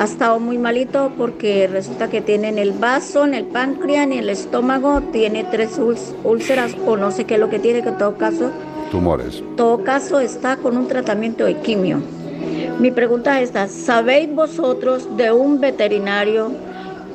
Ha 0.00 0.04
estado 0.04 0.40
muy 0.40 0.58
malito 0.58 1.12
porque 1.18 1.68
resulta 1.68 2.08
que 2.08 2.20
tiene 2.20 2.48
en 2.48 2.58
el 2.58 2.72
vaso, 2.72 3.24
en 3.24 3.34
el 3.34 3.44
páncreas, 3.44 4.04
en 4.04 4.12
el 4.12 4.30
estómago, 4.30 5.02
tiene 5.12 5.44
tres 5.44 5.78
úlceras 6.24 6.74
o 6.86 6.96
no 6.96 7.10
sé 7.10 7.24
qué 7.24 7.34
es 7.34 7.40
lo 7.40 7.50
que 7.50 7.58
tiene, 7.58 7.82
que 7.82 7.90
en 7.90 7.98
todo 7.98 8.16
caso, 8.16 8.50
Tumores. 8.90 9.42
todo 9.56 9.84
caso 9.84 10.20
está 10.20 10.56
con 10.56 10.76
un 10.76 10.88
tratamiento 10.88 11.44
de 11.44 11.56
quimio. 11.56 12.00
Mi 12.78 12.90
pregunta 12.90 13.40
es 13.40 13.48
esta, 13.48 13.68
¿sabéis 13.68 14.32
vosotros 14.32 15.16
de 15.16 15.32
un 15.32 15.60
veterinario 15.60 16.52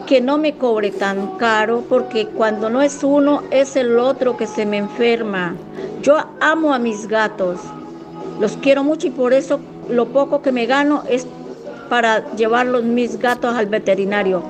que 0.06 0.19
no 0.19 0.38
me 0.38 0.56
cobre 0.56 0.91
tan 0.91 1.38
caro? 1.38 1.84
Porque 1.88 2.27
cuando 2.27 2.69
no 2.69 2.81
es 2.81 3.02
uno, 3.03 3.44
es 3.49 3.77
el 3.77 3.98
otro 3.98 4.35
que 4.35 4.45
se 4.45 4.65
me 4.65 4.77
enferma. 4.77 5.56
Yo 6.02 6.18
amo 6.41 6.73
a 6.73 6.80
mis 6.80 7.07
gatos, 7.07 7.61
los 8.41 8.57
quiero 8.57 8.84
mucho 8.84 9.07
y 9.07 9.11
por 9.11 9.31
eso 9.31 9.61
lo 9.89 10.07
poco 10.07 10.41
que 10.41 10.51
me 10.51 10.65
gano 10.65 11.03
es 11.10 11.27
para 11.89 12.34
llevar 12.35 12.65
los 12.65 12.84
mis 12.84 13.19
gatos 13.19 13.55
al 13.55 13.68
veterinario. 13.68 14.41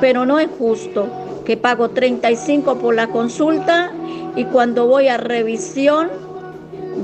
Pero 0.00 0.24
no 0.24 0.38
es 0.38 0.48
justo 0.58 1.06
que 1.44 1.56
pago 1.56 1.90
35 1.90 2.78
por 2.78 2.94
la 2.94 3.08
consulta 3.08 3.92
y 4.36 4.44
cuando 4.44 4.86
voy 4.86 5.08
a 5.08 5.16
revisión 5.16 6.08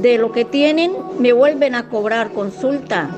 de 0.00 0.18
lo 0.18 0.32
que 0.32 0.44
tienen 0.44 0.92
me 1.18 1.32
vuelven 1.32 1.74
a 1.74 1.88
cobrar 1.88 2.30
consulta. 2.32 3.10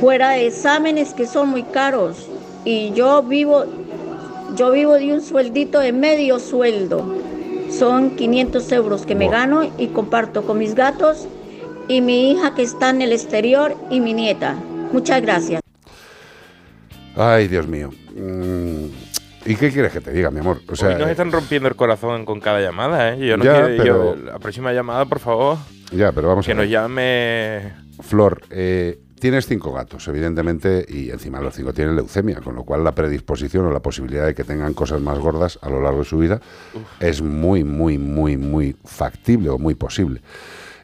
Fuera 0.00 0.30
de 0.30 0.46
exámenes 0.46 1.12
que 1.14 1.26
son 1.26 1.48
muy 1.48 1.64
caros 1.64 2.28
y 2.64 2.92
yo 2.92 3.22
vivo 3.22 3.64
yo 4.56 4.70
vivo 4.70 4.94
de 4.94 5.12
un 5.12 5.20
sueldito 5.20 5.78
de 5.78 5.92
medio 5.92 6.38
sueldo. 6.38 7.04
Son 7.70 8.16
500 8.16 8.72
euros 8.72 9.06
que 9.06 9.14
me 9.14 9.28
gano 9.28 9.62
y 9.76 9.88
comparto 9.88 10.42
con 10.42 10.58
mis 10.58 10.74
gatos 10.74 11.28
y 11.88 12.00
mi 12.00 12.30
hija 12.32 12.54
que 12.54 12.62
está 12.62 12.90
en 12.90 13.02
el 13.02 13.12
exterior 13.12 13.74
y 13.90 14.00
mi 14.00 14.12
nieta. 14.12 14.54
Muchas 14.92 15.20
gracias. 15.22 15.60
Ay, 17.16 17.48
Dios 17.48 17.66
mío. 17.66 17.90
Mm, 18.14 18.84
¿Y 19.46 19.56
qué 19.56 19.70
quieres 19.72 19.92
que 19.92 20.00
te 20.00 20.12
diga, 20.12 20.30
mi 20.30 20.40
amor? 20.40 20.60
O 20.68 20.76
sea, 20.76 20.88
Hoy 20.90 20.94
nos 20.96 21.08
están 21.10 21.32
rompiendo 21.32 21.68
el 21.68 21.76
corazón 21.76 22.24
con 22.24 22.40
cada 22.40 22.60
llamada, 22.60 23.14
¿eh? 23.14 23.26
Yo 23.26 23.36
no 23.36 23.44
Ya, 23.44 23.52
quiero- 23.66 23.82
pero- 23.82 24.14
yo- 24.16 24.24
la 24.24 24.38
próxima 24.38 24.72
llamada, 24.72 25.04
por 25.06 25.18
favor, 25.18 25.58
ya, 25.90 26.12
pero 26.12 26.28
vamos 26.28 26.44
que 26.46 26.52
a 26.52 26.54
nos 26.54 26.62
ver. 26.64 26.70
llame... 26.70 27.72
Flor, 28.00 28.42
eh, 28.50 29.00
tienes 29.18 29.46
cinco 29.46 29.72
gatos, 29.72 30.06
evidentemente, 30.06 30.84
y 30.88 31.10
encima 31.10 31.40
los 31.40 31.54
cinco 31.54 31.72
tienen 31.72 31.96
leucemia, 31.96 32.40
con 32.40 32.54
lo 32.54 32.62
cual 32.62 32.84
la 32.84 32.94
predisposición 32.94 33.66
o 33.66 33.72
la 33.72 33.80
posibilidad 33.80 34.26
de 34.26 34.34
que 34.34 34.44
tengan 34.44 34.72
cosas 34.74 35.00
más 35.00 35.18
gordas 35.18 35.58
a 35.62 35.68
lo 35.70 35.80
largo 35.82 36.00
de 36.00 36.04
su 36.04 36.18
vida 36.18 36.40
es 37.00 37.20
muy, 37.22 37.64
muy, 37.64 37.98
muy, 37.98 38.36
muy 38.36 38.76
factible 38.84 39.48
o 39.48 39.58
muy 39.58 39.74
posible. 39.74 40.20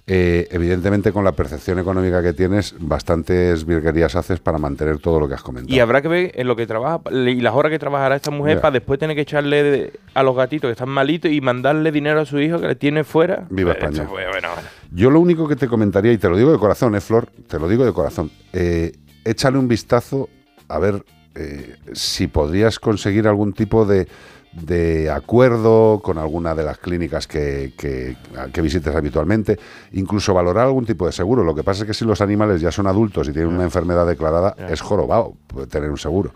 Eh, 0.06 0.48
evidentemente, 0.50 1.12
con 1.12 1.24
la 1.24 1.32
percepción 1.32 1.78
económica 1.78 2.22
que 2.22 2.34
tienes, 2.34 2.74
bastantes 2.78 3.64
virguerías 3.64 4.14
haces 4.16 4.38
para 4.38 4.58
mantener 4.58 4.98
todo 4.98 5.18
lo 5.18 5.26
que 5.28 5.34
has 5.34 5.42
comentado. 5.42 5.74
Y 5.74 5.80
habrá 5.80 6.02
que 6.02 6.08
ver 6.08 6.32
en 6.34 6.46
lo 6.46 6.56
que 6.56 6.66
trabaja 6.66 7.00
y 7.10 7.40
las 7.40 7.54
horas 7.54 7.70
que 7.70 7.78
trabajará 7.78 8.16
esta 8.16 8.30
mujer 8.30 8.60
para 8.60 8.72
después 8.72 8.98
tener 9.00 9.16
que 9.16 9.22
echarle 9.22 9.62
de- 9.62 9.92
a 10.12 10.22
los 10.22 10.36
gatitos 10.36 10.68
que 10.68 10.72
están 10.72 10.90
malitos 10.90 11.30
y 11.30 11.40
mandarle 11.40 11.90
dinero 11.90 12.20
a 12.20 12.26
su 12.26 12.38
hijo 12.38 12.60
que 12.60 12.66
le 12.68 12.74
tiene 12.74 13.02
fuera. 13.02 13.46
Viva 13.48 13.72
España. 13.72 14.02
esto 14.02 14.08
fue- 14.12 14.26
bueno, 14.28 14.48
bueno. 14.54 14.68
Yo 14.92 15.10
lo 15.10 15.20
único 15.20 15.48
que 15.48 15.56
te 15.56 15.68
comentaría, 15.68 16.12
y 16.12 16.18
te 16.18 16.28
lo 16.28 16.36
digo 16.36 16.52
de 16.52 16.58
corazón, 16.58 16.94
¿eh, 16.94 17.00
Flor? 17.00 17.28
Te 17.48 17.58
lo 17.58 17.66
digo 17.66 17.86
de 17.86 17.92
corazón. 17.94 18.30
Eh, 18.52 18.92
échale 19.24 19.56
un 19.56 19.68
vistazo 19.68 20.28
a 20.68 20.78
ver 20.78 21.02
eh, 21.36 21.76
si 21.94 22.28
podrías 22.28 22.78
conseguir 22.78 23.26
algún 23.26 23.54
tipo 23.54 23.84
de, 23.86 24.06
de 24.54 25.10
acuerdo 25.10 26.00
con 26.02 26.16
alguna 26.18 26.54
de 26.54 26.62
las 26.64 26.78
clínicas 26.78 27.26
que, 27.26 27.72
que- 27.76 28.16
que 28.52 28.60
visites 28.62 28.94
habitualmente, 28.94 29.58
incluso 29.92 30.32
valorar 30.32 30.66
algún 30.66 30.86
tipo 30.86 31.06
de 31.06 31.12
seguro. 31.12 31.42
Lo 31.44 31.54
que 31.54 31.64
pasa 31.64 31.82
es 31.82 31.88
que 31.88 31.94
si 31.94 32.04
los 32.04 32.20
animales 32.20 32.60
ya 32.60 32.70
son 32.70 32.86
adultos 32.86 33.28
y 33.28 33.32
tienen 33.32 33.52
una 33.54 33.64
enfermedad 33.64 34.06
declarada, 34.06 34.54
es 34.72 34.80
jorobado 34.80 35.34
tener 35.68 35.90
un 35.90 35.98
seguro. 35.98 36.32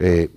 Eh, 0.00 0.30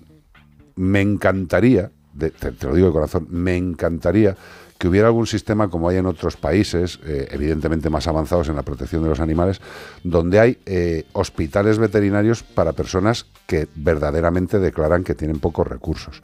me 0.76 1.02
encantaría, 1.02 1.92
de- 2.14 2.32
te, 2.32 2.52
te 2.52 2.68
lo 2.68 2.76
digo 2.76 2.88
de 2.88 2.94
corazón, 2.94 3.28
me 3.30 3.56
encantaría 3.56 4.36
que 4.78 4.88
hubiera 4.88 5.08
algún 5.08 5.28
sistema 5.28 5.70
como 5.70 5.90
hay 5.90 5.98
en 5.98 6.08
otros 6.08 6.38
países, 6.38 7.00
eh, 7.06 7.28
evidentemente 7.32 7.92
más 7.92 8.08
avanzados 8.08 8.50
en 8.50 8.56
la 8.56 8.64
protección 8.64 9.04
de 9.04 9.10
los 9.10 9.20
animales, 9.20 9.62
donde 10.04 10.40
hay 10.40 10.58
eh, 10.66 11.06
hospitales 11.14 11.78
veterinarios 11.78 12.42
para 12.42 12.74
personas 12.74 13.28
que 13.46 13.68
verdaderamente 13.76 14.58
declaran 14.60 15.04
que 15.04 15.14
tienen 15.14 15.40
pocos 15.40 15.68
recursos. 15.68 16.24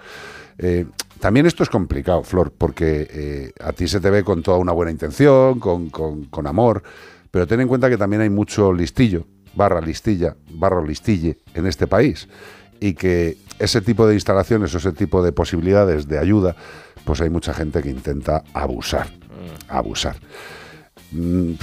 Eh, 0.60 0.86
también 1.20 1.46
esto 1.46 1.64
es 1.64 1.70
complicado, 1.70 2.24
Flor, 2.24 2.52
porque 2.58 3.08
eh, 3.12 3.52
a 3.64 3.74
ti 3.74 3.88
se 3.88 4.00
te 4.00 4.10
ve 4.10 4.24
con 4.24 4.44
toda 4.44 4.58
una 4.58 4.72
buena 4.72 4.92
intención, 4.92 5.60
con, 5.60 5.90
con- 5.90 6.26
con 6.26 6.48
amor, 6.48 6.84
pero 7.32 7.46
ten 7.48 7.62
en 7.62 7.68
cuenta 7.68 7.90
que 7.90 7.98
también 7.98 8.22
hay 8.22 8.30
mucho 8.30 8.72
listillo, 8.74 9.26
barra 9.56 9.82
listilla, 9.82 10.36
barra 10.52 10.82
listille 10.84 11.38
en 11.54 11.66
este 11.68 11.88
país 11.88 12.28
y 12.80 12.94
que 12.94 13.38
ese 13.60 13.82
tipo 13.82 14.06
de 14.08 14.14
instalaciones 14.14 14.74
o 14.76 14.78
ese 14.78 14.92
tipo 14.94 15.24
de 15.24 15.32
posibilidades 15.32 16.08
de 16.08 16.20
ayuda, 16.20 16.56
pues 17.06 17.22
hay 17.22 17.30
mucha 17.30 17.54
gente 17.54 17.82
que 17.82 17.90
intenta 17.90 18.44
abusar, 18.54 19.08
abusar. 19.68 20.18
Mm, 21.12 21.54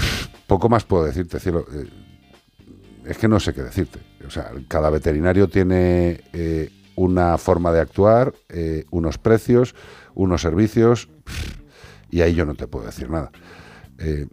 poco 0.46 0.68
más 0.68 0.84
puedo 0.84 1.04
decirte, 1.04 1.38
cielo. 1.38 1.66
Eh, 1.72 1.86
es 3.06 3.18
que 3.18 3.28
no 3.28 3.38
sé 3.38 3.52
qué 3.54 3.62
decirte. 3.62 4.00
O 4.26 4.30
sea, 4.30 4.50
cada 4.68 4.90
veterinario 4.90 5.48
tiene 5.48 6.22
una 6.96 7.38
forma 7.38 7.72
de 7.72 7.80
actuar, 7.80 8.34
eh, 8.48 8.84
unos 8.90 9.18
precios, 9.18 9.74
unos 10.14 10.42
servicios, 10.42 11.08
y 12.10 12.20
ahí 12.20 12.34
yo 12.34 12.44
no 12.46 12.54
te 12.54 12.66
puedo 12.66 12.86
decir 12.86 13.10
nada. 13.10 13.30
Eh, 13.96 14.26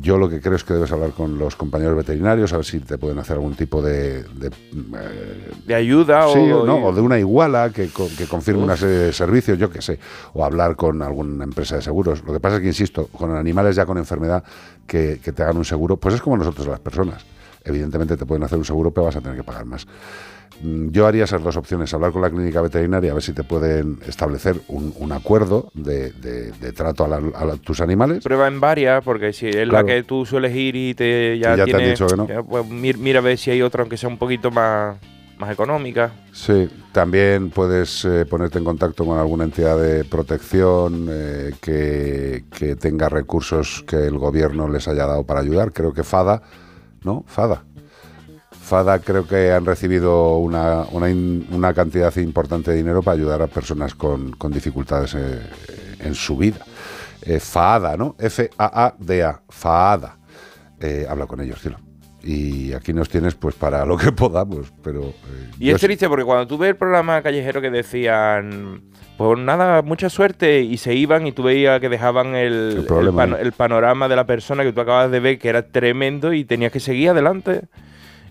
yo 0.00 0.16
lo 0.16 0.30
que 0.30 0.40
creo 0.40 0.56
es 0.56 0.64
que 0.64 0.72
debes 0.72 0.90
hablar 0.90 1.10
con 1.10 1.38
los 1.38 1.54
compañeros 1.54 1.96
veterinarios, 1.96 2.52
a 2.54 2.56
ver 2.56 2.64
si 2.64 2.80
te 2.80 2.96
pueden 2.96 3.18
hacer 3.18 3.36
algún 3.36 3.54
tipo 3.54 3.82
de... 3.82 4.22
De, 4.22 4.48
eh, 4.48 5.50
De 5.66 5.74
ayuda 5.74 6.28
sí, 6.32 6.38
o... 6.38 6.64
no, 6.64 6.86
o 6.86 6.92
de 6.94 7.02
una 7.02 7.18
iguala 7.18 7.70
que, 7.70 7.90
que 8.16 8.26
confirme 8.26 8.60
Uf. 8.60 8.64
una 8.64 8.76
serie 8.76 8.96
de 8.96 9.12
servicios, 9.12 9.58
yo 9.58 9.70
qué 9.70 9.82
sé, 9.82 9.98
o 10.32 10.44
hablar 10.44 10.76
con 10.76 11.02
alguna 11.02 11.44
empresa 11.44 11.76
de 11.76 11.82
seguros. 11.82 12.24
Lo 12.24 12.32
que 12.32 12.40
pasa 12.40 12.56
es 12.56 12.62
que, 12.62 12.68
insisto, 12.68 13.06
con 13.08 13.36
animales 13.36 13.76
ya 13.76 13.84
con 13.84 13.98
enfermedad 13.98 14.44
que, 14.86 15.20
que 15.22 15.32
te 15.32 15.42
hagan 15.42 15.58
un 15.58 15.66
seguro, 15.66 15.98
pues 15.98 16.14
es 16.14 16.22
como 16.22 16.38
nosotros 16.38 16.66
las 16.66 16.80
personas. 16.80 17.22
Evidentemente 17.64 18.16
te 18.16 18.24
pueden 18.24 18.42
hacer 18.44 18.58
un 18.58 18.64
seguro, 18.64 18.92
pero 18.92 19.04
vas 19.04 19.16
a 19.16 19.20
tener 19.20 19.36
que 19.36 19.44
pagar 19.44 19.66
más. 19.66 19.86
Mm, 20.62 20.90
Yo 20.90 21.06
haría 21.06 21.24
esas 21.24 21.42
dos 21.42 21.56
opciones, 21.56 21.92
hablar 21.92 22.12
con 22.12 22.22
la 22.22 22.30
clínica 22.30 22.60
veterinaria, 22.62 23.10
a 23.10 23.14
ver 23.14 23.22
si 23.22 23.32
te 23.32 23.42
pueden 23.42 23.98
establecer 24.06 24.56
un, 24.68 24.94
un 24.98 25.12
acuerdo 25.12 25.70
de, 25.74 26.12
de- 26.12 26.52
de 26.52 26.72
trato 26.72 27.04
a, 27.04 27.08
la- 27.08 27.22
a 27.34 27.44
la- 27.44 27.56
tus 27.56 27.80
animales. 27.80 28.22
Prueba 28.22 28.46
en 28.48 28.60
varias, 28.60 29.02
porque 29.04 29.32
si 29.32 29.48
es 29.48 29.56
Claro. 29.68 29.70
la 29.72 29.84
que 29.84 30.02
tú 30.04 30.24
sueles 30.24 30.54
ir 30.54 30.76
y 30.76 30.94
te 30.94 31.38
ya, 31.38 31.54
Y 31.54 31.58
ya 31.58 31.64
te 31.64 31.76
han 31.76 31.84
dicho 31.90 32.06
que 32.06 32.16
no. 32.16 32.28
ya, 32.28 32.42
pues, 32.42 32.64
mir- 32.66 32.98
mira 32.98 33.18
a 33.18 33.22
ver 33.22 33.38
si 33.38 33.50
hay 33.50 33.60
otra, 33.62 33.82
aunque 33.82 33.96
sea 33.96 34.08
un 34.08 34.18
poquito 34.18 34.50
más, 34.50 34.96
más 35.38 35.50
económica. 35.50 36.12
Sí, 36.32 36.68
también 36.92 37.50
puedes 37.50 38.04
eh, 38.04 38.24
ponerte 38.26 38.58
en 38.58 38.64
contacto 38.64 39.04
con 39.04 39.18
alguna 39.18 39.44
entidad 39.44 39.76
de 39.80 40.04
protección 40.04 41.08
eh, 41.10 41.54
que, 41.60 42.44
que 42.56 42.76
tenga 42.76 43.08
recursos 43.08 43.82
que 43.86 43.96
el 44.06 44.16
gobierno 44.18 44.68
les 44.68 44.86
haya 44.86 45.06
dado 45.06 45.24
para 45.24 45.40
ayudar. 45.40 45.72
Creo 45.72 45.92
que 45.92 46.04
FADA, 46.04 46.42
¿no? 47.02 47.24
FADA. 47.26 47.64
FADA 48.62 49.00
creo 49.00 49.26
que 49.26 49.52
han 49.52 49.66
recibido 49.66 50.36
una, 50.38 50.84
una, 50.92 51.10
in- 51.10 51.46
una 51.50 51.74
cantidad 51.74 52.14
importante 52.16 52.70
de 52.70 52.76
dinero 52.78 53.02
para 53.02 53.16
ayudar 53.16 53.42
a 53.42 53.46
personas 53.48 53.94
con, 53.94 54.32
con 54.32 54.52
dificultades 54.52 55.14
eh, 55.14 55.40
en 56.00 56.14
su 56.14 56.36
vida. 56.36 56.58
Eh, 57.24 57.38
FAADA, 57.40 57.96
¿no? 57.96 58.16
F-A-A-D-A, 58.18 59.42
FAADA. 59.48 60.16
Eh, 60.80 61.06
habla 61.08 61.26
con 61.26 61.40
ellos, 61.40 61.60
cielo. 61.60 61.78
Y 62.24 62.72
aquí 62.72 62.92
nos 62.92 63.08
tienes 63.08 63.34
pues 63.34 63.54
para 63.56 63.84
lo 63.84 63.96
que 63.96 64.12
podamos, 64.12 64.72
pero... 64.82 65.02
eh, 65.08 65.50
Y 65.58 65.70
es 65.70 65.80
triste 65.80 66.08
porque 66.08 66.24
cuando 66.24 66.46
tú 66.46 66.56
ves 66.58 66.70
el 66.70 66.76
programa 66.76 67.20
callejero 67.20 67.60
que 67.60 67.70
decían, 67.70 68.82
pues 69.16 69.38
nada, 69.40 69.82
mucha 69.82 70.08
suerte, 70.08 70.60
y 70.60 70.76
se 70.78 70.94
iban 70.94 71.26
y 71.26 71.32
tú 71.32 71.42
veías 71.42 71.80
que 71.80 71.88
dejaban 71.88 72.34
el, 72.36 72.74
el, 72.78 72.84
problema, 72.86 73.24
¿eh? 73.24 73.36
el 73.40 73.52
panorama 73.52 74.08
de 74.08 74.16
la 74.16 74.24
persona 74.26 74.62
que 74.62 74.72
tú 74.72 74.80
acabas 74.80 75.10
de 75.10 75.18
ver, 75.20 75.38
que 75.38 75.48
era 75.48 75.62
tremendo 75.66 76.32
y 76.32 76.44
tenías 76.44 76.70
que 76.72 76.80
seguir 76.80 77.10
adelante. 77.10 77.62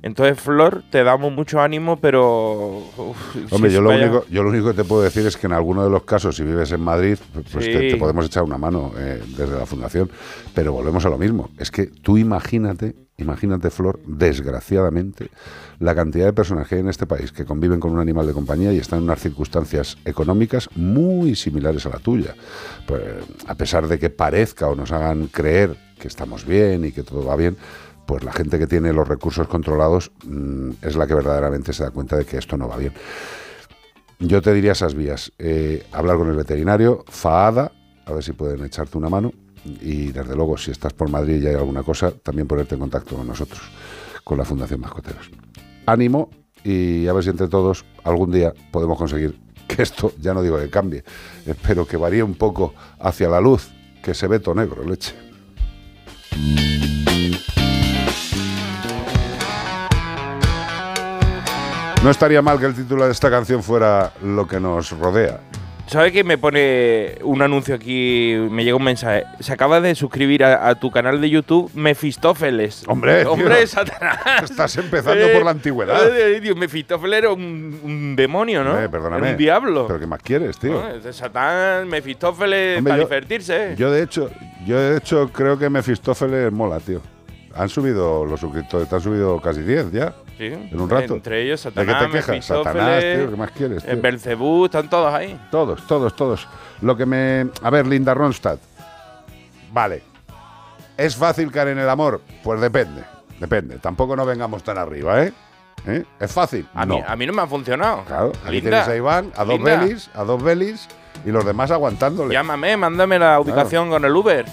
Entonces, 0.03 0.39
Flor, 0.39 0.83
te 0.89 1.03
damos 1.03 1.31
mucho 1.31 1.61
ánimo, 1.61 1.97
pero... 1.99 2.77
uf, 2.97 3.35
Hombre, 3.51 3.69
si 3.69 3.75
yo 3.75 3.81
lo, 3.81 3.89
vaya- 3.89 4.05
único, 4.09 4.25
yo 4.31 4.41
lo 4.43 4.49
único 4.49 4.67
que 4.69 4.73
te 4.73 4.83
puedo 4.83 5.03
decir 5.03 5.25
es 5.27 5.37
que 5.37 5.45
en 5.47 5.53
alguno 5.53 5.83
de 5.83 5.89
los 5.91 6.03
casos, 6.03 6.35
si 6.35 6.43
vives 6.43 6.71
en 6.71 6.81
Madrid, 6.81 7.17
pues 7.51 7.65
Sí. 7.65 7.71
te, 7.71 7.91
te 7.91 7.97
podemos 7.97 8.25
echar 8.25 8.41
una 8.43 8.57
mano 8.57 8.91
eh, 8.97 9.21
desde 9.37 9.57
la 9.57 9.65
Fundación. 9.67 10.09
Pero 10.55 10.73
volvemos 10.73 11.05
a 11.05 11.09
lo 11.09 11.17
mismo. 11.19 11.51
Es 11.59 11.69
que 11.69 11.85
tú 11.85 12.17
imagínate, 12.17 12.95
imagínate, 13.17 13.69
Flor, 13.69 13.99
desgraciadamente, 14.07 15.29
la 15.79 15.93
cantidad 15.93 16.25
de 16.25 16.33
personas 16.33 16.67
que 16.67 16.75
hay 16.75 16.81
en 16.81 16.89
este 16.89 17.05
país 17.05 17.31
que 17.31 17.45
conviven 17.45 17.79
con 17.79 17.91
un 17.91 17.99
animal 17.99 18.25
de 18.25 18.33
compañía 18.33 18.73
y 18.73 18.77
están 18.77 18.99
en 18.99 19.05
unas 19.05 19.19
circunstancias 19.19 19.97
económicas 20.05 20.67
muy 20.75 21.35
similares 21.35 21.85
a 21.85 21.89
la 21.89 21.99
tuya. 21.99 22.33
Pues, 22.87 23.01
a 23.47 23.55
pesar 23.55 23.87
de 23.87 23.99
que 23.99 24.09
parezca 24.09 24.67
o 24.67 24.75
nos 24.75 24.91
hagan 24.91 25.27
creer 25.27 25.75
que 25.99 26.07
estamos 26.07 26.45
bien 26.45 26.85
y 26.85 26.91
que 26.91 27.03
todo 27.03 27.23
va 27.23 27.35
bien, 27.35 27.55
pues 28.05 28.23
la 28.23 28.31
gente 28.31 28.59
que 28.59 28.67
tiene 28.67 28.93
los 28.93 29.07
recursos 29.07 29.47
controlados 29.47 30.11
mm, 30.25 30.71
es 30.81 30.95
la 30.95 31.07
que 31.07 31.15
verdaderamente 31.15 31.73
se 31.73 31.83
da 31.83 31.91
cuenta 31.91 32.17
de 32.17 32.25
que 32.25 32.37
esto 32.37 32.57
no 32.57 32.67
va 32.67 32.77
bien. 32.77 32.93
Yo 34.19 34.41
te 34.41 34.53
diría 34.53 34.73
esas 34.73 34.93
vías. 34.93 35.31
eh, 35.39 35.83
hablar 35.91 36.17
con 36.17 36.27
el 36.29 36.35
veterinario, 36.35 37.03
FAADA, 37.07 37.71
a 38.05 38.13
ver 38.13 38.23
si 38.23 38.33
pueden 38.33 38.63
echarte 38.63 38.97
una 38.97 39.09
mano. 39.09 39.31
Y 39.63 40.11
desde 40.11 40.35
luego, 40.35 40.57
si 40.57 40.71
estás 40.71 40.93
por 40.93 41.09
Madrid 41.09 41.41
y 41.41 41.47
hay 41.47 41.55
alguna 41.55 41.83
cosa, 41.83 42.11
también 42.11 42.47
ponerte 42.47 42.75
en 42.75 42.81
contacto 42.81 43.15
con 43.15 43.27
nosotros, 43.27 43.61
con 44.23 44.37
la 44.37 44.45
Fundación 44.45 44.79
Mascoteros. 44.79 45.29
Ánimo 45.85 46.29
y 46.63 47.07
a 47.07 47.13
ver 47.13 47.23
si 47.23 47.29
entre 47.29 47.47
todos 47.47 47.85
algún 48.03 48.31
día 48.31 48.53
podemos 48.71 48.97
conseguir 48.97 49.39
que 49.67 49.81
esto, 49.83 50.13
ya 50.19 50.33
no 50.33 50.41
digo 50.41 50.57
que 50.59 50.69
cambie, 50.69 51.03
espero 51.45 51.85
que 51.87 51.97
varíe 51.97 52.23
un 52.23 52.35
poco 52.35 52.73
hacia 52.99 53.29
la 53.29 53.41
luz, 53.41 53.69
que 54.03 54.13
se 54.13 54.27
ve 54.27 54.39
todo 54.39 54.55
negro, 54.55 54.83
leche. 54.83 55.15
No 62.03 62.09
estaría 62.09 62.41
mal 62.41 62.59
que 62.59 62.65
el 62.65 62.73
título 62.75 63.05
de 63.05 63.11
esta 63.11 63.29
canción 63.29 63.61
fuera 63.61 64.11
Lo 64.23 64.47
que 64.47 64.59
nos 64.59 64.91
rodea. 64.97 65.39
¿Sabes 65.85 66.13
que 66.13 66.23
me 66.23 66.37
pone 66.37 67.15
un 67.23 67.41
anuncio 67.41 67.75
aquí? 67.75 68.33
Me 68.49 68.63
llega 68.63 68.77
un 68.77 68.83
mensaje. 68.83 69.25
Se 69.41 69.51
acaba 69.51 69.81
de 69.81 69.93
suscribir 69.93 70.43
a, 70.43 70.69
a 70.69 70.75
tu 70.75 70.89
canal 70.89 71.19
de 71.19 71.29
YouTube 71.29 71.69
Mefistófeles. 71.75 72.85
Hombre, 72.87 73.25
Hombre, 73.25 73.57
tío. 73.57 73.67
Satanás. 73.67 74.43
Estás 74.49 74.77
empezando 74.77 75.27
por 75.33 75.43
la 75.43 75.51
antigüedad. 75.51 76.17
Eh, 76.17 76.39
Dios, 76.39 76.55
Mefistófeles 76.55 77.19
era 77.19 77.31
un, 77.33 77.79
un 77.83 78.15
demonio, 78.15 78.63
¿no? 78.63 78.81
Eh, 78.81 78.87
perdóname. 78.87 79.21
Era 79.23 79.31
un 79.31 79.37
diablo. 79.37 79.87
¿Pero 79.87 79.99
qué 79.99 80.07
más 80.07 80.21
quieres, 80.23 80.57
tío? 80.57 80.81
¿no? 81.03 81.11
Satán, 81.11 81.89
Mefistófeles, 81.89 82.77
Hombre, 82.77 82.91
para 82.91 83.01
yo- 83.03 83.07
divertirse. 83.09 83.75
Yo 83.77 83.91
de 83.91 84.03
hecho, 84.03 84.31
yo 84.65 84.79
de 84.79 84.97
hecho 84.97 85.29
creo 85.33 85.59
que 85.59 85.69
Mefistófeles 85.69 86.51
mola, 86.53 86.79
tío. 86.79 87.01
Han 87.53 87.67
subido 87.67 88.25
los 88.25 88.39
suscriptores, 88.39 88.87
te 88.87 88.95
han 88.95 89.01
subido 89.01 89.41
casi 89.41 89.61
10 89.61 89.91
ya. 89.91 90.13
Sí, 90.37 90.45
En 90.47 90.79
un 90.79 90.89
rato. 90.89 91.13
Entre 91.13 91.43
ellos, 91.43 91.63
¿De 91.63 91.69
qué 91.71 91.79
Satanás, 91.85 92.11
te 92.11 92.17
quejas? 92.17 92.45
Satanás, 92.45 92.99
tío, 93.01 93.29
¿qué 93.29 93.35
más 93.35 93.51
quieres? 93.51 93.83
eh, 93.83 93.91
tío? 93.93 94.01
Belcebú, 94.01 94.65
están 94.65 94.89
todos 94.89 95.13
ahí. 95.13 95.39
Todos, 95.51 95.85
todos, 95.85 96.15
todos. 96.15 96.47
Lo 96.81 96.97
que 96.97 97.05
me. 97.05 97.47
A 97.61 97.69
ver, 97.69 97.85
Linda 97.85 98.13
Ronstadt. 98.13 98.59
Vale. 99.71 100.03
¿Es 100.97 101.15
fácil 101.15 101.51
caer 101.51 101.69
en 101.69 101.79
el 101.79 101.89
amor? 101.89 102.21
Pues 102.43 102.59
depende. 102.59 103.03
Depende. 103.39 103.77
Tampoco 103.77 104.15
no 104.15 104.25
vengamos 104.25 104.63
tan 104.63 104.77
arriba, 104.77 105.23
¿eh? 105.23 105.33
¿Eh? 105.87 106.03
¿Es 106.19 106.31
fácil? 106.31 106.67
A, 106.75 106.85
no. 106.85 106.95
mí, 106.97 107.03
a 107.07 107.15
mí 107.15 107.25
no 107.25 107.33
me 107.33 107.41
ha 107.41 107.47
funcionado. 107.47 108.03
Claro, 108.05 108.31
aquí 108.43 108.51
Linda, 108.55 108.69
tienes 108.69 108.87
a 108.87 108.95
Iván, 108.95 109.31
a 109.35 109.43
dos 109.45 109.55
Linda, 109.55 109.77
belis, 109.77 110.09
a 110.13 110.23
dos 110.23 110.43
belis 110.43 110.87
y 111.25 111.31
los 111.31 111.43
demás 111.45 111.71
aguantándole. 111.71 112.33
Llámame, 112.33 112.77
mándame 112.77 113.17
la 113.17 113.39
ubicación 113.39 113.89
con 113.89 114.05
el 114.05 114.15
Uber. 114.15 114.45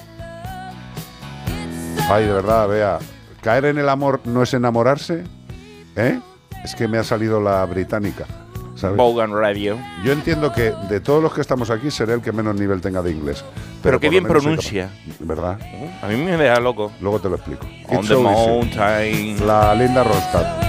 Ay, 2.11 2.25
de 2.25 2.33
verdad, 2.33 2.69
vea. 2.69 2.99
Caer 3.43 3.67
en 3.67 3.79
el 3.79 3.89
amor 3.89 4.21
no 4.25 4.43
es 4.43 4.55
enamorarse, 4.55 5.25
¿eh? 5.99 6.21
Es 6.65 6.75
que 6.75 6.89
me 6.89 6.99
ha 6.99 7.05
salido 7.05 7.41
la 7.41 7.65
británica. 7.67 8.27
¿sabes? 8.79 8.97
Bogan 8.97 9.33
Radio. 9.33 9.79
Yo 10.05 10.13
entiendo 10.13 10.53
que 10.53 10.73
de 10.89 11.01
todos 11.01 11.23
los 11.23 11.35
que 11.35 11.41
estamos 11.41 11.71
aquí 11.71 11.91
seré 11.91 12.15
el 12.15 12.23
que 12.23 12.33
menos 12.33 12.55
nivel 12.55 12.81
tenga 12.81 13.03
de 13.03 13.11
inglés. 13.11 13.45
Pero 13.83 13.99
qué 13.99 14.07
por 14.07 14.15
lo 14.15 14.21
bien 14.21 14.25
pronuncia. 14.25 14.91
¿Verdad? 15.21 15.59
A 16.03 16.07
mí 16.07 16.17
me 16.17 16.37
deja 16.37 16.61
loco. 16.61 16.93
Luego 17.01 17.21
te 17.21 17.29
lo 17.29 17.37
explico. 17.37 17.67
On 17.89 17.99
It's 17.99 18.09
the 18.09 18.15
so 18.15 18.23
mountain. 18.23 19.47
La 19.47 19.75
Linda 19.75 20.05
Ronstadt. 20.05 20.68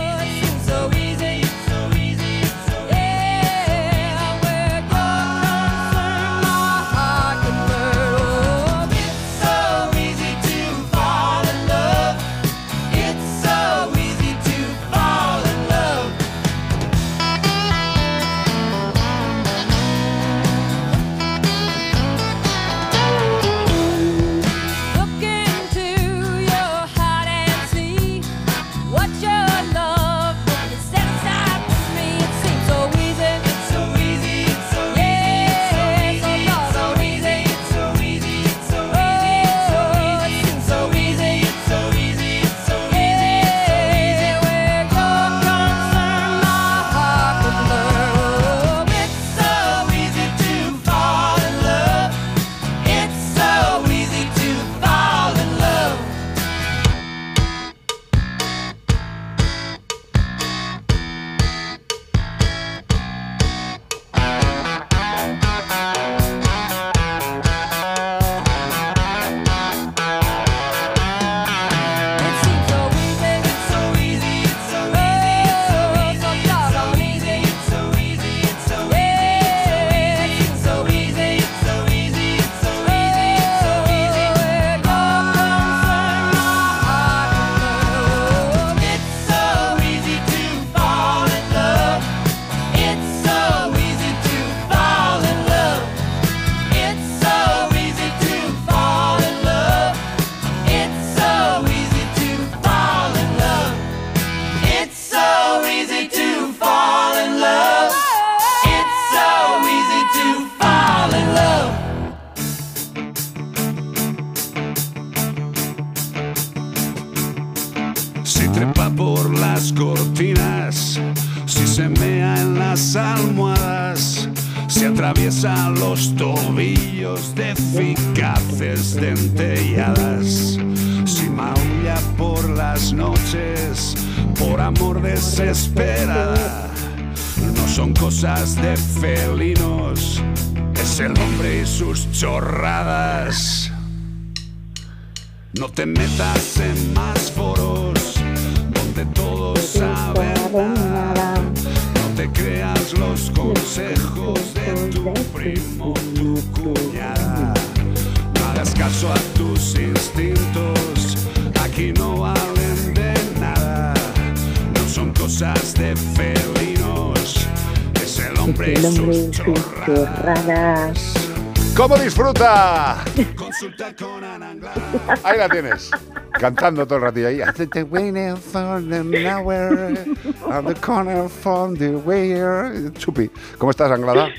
Ahí 175.24 175.38
la 175.38 175.50
tienes. 175.50 175.92
Cantando 176.40 176.86
todo 176.86 176.98
el 176.98 177.04
ratillo 177.04 177.28
ahí. 177.28 177.42
I 177.42 177.52
think 177.54 177.74
the 177.74 177.84
waiting 177.84 178.36
for 178.38 178.82
the 178.82 179.04
nowhere, 179.04 180.06
on 180.46 180.66
the 180.66 180.76
corner 180.76 181.28
from 181.30 181.76
the 181.76 181.90
where. 181.98 182.92
Chupi. 182.94 183.30
¿Cómo 183.58 183.72
estás, 183.72 183.92
Anglada? 183.92 184.30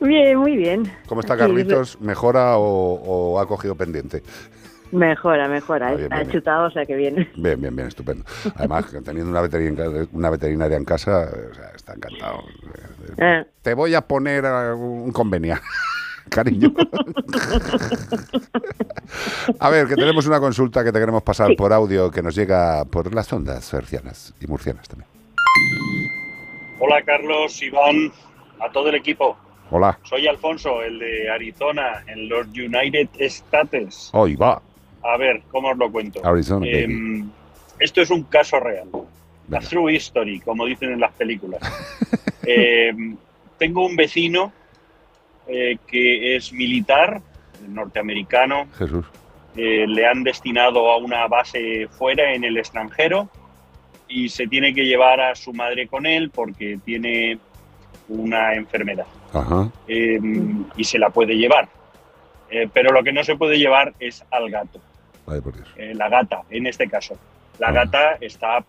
Bien, 0.00 0.36
muy 0.38 0.56
bien. 0.56 0.90
¿Cómo 1.06 1.20
está 1.20 1.36
Carlitos? 1.36 2.00
¿Mejora 2.00 2.56
o, 2.58 2.94
o 3.34 3.40
ha 3.40 3.46
cogido 3.46 3.74
pendiente? 3.74 4.22
Mejora, 4.90 5.48
mejora. 5.48 5.88
Ah, 5.88 5.94
bien, 5.94 6.12
ha 6.12 6.16
bien, 6.20 6.30
chutado, 6.30 6.66
o 6.66 6.70
sea 6.70 6.84
que 6.86 6.96
bien. 6.96 7.28
Bien, 7.36 7.60
bien, 7.60 7.76
bien, 7.76 7.88
estupendo. 7.88 8.24
Además, 8.56 8.86
teniendo 9.04 9.30
una 9.30 9.42
veterinaria, 9.42 10.06
una 10.12 10.30
veterinaria 10.30 10.76
en 10.76 10.84
casa, 10.84 11.28
o 11.50 11.54
sea, 11.54 11.70
está 11.74 11.94
encantado. 11.94 12.42
Eh, 13.18 13.44
Te 13.62 13.74
voy 13.74 13.94
a 13.94 14.00
poner 14.00 14.44
eh, 14.44 14.72
un 14.72 15.12
convenio. 15.12 15.56
Cariño. 16.28 16.72
A 19.58 19.70
ver, 19.70 19.86
que 19.86 19.94
tenemos 19.96 20.26
una 20.26 20.40
consulta 20.40 20.84
que 20.84 20.92
te 20.92 20.98
queremos 20.98 21.22
pasar 21.22 21.48
Sí. 21.48 21.56
por 21.56 21.72
audio 21.72 22.10
que 22.10 22.22
nos 22.22 22.34
llega 22.34 22.84
por 22.84 23.14
las 23.14 23.32
ondas 23.32 23.72
hercianas 23.72 24.34
y 24.40 24.46
murcianas 24.46 24.88
también. 24.88 25.08
Hola 26.80 27.02
Carlos, 27.04 27.60
Iván, 27.62 28.12
a 28.60 28.70
todo 28.70 28.88
el 28.90 28.94
equipo. 28.96 29.36
Hola. 29.70 29.98
Soy 30.04 30.26
Alfonso, 30.26 30.82
el 30.82 30.98
de 30.98 31.30
Arizona, 31.30 32.04
en 32.06 32.28
los 32.28 32.46
United 32.48 33.08
States. 33.18 34.10
Hoy 34.12 34.34
va. 34.36 34.62
A 35.02 35.16
ver, 35.16 35.42
¿cómo 35.50 35.70
os 35.70 35.76
lo 35.78 35.90
cuento? 35.90 36.24
Arizona, 36.24 36.60
baby. 36.66 36.82
Em, 36.84 37.30
esto 37.78 38.00
es 38.00 38.10
un 38.10 38.24
caso 38.24 38.58
real. 38.60 38.88
A 39.52 39.58
true 39.60 39.94
history, 39.94 40.40
como 40.40 40.66
dicen 40.66 40.92
en 40.92 41.00
las 41.00 41.12
películas. 41.12 41.60
Em, 42.50 43.16
tengo 43.58 43.84
un 43.84 43.94
vecino 43.94 44.52
eh, 45.48 45.76
que 45.86 46.36
es 46.36 46.52
militar, 46.52 47.20
norteamericano. 47.68 48.66
Jesús. 48.76 49.04
Eh, 49.56 49.86
le 49.88 50.06
han 50.06 50.22
destinado 50.22 50.90
a 50.90 50.98
una 50.98 51.26
base 51.26 51.88
fuera 51.88 52.32
en 52.32 52.44
el 52.44 52.56
extranjero 52.58 53.28
y 54.06 54.28
se 54.28 54.46
tiene 54.46 54.72
que 54.72 54.84
llevar 54.84 55.20
a 55.20 55.34
su 55.34 55.52
madre 55.52 55.88
con 55.88 56.06
él 56.06 56.30
porque 56.30 56.78
tiene 56.84 57.38
una 58.08 58.54
enfermedad 58.54 59.06
Ajá. 59.32 59.68
eh, 59.88 60.18
y 60.76 60.84
se 60.84 60.98
la 60.98 61.10
puede 61.10 61.34
llevar. 61.34 61.68
Eh, 62.50 62.68
pero 62.72 62.92
lo 62.92 63.02
que 63.02 63.12
no 63.12 63.24
se 63.24 63.36
puede 63.36 63.58
llevar 63.58 63.92
es 63.98 64.24
al 64.30 64.48
gato, 64.50 64.80
Vaya 65.26 65.42
por 65.42 65.54
Dios. 65.54 65.68
eh, 65.76 65.92
la 65.94 66.08
gata 66.08 66.42
en 66.50 66.66
este 66.66 66.88
caso. 66.88 67.18
La 67.58 67.72
gata 67.72 68.16
está 68.20 68.64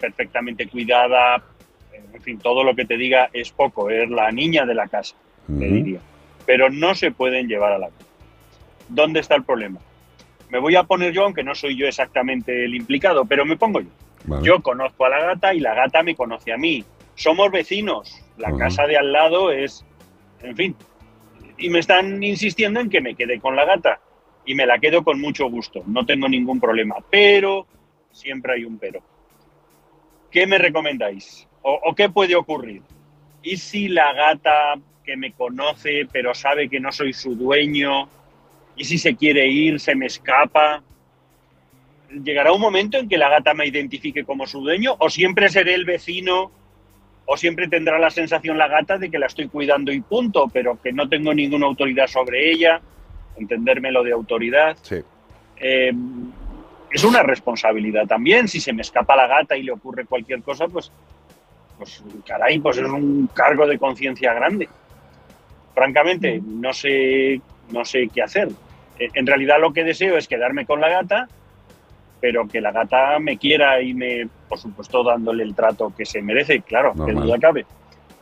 perfectamente 0.00 0.68
cuidada, 0.68 1.42
en 2.14 2.20
fin, 2.22 2.38
todo 2.38 2.62
lo 2.62 2.74
que 2.76 2.84
te 2.84 2.96
diga 2.96 3.30
es 3.32 3.50
poco, 3.50 3.88
es 3.88 4.08
la 4.10 4.30
niña 4.30 4.66
de 4.66 4.74
la 4.74 4.86
casa, 4.88 5.14
te 5.46 5.52
Ujú. 5.54 5.64
diría. 5.64 6.00
Pero 6.46 6.70
no 6.70 6.94
se 6.94 7.10
pueden 7.10 7.48
llevar 7.48 7.72
a 7.72 7.78
la 7.78 7.88
gata. 7.88 8.04
¿Dónde 8.88 9.20
está 9.20 9.34
el 9.34 9.44
problema? 9.44 9.80
Me 10.50 10.58
voy 10.58 10.76
a 10.76 10.84
poner 10.84 11.12
yo, 11.12 11.24
aunque 11.24 11.42
no 11.42 11.54
soy 11.54 11.76
yo 11.76 11.86
exactamente 11.86 12.64
el 12.64 12.74
implicado, 12.74 13.24
pero 13.24 13.44
me 13.44 13.56
pongo 13.56 13.80
yo. 13.80 13.88
Vale. 14.24 14.46
Yo 14.46 14.62
conozco 14.62 15.04
a 15.04 15.08
la 15.08 15.20
gata 15.20 15.54
y 15.54 15.60
la 15.60 15.74
gata 15.74 16.02
me 16.02 16.14
conoce 16.14 16.52
a 16.52 16.56
mí. 16.56 16.84
Somos 17.14 17.50
vecinos. 17.50 18.22
La 18.36 18.56
casa 18.56 18.86
de 18.86 18.96
al 18.96 19.12
lado 19.12 19.50
es, 19.50 19.84
en 20.42 20.56
fin. 20.56 20.76
Y 21.56 21.70
me 21.70 21.78
están 21.78 22.22
insistiendo 22.22 22.80
en 22.80 22.90
que 22.90 23.00
me 23.00 23.14
quede 23.14 23.40
con 23.40 23.56
la 23.56 23.64
gata. 23.64 24.00
Y 24.46 24.54
me 24.54 24.66
la 24.66 24.78
quedo 24.78 25.04
con 25.04 25.20
mucho 25.20 25.48
gusto. 25.48 25.82
No 25.86 26.04
tengo 26.04 26.28
ningún 26.28 26.60
problema. 26.60 26.96
Pero, 27.10 27.66
siempre 28.10 28.54
hay 28.54 28.64
un 28.64 28.78
pero. 28.78 29.00
¿Qué 30.30 30.46
me 30.46 30.58
recomendáis? 30.58 31.48
¿O, 31.62 31.80
o 31.84 31.94
qué 31.94 32.08
puede 32.10 32.34
ocurrir? 32.34 32.82
¿Y 33.42 33.56
si 33.56 33.88
la 33.88 34.12
gata 34.12 34.74
que 35.04 35.16
me 35.16 35.32
conoce 35.32 36.06
pero 36.10 36.34
sabe 36.34 36.68
que 36.68 36.80
no 36.80 36.92
soy 36.92 37.12
su 37.12 37.34
dueño? 37.34 38.08
¿Y 38.76 38.84
si 38.84 38.98
se 38.98 39.14
quiere 39.14 39.46
ir, 39.46 39.78
se 39.78 39.94
me 39.94 40.06
escapa? 40.06 40.82
¿Llegará 42.10 42.52
un 42.52 42.60
momento 42.60 42.98
en 42.98 43.08
que 43.08 43.18
la 43.18 43.28
gata 43.28 43.54
me 43.54 43.66
identifique 43.66 44.24
como 44.24 44.46
su 44.46 44.60
dueño? 44.60 44.96
¿O 44.98 45.10
siempre 45.10 45.48
seré 45.48 45.74
el 45.74 45.84
vecino? 45.84 46.50
¿O 47.26 47.36
siempre 47.36 47.68
tendrá 47.68 47.98
la 47.98 48.10
sensación 48.10 48.58
la 48.58 48.68
gata 48.68 48.98
de 48.98 49.10
que 49.10 49.18
la 49.18 49.26
estoy 49.26 49.48
cuidando 49.48 49.92
y 49.92 50.00
punto, 50.00 50.50
pero 50.52 50.80
que 50.80 50.92
no 50.92 51.08
tengo 51.08 51.32
ninguna 51.32 51.66
autoridad 51.66 52.06
sobre 52.06 52.50
ella? 52.50 52.80
Entenderme 53.36 53.90
lo 53.90 54.02
de 54.02 54.12
autoridad. 54.12 54.76
Sí. 54.82 54.96
Eh, 55.56 55.92
es 56.90 57.02
una 57.02 57.22
responsabilidad 57.22 58.06
también. 58.06 58.46
Si 58.46 58.60
se 58.60 58.72
me 58.72 58.82
escapa 58.82 59.16
la 59.16 59.26
gata 59.26 59.56
y 59.56 59.64
le 59.64 59.72
ocurre 59.72 60.04
cualquier 60.04 60.42
cosa, 60.42 60.68
pues, 60.68 60.92
pues 61.76 62.02
caray, 62.26 62.60
pues 62.60 62.78
es 62.78 62.88
un 62.88 63.28
cargo 63.34 63.66
de 63.66 63.78
conciencia 63.78 64.32
grande. 64.32 64.68
Francamente, 65.74 66.40
no 66.44 66.72
sé, 66.72 67.40
no 67.70 67.84
sé 67.84 68.08
qué 68.12 68.22
hacer. 68.22 68.48
Eh, 68.98 69.08
En 69.14 69.26
realidad 69.26 69.56
lo 69.60 69.72
que 69.72 69.84
deseo 69.84 70.16
es 70.16 70.28
quedarme 70.28 70.66
con 70.66 70.80
la 70.80 70.88
gata, 70.88 71.28
pero 72.20 72.46
que 72.48 72.60
la 72.60 72.72
gata 72.72 73.18
me 73.18 73.36
quiera 73.36 73.82
y 73.82 73.92
me, 73.92 74.28
por 74.48 74.58
supuesto, 74.58 75.02
dándole 75.04 75.42
el 75.42 75.54
trato 75.54 75.92
que 75.96 76.06
se 76.06 76.22
merece, 76.22 76.62
claro, 76.62 76.94
que 77.04 77.12
duda 77.12 77.38
cabe. 77.38 77.66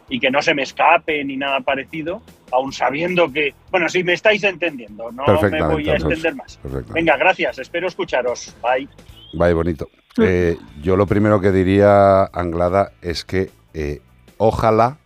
Y 0.09 0.19
que 0.19 0.31
no 0.31 0.43
se 0.43 0.55
me 0.55 0.63
escape 0.63 1.23
ni 1.25 1.37
nada 1.37 1.61
parecido, 1.61 2.21
aun 2.51 2.73
sabiendo 2.73 3.33
que, 3.33 3.55
bueno, 3.71 3.89
si 3.89 4.03
me 4.03 4.15
estáis 4.15 4.43
entendiendo, 4.45 5.13
no 5.13 5.25
me 5.43 5.63
voy 5.63 5.89
a 5.89 5.95
extender 5.95 6.35
más. 6.35 6.59
Venga, 6.93 7.17
gracias, 7.17 7.59
espero 7.59 7.87
escucharos. 7.87 8.55
Bye. 8.61 8.89
Vaya 9.35 9.55
bonito. 9.55 9.89
Eh, 10.21 10.57
yo 10.83 10.97
lo 10.97 11.07
primero 11.07 11.41
que 11.41 11.53
diría, 11.53 12.25
Anglada, 12.25 12.93
es 13.01 13.25
que 13.25 13.51
eh, 13.73 14.01
ojalá 14.37 14.99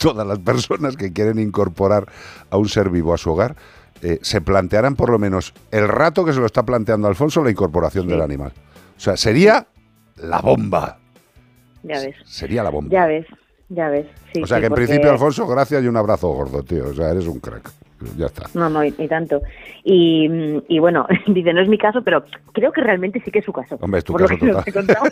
todas 0.00 0.26
las 0.26 0.38
personas 0.40 0.96
que 0.96 1.12
quieren 1.12 1.38
incorporar 1.38 2.06
a 2.50 2.56
un 2.56 2.68
ser 2.68 2.90
vivo 2.90 3.14
a 3.14 3.18
su 3.18 3.30
hogar 3.30 3.54
eh, 4.02 4.18
se 4.22 4.40
plantearan 4.40 4.96
por 4.96 5.10
lo 5.10 5.18
menos 5.18 5.52
el 5.70 5.86
rato 5.86 6.24
que 6.24 6.32
se 6.32 6.40
lo 6.40 6.46
está 6.46 6.64
planteando 6.64 7.06
Alfonso 7.06 7.44
la 7.44 7.50
incorporación 7.50 8.08
del 8.08 8.22
animal. 8.22 8.52
O 8.96 9.00
sea, 9.00 9.16
sería 9.16 9.66
la 10.16 10.40
bomba. 10.40 10.98
Ya 11.82 12.00
ves, 12.00 12.16
Sería 12.24 12.62
la 12.62 12.70
bomba. 12.70 12.90
ya 12.90 13.06
ves, 13.06 13.26
ya 13.68 13.88
ves. 13.88 14.06
Sí, 14.34 14.42
o 14.42 14.46
sea 14.46 14.56
sí, 14.56 14.60
que 14.62 14.66
en 14.66 14.70
porque- 14.70 14.86
principio, 14.86 15.10
Alfonso, 15.10 15.46
gracias 15.46 15.82
y 15.82 15.86
un 15.86 15.96
abrazo 15.96 16.28
gordo, 16.28 16.62
tío. 16.62 16.88
O 16.88 16.94
sea, 16.94 17.10
eres 17.10 17.26
un 17.26 17.40
crack. 17.40 17.70
Ya 18.16 18.26
está. 18.26 18.46
No, 18.54 18.68
no, 18.68 18.84
y, 18.84 18.94
y 18.98 19.08
tanto. 19.08 19.42
Y, 19.84 20.28
y 20.68 20.78
bueno, 20.78 21.06
dice, 21.26 21.52
no 21.52 21.60
es 21.60 21.68
mi 21.68 21.78
caso, 21.78 22.02
pero 22.02 22.24
creo 22.52 22.72
que 22.72 22.80
realmente 22.80 23.20
sí 23.24 23.30
que 23.30 23.40
es 23.40 23.44
su 23.44 23.52
caso. 23.52 23.78
Hombre, 23.80 23.98
es 23.98 24.04
tu 24.04 24.12
Por 24.12 24.22
lo 24.22 24.28
caso 24.28 24.40
que 24.40 24.52
nos 24.52 24.64
total. 24.64 24.96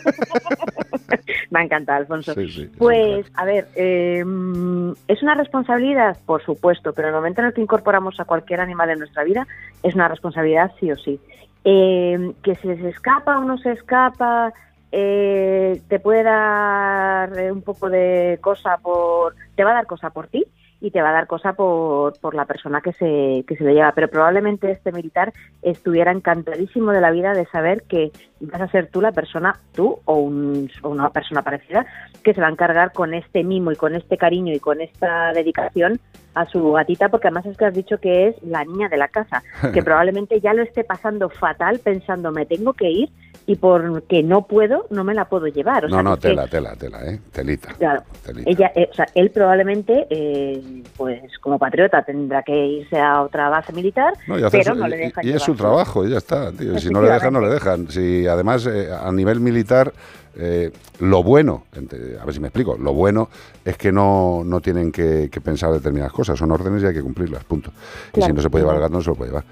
Me 1.51 1.59
ha 1.59 1.63
encantado, 1.63 1.99
Alfonso. 1.99 2.33
Sí, 2.33 2.47
sí, 2.49 2.71
Pues, 2.77 3.25
a 3.35 3.45
ver, 3.45 3.67
eh, 3.75 4.23
mm, 4.25 4.91
¿es 5.07 5.21
una 5.23 5.35
responsabilidad? 5.35 6.17
Por 6.25 6.43
supuesto, 6.43 6.93
pero 6.93 7.07
en 7.07 7.13
el 7.13 7.19
momento 7.19 7.41
en 7.41 7.47
el 7.47 7.53
que 7.53 7.61
incorporamos 7.61 8.19
a 8.19 8.25
cualquier 8.25 8.61
animal 8.61 8.89
en 8.89 8.99
nuestra 8.99 9.23
vida, 9.23 9.47
es 9.83 9.95
una 9.95 10.07
responsabilidad 10.07 10.71
sí 10.79 10.91
o 10.91 10.95
sí. 10.95 11.19
Eh, 11.65 12.33
que 12.43 12.55
si 12.55 12.75
se 12.75 12.89
escapa 12.89 13.37
o 13.37 13.43
no 13.43 13.57
se 13.57 13.71
escapa, 13.71 14.53
eh, 14.91 15.81
te 15.87 15.99
puede 15.99 16.23
dar 16.23 17.37
eh, 17.37 17.51
un 17.51 17.61
poco 17.61 17.89
de 17.89 18.39
cosa 18.41 18.77
por... 18.77 19.35
te 19.55 19.63
va 19.63 19.71
a 19.71 19.75
dar 19.75 19.85
cosa 19.85 20.09
por 20.09 20.27
ti 20.27 20.45
y 20.81 20.91
te 20.91 21.01
va 21.01 21.09
a 21.09 21.13
dar 21.13 21.27
cosa 21.27 21.53
por, 21.53 22.17
por 22.19 22.35
la 22.35 22.45
persona 22.45 22.81
que 22.81 22.93
se, 22.93 23.43
que 23.47 23.55
se 23.57 23.63
le 23.63 23.73
lleva. 23.73 23.91
Pero 23.93 24.07
probablemente 24.07 24.71
este 24.71 24.91
militar 24.91 25.33
estuviera 25.61 26.11
encantadísimo 26.11 26.91
de 26.91 27.01
la 27.01 27.11
vida 27.11 27.33
de 27.33 27.45
saber 27.47 27.83
que 27.83 28.11
vas 28.39 28.61
a 28.61 28.67
ser 28.69 28.87
tú 28.87 29.01
la 29.01 29.11
persona, 29.11 29.59
tú 29.75 29.99
o, 30.05 30.15
un- 30.15 30.69
o 30.81 30.89
una 30.89 31.09
persona 31.09 31.41
parecida, 31.41 31.85
que 32.23 32.33
se 32.33 32.41
va 32.41 32.47
a 32.47 32.51
encargar 32.51 32.93
con 32.93 33.13
este 33.13 33.43
mimo 33.43 33.71
y 33.71 33.75
con 33.75 33.95
este 33.95 34.17
cariño 34.17 34.53
y 34.53 34.59
con 34.59 34.79
esta 34.81 35.33
dedicación 35.33 35.99
a 36.35 36.45
su 36.45 36.71
gatita, 36.71 37.09
porque 37.09 37.27
además 37.27 37.45
es 37.47 37.57
que 37.57 37.65
has 37.65 37.73
dicho 37.73 37.97
que 37.97 38.27
es 38.29 38.43
la 38.43 38.63
niña 38.63 38.87
de 38.87 38.97
la 38.97 39.07
casa, 39.09 39.43
que 39.73 39.83
probablemente 39.83 40.39
ya 40.39 40.53
lo 40.53 40.61
esté 40.61 40.83
pasando 40.85 41.29
fatal 41.29 41.79
pensando 41.83 42.31
me 42.31 42.45
tengo 42.45 42.73
que 42.73 42.89
ir 42.89 43.09
y 43.49 43.55
porque 43.55 44.21
no 44.21 44.43
puedo, 44.45 44.85
no 44.91 45.03
me 45.03 45.15
la 45.15 45.25
puedo 45.25 45.47
llevar. 45.47 45.85
O 45.85 45.87
No, 45.87 45.95
sea, 45.95 46.03
no, 46.03 46.15
que- 46.15 46.21
tela, 46.27 46.45
tela, 46.47 46.75
tela, 46.75 47.03
¿eh? 47.03 47.19
Telita. 47.31 47.73
Claro. 47.73 48.03
Telita. 48.23 48.47
Ella, 48.47 48.71
eh, 48.75 48.87
o 48.91 48.93
sea, 48.93 49.07
él 49.15 49.31
probablemente, 49.31 50.05
eh, 50.11 50.83
pues 50.95 51.19
como 51.39 51.57
patriota, 51.57 52.03
tendrá 52.03 52.43
que 52.43 52.55
irse 52.55 52.99
a 52.99 53.23
otra 53.23 53.49
base 53.49 53.73
militar, 53.73 54.13
No, 54.27 54.37
y, 54.37 54.43
pero 54.51 54.75
no 54.75 54.87
le 54.87 54.97
y- 54.97 54.99
dejan 54.99 55.25
y 55.27 55.31
es 55.31 55.41
su 55.41 55.55
trabajo, 55.55 56.05
y 56.05 56.11
ya 56.11 56.17
está, 56.19 56.51
tío. 56.51 56.75
Y 56.75 56.79
Si 56.79 56.89
no 56.91 57.01
le 57.01 57.09
dejan, 57.11 57.33
no 57.33 57.41
le 57.41 57.49
dejan. 57.49 57.89
Si 57.89 58.27
además, 58.27 58.67
eh, 58.67 58.89
a 58.93 59.11
nivel 59.11 59.39
militar, 59.39 59.91
eh, 60.37 60.69
lo 60.99 61.23
bueno, 61.23 61.63
a 61.75 62.25
ver 62.25 62.33
si 62.35 62.39
me 62.39 62.49
explico, 62.49 62.77
lo 62.77 62.93
bueno 62.93 63.29
es 63.65 63.77
que 63.77 63.91
no, 63.91 64.43
no 64.45 64.61
tienen 64.61 64.91
que, 64.91 65.27
que 65.31 65.41
pensar 65.41 65.71
determinadas 65.71 66.13
cosas, 66.13 66.37
son 66.37 66.51
órdenes 66.51 66.83
y 66.83 66.85
hay 66.85 66.93
que 66.93 67.01
cumplirlas, 67.01 67.43
punto. 67.45 67.71
Y 67.71 68.17
si 68.17 68.19
Claro, 68.19 68.33
no 68.35 68.41
se 68.43 68.49
puede 68.51 68.61
llevar 68.63 68.75
el 68.75 68.81
claro. 68.81 68.89
gato, 68.91 68.97
no 68.99 69.03
se 69.03 69.09
lo 69.09 69.15
puede 69.15 69.31
llevar. 69.31 69.43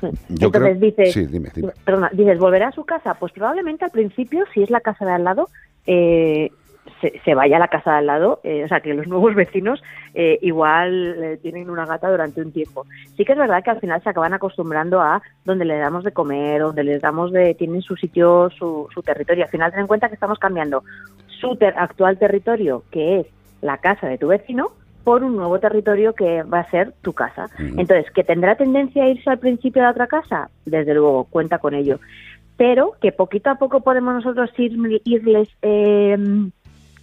Yo 0.00 0.46
Entonces 0.46 0.60
creo, 0.60 0.74
dices, 0.74 1.12
sí, 1.12 1.26
dime, 1.26 1.50
dime. 1.54 1.72
perdona, 1.84 2.10
dices, 2.12 2.38
¿volverá 2.38 2.68
a 2.68 2.72
su 2.72 2.84
casa? 2.84 3.14
Pues 3.14 3.32
probablemente 3.32 3.84
al 3.84 3.90
principio, 3.90 4.44
si 4.54 4.62
es 4.62 4.70
la 4.70 4.80
casa 4.80 5.04
de 5.04 5.12
al 5.12 5.24
lado, 5.24 5.48
eh, 5.86 6.50
se, 7.00 7.20
se 7.24 7.34
vaya 7.34 7.56
a 7.56 7.60
la 7.60 7.68
casa 7.68 7.92
de 7.92 7.96
al 7.98 8.06
lado, 8.06 8.40
eh, 8.42 8.64
o 8.64 8.68
sea, 8.68 8.80
que 8.80 8.94
los 8.94 9.06
nuevos 9.08 9.34
vecinos 9.34 9.82
eh, 10.14 10.38
igual 10.42 11.22
eh, 11.22 11.38
tienen 11.42 11.70
una 11.70 11.86
gata 11.86 12.10
durante 12.10 12.40
un 12.42 12.52
tiempo. 12.52 12.86
Sí 13.16 13.24
que 13.24 13.32
es 13.32 13.38
verdad 13.38 13.62
que 13.62 13.70
al 13.70 13.80
final 13.80 14.02
se 14.02 14.08
acaban 14.10 14.32
acostumbrando 14.34 15.00
a 15.00 15.22
donde 15.44 15.64
le 15.64 15.76
damos 15.78 16.04
de 16.04 16.12
comer, 16.12 16.60
donde 16.62 16.84
les 16.84 17.00
damos 17.00 17.32
de, 17.32 17.54
tienen 17.54 17.82
su 17.82 17.96
sitio, 17.96 18.50
su, 18.50 18.88
su 18.92 19.02
territorio. 19.02 19.44
Al 19.44 19.50
final 19.50 19.70
ten 19.70 19.80
en 19.80 19.86
cuenta 19.86 20.08
que 20.08 20.14
estamos 20.14 20.38
cambiando 20.38 20.82
su 21.40 21.56
ter- 21.56 21.78
actual 21.78 22.18
territorio, 22.18 22.82
que 22.90 23.20
es 23.20 23.26
la 23.62 23.76
casa 23.78 24.08
de 24.08 24.18
tu 24.18 24.28
vecino, 24.28 24.68
por 25.04 25.24
un 25.24 25.36
nuevo 25.36 25.58
territorio 25.58 26.14
que 26.14 26.42
va 26.42 26.60
a 26.60 26.70
ser 26.70 26.92
tu 27.02 27.12
casa. 27.12 27.48
Entonces, 27.58 28.10
¿que 28.12 28.24
tendrá 28.24 28.56
tendencia 28.56 29.04
a 29.04 29.08
irse 29.08 29.30
al 29.30 29.38
principio 29.38 29.84
a 29.86 29.90
otra 29.90 30.06
casa? 30.06 30.50
Desde 30.66 30.94
luego, 30.94 31.24
cuenta 31.24 31.58
con 31.58 31.74
ello. 31.74 31.98
Pero 32.56 32.92
que 33.00 33.10
poquito 33.12 33.48
a 33.50 33.54
poco 33.54 33.80
podemos 33.80 34.14
nosotros 34.14 34.50
ir- 34.58 35.00
irles 35.04 35.48
eh, 35.62 36.16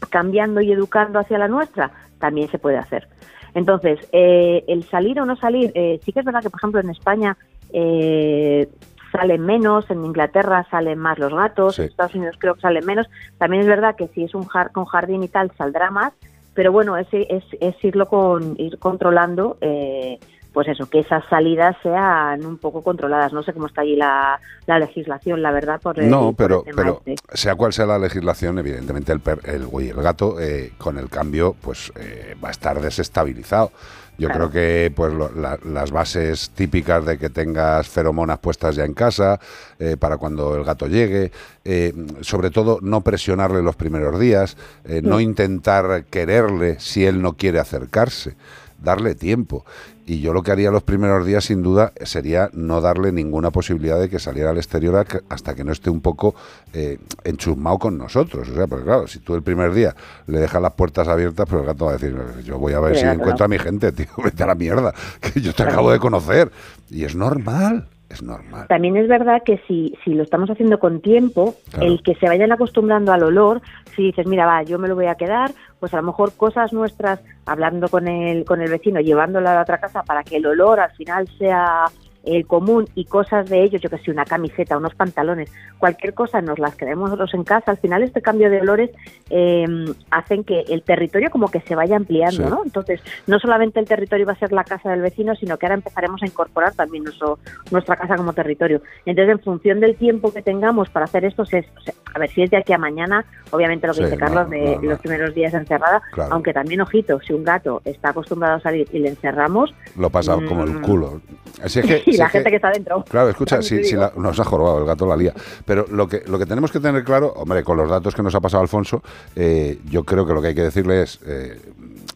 cambiando 0.10 0.62
y 0.62 0.72
educando 0.72 1.20
hacia 1.20 1.38
la 1.40 1.48
nuestra, 1.48 1.92
también 2.20 2.50
se 2.52 2.60
puede 2.60 2.78
hacer. 2.78 3.08
Entonces, 3.56 4.00
eh, 4.12 4.64
el 4.68 4.88
salir 4.90 5.20
o 5.20 5.26
no 5.26 5.36
salir, 5.36 5.72
eh, 5.74 6.00
sí 6.06 6.12
que 6.14 6.20
es 6.20 6.26
verdad 6.26 6.44
que, 6.44 6.50
por 6.52 6.60
ejemplo, 6.60 6.80
en 6.80 6.90
España 6.92 7.38
eh, 7.74 8.70
salen 9.12 9.42
menos, 9.46 9.90
en 9.90 10.06
Inglaterra 10.06 10.68
salen 10.70 11.00
más 11.00 11.18
los 11.18 11.34
gatos, 11.34 11.80
en 11.80 11.86
Estados 11.86 12.14
Unidos 12.14 12.36
creo 12.40 12.54
que 12.56 12.62
salen 12.62 12.86
menos. 12.86 13.08
También 13.40 13.64
es 13.64 13.68
verdad 13.68 13.96
que 13.96 14.08
si 14.10 14.24
es 14.24 14.36
un 14.36 14.46
jar- 14.46 14.72
con 14.72 14.86
jardín 14.86 15.24
y 15.24 15.28
tal, 15.28 15.52
saldrá 15.58 15.90
más, 15.90 16.14
pero 16.58 16.72
bueno, 16.72 16.98
es, 16.98 17.06
es, 17.12 17.44
es 17.62 17.76
irlo 17.84 18.08
con, 18.08 18.56
ir 18.60 18.80
controlando, 18.80 19.60
eh, 19.62 20.18
pues 20.58 20.70
eso, 20.70 20.90
que 20.90 21.02
esas 21.02 21.24
salidas 21.30 21.76
sean 21.84 22.44
un 22.44 22.58
poco 22.58 22.82
controladas. 22.82 23.32
No 23.32 23.44
sé 23.44 23.54
cómo 23.54 23.68
está 23.68 23.82
allí 23.82 23.96
la, 23.96 24.40
la 24.66 24.80
legislación, 24.80 25.44
la 25.44 25.52
verdad, 25.52 25.80
por 25.80 26.00
el, 26.00 26.10
No, 26.10 26.34
por 26.34 26.36
pero, 26.36 26.58
el 26.62 26.64
tema 26.66 26.76
pero 26.82 27.02
este. 27.06 27.38
sea 27.38 27.54
cual 27.54 27.74
sea 27.74 27.86
la 27.86 28.00
legislación, 28.00 28.58
evidentemente 28.58 29.12
el, 29.14 29.20
per- 29.20 29.42
el, 29.44 29.68
güey, 29.68 29.90
el 29.90 30.02
gato 30.02 30.40
eh, 30.42 30.72
con 30.80 30.98
el 30.98 31.10
cambio 31.10 31.56
pues 31.62 31.94
eh, 31.96 32.36
va 32.44 32.48
a 32.48 32.52
estar 32.52 32.82
desestabilizado. 32.82 33.72
Yo 34.18 34.30
Claro. 34.30 34.50
creo 34.50 34.52
que 34.52 34.92
pues 34.96 35.14
lo- 35.14 35.30
la- 35.32 35.60
las 35.64 35.92
bases 35.92 36.50
típicas 36.56 37.06
de 37.06 37.20
que 37.20 37.30
tengas 37.30 37.88
feromonas 37.88 38.40
puestas 38.40 38.76
ya 38.76 38.84
en 38.84 38.96
casa 38.96 39.40
eh, 39.78 39.96
para 39.96 40.18
cuando 40.18 40.56
el 40.56 40.64
gato 40.64 40.88
llegue, 40.88 41.32
eh, 41.66 41.94
sobre 42.22 42.50
todo 42.50 42.80
no 42.82 43.02
presionarle 43.02 43.62
los 43.62 43.76
primeros 43.76 44.20
días, 44.20 44.58
eh, 44.86 45.02
no 45.04 45.20
intentar 45.20 46.06
quererle 46.06 46.80
si 46.80 47.06
él 47.06 47.22
no 47.22 47.34
quiere 47.34 47.60
acercarse, 47.60 48.36
darle 48.80 49.16
tiempo. 49.16 49.66
Y 50.06 50.22
yo 50.22 50.32
lo 50.32 50.42
que 50.42 50.52
haría 50.52 50.72
los 50.72 50.84
primeros 50.84 51.26
días, 51.26 51.46
sin 51.46 51.62
duda, 51.62 51.92
sería 52.02 52.50
no 52.54 52.80
darle 52.80 53.12
ninguna 53.12 53.52
posibilidad 53.52 54.00
de 54.00 54.10
que 54.10 54.20
saliera 54.20 54.52
al 54.52 54.58
exterior 54.58 55.06
hasta 55.30 55.54
que 55.54 55.66
no 55.66 55.74
esté 55.74 55.90
un 55.90 56.00
poco 56.00 56.34
eh, 56.74 56.98
enchusmado 57.26 57.78
con 57.78 57.98
nosotros. 57.98 58.48
O 58.48 58.56
sea, 58.56 58.68
porque 58.68 58.86
claro, 58.86 59.08
si 59.08 59.20
tú 59.20 59.36
el 59.36 59.44
primer 59.44 59.74
día 59.74 59.96
le 60.28 60.40
dejas 60.40 60.62
las 60.62 60.74
puertas 60.74 61.08
abiertas, 61.08 61.46
pues 61.50 61.62
el 61.62 61.68
gato 61.68 61.86
va 61.86 61.92
a 61.92 61.98
decir, 61.98 62.16
yo 62.44 62.58
voy 62.58 62.74
a 62.74 62.80
ver 62.80 62.96
Sí, 62.96 63.02
si 63.02 63.08
encuentro 63.08 63.46
a 63.46 63.50
mi 63.50 63.60
gente, 63.60 63.92
tío, 63.92 64.08
vete 64.24 64.44
a 64.44 64.48
la 64.48 64.56
mierda, 64.56 64.94
que 65.20 65.42
yo 65.42 65.54
te 65.54 65.64
acabo 65.64 65.92
de 65.92 66.00
conocer. 66.00 66.52
Y 66.90 67.04
es 67.04 67.16
normal, 67.16 67.88
es 68.10 68.24
normal. 68.24 68.68
También 68.70 68.96
es 68.96 69.08
verdad 69.08 69.42
que 69.46 69.62
si, 69.68 69.94
si 70.04 70.14
lo 70.14 70.24
estamos 70.24 70.50
haciendo 70.50 70.80
con 70.80 71.02
tiempo, 71.02 71.56
el 71.82 72.02
que 72.02 72.16
se 72.16 72.28
vayan 72.28 72.52
acostumbrando 72.52 73.12
al 73.12 73.24
olor, 73.24 73.62
si 73.96 74.04
dices, 74.04 74.26
mira, 74.26 74.46
va, 74.46 74.64
yo 74.64 74.80
me 74.80 74.88
lo 74.88 74.96
voy 74.96 75.08
a 75.08 75.16
quedar, 75.16 75.52
pues 75.80 75.94
a 75.94 75.98
lo 75.98 76.04
mejor 76.04 76.34
cosas 76.34 76.74
nuestras, 76.74 77.20
hablando 77.46 77.90
con 77.90 78.08
el, 78.08 78.46
con 78.46 78.62
el 78.62 78.70
vecino, 78.70 79.00
llevándolo 79.00 79.50
a 79.50 79.56
la 79.56 79.62
otra 79.62 79.80
casa 79.80 80.04
para 80.04 80.24
que 80.24 80.38
el 80.38 80.46
olor 80.46 80.80
al 80.80 80.92
final 80.92 81.28
sea 81.38 81.86
el 82.28 82.46
común 82.46 82.88
y 82.96 83.06
cosas 83.06 83.50
de 83.50 83.64
ellos, 83.64 83.82
yo 83.82 83.90
que 83.90 83.98
sé, 84.00 84.12
una 84.12 84.26
camiseta, 84.26 84.78
unos 84.78 84.96
pantalones, 84.96 85.52
cualquier 85.80 86.14
cosa 86.14 86.42
nos 86.42 86.60
las 86.60 86.76
quedemos 86.76 87.10
nosotros 87.10 87.34
en 87.34 87.44
casa. 87.44 87.72
Al 87.72 87.78
final 87.78 88.04
este 88.04 88.22
cambio 88.22 88.50
de 88.50 88.62
olores 88.62 88.92
eh, 89.30 89.66
hacen 90.12 90.44
que 90.44 90.62
el 90.70 90.84
territorio 90.84 91.30
como 91.30 91.50
que 91.50 91.62
se 91.62 91.76
vaya 91.76 91.96
ampliando, 91.96 92.28
Sí. 92.44 92.50
¿no? 92.50 92.62
Entonces, 92.66 93.02
no 93.28 93.40
solamente 93.40 93.80
el 93.80 93.86
territorio 93.88 94.26
va 94.26 94.34
a 94.34 94.40
ser 94.40 94.52
la 94.52 94.64
casa 94.64 94.90
del 94.92 95.02
vecino, 95.02 95.36
sino 95.36 95.58
que 95.58 95.66
ahora 95.66 95.76
empezaremos 95.76 96.22
a 96.22 96.26
incorporar 96.26 96.74
también 96.74 97.04
nuestro, 97.04 97.40
nuestra 97.72 97.96
casa 97.96 98.16
como 98.16 98.34
territorio. 98.34 98.82
Entonces, 99.06 99.32
en 99.34 99.40
función 99.40 99.80
del 99.80 99.96
tiempo 99.96 100.34
que 100.34 100.42
tengamos 100.42 100.90
para 100.90 101.06
hacer 101.06 101.26
esto, 101.26 101.46
se- 101.46 101.66
o 101.78 101.82
sea, 101.82 101.94
a 102.14 102.20
ver 102.20 102.30
si 102.30 102.42
es 102.44 102.52
de 102.52 102.58
aquí 102.58 102.74
a 102.74 102.78
mañana, 102.78 103.26
obviamente 103.52 103.88
lo 103.88 103.94
que 103.94 104.00
Sí, 104.00 104.04
dice 104.06 104.18
Carlos 104.18 104.50
de 104.50 104.80
los 104.82 105.00
primeros 105.00 105.34
días 105.34 105.54
encerrada, 105.54 106.02
Claro. 106.12 106.34
aunque 106.34 106.54
también, 106.54 106.82
ojito, 106.82 107.20
si 107.22 107.34
un 107.34 107.44
gato 107.44 107.82
está 107.86 108.10
acostumbrado 108.10 108.56
a 108.56 108.60
salir 108.60 108.88
y 108.92 109.00
le 109.00 109.10
encerramos, 109.10 109.74
Lo 109.98 110.10
pasa 110.10 110.34
como 110.48 110.64
el 110.64 110.82
culo. 110.82 111.22
Así 111.64 111.80
es 111.80 111.86
que, 111.86 112.12
y 112.18 112.20
la 112.20 112.30
gente 112.30 112.50
que 112.50 112.56
está 112.58 112.70
dentro. 112.72 113.04
Claro, 113.10 113.30
escucha, 113.30 113.62
si, 113.62 113.84
si 113.84 113.96
la- 113.96 114.12
nos 114.18 114.40
ha 114.40 114.44
jorobado, 114.44 114.80
el 114.80 114.86
gato 114.86 115.06
la 115.08 115.16
lía. 115.16 115.34
Pero 115.66 115.86
lo 115.90 116.08
que, 116.08 116.24
lo 116.28 116.38
que 116.40 116.46
tenemos 116.46 116.72
que 116.72 116.80
tener 116.80 117.04
claro, 117.04 117.34
hombre, 117.36 117.64
con 117.64 117.78
los 117.78 117.90
datos 117.90 118.14
que 118.16 118.22
nos 118.24 118.36
ha 118.36 118.40
pasado 118.42 118.62
Alfonso, 118.62 119.02
eh, 119.36 119.80
yo 119.90 120.04
creo 120.04 120.26
que 120.26 120.34
lo 120.34 120.42
que 120.42 120.50
hay 120.50 120.56
que 120.56 120.64
decirle 120.64 121.04
es, 121.04 121.20
eh, 121.26 121.60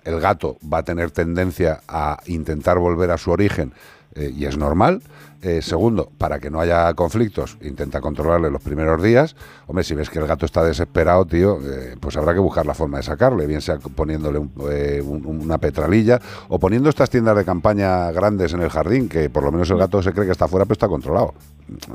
el 0.03 0.19
gato 0.19 0.57
va 0.72 0.80
a 0.80 0.84
tener 0.84 1.11
tendencia 1.11 1.82
a 1.88 2.19
intentar 2.26 2.78
volver 2.80 3.11
a 3.11 3.18
su 3.18 3.32
origen 3.32 3.72
eh, 4.15 4.31
y 4.35 4.45
es 4.45 4.57
normal. 4.57 5.01
Eh, 5.43 5.63
segundo, 5.63 6.11
para 6.19 6.39
que 6.39 6.51
no 6.51 6.59
haya 6.61 6.93
conflictos, 6.93 7.57
intenta 7.61 7.99
controlarle 7.99 8.51
los 8.51 8.61
primeros 8.61 9.01
días. 9.01 9.35
Hombre, 9.65 9.83
si 9.83 9.95
ves 9.95 10.07
que 10.11 10.19
el 10.19 10.27
gato 10.27 10.45
está 10.45 10.63
desesperado, 10.63 11.25
tío, 11.25 11.57
eh, 11.63 11.95
pues 11.99 12.15
habrá 12.15 12.33
que 12.33 12.39
buscar 12.39 12.63
la 12.67 12.75
forma 12.75 12.97
de 12.97 13.03
sacarle, 13.03 13.47
bien 13.47 13.59
sea 13.59 13.79
poniéndole 13.79 14.38
un- 14.38 14.51
eh, 14.69 15.01
un- 15.03 15.25
una 15.25 15.57
petralilla 15.57 16.19
o 16.49 16.59
poniendo 16.59 16.89
estas 16.89 17.09
tiendas 17.09 17.35
de 17.35 17.43
campaña 17.43 18.11
grandes 18.11 18.53
en 18.53 18.61
el 18.61 18.69
jardín, 18.69 19.09
que 19.09 19.31
por 19.31 19.43
lo 19.43 19.51
menos 19.51 19.67
el 19.71 19.77
gato 19.79 20.03
se 20.03 20.13
cree 20.13 20.27
que 20.27 20.31
está 20.33 20.47
fuera, 20.47 20.65
pero 20.65 20.73
está 20.73 20.88
controlado. 20.88 21.33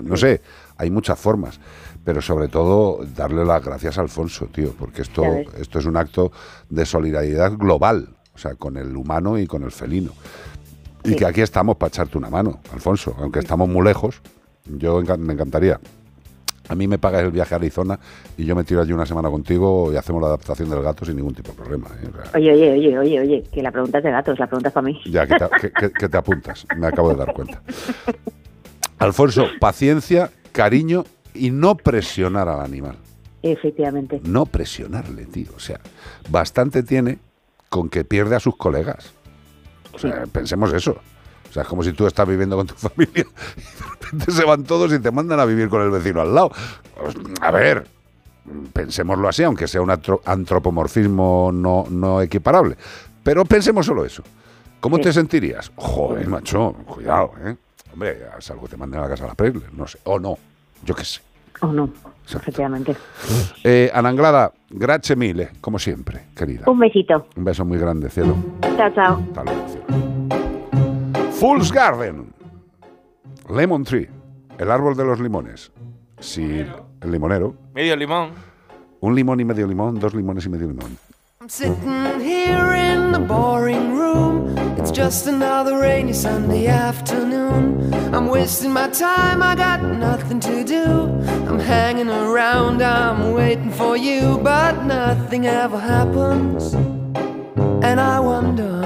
No 0.02 0.16
sé, 0.16 0.40
hay 0.76 0.90
muchas 0.90 1.16
formas, 1.16 1.60
pero 2.04 2.20
sobre 2.20 2.48
todo 2.48 2.98
darle 3.14 3.44
las 3.44 3.64
gracias 3.64 3.96
a 3.98 4.00
Alfonso, 4.00 4.46
tío, 4.46 4.74
porque 4.76 5.02
esto, 5.02 5.22
esto 5.56 5.78
es 5.78 5.86
un 5.86 5.96
acto 5.96 6.32
de 6.68 6.84
solidaridad 6.84 7.52
global, 7.52 8.08
o 8.34 8.38
sea, 8.38 8.56
con 8.56 8.76
el 8.76 8.96
humano 8.96 9.38
y 9.38 9.46
con 9.46 9.62
el 9.62 9.70
felino. 9.70 10.10
Y 11.12 11.16
que 11.16 11.24
aquí 11.26 11.40
estamos 11.40 11.76
para 11.76 11.88
echarte 11.88 12.18
una 12.18 12.30
mano, 12.30 12.60
Alfonso, 12.72 13.14
aunque 13.18 13.38
estamos 13.40 13.68
muy 13.68 13.84
lejos. 13.84 14.20
Yo 14.66 15.00
me 15.18 15.32
encantaría. 15.32 15.78
A 16.68 16.74
mí 16.74 16.88
me 16.88 16.98
pagas 16.98 17.22
el 17.22 17.30
viaje 17.30 17.54
a 17.54 17.58
Arizona 17.58 17.96
y 18.36 18.44
yo 18.44 18.56
me 18.56 18.64
tiro 18.64 18.80
allí 18.80 18.92
una 18.92 19.06
semana 19.06 19.30
contigo 19.30 19.92
y 19.92 19.96
hacemos 19.96 20.20
la 20.20 20.26
adaptación 20.28 20.68
del 20.68 20.82
gato 20.82 21.04
sin 21.04 21.14
ningún 21.14 21.32
tipo 21.32 21.52
de 21.52 21.56
problema. 21.58 21.86
¿eh? 22.02 22.08
O 22.08 22.22
sea, 22.22 22.32
Oye, 22.34 22.52
oye, 22.52 22.72
oye, 22.72 22.98
oye, 22.98 23.20
oye, 23.20 23.44
que 23.52 23.62
la 23.62 23.70
pregunta 23.70 23.98
es 23.98 24.04
de 24.04 24.10
gatos, 24.10 24.36
la 24.40 24.48
pregunta 24.48 24.68
es 24.70 24.74
para 24.74 24.86
mí. 24.86 25.00
ya 25.06 25.26
que 25.28 25.36
te, 25.36 25.44
que- 25.60 25.70
que- 25.70 25.92
que 25.92 26.08
te 26.08 26.16
apuntas, 26.16 26.66
me 26.76 26.88
acabo 26.88 27.10
de 27.10 27.14
dar 27.16 27.32
cuenta. 27.34 27.62
Alfonso, 28.98 29.46
paciencia, 29.60 30.30
cariño 30.52 31.04
y 31.34 31.50
no 31.50 31.76
presionar 31.76 32.48
al 32.48 32.60
animal. 32.60 32.96
Efectivamente. 33.42 34.20
No 34.24 34.46
presionarle, 34.46 35.26
tío. 35.26 35.50
O 35.56 35.60
sea, 35.60 35.78
bastante 36.30 36.82
tiene 36.82 37.18
con 37.68 37.88
que 37.90 38.04
pierde 38.04 38.34
a 38.36 38.40
sus 38.40 38.56
colegas. 38.56 39.12
O 39.96 39.98
sea, 39.98 40.24
pensemos 40.30 40.72
eso. 40.72 40.92
O 41.48 41.52
sea, 41.52 41.62
es 41.62 41.68
como 41.68 41.82
si 41.82 41.92
tú 41.92 42.06
estás 42.06 42.28
viviendo 42.28 42.56
con 42.56 42.66
tu 42.66 42.74
familia 42.76 43.24
y 43.56 43.60
de 43.60 43.90
repente 43.90 44.30
se 44.32 44.44
van 44.44 44.64
todos 44.64 44.92
y 44.92 44.98
te 44.98 45.10
mandan 45.10 45.40
a 45.40 45.44
vivir 45.44 45.68
con 45.68 45.82
el 45.82 45.90
vecino 45.90 46.20
al 46.20 46.34
lado. 46.34 46.50
Pues, 47.00 47.14
a 47.40 47.50
ver, 47.50 47.86
pensémoslo 48.72 49.28
así, 49.28 49.42
aunque 49.42 49.66
sea 49.66 49.80
un 49.80 49.90
antropomorfismo 49.90 51.50
no, 51.52 51.86
no 51.90 52.20
equiparable. 52.20 52.76
Pero 53.22 53.44
pensemos 53.44 53.86
solo 53.86 54.04
eso. 54.04 54.22
¿Cómo 54.80 54.96
Sí. 54.96 55.02
te 55.04 55.12
sentirías? 55.12 55.72
Joder, 55.76 56.28
macho, 56.28 56.72
cuidado, 56.86 57.32
¿eh? 57.44 57.56
Hombre, 57.92 58.26
salvo 58.40 58.68
te 58.68 58.76
manden 58.76 59.00
a 59.00 59.04
la 59.04 59.08
casa 59.08 59.24
a 59.24 59.28
la 59.28 59.52
no 59.72 59.86
sé. 59.86 59.98
O 60.04 60.18
no, 60.18 60.36
yo 60.84 60.94
qué 60.94 61.04
sé. 61.04 61.20
O 61.62 61.68
no, 61.68 61.90
efectivamente. 62.34 62.96
Eh, 63.62 63.90
Ananglada, 63.94 64.52
grazie 64.70 65.16
mille, 65.16 65.50
como 65.60 65.78
siempre, 65.78 66.26
querida. 66.34 66.64
Un 66.66 66.78
besito. 66.78 67.26
Un 67.36 67.44
beso 67.44 67.64
muy 67.64 67.78
grande, 67.78 68.10
cielo. 68.10 68.36
Chao, 68.76 68.90
chao. 68.94 69.22
Hasta 69.28 69.44
luego, 69.44 69.68
cielo. 69.68 69.86
Fool's 71.32 71.70
Garden. 71.72 72.32
Lemon 73.48 73.84
Tree. 73.84 74.08
El 74.58 74.70
árbol 74.70 74.96
de 74.96 75.04
los 75.04 75.20
limones. 75.20 75.70
Sí, 76.18 76.64
el 77.00 77.10
limonero. 77.12 77.54
Medio 77.74 77.94
limón. 77.94 78.30
Un 79.00 79.14
limón 79.14 79.38
y 79.40 79.44
medio 79.44 79.66
limón, 79.66 80.00
dos 80.00 80.14
limones 80.14 80.46
y 80.46 80.48
medio 80.48 80.66
limón. 80.66 80.96
I'm 81.40 81.48
sitting 81.48 82.20
here 82.20 82.74
in 82.74 83.12
the 83.12 83.18
boring 83.18 83.96
room. 83.96 84.54
It's 84.86 84.96
just 84.96 85.26
another 85.26 85.80
rainy 85.80 86.12
Sunday 86.12 86.68
afternoon. 86.68 87.92
I'm 88.14 88.28
wasting 88.28 88.70
my 88.70 88.88
time, 88.88 89.42
I 89.42 89.56
got 89.56 89.82
nothing 89.82 90.38
to 90.38 90.62
do. 90.62 90.84
I'm 91.48 91.58
hanging 91.58 92.08
around, 92.08 92.80
I'm 92.80 93.32
waiting 93.32 93.72
for 93.72 93.96
you, 93.96 94.38
but 94.44 94.84
nothing 94.84 95.44
ever 95.44 95.80
happens. 95.80 96.72
And 97.82 97.98
I 97.98 98.20
wonder. 98.20 98.85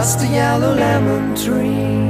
Just 0.00 0.22
a 0.22 0.26
yellow 0.26 0.74
lemon 0.74 1.34
tree. 1.34 2.00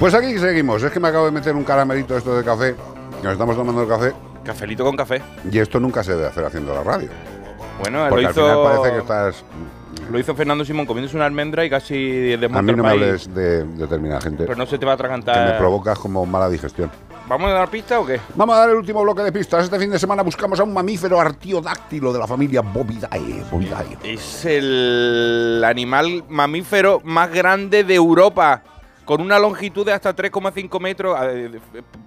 Pues 0.00 0.14
aquí 0.14 0.38
seguimos. 0.38 0.82
Es 0.82 0.90
que 0.90 0.98
me 1.00 1.08
acabo 1.08 1.26
de 1.26 1.32
meter 1.32 1.54
un 1.54 1.64
caramelito 1.64 2.16
esto 2.16 2.34
de 2.34 2.42
café. 2.42 2.74
Nos 3.22 3.32
estamos 3.32 3.54
tomando 3.54 3.82
el 3.82 3.88
café. 3.88 4.14
Cafelito 4.44 4.82
con 4.82 4.96
café. 4.96 5.20
Y 5.50 5.58
esto 5.58 5.78
nunca 5.78 6.02
se 6.02 6.12
debe 6.14 6.28
hacer 6.28 6.44
haciendo 6.44 6.72
la 6.72 6.82
radio. 6.82 7.10
Bueno, 7.80 8.04
lo 8.04 8.08
Porque 8.10 8.26
al 8.26 8.32
hizo, 8.32 8.42
final 8.42 8.62
parece 8.62 8.92
que 8.94 8.98
estás. 9.00 9.44
lo 10.10 10.18
hizo 10.18 10.34
Fernando 10.34 10.64
Simón 10.64 10.86
comiéndose 10.86 11.16
una 11.16 11.26
almendra 11.26 11.66
y 11.66 11.70
casi 11.70 12.32
A 12.32 12.36
desmonta 12.38 12.62
mí 12.62 12.70
el 12.70 12.76
no 12.78 12.82
me 12.82 12.88
hables 12.90 13.34
de 13.34 13.64
determinada 13.64 14.22
gente. 14.22 14.44
Pero 14.44 14.56
no 14.56 14.64
se 14.64 14.78
te 14.78 14.86
va 14.86 14.92
a 14.92 14.96
que 14.96 15.02
me 15.02 15.10
atragantar. 15.12 15.58
provocas 15.58 15.98
como 15.98 16.24
mala 16.24 16.48
digestión. 16.48 16.90
¿Vamos 17.28 17.50
a 17.50 17.54
dar 17.54 17.68
pista 17.68 17.98
o 17.98 18.06
qué? 18.06 18.20
Vamos 18.36 18.54
a 18.56 18.60
dar 18.60 18.70
el 18.70 18.76
último 18.76 19.02
bloque 19.02 19.22
de 19.22 19.32
pistas. 19.32 19.64
Este 19.64 19.78
fin 19.80 19.90
de 19.90 19.98
semana 19.98 20.22
buscamos 20.22 20.60
a 20.60 20.62
un 20.62 20.72
mamífero 20.72 21.20
artiodáctilo 21.20 22.12
de 22.12 22.20
la 22.20 22.26
familia 22.26 22.60
Bovidae. 22.60 23.42
Bovidae. 23.50 23.98
Es 24.04 24.44
el 24.44 25.60
animal 25.66 26.24
mamífero 26.28 27.00
más 27.04 27.32
grande 27.32 27.82
de 27.82 27.94
Europa. 27.94 28.62
Con 29.04 29.20
una 29.20 29.38
longitud 29.38 29.86
de 29.86 29.92
hasta 29.92 30.14
3,5 30.16 30.80
metros. 30.80 31.16
eh, 31.22 31.60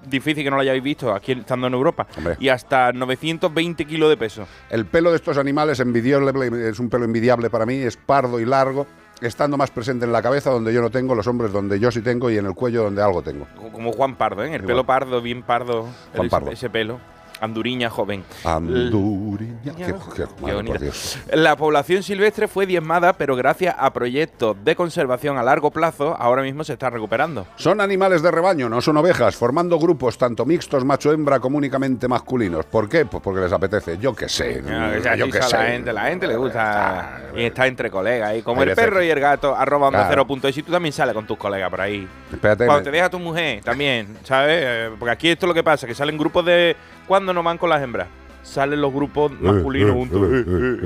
Difícil 0.05 0.43
que 0.43 0.49
no 0.49 0.57
lo 0.57 0.61
hayáis 0.63 0.83
visto 0.83 1.13
aquí 1.13 1.31
estando 1.33 1.67
en 1.67 1.73
Europa. 1.73 2.07
Hombre. 2.17 2.35
Y 2.39 2.49
hasta 2.49 2.91
920 2.91 3.85
kilos 3.85 4.09
de 4.09 4.17
peso. 4.17 4.45
El 4.69 4.85
pelo 4.85 5.09
de 5.09 5.15
estos 5.17 5.37
animales 5.37 5.79
envidiable, 5.79 6.69
es 6.69 6.79
un 6.79 6.89
pelo 6.89 7.05
envidiable 7.05 7.49
para 7.49 7.65
mí, 7.65 7.75
es 7.75 7.95
pardo 7.95 8.37
y 8.39 8.45
largo, 8.45 8.85
estando 9.21 9.57
más 9.57 9.71
presente 9.71 10.05
en 10.05 10.11
la 10.11 10.21
cabeza 10.21 10.49
donde 10.49 10.73
yo 10.73 10.81
no 10.81 10.89
tengo, 10.89 11.15
los 11.15 11.27
hombres 11.27 11.51
donde 11.51 11.79
yo 11.79 11.91
sí 11.91 12.01
tengo 12.01 12.29
y 12.29 12.37
en 12.37 12.45
el 12.45 12.53
cuello 12.53 12.83
donde 12.83 13.01
algo 13.01 13.21
tengo. 13.21 13.47
Como- 13.71 13.91
Juan 13.91 14.15
Pardo, 14.15 14.43
¿eh? 14.43 14.47
El 14.47 14.53
Igual. 14.55 14.67
pelo 14.67 14.85
pardo, 14.85 15.21
bien 15.21 15.43
pardo. 15.43 15.83
Juan 16.13 16.23
el- 16.25 16.29
Pardo. 16.29 16.51
Ese 16.51 16.69
pelo. 16.69 16.99
Anduriña 17.41 17.89
joven. 17.89 18.23
Anduriña. 18.43 19.73
Qué, 19.75 19.95
qué- 20.15 20.79
Dios. 20.79 21.19
La 21.33 21.55
población 21.55 22.03
silvestre 22.03 22.47
fue 22.47 22.65
diezmada, 22.65 23.13
pero 23.13 23.35
gracias 23.35 23.75
a 23.77 23.91
proyectos 23.93 24.55
de 24.63 24.75
conservación 24.75 25.37
a 25.37 25.43
largo 25.43 25.71
plazo, 25.71 26.15
ahora 26.19 26.41
mismo 26.41 26.63
se 26.63 26.73
está 26.73 26.89
recuperando. 26.89 27.45
Son 27.55 27.81
animales 27.81 28.21
de 28.21 28.31
rebaño, 28.31 28.69
no 28.69 28.81
son 28.81 28.97
ovejas, 28.97 29.35
formando 29.35 29.77
grupos 29.79 30.17
tanto 30.17 30.45
mixtos 30.45 30.83
macho-hembra 30.85 31.39
como 31.39 31.57
únicamente 31.57 32.07
masculinos. 32.07 32.65
¿Por 32.65 32.87
qué? 32.89 33.05
Pues 33.05 33.21
porque 33.23 33.41
les 33.41 33.51
apetece. 33.53 33.97
Yo 33.97 34.13
qué 34.15 34.27
sé. 34.29 34.61
Sea 35.01 35.15
yo 35.15 35.29
qué 35.29 35.41
sé. 35.41 35.57
La 35.57 35.65
gente, 35.65 35.93
la 35.93 36.01
gente 36.05 36.27
le 36.27 36.35
gusta 36.37 37.21
y 37.35 37.43
está 37.43 37.67
entre 37.67 37.89
colegas. 37.89 38.35
Y 38.37 38.41
como 38.41 38.63
el 38.63 38.73
perro 38.75 39.01
y 39.03 39.09
el 39.09 39.19
gato, 39.19 39.55
arroba 39.55 39.89
Claro. 39.89 40.07
cero 40.09 40.49
y 40.49 40.63
tú 40.63 40.71
también 40.71 40.93
sales 40.93 41.13
con 41.13 41.25
tus 41.25 41.37
colegas 41.37 41.69
por 41.69 41.81
ahí. 41.81 42.07
Espérate, 42.31 42.65
Cuando 42.65 42.81
me- 42.81 42.85
te 42.85 42.91
deja 42.91 43.09
tu 43.09 43.19
mujer, 43.19 43.61
también, 43.63 44.17
¿sabes? 44.23 44.61
Eh, 44.63 44.89
Porque 44.99 45.11
aquí 45.11 45.29
esto 45.29 45.45
es 45.45 45.47
lo 45.47 45.53
que 45.53 45.63
pasa, 45.63 45.87
que 45.87 45.95
salen 45.95 46.17
grupos 46.17 46.45
de... 46.45 46.75
¿Cuándo 47.07 47.28
no 47.33 47.43
van 47.43 47.57
con 47.57 47.69
las 47.69 47.81
hembras? 47.81 48.07
Salen 48.43 48.81
los 48.81 48.93
grupos 48.93 49.31
masculinos 49.39 49.91
juntos. 49.93 50.21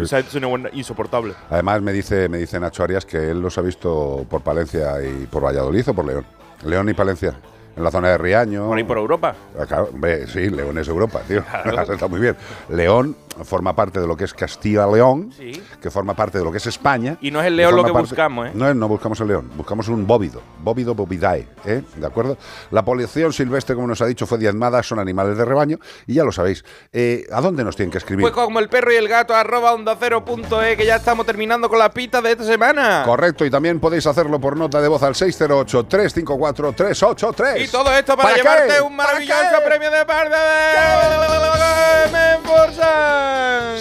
esa 0.01 0.19
es 0.19 0.33
una 0.35 0.69
insoportable. 0.73 1.33
Además 1.49 1.81
me 1.81 1.93
dice, 1.93 2.27
me 2.27 2.37
dice 2.39 2.59
Nacho 2.59 2.83
Arias 2.83 3.05
que 3.05 3.29
él 3.29 3.41
los 3.41 3.57
ha 3.57 3.61
visto 3.61 4.25
por 4.29 4.41
Palencia 4.41 5.01
y 5.03 5.27
por 5.27 5.43
Valladolid 5.45 5.87
o 5.87 5.93
por 5.93 6.05
León. 6.05 6.25
León 6.65 6.89
y 6.89 6.93
Palencia. 6.93 7.33
En 7.75 7.83
la 7.83 7.89
zona 7.89 8.09
de 8.09 8.17
Riaño. 8.19 8.67
Por 8.67 8.77
ahí 8.77 8.83
por 8.83 8.97
Europa. 8.97 9.33
Ah, 9.59 9.65
Claro, 9.65 9.89
hombre, 9.91 10.27
sí, 10.27 10.49
León 10.49 10.77
es 10.77 10.87
Europa, 10.87 11.21
tío. 11.27 11.43
Claro. 11.43 11.93
Está 11.93 12.07
muy 12.07 12.19
bien. 12.19 12.35
León 12.69 13.15
forma 13.43 13.75
parte 13.75 13.99
de 13.99 14.07
lo 14.07 14.15
que 14.15 14.23
es 14.25 14.33
Castilla-León, 14.33 15.31
Sí. 15.37 15.61
que 15.81 15.89
forma 15.91 16.13
parte 16.13 16.37
de 16.37 16.43
lo 16.43 16.51
que 16.51 16.57
es 16.57 16.65
España. 16.67 17.17
Y 17.21 17.31
no 17.31 17.39
es 17.41 17.47
el 17.47 17.53
que 17.53 17.57
león 17.57 17.75
lo 17.75 17.83
que 17.83 17.91
parte- 17.93 18.09
buscamos, 18.09 18.47
¿eh? 18.47 18.51
No, 18.53 18.69
es- 18.69 18.75
no 18.75 18.87
buscamos 18.87 19.19
el 19.21 19.27
león, 19.27 19.51
buscamos 19.55 19.87
un 19.87 20.05
bóvido, 20.07 20.41
bóvido 20.59 20.93
bovidae, 20.95 21.47
¿eh? 21.65 21.81
¿De 21.95 22.05
acuerdo? 22.05 22.37
La 22.71 22.83
población 22.85 23.33
silvestre, 23.33 23.75
como 23.75 23.87
nos 23.87 24.01
ha 24.01 24.05
dicho, 24.05 24.25
fue 24.27 24.37
diezmada, 24.37 24.81
son 24.83 24.99
animales 24.99 25.37
de 25.37 25.45
rebaño, 25.45 25.79
y 26.07 26.13
ya 26.15 26.23
lo 26.23 26.31
sabéis. 26.31 26.63
Eh, 26.91 27.25
¿A 27.31 27.41
dónde 27.41 27.63
nos 27.63 27.75
tienen 27.75 27.91
que 27.91 27.97
escribir? 27.97 28.21
Pues 28.23 28.33
como 28.33 28.59
el 28.59 28.69
perro 28.69 28.91
y 28.93 28.95
el 28.95 29.07
gato, 29.07 29.35
arroba 29.35 29.73
onda 29.73 29.95
cero 29.99 30.23
punto 30.23 30.61
es, 30.61 30.77
que 30.77 30.85
ya 30.85 30.95
estamos 30.97 31.25
terminando 31.25 31.69
con 31.69 31.79
las 31.79 31.89
pistas 31.91 32.21
de 32.23 32.31
esta 32.31 32.43
semana. 32.43 33.03
Correcto, 33.05 33.45
y 33.45 33.49
también 33.49 33.79
podéis 33.79 34.05
hacerlo 34.07 34.39
por 34.39 34.57
nota 34.57 34.81
de 34.81 34.87
voz 34.87 35.03
al 35.03 35.15
608-354-383. 35.15 37.63
Y 37.63 37.67
todo 37.67 37.91
esto 37.93 38.15
para, 38.17 38.35
llevarte 38.35 38.81
un 38.81 38.95
maravilloso 38.95 39.61
premio 39.65 39.91
de 39.91 40.05
parte 40.05 40.35
de 40.35 40.73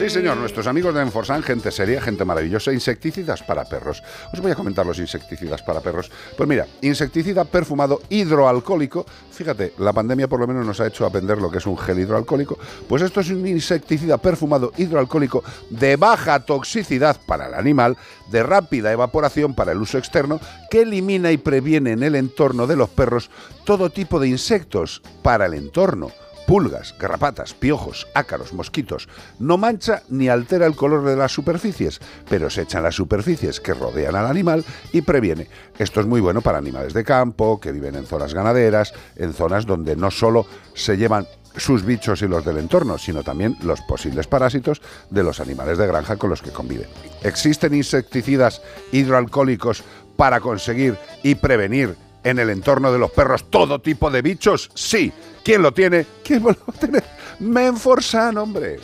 Sí, 0.02 0.10
señor, 0.10 0.36
nuestros 0.36 0.66
amigos 0.66 0.94
de 0.94 1.02
Enforsan, 1.02 1.44
gente 1.44 1.70
seria, 1.70 2.00
gente 2.00 2.24
maravillosa, 2.24 2.72
insecticidas 2.72 3.40
para 3.42 3.64
perros. 3.64 4.02
Os 4.32 4.40
voy 4.40 4.50
a 4.50 4.56
comentar 4.56 4.84
los 4.84 4.98
insecticidas 4.98 5.62
para 5.62 5.80
perros. 5.80 6.10
Pues 6.36 6.48
mira, 6.48 6.66
insecticida 6.80 7.44
perfumado 7.44 8.00
hidroalcohólico. 8.08 9.06
Fíjate, 9.30 9.74
la 9.78 9.92
pandemia 9.92 10.26
por 10.26 10.40
lo 10.40 10.48
menos 10.48 10.66
nos 10.66 10.80
ha 10.80 10.88
hecho 10.88 11.06
aprender 11.06 11.38
lo 11.38 11.52
que 11.52 11.58
es 11.58 11.66
un 11.66 11.78
gel 11.78 12.00
hidroalcohólico. 12.00 12.58
Pues 12.88 13.02
esto 13.02 13.20
es 13.20 13.30
un 13.30 13.46
insecticida 13.46 14.18
perfumado 14.18 14.72
hidroalcohólico 14.76 15.44
de 15.70 15.94
baja 15.94 16.40
toxicidad 16.40 17.20
para 17.24 17.46
el 17.46 17.54
animal, 17.54 17.96
de 18.30 18.42
rápida 18.42 18.90
evaporación 18.90 19.54
para 19.54 19.70
el 19.70 19.78
uso 19.78 19.98
externo, 19.98 20.40
que 20.68 20.82
elimina 20.82 21.30
y 21.30 21.36
previene 21.36 21.92
en 21.92 22.02
el 22.02 22.16
entorno 22.16 22.66
de 22.66 22.74
los 22.74 22.88
perros 22.88 23.30
todo 23.64 23.90
tipo 23.90 24.18
de 24.18 24.28
insectos 24.28 25.00
para 25.22 25.46
el 25.46 25.54
entorno 25.54 26.10
pulgas, 26.46 26.94
garrapatas, 26.98 27.54
piojos, 27.54 28.06
ácaros, 28.14 28.52
mosquitos. 28.52 29.08
No 29.38 29.58
mancha 29.58 30.02
ni 30.08 30.28
altera 30.28 30.66
el 30.66 30.76
color 30.76 31.04
de 31.04 31.16
las 31.16 31.32
superficies, 31.32 32.00
pero 32.28 32.50
se 32.50 32.62
echan 32.62 32.82
las 32.82 32.94
superficies 32.94 33.60
que 33.60 33.74
rodean 33.74 34.16
al 34.16 34.26
animal 34.26 34.64
y 34.92 35.02
previene. 35.02 35.48
Esto 35.78 36.00
es 36.00 36.06
muy 36.06 36.20
bueno 36.20 36.40
para 36.40 36.58
animales 36.58 36.92
de 36.92 37.04
campo, 37.04 37.60
que 37.60 37.72
viven 37.72 37.94
en 37.94 38.06
zonas 38.06 38.34
ganaderas, 38.34 38.92
en 39.16 39.32
zonas 39.32 39.66
donde 39.66 39.96
no 39.96 40.10
solo 40.10 40.46
se 40.74 40.96
llevan 40.96 41.26
sus 41.56 41.84
bichos 41.84 42.22
y 42.22 42.28
los 42.28 42.44
del 42.44 42.58
entorno, 42.58 42.98
sino 42.98 43.22
también 43.22 43.56
los 43.62 43.80
posibles 43.82 44.26
parásitos 44.26 44.80
de 45.10 45.22
los 45.22 45.40
animales 45.40 45.78
de 45.78 45.86
granja 45.86 46.16
con 46.16 46.30
los 46.30 46.42
que 46.42 46.50
conviven. 46.50 46.88
¿Existen 47.22 47.74
insecticidas 47.74 48.62
hidroalcohólicos 48.90 49.84
para 50.16 50.40
conseguir 50.40 50.96
y 51.22 51.34
prevenir 51.34 51.96
en 52.24 52.38
el 52.38 52.50
entorno 52.50 52.92
de 52.92 52.98
los 52.98 53.10
perros 53.10 53.50
todo 53.50 53.80
tipo 53.80 54.10
de 54.10 54.22
bichos? 54.22 54.70
Sí. 54.74 55.12
¿Quién 55.44 55.62
lo 55.62 55.72
tiene? 55.72 56.06
¿Quién 56.22 56.42
lo 56.42 56.50
va 56.50 56.56
a 56.68 56.72
tener? 56.72 57.02
Menforsan, 57.40 58.36
hombre. 58.38 58.78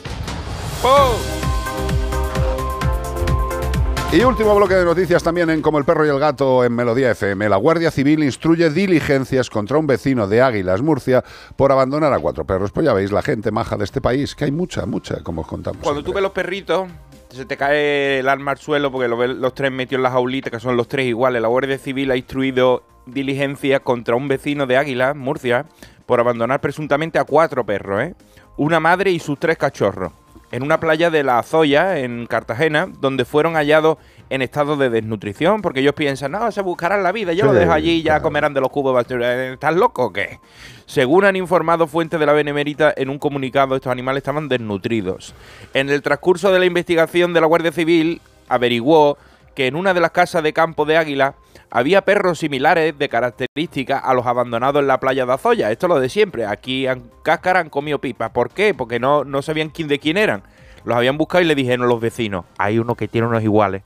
Y 4.11 4.21
último 4.23 4.57
bloque 4.57 4.75
de 4.75 4.85
noticias 4.85 5.23
también 5.23 5.51
en 5.51 5.61
Como 5.61 5.79
el 5.79 5.85
perro 5.85 6.05
y 6.05 6.09
el 6.09 6.19
gato 6.19 6.65
en 6.65 6.75
Melodía 6.75 7.11
FM. 7.13 7.49
La 7.49 7.57
Guardia 7.57 7.91
Civil 7.91 8.25
instruye 8.25 8.71
diligencias 8.71 9.51
contra 9.51 9.79
un 9.79 9.87
vecino 9.87 10.27
de 10.27 10.41
Águilas, 10.41 10.83
Murcia, 10.83 11.23
por 11.57 11.71
abandonar 11.71 12.13
a 12.13 12.19
cuatro 12.19 12.45
perros. 12.45 12.73
Pues 12.73 12.87
ya 12.87 12.93
veis, 12.93 13.13
la 13.13 13.23
gente 13.23 13.51
maja 13.51 13.77
de 13.77 13.85
este 13.85 14.01
país, 14.01 14.35
que 14.35 14.47
hay 14.47 14.51
mucha, 14.51 14.87
mucha, 14.87 15.23
como 15.23 15.43
os 15.43 15.47
contamos. 15.47 15.83
Cuando 15.83 16.03
tú 16.03 16.13
ves 16.13 16.23
los 16.23 16.33
perritos, 16.33 16.89
se 17.29 17.45
te 17.45 17.57
cae 17.57 18.21
el 18.21 18.29
alma 18.29 18.53
al 18.53 18.59
suelo 18.59 18.91
porque 18.91 19.09
lo 19.09 19.17
ves 19.17 19.31
los 19.31 19.55
tres 19.55 19.71
metidos 19.71 19.99
en 19.99 20.05
las 20.05 20.13
jaulitas, 20.13 20.51
que 20.51 20.59
son 20.59 20.77
los 20.77 20.89
tres 20.89 21.07
iguales. 21.07 21.41
La 21.43 21.49
Guardia 21.49 21.79
Civil 21.79 22.11
ha 22.11 22.17
instruido 22.17 22.83
diligencias 23.07 23.81
contra 23.81 24.17
un 24.17 24.27
vecino 24.27 24.67
de 24.67 24.77
Águilas, 24.79 25.15
Murcia, 25.15 25.67
por 26.09 26.21
abandonar 26.21 26.59
presuntamente 26.63 27.19
a 27.19 27.25
cuatro 27.25 27.67
perros, 27.67 28.03
¿eh? 28.03 28.15
Una 28.57 28.81
madre 28.81 29.11
y 29.11 29.19
sus 29.19 29.39
tres 29.39 29.59
cachorros. 29.59 30.11
En 30.51 30.63
una 30.63 30.81
playa 30.81 31.11
de 31.11 31.23
la 31.23 31.43
Zoya, 31.43 31.99
en 31.99 32.25
Cartagena, 32.27 32.89
donde 33.01 33.27
fueron 33.27 33.53
hallados 33.57 33.99
en 34.31 34.41
estado 34.41 34.77
de 34.79 34.89
desnutrición, 34.89 35.61
porque 35.61 35.81
ellos 35.81 35.93
piensan, 35.93 36.33
no, 36.33 36.51
se 36.51 36.63
buscarán 36.63 37.03
la 37.03 37.13
vida, 37.13 37.35
yo 37.35 37.43
Sí, 37.43 37.47
lo 37.49 37.53
dejo 37.53 37.73
allí 37.73 37.91
y 37.91 38.03
ya 38.03 38.23
comerán 38.23 38.55
de 38.55 38.63
los 38.63 38.71
cubos. 38.71 38.95
basura". 38.95 39.53
¿Estás 39.53 39.75
loco 39.77 40.07
o 40.07 40.13
qué? 40.15 40.41
Según 40.87 41.27
han 41.27 41.37
informado 41.37 41.87
fuentes 41.87 42.19
de 42.19 42.25
la 42.25 42.33
Benemérita 42.33 42.95
en 42.97 43.11
un 43.11 43.19
comunicado, 43.19 43.77
estos 43.77 43.93
animales 43.93 44.23
estaban 44.23 44.49
desnutridos. 44.49 45.35
En 45.75 45.91
el 45.91 46.01
transcurso 46.01 46.51
de 46.51 46.59
la 46.59 46.65
investigación 46.65 47.35
de 47.35 47.43
la 47.43 47.47
Guardia 47.47 47.71
Civil, 47.71 48.23
averiguó 48.49 49.19
que 49.55 49.67
en 49.67 49.77
una 49.77 49.93
de 49.93 50.01
las 50.01 50.13
casas 50.13 50.43
de 50.43 50.55
campo 50.55 50.87
de 50.87 50.97
Águila 50.97 51.35
había 51.71 52.03
perros 52.03 52.39
similares 52.39 52.99
de 52.99 53.09
características 53.09 54.03
a 54.05 54.15
los 54.15 54.27
abandonados 54.27 54.81
en 54.81 54.89
la 54.89 55.01
playa 55.01 55.27
de 55.27 55.33
Azoya. 55.33 55.71
Esto 55.71 55.87
es 55.87 55.89
lo 55.89 56.01
de 56.01 56.09
siempre. 56.09 56.47
Aquí 56.47 56.87
han 56.87 57.11
cáscara 57.23 57.61
han 57.61 57.69
comido 57.69 57.99
pipa. 57.99 58.33
¿Por 58.33 58.51
qué? 58.51 58.75
Porque 58.75 58.99
no, 58.99 59.25
no 59.25 59.43
sabían 59.43 59.69
quién 59.69 59.89
de 59.89 59.99
quién 59.99 60.17
eran. 60.17 60.43
Los 60.85 60.97
habían 60.97 61.19
buscado 61.19 61.43
y 61.43 61.47
le 61.47 61.55
dijeron 61.55 61.89
los 61.89 62.01
vecinos, 62.01 62.47
hay 62.57 62.79
uno 62.79 62.95
que 62.95 63.09
tiene 63.09 63.27
unos 63.27 63.43
iguales. 63.43 63.83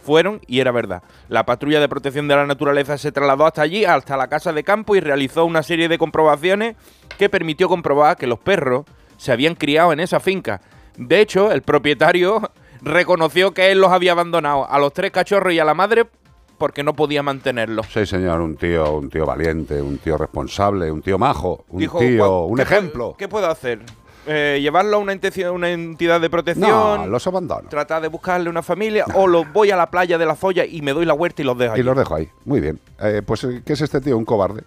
Fueron 0.00 0.40
y 0.46 0.60
era 0.60 0.70
verdad. 0.70 1.02
La 1.28 1.44
patrulla 1.44 1.80
de 1.80 1.88
protección 1.88 2.28
de 2.28 2.36
la 2.36 2.46
naturaleza 2.46 2.96
se 2.96 3.12
trasladó 3.12 3.44
hasta 3.44 3.62
allí, 3.62 3.84
hasta 3.84 4.16
la 4.16 4.28
casa 4.28 4.52
de 4.52 4.64
campo 4.64 4.96
y 4.96 5.00
realizó 5.00 5.44
una 5.44 5.62
serie 5.62 5.88
de 5.88 5.98
comprobaciones 5.98 6.76
que 7.18 7.28
permitió 7.28 7.68
comprobar 7.68 8.16
que 8.16 8.26
los 8.26 8.38
perros 8.38 8.86
se 9.18 9.32
habían 9.32 9.54
criado 9.54 9.92
en 9.92 10.00
esa 10.00 10.20
finca. 10.20 10.62
De 10.96 11.20
hecho, 11.20 11.52
el 11.52 11.60
propietario 11.60 12.50
reconoció 12.80 13.52
que 13.52 13.70
él 13.70 13.80
los 13.80 13.92
había 13.92 14.12
abandonado 14.12 14.70
a 14.70 14.78
los 14.78 14.94
tres 14.94 15.10
cachorros 15.10 15.52
y 15.52 15.58
a 15.58 15.64
la 15.64 15.74
madre 15.74 16.06
porque 16.58 16.82
no 16.82 16.94
podía 16.94 17.22
mantenerlos. 17.22 17.86
Sí, 17.92 18.04
señor, 18.04 18.40
un 18.40 18.56
tío, 18.56 18.92
un 18.98 19.08
tío 19.08 19.24
valiente, 19.24 19.80
un 19.80 19.98
tío 19.98 20.18
responsable, 20.18 20.90
un 20.90 21.00
tío 21.02 21.18
majo, 21.18 21.64
un 21.68 21.78
Dijo, 21.80 21.98
tío, 22.00 22.18
"Guau, 22.18 22.44
un 22.46 22.56
¿qué 22.56 22.62
ejemplo. 22.62 23.14
¿Qué 23.16 23.28
puedo 23.28 23.48
hacer? 23.48 23.80
Eh, 24.26 24.58
¿Llevarlo 24.60 24.96
a 24.98 25.00
una, 25.00 25.12
entidad- 25.12 25.52
una 25.52 25.70
entidad 25.70 26.20
de 26.20 26.28
protección? 26.28 26.68
No, 26.70 27.06
los 27.06 27.26
abandono. 27.26 27.68
¿Tratar 27.70 28.02
de 28.02 28.08
buscarle 28.08 28.50
una 28.50 28.62
familia? 28.62 29.06
¿O 29.14 29.26
los 29.26 29.50
voy 29.54 29.70
a 29.70 29.76
la 29.76 29.90
playa 29.90 30.18
de 30.18 30.26
la 30.26 30.34
Zoya 30.34 30.66
y 30.66 30.82
me 30.82 30.92
doy 30.92 31.06
la 31.06 31.14
huerta 31.14 31.40
y 31.40 31.46
los 31.46 31.56
dejo 31.56 31.72
Y 31.72 31.78
allí? 31.80 31.82
los 31.84 31.96
dejo 31.96 32.14
ahí. 32.14 32.28
Muy 32.44 32.60
bien. 32.60 32.78
Eh, 33.00 33.22
pues, 33.24 33.44
eh, 33.44 33.62
¿qué 33.64 33.72
es 33.72 33.80
este 33.80 34.00
tío? 34.02 34.18
Un 34.18 34.26
cobarde. 34.26 34.64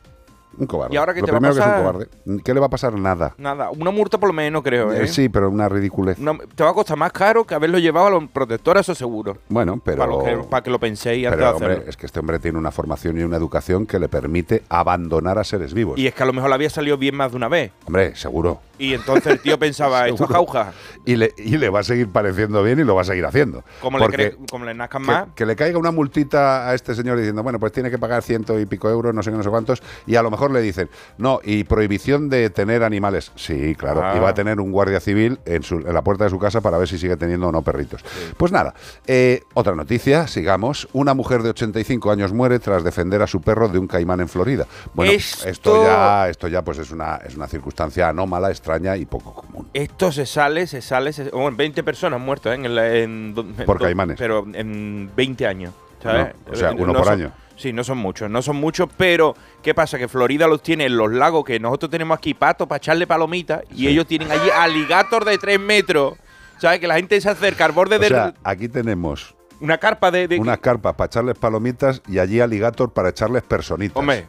Un 0.58 0.68
cobarde. 0.68 0.94
¿Y 0.94 0.98
ahora 0.98 1.14
qué 1.14 1.22
Lo 1.22 1.26
te 1.28 1.32
va 1.32 1.38
a 1.38 1.40
primero 1.42 1.56
que 1.56 1.62
es 1.62 1.66
un 1.66 1.72
pasar? 1.72 1.86
cobarde. 1.94 2.42
¿Qué 2.44 2.54
le 2.54 2.60
va 2.60 2.66
a 2.66 2.70
pasar? 2.70 2.94
Nada. 3.00 3.34
Nada, 3.38 3.70
una 3.72 3.90
multa 3.92 4.18
por 4.20 4.28
lo 4.30 4.34
menos 4.34 4.62
creo, 4.64 4.92
¿eh? 4.92 5.04
Eh, 5.04 5.08
sí, 5.08 5.30
pero 5.30 5.50
una 5.50 5.70
ridiculez. 5.70 6.18
Te 6.56 6.64
va 6.64 6.70
a 6.72 6.74
costar 6.74 6.98
más 6.98 7.12
caro 7.14 7.46
que 7.46 7.56
haberlo 7.56 7.80
llevado 7.80 8.08
a 8.08 8.10
los 8.12 8.30
protectores, 8.30 8.82
eso 8.82 8.94
seguro. 8.96 9.38
Bueno, 9.50 9.82
pero... 9.84 10.00
Para, 10.00 10.12
lo 10.12 10.24
que, 10.24 10.48
para 10.50 10.64
que 10.64 10.70
lo 10.70 10.80
penséis 10.80 11.26
antes 11.26 11.38
Pero, 11.38 11.50
hacerlo. 11.56 11.74
hombre, 11.76 11.90
es 11.90 11.96
que 11.98 12.06
este 12.06 12.20
hombre 12.20 12.40
tiene 12.40 12.58
una 12.58 12.72
formación 12.72 13.18
y 13.20 13.24
una 13.24 13.38
educación 13.38 13.86
que 13.86 13.98
le 14.00 14.10
permite 14.10 14.64
abandonar 14.70 15.38
a 15.40 15.44
seres 15.44 15.74
vivos. 15.74 15.98
Y 15.98 16.08
es 16.08 16.14
que 16.14 16.24
a 16.24 16.26
lo 16.26 16.34
mejor 16.34 16.50
le 16.50 16.56
había 16.56 16.70
salido 16.70 16.98
bien 16.98 17.16
más 17.16 17.32
de 17.32 17.38
una 17.38 17.48
vez. 17.48 17.72
Hombre, 17.86 18.16
seguro. 18.16 18.60
Y 18.78 18.94
entonces 18.96 19.28
el 19.34 19.40
tío 19.40 19.60
pensaba, 19.60 20.02
esto 20.08 20.24
es 20.24 20.28
Seguro. 20.30 20.34
jauja. 20.34 20.74
Y 21.06 21.16
le, 21.16 21.32
y 21.38 21.58
le 21.58 21.70
va 21.70 21.80
a 21.82 21.84
seguir 21.84 22.10
pareciendo 22.10 22.64
bien 22.64 22.80
y 22.80 22.84
lo 22.84 22.96
va 22.96 23.02
a 23.02 23.06
seguir 23.06 23.26
haciendo. 23.26 23.64
Como 23.80 24.00
le, 24.00 24.06
Porque 24.06 24.36
cre- 24.38 24.50
como 24.50 24.66
le 24.66 24.74
nazcan 24.74 25.04
más. 25.04 25.28
que 25.36 25.46
le 25.46 25.56
caiga 25.56 25.78
una 25.78 25.92
multita 25.92 26.68
a 26.68 26.74
este 26.74 26.96
señor 26.96 27.18
diciendo, 27.18 27.44
bueno, 27.44 27.60
pues 27.60 27.72
tiene 27.72 27.90
que 27.92 28.00
pagar 28.00 28.24
ciento 28.24 28.60
y 28.60 28.66
pico 28.66 28.90
euros, 28.90 29.14
no 29.14 29.22
sé 29.22 29.30
qué, 29.32 29.38
no 29.38 29.44
sé 29.44 29.50
cuántos, 29.50 29.84
y 30.08 30.16
a 30.16 30.24
lo 30.24 30.32
mejor 30.42 30.52
le 30.52 30.62
dicen, 30.62 30.90
no, 31.20 31.40
y 31.44 31.64
prohibición 31.66 32.28
de 32.30 32.50
tener 32.50 32.84
animales. 32.84 33.32
Sí, 33.36 33.76
claro, 33.76 34.02
Ah. 34.04 34.14
y 34.18 34.20
va 34.20 34.30
a 34.30 34.34
tener 34.34 34.60
un 34.60 34.72
guardia 34.72 35.00
civil 35.00 35.40
en, 35.46 35.62
su- 35.62 35.76
en 35.78 35.94
la 35.94 36.02
puerta 36.02 36.24
de 36.24 36.32
su 36.32 36.40
casa 36.40 36.62
para 36.62 36.80
ver 36.80 36.88
si 36.88 36.98
sigue 36.98 37.16
teniendo 37.16 37.48
o 37.48 37.52
no 37.52 37.62
perritos. 37.62 38.04
Pues 38.38 38.52
nada, 38.52 38.74
eh, 39.06 39.44
otra 39.54 39.76
noticia, 39.76 40.26
sigamos. 40.28 40.88
Una 40.94 41.14
mujer 41.14 41.44
de 41.44 41.50
85 41.52 42.10
años 42.12 42.34
muere 42.34 42.58
tras 42.58 42.84
defender 42.84 43.22
a 43.22 43.28
su 43.28 43.40
perro 43.42 43.68
de 43.70 43.78
un 43.78 43.86
caimán 43.88 44.20
en 44.20 44.28
Florida. 44.30 44.66
Bueno, 44.96 45.12
Esto- 45.12 45.48
esto, 45.48 45.84
ya, 45.84 46.28
esto 46.30 46.48
ya 46.48 46.64
pues 46.64 46.80
es 46.80 46.90
una, 46.92 47.18
es 47.18 47.36
una 47.36 47.48
circunstancia 47.48 48.10
anómala, 48.10 48.50
extraña 48.50 48.98
y 48.98 49.06
poco 49.06 49.34
común. 49.36 49.70
Esto 49.76 50.12
se 50.12 50.26
sale, 50.26 50.66
se 50.66 50.82
sale, 50.82 51.14
se, 51.14 51.30
bueno, 51.30 51.56
20 51.56 51.84
personas 51.84 52.20
muertas 52.20 52.54
¿eh? 52.58 52.62
en, 52.66 52.74
la- 52.76 52.96
en 52.96 53.36
Por 53.66 53.80
caimanes. 53.80 54.18
Pero 54.18 54.48
en 54.54 55.12
20 55.16 55.46
años, 55.46 55.74
¿sabes? 56.02 56.34
No, 56.48 56.52
o 56.54 56.56
sea, 56.56 56.72
uno 56.72 56.88
no 56.88 56.94
por 56.94 57.06
son- 57.06 57.14
año. 57.14 57.32
Sí, 57.62 57.72
no 57.74 57.84
son 57.84 58.00
muchos, 58.00 58.30
no 58.30 58.42
son 58.42 58.56
muchos, 58.56 58.90
pero 58.98 59.36
¿qué 59.62 59.74
pasa? 59.76 59.98
Que 60.00 60.08
Florida 60.08 60.48
los 60.48 60.64
tiene 60.64 60.86
en 60.86 60.98
los 60.98 61.12
lagos, 61.12 61.46
que 61.46 61.60
nosotros 61.60 61.92
tenemos 61.92 62.18
aquí 62.18 62.34
patos 62.34 62.68
para 62.68 62.78
echarle 62.78 63.06
palomitas, 63.06 63.62
y 63.76 63.88
ellos 63.88 64.08
tienen 64.08 64.32
allí 64.32 64.50
aligator 64.50 65.24
de 65.26 65.38
3 65.38 65.60
metros, 65.60 66.16
¿sabes? 66.58 66.80
Que 66.80 66.88
la 66.88 66.96
gente 66.96 67.22
se 67.22 67.30
acerca 67.30 67.66
al 67.66 67.72
borde 67.72 67.98
O 67.98 68.00
de 68.00 68.08
sea, 68.08 68.34
aquí 68.44 68.68
tenemos 68.68 69.36
una 69.60 69.78
carpa 69.78 70.10
de... 70.10 70.28
de- 70.28 70.40
unas 70.40 70.58
carpas 70.58 70.96
para 70.96 71.06
echarles 71.06 71.38
palomitas 71.38 72.02
y 72.08 72.18
allí 72.18 72.40
alligator 72.40 72.92
para 72.92 73.10
echarles 73.10 73.44
personitas. 73.44 73.96
Hombre, 73.96 74.26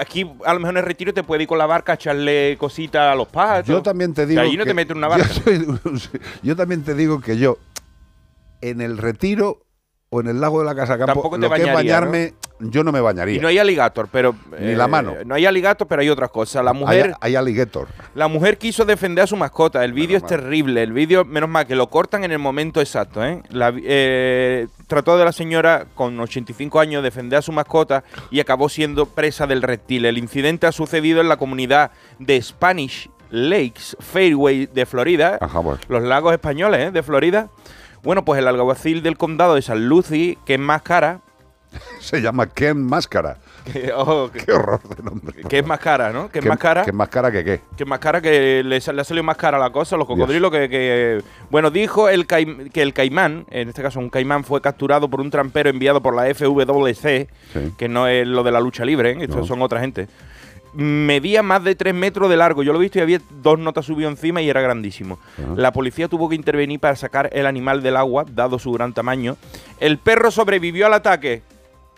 aquí- 0.00 0.28
a 0.44 0.52
lo 0.54 0.58
mejor 0.58 0.74
en 0.74 0.78
el 0.78 0.84
retiro 0.84 1.14
te 1.14 1.22
puede 1.22 1.42
ir 1.44 1.48
con 1.48 1.58
la 1.58 1.66
barca 1.66 1.92
a 1.92 1.94
echarle 1.94 2.56
cositas 2.58 3.12
a 3.12 3.14
los 3.14 3.28
patos. 3.28 3.68
Yo 3.68 3.82
también 3.82 4.14
te 4.14 4.24
Y 4.24 4.26
digo. 4.26 4.40
allí 4.40 4.56
no 4.56 4.64
que- 4.64 4.70
te 4.70 4.74
metes 4.74 4.96
una 4.96 5.06
barca. 5.08 5.28
Yo, 5.28 5.42
soy- 5.98 6.20
yo 6.42 6.56
también 6.56 6.82
te 6.82 6.94
digo 6.94 7.20
que 7.20 7.38
yo, 7.38 7.58
en 8.60 8.80
el 8.80 8.98
retiro 8.98 9.64
o 10.14 10.20
en 10.20 10.26
el 10.26 10.42
lago 10.42 10.58
de 10.58 10.66
la 10.66 10.74
Casa 10.74 10.98
Campo, 10.98 11.14
Tampoco 11.14 11.36
te 11.36 11.40
lo 11.40 11.48
que 11.48 11.62
es 11.62 11.72
bañaría, 11.72 11.74
bañarme, 12.00 12.34
yo 12.60 12.84
no 12.84 12.92
me 12.92 13.00
bañaría. 13.00 13.36
Y 13.36 13.40
no 13.40 13.48
hay 13.48 13.56
aligator, 13.56 14.08
pero... 14.12 14.34
Ni 14.60 14.74
la 14.74 14.86
mano. 14.86 15.14
No 15.24 15.34
hay 15.34 15.46
aligator, 15.46 15.88
pero 15.88 16.02
hay 16.02 16.10
otras 16.10 16.28
cosas. 16.28 16.62
La 16.62 16.72
Hay- 16.72 16.76
mujer... 16.78 17.14
hay, 17.18 17.34
alligator. 17.34 17.88
La 18.14 18.28
mujer 18.28 18.58
quiso 18.58 18.84
defender 18.84 19.24
a 19.24 19.26
su 19.26 19.38
mascota. 19.38 19.82
El 19.82 19.94
vídeo 19.94 20.18
es 20.18 20.26
terrible. 20.26 20.82
El 20.82 20.92
vídeo, 20.92 21.24
menos 21.24 21.48
mal 21.48 21.66
que 21.66 21.74
lo 21.74 21.88
cortan 21.88 22.24
en 22.24 22.30
el 22.30 22.38
momento 22.38 22.82
exacto. 22.82 23.24
¿eh? 23.24 23.42
La- 23.48 23.72
eh, 23.74 24.66
trató 24.86 25.16
de 25.16 25.24
la 25.24 25.32
señora 25.32 25.86
con 25.94 26.20
85 26.20 26.78
años 26.78 27.02
defender 27.02 27.38
a 27.38 27.42
su 27.42 27.52
mascota 27.52 28.04
y 28.30 28.38
acabó 28.40 28.68
siendo 28.68 29.06
presa 29.06 29.46
del 29.46 29.62
reptil. 29.62 30.04
El 30.04 30.18
incidente 30.18 30.66
ha 30.66 30.72
sucedido 30.72 31.22
en 31.22 31.30
la 31.30 31.38
comunidad 31.38 31.90
de 32.18 32.42
Spanish 32.42 33.08
Lakes 33.30 33.96
Fairway 33.98 34.66
de 34.66 34.84
Florida. 34.84 35.38
Ajá. 35.40 35.62
Los 35.88 36.02
lagos 36.02 36.34
españoles 36.34 36.88
¿eh? 36.88 36.90
de 36.90 37.02
Florida. 37.02 37.48
Bueno, 38.02 38.24
pues 38.24 38.38
el 38.40 38.48
alguacil 38.48 39.02
del 39.02 39.16
condado 39.16 39.54
de 39.54 39.62
San 39.62 39.88
Lucy, 39.88 40.38
que 40.44 40.54
es 40.54 40.60
más 40.60 40.82
cara, 40.82 41.20
Se 42.00 42.20
llama 42.20 42.46
Ken 42.48 42.82
Máscara. 42.84 43.38
que, 43.72 43.92
ojo, 43.94 44.30
que- 44.30 44.40
Qué 44.44 44.52
horror 44.52 44.80
de 44.94 45.02
nombre. 45.04 45.42
que 45.48 45.58
es 45.60 45.66
más 45.66 45.78
cara, 45.78 46.12
¿no? 46.12 46.28
Que 46.30 46.40
es 46.40 46.42
¿Qué- 46.42 46.48
más 46.50 46.58
cara. 46.58 46.84
¿Qué 46.84 46.92
más 46.92 47.08
cara 47.08 47.30
que 47.32 47.44
qué? 47.44 47.60
que 47.76 47.84
más 47.86 47.98
cara 47.98 48.20
que 48.20 48.62
le, 48.62 48.76
ha 48.76 48.80
salido 49.04 49.22
más 49.22 49.36
cara 49.38 49.56
la 49.58 49.70
cosa, 49.70 49.96
los 49.96 50.06
cocodrilos 50.06 50.50
que, 50.50 50.68
que- 50.68 51.22
bueno, 51.50 51.70
dijo 51.70 52.08
el 52.10 52.26
caim- 52.26 52.70
que 52.72 52.82
el 52.82 52.92
caimán, 52.92 53.46
en 53.50 53.68
este 53.70 53.80
caso 53.82 54.00
un 54.00 54.10
caimán 54.10 54.44
fue 54.44 54.60
capturado 54.60 55.08
por 55.08 55.20
un 55.22 55.30
trampero 55.30 55.70
enviado 55.70 56.02
por 56.02 56.14
la 56.14 56.26
FWC, 56.34 57.28
Sí. 57.54 57.72
que 57.78 57.88
no 57.88 58.06
es 58.08 58.26
lo 58.26 58.42
de 58.42 58.50
la 58.52 58.60
lucha 58.60 58.84
libre, 58.84 59.12
¿eh? 59.12 59.18
estos 59.22 59.36
No. 59.42 59.46
son 59.46 59.62
otra 59.62 59.80
gente. 59.80 60.08
Medía 60.74 61.42
más 61.42 61.62
de 61.64 61.74
3 61.74 61.92
metros 61.94 62.30
de 62.30 62.36
largo. 62.36 62.62
Yo 62.62 62.72
lo 62.72 62.78
he 62.78 62.82
visto 62.82 62.98
y 62.98 63.02
había 63.02 63.20
dos 63.42 63.58
notas 63.58 63.84
subido 63.84 64.08
encima 64.08 64.40
y 64.40 64.48
era 64.48 64.60
grandísimo. 64.60 65.18
La 65.56 65.72
policía 65.72 66.08
tuvo 66.08 66.28
que 66.28 66.34
intervenir 66.34 66.80
para 66.80 66.96
sacar 66.96 67.28
el 67.32 67.46
animal 67.46 67.82
del 67.82 67.96
agua, 67.96 68.24
dado 68.28 68.58
su 68.58 68.72
gran 68.72 68.92
tamaño. 68.92 69.36
El 69.80 69.98
perro 69.98 70.30
sobrevivió 70.30 70.86
al 70.86 70.94
ataque, 70.94 71.42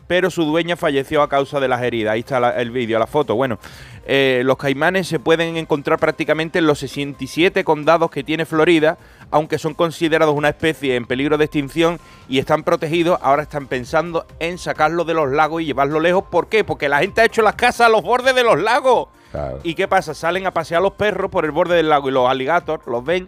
pero 0.07 0.31
su 0.31 0.45
dueña 0.45 0.77
falleció 0.77 1.23
a 1.23 1.29
causa 1.29 1.61
de 1.61 1.69
las 1.69 1.83
heridas. 1.83 2.13
Ahí 2.15 2.21
está 2.21 2.41
la- 2.41 2.61
el 2.61 2.71
vídeo, 2.71 2.99
la 2.99 3.07
foto. 3.07 3.35
Bueno, 3.35 3.59
eh, 4.07 4.43
los 4.45 4.57
caimanes 4.59 5.09
se 5.09 5.19
pueden 5.19 5.57
encontrar 5.57 5.99
prácticamente 5.99 6.59
en 6.59 6.67
los 6.67 6.79
67 6.79 7.65
condados 7.65 8.11
que 8.11 8.23
tiene 8.23 8.45
Florida, 8.45 8.99
aunque 9.31 9.59
son 9.59 9.75
considerados 9.75 10.35
una 10.35 10.51
especie 10.51 10.97
en 10.97 11.07
peligro 11.07 11.39
de 11.39 11.45
extinción 11.47 11.99
y 12.29 12.39
están 12.39 12.63
protegidos. 12.65 13.19
Ahora 13.23 13.43
están 13.43 13.67
pensando 13.67 14.27
en 14.41 14.59
sacarlos 14.59 15.07
de 15.07 15.15
los 15.15 15.31
lagos 15.33 15.63
y 15.63 15.67
llevarlos 15.67 16.03
lejos. 16.03 16.25
¿Por 16.31 16.49
qué? 16.49 16.65
Porque 16.65 16.89
la 16.89 16.99
gente 16.99 17.21
ha 17.23 17.25
hecho 17.25 17.43
las 17.43 17.55
casas 17.55 17.87
a 17.87 17.89
los 17.89 18.03
bordes 18.03 18.35
de 18.35 18.45
los 18.45 18.61
lagos. 18.61 19.09
Claro. 19.31 19.59
¿Y 19.65 19.75
qué 19.75 19.89
pasa? 19.89 20.15
Salen 20.15 20.47
a 20.47 20.53
pasear 20.53 20.81
los 20.83 20.93
perros 20.93 21.31
por 21.31 21.45
el 21.45 21.51
borde 21.51 21.75
del 21.77 21.89
lago 21.89 22.09
y 22.09 22.13
los 22.13 22.29
alligators 22.29 22.87
los 22.87 23.05
ven 23.05 23.27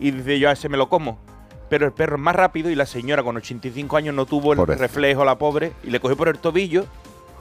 y 0.00 0.10
dice 0.10 0.38
yo 0.38 0.48
a 0.50 0.52
ese 0.52 0.68
me 0.68 0.76
lo 0.76 0.88
como. 0.88 1.18
Pero 1.68 1.86
el 1.86 1.92
perro 1.92 2.16
es 2.16 2.22
más 2.22 2.34
rápido 2.34 2.70
y 2.70 2.74
la 2.74 2.86
señora 2.86 3.22
con 3.22 3.36
85 3.36 3.96
años 3.96 4.14
no 4.14 4.26
tuvo 4.26 4.52
el 4.52 4.78
reflejo, 4.78 5.24
la 5.24 5.38
pobre, 5.38 5.72
y 5.84 5.90
le 5.90 6.00
cogió 6.00 6.16
por 6.16 6.28
el 6.28 6.38
tobillo, 6.38 6.86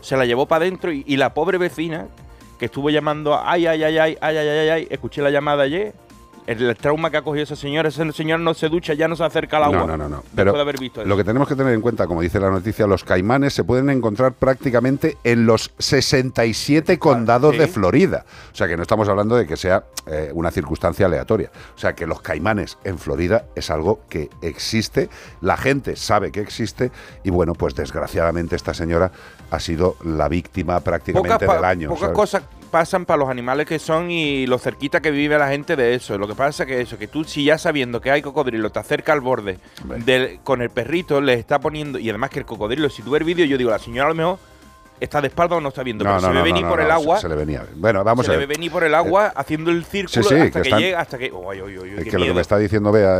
se 0.01 0.17
la 0.17 0.25
llevó 0.25 0.47
para 0.47 0.65
adentro 0.65 0.91
y, 0.91 1.03
y 1.07 1.17
la 1.17 1.33
pobre 1.33 1.57
vecina, 1.57 2.07
que 2.59 2.65
estuvo 2.65 2.89
llamando, 2.89 3.39
ay, 3.41 3.67
ay, 3.67 3.83
ay, 3.83 3.97
ay, 3.97 4.17
ay, 4.19 4.37
ay, 4.37 4.47
ay, 4.47 4.69
ay, 4.69 4.87
escuché 4.89 5.21
la 5.21 5.29
llamada 5.29 5.63
ayer. 5.63 5.93
El, 6.47 6.75
trauma 6.77 7.11
que 7.11 7.17
ha 7.17 7.21
cogido 7.21 7.43
esa 7.43 7.55
señora, 7.55 7.89
esa 7.89 8.09
señora 8.11 8.41
no 8.41 8.53
se 8.53 8.69
ducha, 8.69 8.93
ya 8.93 9.07
no 9.07 9.15
se 9.15 9.23
acerca 9.23 9.57
al 9.57 9.63
agua. 9.63 9.79
No, 9.79 9.87
no, 9.87 9.97
no, 9.97 10.09
no. 10.09 10.23
Pero 10.33 10.53
de 10.53 10.61
haber 10.61 10.79
visto 10.79 11.01
eso. 11.01 11.07
lo 11.09 11.17
que 11.17 11.25
tenemos 11.25 11.47
que 11.47 11.55
tener 11.55 11.73
en 11.73 11.81
cuenta, 11.81 12.07
como 12.07 12.21
dice 12.21 12.39
la 12.39 12.49
noticia, 12.49 12.87
los 12.87 13.03
caimanes 13.03 13.53
se 13.53 13.63
pueden 13.65 13.89
encontrar 13.89 14.33
prácticamente 14.33 15.17
en 15.23 15.45
los 15.45 15.71
67 15.77 16.97
condados 16.99 17.53
sí. 17.53 17.59
de 17.59 17.67
Florida. 17.67 18.25
O 18.53 18.55
sea 18.55 18.67
que 18.67 18.77
no 18.77 18.81
estamos 18.81 19.09
hablando 19.09 19.35
de 19.35 19.45
que 19.45 19.57
sea 19.57 19.83
eh, 20.05 20.31
una 20.33 20.49
circunstancia 20.51 21.05
aleatoria. 21.05 21.51
O 21.75 21.77
sea 21.77 21.93
que 21.93 22.07
los 22.07 22.21
caimanes 22.21 22.77
en 22.85 22.97
Florida 22.97 23.45
es 23.55 23.69
algo 23.69 23.99
que 24.09 24.29
existe, 24.41 25.09
la 25.41 25.57
gente 25.57 25.97
sabe 25.97 26.31
que 26.31 26.39
existe 26.39 26.91
y 27.23 27.29
bueno, 27.29 27.53
pues 27.53 27.75
desgraciadamente 27.75 28.55
esta 28.55 28.73
señora 28.73 29.11
ha 29.51 29.59
sido 29.59 29.97
la 30.03 30.29
víctima 30.29 30.79
prácticamente 30.79 31.45
del 31.45 31.65
año. 31.65 31.89
pocas 31.89 32.11
cosas 32.11 32.43
pasan 32.67 33.05
para 33.05 33.17
los 33.17 33.29
animales 33.29 33.65
que 33.65 33.79
son 33.79 34.11
y 34.11 34.45
lo 34.47 34.59
cerquita 34.59 35.01
que 35.01 35.11
vive 35.11 35.37
la 35.37 35.49
gente 35.49 35.75
de 35.75 35.95
eso. 35.95 36.17
Lo 36.17 36.27
que 36.27 36.35
pasa 36.35 36.63
es 36.63 36.67
que 36.67 36.81
eso, 36.81 36.97
que 36.97 37.07
tú 37.07 37.23
si 37.23 37.43
ya 37.43 37.57
sabiendo 37.57 37.99
que 38.01 38.11
hay 38.11 38.21
cocodrilo, 38.21 38.69
te 38.69 38.79
acerca 38.79 39.13
al 39.13 39.21
borde 39.21 39.57
del- 40.05 40.39
con 40.43 40.61
el 40.61 40.69
perrito, 40.69 41.19
le 41.21 41.33
está 41.33 41.59
poniendo, 41.59 41.97
y 41.99 42.09
además 42.09 42.29
que 42.29 42.39
el 42.39 42.45
cocodrilo, 42.45 42.89
si 42.89 43.01
tú 43.01 43.11
ves 43.11 43.21
el 43.21 43.25
vídeo, 43.27 43.45
yo 43.45 43.57
digo, 43.57 43.71
la 43.71 43.79
señora 43.79 44.05
a 44.07 44.09
lo 44.09 44.15
mejor 44.15 44.39
está 44.99 45.21
de 45.21 45.27
espalda 45.27 45.55
o 45.55 45.61
no 45.61 45.69
está 45.69 45.83
viendo, 45.83 46.03
No, 46.03 46.09
pero 46.11 46.21
no, 46.21 46.27
se 46.27 46.33
no, 46.33 46.39
ve 46.39 46.43
venir 46.43 46.63
no, 46.63 46.69
por 46.69 46.79
no, 46.79 46.85
el 46.85 46.91
agua. 46.91 47.15
Se, 47.17 47.21
se 47.23 47.29
le 47.29 47.35
venía. 47.35 47.65
Bueno, 47.75 48.03
vamos 48.03 48.25
se 48.25 48.31
a 48.31 48.33
le 48.35 48.39
ver. 48.39 48.47
ve 48.47 48.53
venir 48.55 48.71
por 48.71 48.83
el 48.83 48.93
agua 48.95 49.31
haciendo 49.35 49.69
el 49.71 49.85
círculo 49.85 50.23
sí, 50.23 50.35
hasta 50.35 50.45
que 50.45 50.51
que, 50.51 50.59
están- 50.61 50.79
llega, 50.79 50.99
hasta 51.01 51.17
que. 51.17 51.31
Uy, 51.31 51.61
uy, 51.61 51.77
uy, 51.79 51.93
Es 51.97 52.05
que 52.05 52.17
lo 52.17 52.25
que 52.25 52.33
me 52.33 52.41
está 52.41 52.57
diciendo 52.57 52.91
Bea, 52.91 53.19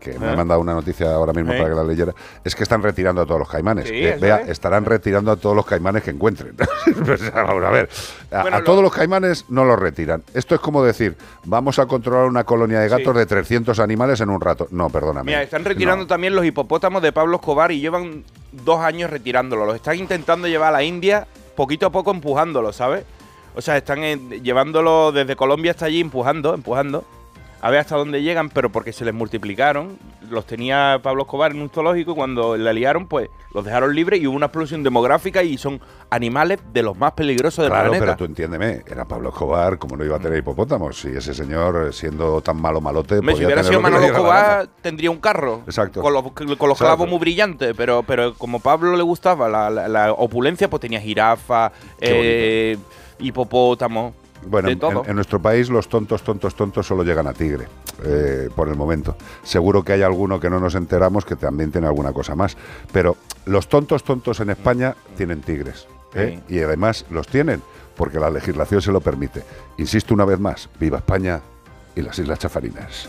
que 0.00 0.18
me 0.18 0.26
¿Eh? 0.26 0.30
ha 0.30 0.36
mandado 0.36 0.60
una 0.60 0.74
noticia 0.74 1.12
ahora 1.14 1.32
mismo 1.32 1.52
¿Eh? 1.52 1.56
para 1.58 1.70
que 1.70 1.74
la 1.76 1.84
leyera, 1.84 2.12
es 2.44 2.54
que 2.54 2.62
están 2.62 2.82
retirando 2.82 3.22
a 3.22 3.26
todos 3.26 3.38
los 3.40 3.48
caimanes. 3.48 3.88
Sí, 3.88 3.94
Eh, 4.04 4.16
Bea, 4.20 4.38
es. 4.40 4.48
estarán 4.50 4.84
retirando 4.84 5.30
a 5.32 5.36
todos 5.36 5.54
los 5.56 5.66
caimanes 5.66 6.02
que 6.02 6.10
encuentren. 6.10 6.54
Pues, 7.04 7.32
vamos 7.32 7.64
a 7.64 7.70
ver, 7.70 7.88
a, 8.30 8.42
Bueno, 8.42 8.56
a 8.56 8.60
lo- 8.60 8.64
todos 8.64 8.82
los 8.82 8.92
caimanes 8.92 9.46
no 9.48 9.64
los 9.64 9.78
retiran. 9.78 10.22
Esto 10.34 10.54
es 10.54 10.60
como 10.60 10.82
decir, 10.84 11.16
vamos 11.44 11.78
a 11.78 11.86
controlar 11.86 12.26
una 12.26 12.44
colonia 12.44 12.80
de 12.80 12.88
gatos 12.88 13.12
Sí. 13.14 13.18
de 13.18 13.26
300 13.26 13.78
animales 13.80 14.20
en 14.20 14.30
un 14.30 14.40
rato. 14.40 14.68
No, 14.70 14.88
perdóname. 14.90 15.26
Mira, 15.32 15.42
están 15.42 15.64
retirando 15.64 16.06
también 16.06 16.34
los 16.34 16.44
hipopótamos 16.44 17.02
de 17.02 17.12
Pablo 17.12 17.36
Escobar 17.36 17.70
y 17.72 17.80
llevan 17.80 18.24
dos 18.64 18.80
años 18.80 19.10
retirándolo. 19.10 19.66
Los 19.66 19.76
están 19.76 19.98
intentando 19.98 20.46
llevar 20.48 20.68
a 20.68 20.72
la 20.72 20.82
India 20.82 21.26
poquito 21.56 21.86
a 21.86 21.90
poco 21.90 22.10
empujándolo, 22.10 22.72
¿sabes? 22.72 23.04
O 23.54 23.62
sea, 23.62 23.76
están 23.76 24.30
llevándolo 24.42 25.12
desde 25.12 25.36
Colombia 25.36 25.70
hasta 25.72 25.86
allí 25.86 26.00
empujando, 26.00 26.54
empujando. 26.54 27.04
A 27.66 27.70
ver 27.70 27.80
hasta 27.80 27.96
dónde 27.96 28.20
llegan, 28.22 28.50
pero 28.50 28.68
porque 28.70 28.92
se 28.92 29.06
les 29.06 29.14
multiplicaron. 29.14 29.96
Los 30.28 30.44
tenía 30.46 31.00
Pablo 31.02 31.22
Escobar 31.22 31.52
en 31.52 31.62
un 31.62 31.70
zoológico 31.70 32.12
y 32.12 32.14
cuando 32.14 32.58
la 32.58 32.74
liaron, 32.74 33.06
pues 33.08 33.30
los 33.54 33.64
dejaron 33.64 33.94
libres 33.94 34.20
y 34.20 34.26
hubo 34.26 34.36
una 34.36 34.46
explosión 34.46 34.82
demográfica 34.82 35.42
y 35.42 35.56
son 35.56 35.80
animales 36.10 36.58
de 36.74 36.82
los 36.82 36.94
más 36.98 37.12
peligrosos 37.12 37.62
del 37.62 37.70
Claro, 37.72 37.84
planeta. 37.88 38.04
pero 38.04 38.16
tú 38.18 38.24
entiéndeme, 38.26 38.82
era 38.86 39.06
Pablo 39.06 39.30
Escobar, 39.30 39.78
como 39.78 39.96
no 39.96 40.04
iba 40.04 40.16
a 40.16 40.20
tener 40.20 40.36
hipopótamos? 40.38 41.00
Si 41.00 41.08
ese 41.08 41.32
señor, 41.32 41.94
siendo 41.94 42.42
tan 42.42 42.60
malo 42.60 42.82
malote, 42.82 43.20
Hombre, 43.20 43.34
si 43.34 43.46
hubiera 43.46 43.62
tener 43.62 43.72
sido 43.72 43.80
Manolo. 43.80 44.06
Escobar, 44.08 44.66
tendría 44.82 45.10
un 45.10 45.18
carro. 45.20 45.62
Exacto. 45.64 46.02
Con 46.02 46.12
los, 46.12 46.22
con 46.32 46.46
los 46.46 46.52
Exacto. 46.58 46.74
clavos 46.76 47.08
muy 47.08 47.18
brillantes, 47.18 47.72
pero, 47.74 48.02
pero 48.02 48.34
como 48.34 48.60
Pablo 48.60 48.94
le 48.94 49.02
gustaba 49.02 49.48
la, 49.48 49.70
la- 49.70 49.88
la 49.88 50.12
opulencia, 50.12 50.68
pues 50.68 50.80
tenía 50.82 51.00
jirafa, 51.00 51.72
eh, 51.98 52.76
hipopótamo, 53.18 54.14
Bueno, 54.46 54.66
de 54.66 54.74
en, 54.74 54.78
todo. 54.78 55.04
en 55.06 55.14
nuestro 55.14 55.40
país 55.40 55.68
los 55.70 55.88
tontos, 55.88 56.22
tontos, 56.22 56.54
tontos 56.54 56.86
solo 56.86 57.02
llegan 57.02 57.26
a 57.26 57.32
tigre, 57.32 57.66
eh, 58.04 58.48
por 58.54 58.68
el 58.68 58.76
momento. 58.76 59.16
Seguro 59.42 59.82
que 59.82 59.92
hay 59.92 60.02
alguno 60.02 60.40
que 60.40 60.50
no 60.50 60.60
nos 60.60 60.74
enteramos 60.74 61.24
que 61.24 61.36
también 61.36 61.70
tiene 61.70 61.86
alguna 61.86 62.12
cosa 62.12 62.34
más. 62.34 62.56
Pero 62.92 63.16
los 63.46 63.68
tontos, 63.68 64.04
tontos 64.04 64.40
en 64.40 64.50
España 64.50 64.94
tienen 65.16 65.40
tigres. 65.40 65.86
¿eh? 66.14 66.40
Y 66.48 66.60
además 66.60 67.04
los 67.10 67.26
tienen 67.26 67.62
porque 67.96 68.18
la 68.18 68.30
legislación 68.30 68.82
se 68.82 68.92
lo 68.92 69.00
permite. 69.00 69.42
Insisto 69.78 70.14
una 70.14 70.24
vez 70.24 70.38
más, 70.38 70.68
viva 70.78 70.98
España 70.98 71.40
y 71.94 72.02
las 72.02 72.18
Islas 72.18 72.38
Chafarinas. 72.38 73.08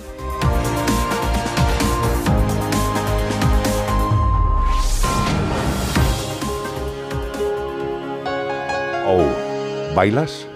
Oh, 9.08 9.96
¿bailas? 9.96 10.48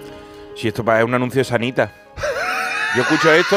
Si 0.60 0.68
esto 0.68 0.84
es 0.94 1.04
un 1.04 1.14
anuncio 1.14 1.38
de 1.40 1.44
Sanita. 1.44 1.90
Yo 2.94 3.00
escucho 3.00 3.32
esto 3.32 3.56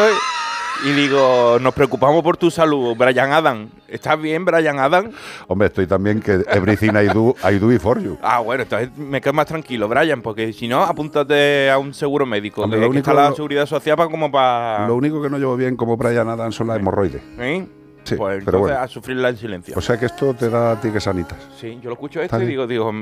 y 0.86 0.94
digo, 0.94 1.58
nos 1.60 1.74
preocupamos 1.74 2.24
por 2.24 2.38
tu 2.38 2.50
salud, 2.50 2.96
Brian 2.96 3.34
Adam. 3.34 3.68
¿Estás 3.90 4.18
bien, 4.22 4.46
Brian 4.46 4.80
Adam? 4.80 5.12
Hombre, 5.50 5.68
estoy 5.68 5.86
también 5.86 6.22
que 6.22 6.46
everything 6.50 6.92
I 6.92 7.08
do, 7.14 7.36
I 7.44 7.60
do 7.60 7.74
it 7.74 7.82
for 7.82 8.02
you. 8.02 8.18
Ah, 8.22 8.40
bueno, 8.40 8.64
entonces 8.64 8.96
me 8.96 9.20
quedo 9.20 9.34
más 9.34 9.48
tranquilo, 9.48 9.90
Brian, 9.90 10.22
porque 10.22 10.54
si 10.54 10.70
no, 10.70 10.82
apúntate 10.82 11.70
a 11.70 11.78
un 11.78 11.94
seguro 11.94 12.26
médico. 12.26 12.62
Hombre, 12.64 12.80
que 12.80 12.86
lo 12.86 12.92
que 12.92 12.98
único- 13.00 13.10
está 13.12 13.22
la 13.22 13.36
seguridad 13.36 13.66
social 13.66 13.98
para 13.98 14.10
como 14.10 14.32
para... 14.32 14.88
Lo 14.88 14.96
único 14.96 15.22
que 15.22 15.30
no 15.30 15.38
llevo 15.38 15.58
bien 15.58 15.76
como 15.76 15.98
Brian 15.98 16.30
Adams 16.30 16.56
son 16.56 16.68
las 16.68 16.78
hemorroides. 16.80 17.22
¿Sí? 17.38 17.68
Sí, 18.06 18.16
pues 18.16 18.46
pero 18.46 18.60
entonces 18.60 18.60
bueno. 18.62 18.80
a 18.80 18.88
sufrirla 18.88 19.28
en 19.28 19.38
silencio. 19.38 19.74
O 19.78 19.82
sea 19.82 20.00
que 20.00 20.06
esto 20.06 20.34
te 20.36 20.50
da 20.50 20.80
tigres 20.80 21.04
sanitas. 21.04 21.38
sí, 21.60 21.80
yo 21.82 21.90
lo 21.90 21.96
escucho 21.96 22.22
esto 22.22 22.42
y 22.42 22.46
digo, 22.46 22.66
digo, 22.66 22.94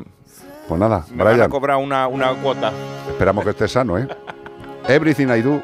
Pues 0.67 0.79
nada, 0.79 1.03
me 1.11 1.17
van 1.17 1.27
a 1.27 1.31
Brian, 1.33 1.49
cobrar 1.49 1.77
una, 1.77 2.07
una 2.07 2.33
cuota. 2.33 2.71
esperamos 3.09 3.43
que 3.43 3.49
estés 3.51 3.71
sano, 3.71 3.97
¿eh? 3.97 4.07
Everything 4.88 5.27
I 5.27 5.41
do, 5.41 5.61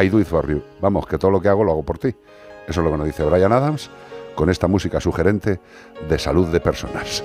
I 0.00 0.08
do 0.08 0.20
it 0.20 0.26
for 0.26 0.48
you. 0.48 0.62
Vamos, 0.80 1.06
que 1.06 1.18
todo 1.18 1.30
lo 1.30 1.40
que 1.40 1.48
hago 1.48 1.64
lo 1.64 1.72
hago 1.72 1.82
por 1.82 1.98
ti. 1.98 2.08
Eso 2.66 2.80
es 2.80 2.84
lo 2.84 2.90
que 2.90 2.96
nos 2.98 3.06
dice 3.06 3.24
Brian 3.24 3.52
Adams 3.52 3.90
con 4.34 4.50
esta 4.50 4.68
música 4.68 5.00
sugerente 5.00 5.60
de 6.08 6.18
salud 6.18 6.46
de 6.48 6.60
personas. 6.60 7.22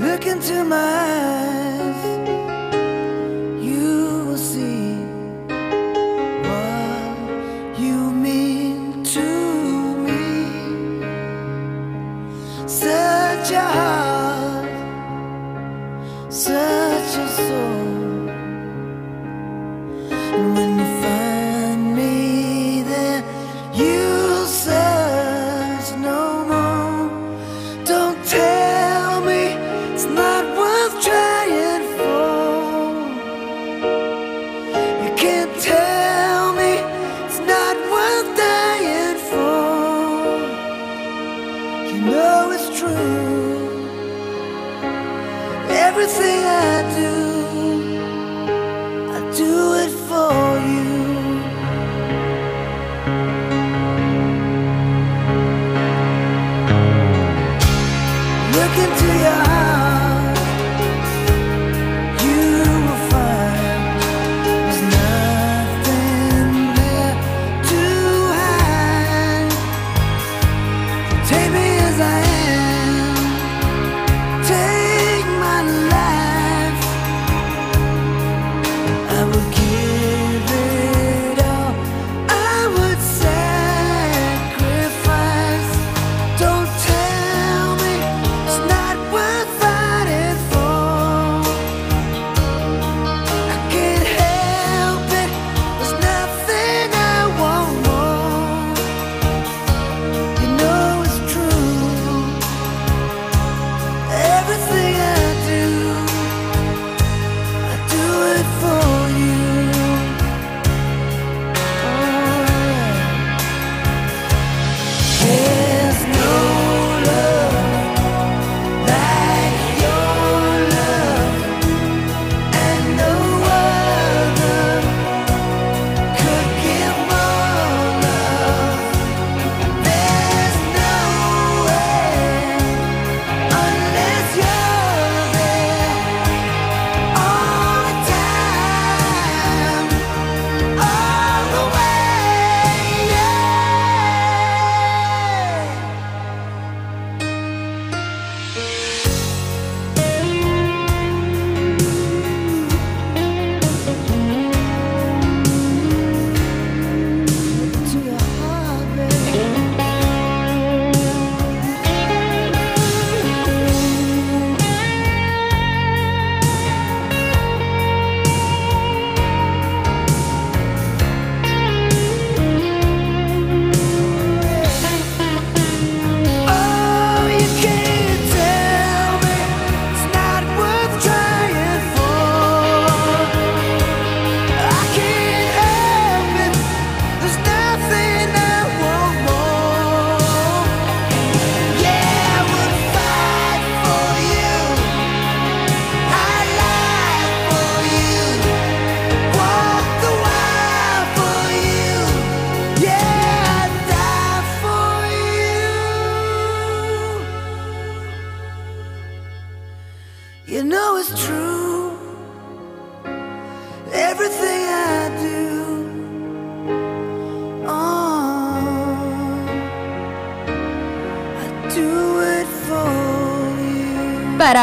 Look 0.00 0.26
into 0.26 0.64
my 0.64 0.76
eyes, 0.76 2.03
Such 13.44 13.56
a 13.56 13.60
heart, 13.60 14.72
such 16.32 17.18
a 17.18 17.28
soul. 17.28 17.83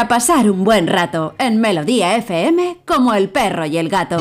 Para 0.02 0.18
pasar 0.18 0.50
un 0.50 0.64
buen 0.64 0.88
rato 0.88 1.36
en 1.38 1.60
Melodía 1.60 2.16
FM 2.16 2.78
como 2.84 3.14
el 3.14 3.28
perro 3.28 3.66
y 3.66 3.78
el 3.78 3.88
gato. 3.88 4.16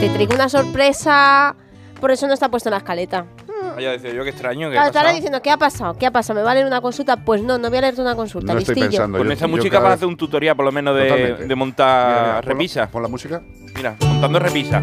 Te 0.00 0.08
traigo 0.10 0.34
una 0.34 0.48
sorpresa, 0.48 1.56
por 2.00 2.10
eso 2.12 2.26
no 2.28 2.34
está 2.34 2.48
puesto 2.48 2.68
en 2.68 2.72
la 2.72 2.78
escaleta. 2.78 3.26
Vaya, 3.74 3.90
decía 3.92 4.12
yo, 4.12 4.22
qué 4.24 4.30
extraño. 4.30 4.68
¿qué 4.68 4.74
Claro, 4.74 4.86
estará 4.88 5.12
diciendo, 5.12 5.42
¿qué 5.42 5.50
ha 5.50 5.56
pasado? 5.56 5.94
¿Qué 5.98 6.06
ha 6.06 6.10
pasado? 6.12 6.38
¿Me 6.38 6.44
va 6.44 6.52
a 6.52 6.54
leer 6.54 6.66
una 6.66 6.80
consulta? 6.80 7.16
Pues 7.16 7.42
no, 7.42 7.58
no 7.58 7.68
voy 7.68 7.78
a 7.78 7.80
leerte 7.82 8.00
una 8.00 8.14
consulta, 8.14 8.52
No 8.52 8.58
estoy 8.60 8.74
listillo. 8.76 8.90
pensando. 8.90 9.18
Con 9.18 9.26
yo- 9.26 9.32
esta 9.32 9.46
yo 9.46 9.56
música 9.56 9.78
vas 9.80 9.90
a 9.90 9.94
hacer 9.94 10.08
un 10.08 10.16
tutorial, 10.16 10.54
por 10.56 10.64
lo 10.64 10.72
menos, 10.72 10.94
de, 10.96 11.34
de 11.46 11.54
montar 11.54 12.08
Mira, 12.08 12.20
mira, 12.22 12.24
pon 12.26 12.34
la- 12.34 12.40
repisa. 12.54 12.86
Pon 12.88 13.02
la 13.02 13.08
música. 13.08 13.42
Mira, 13.74 13.96
montando 14.00 14.38
repisa. 14.38 14.82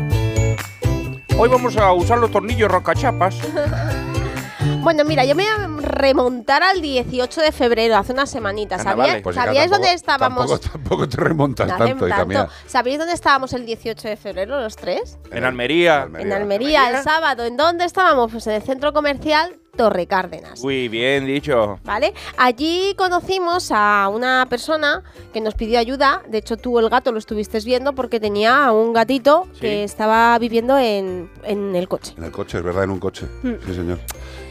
Hoy 1.37 1.49
vamos 1.49 1.75
a 1.77 1.91
usar 1.93 2.17
los 2.17 2.31
tornillos 2.31 2.69
roscachapas. 2.71 3.35
Bueno, 4.81 5.03
mira, 5.03 5.25
yo 5.25 5.33
me 5.35 5.43
voy 5.43 5.51
a 5.51 5.81
remontar 5.81 6.61
al 6.61 6.79
18 6.79 7.41
de 7.41 7.51
febrero, 7.51 7.97
hace 7.97 8.13
unas 8.13 8.29
semanitas. 8.29 8.83
¿Sabíais, 8.83 9.23
Pues 9.23 9.35
¿sabíais 9.35 9.69
tampoco- 9.69 9.75
dónde 9.81 9.93
estábamos? 9.95 10.47
Tampoco, 10.47 10.69
tampoco 10.71 11.09
te 11.09 11.17
remontas 11.17 11.67
No 11.67 11.77
tanto, 11.77 12.07
tanto. 12.07 12.47
¿Sabéis 12.67 12.99
dónde 12.99 13.13
estábamos 13.13 13.53
el 13.53 13.65
18 13.65 14.07
de 14.07 14.15
febrero, 14.15 14.59
los 14.61 14.75
tres? 14.75 15.17
En 15.31 15.43
Almería. 15.43 16.07
En 16.19 16.31
Almería, 16.31 16.89
el 16.91 17.03
sábado. 17.03 17.45
¿En 17.45 17.57
dónde 17.57 17.85
estábamos? 17.85 18.31
Pues 18.31 18.45
en 18.45 18.53
el 18.53 18.61
centro 18.61 18.93
comercial 18.93 19.55
Torre 19.75 20.07
Cárdenas. 20.07 20.61
Uy, 20.63 20.87
bien 20.87 21.25
dicho. 21.25 21.79
¿Vale? 21.83 22.13
Allí 22.37 22.93
conocimos 22.97 23.71
a 23.71 24.09
una 24.13 24.45
persona 24.49 25.03
que 25.33 25.41
nos 25.41 25.53
pidió 25.55 25.79
ayuda. 25.79 26.21
De 26.27 26.37
hecho, 26.39 26.57
tú 26.57 26.79
el 26.79 26.89
gato 26.89 27.11
lo 27.11 27.19
estuviste 27.19 27.59
viendo 27.59 27.93
porque 27.93 28.19
tenía 28.19 28.71
un 28.71 28.93
gatito 28.93 29.47
que 29.59 29.83
estaba 29.83 30.37
viviendo 30.39 30.77
en, 30.77 31.29
en 31.43 31.75
el 31.75 31.87
coche. 31.87 32.13
En 32.17 32.23
el 32.23 32.31
coche, 32.31 32.57
es 32.57 32.63
verdad, 32.63 32.83
en 32.85 32.89
un 32.91 32.99
coche. 32.99 33.25
Mm. 33.43 33.53
Sí, 33.65 33.73
señor. 33.73 33.99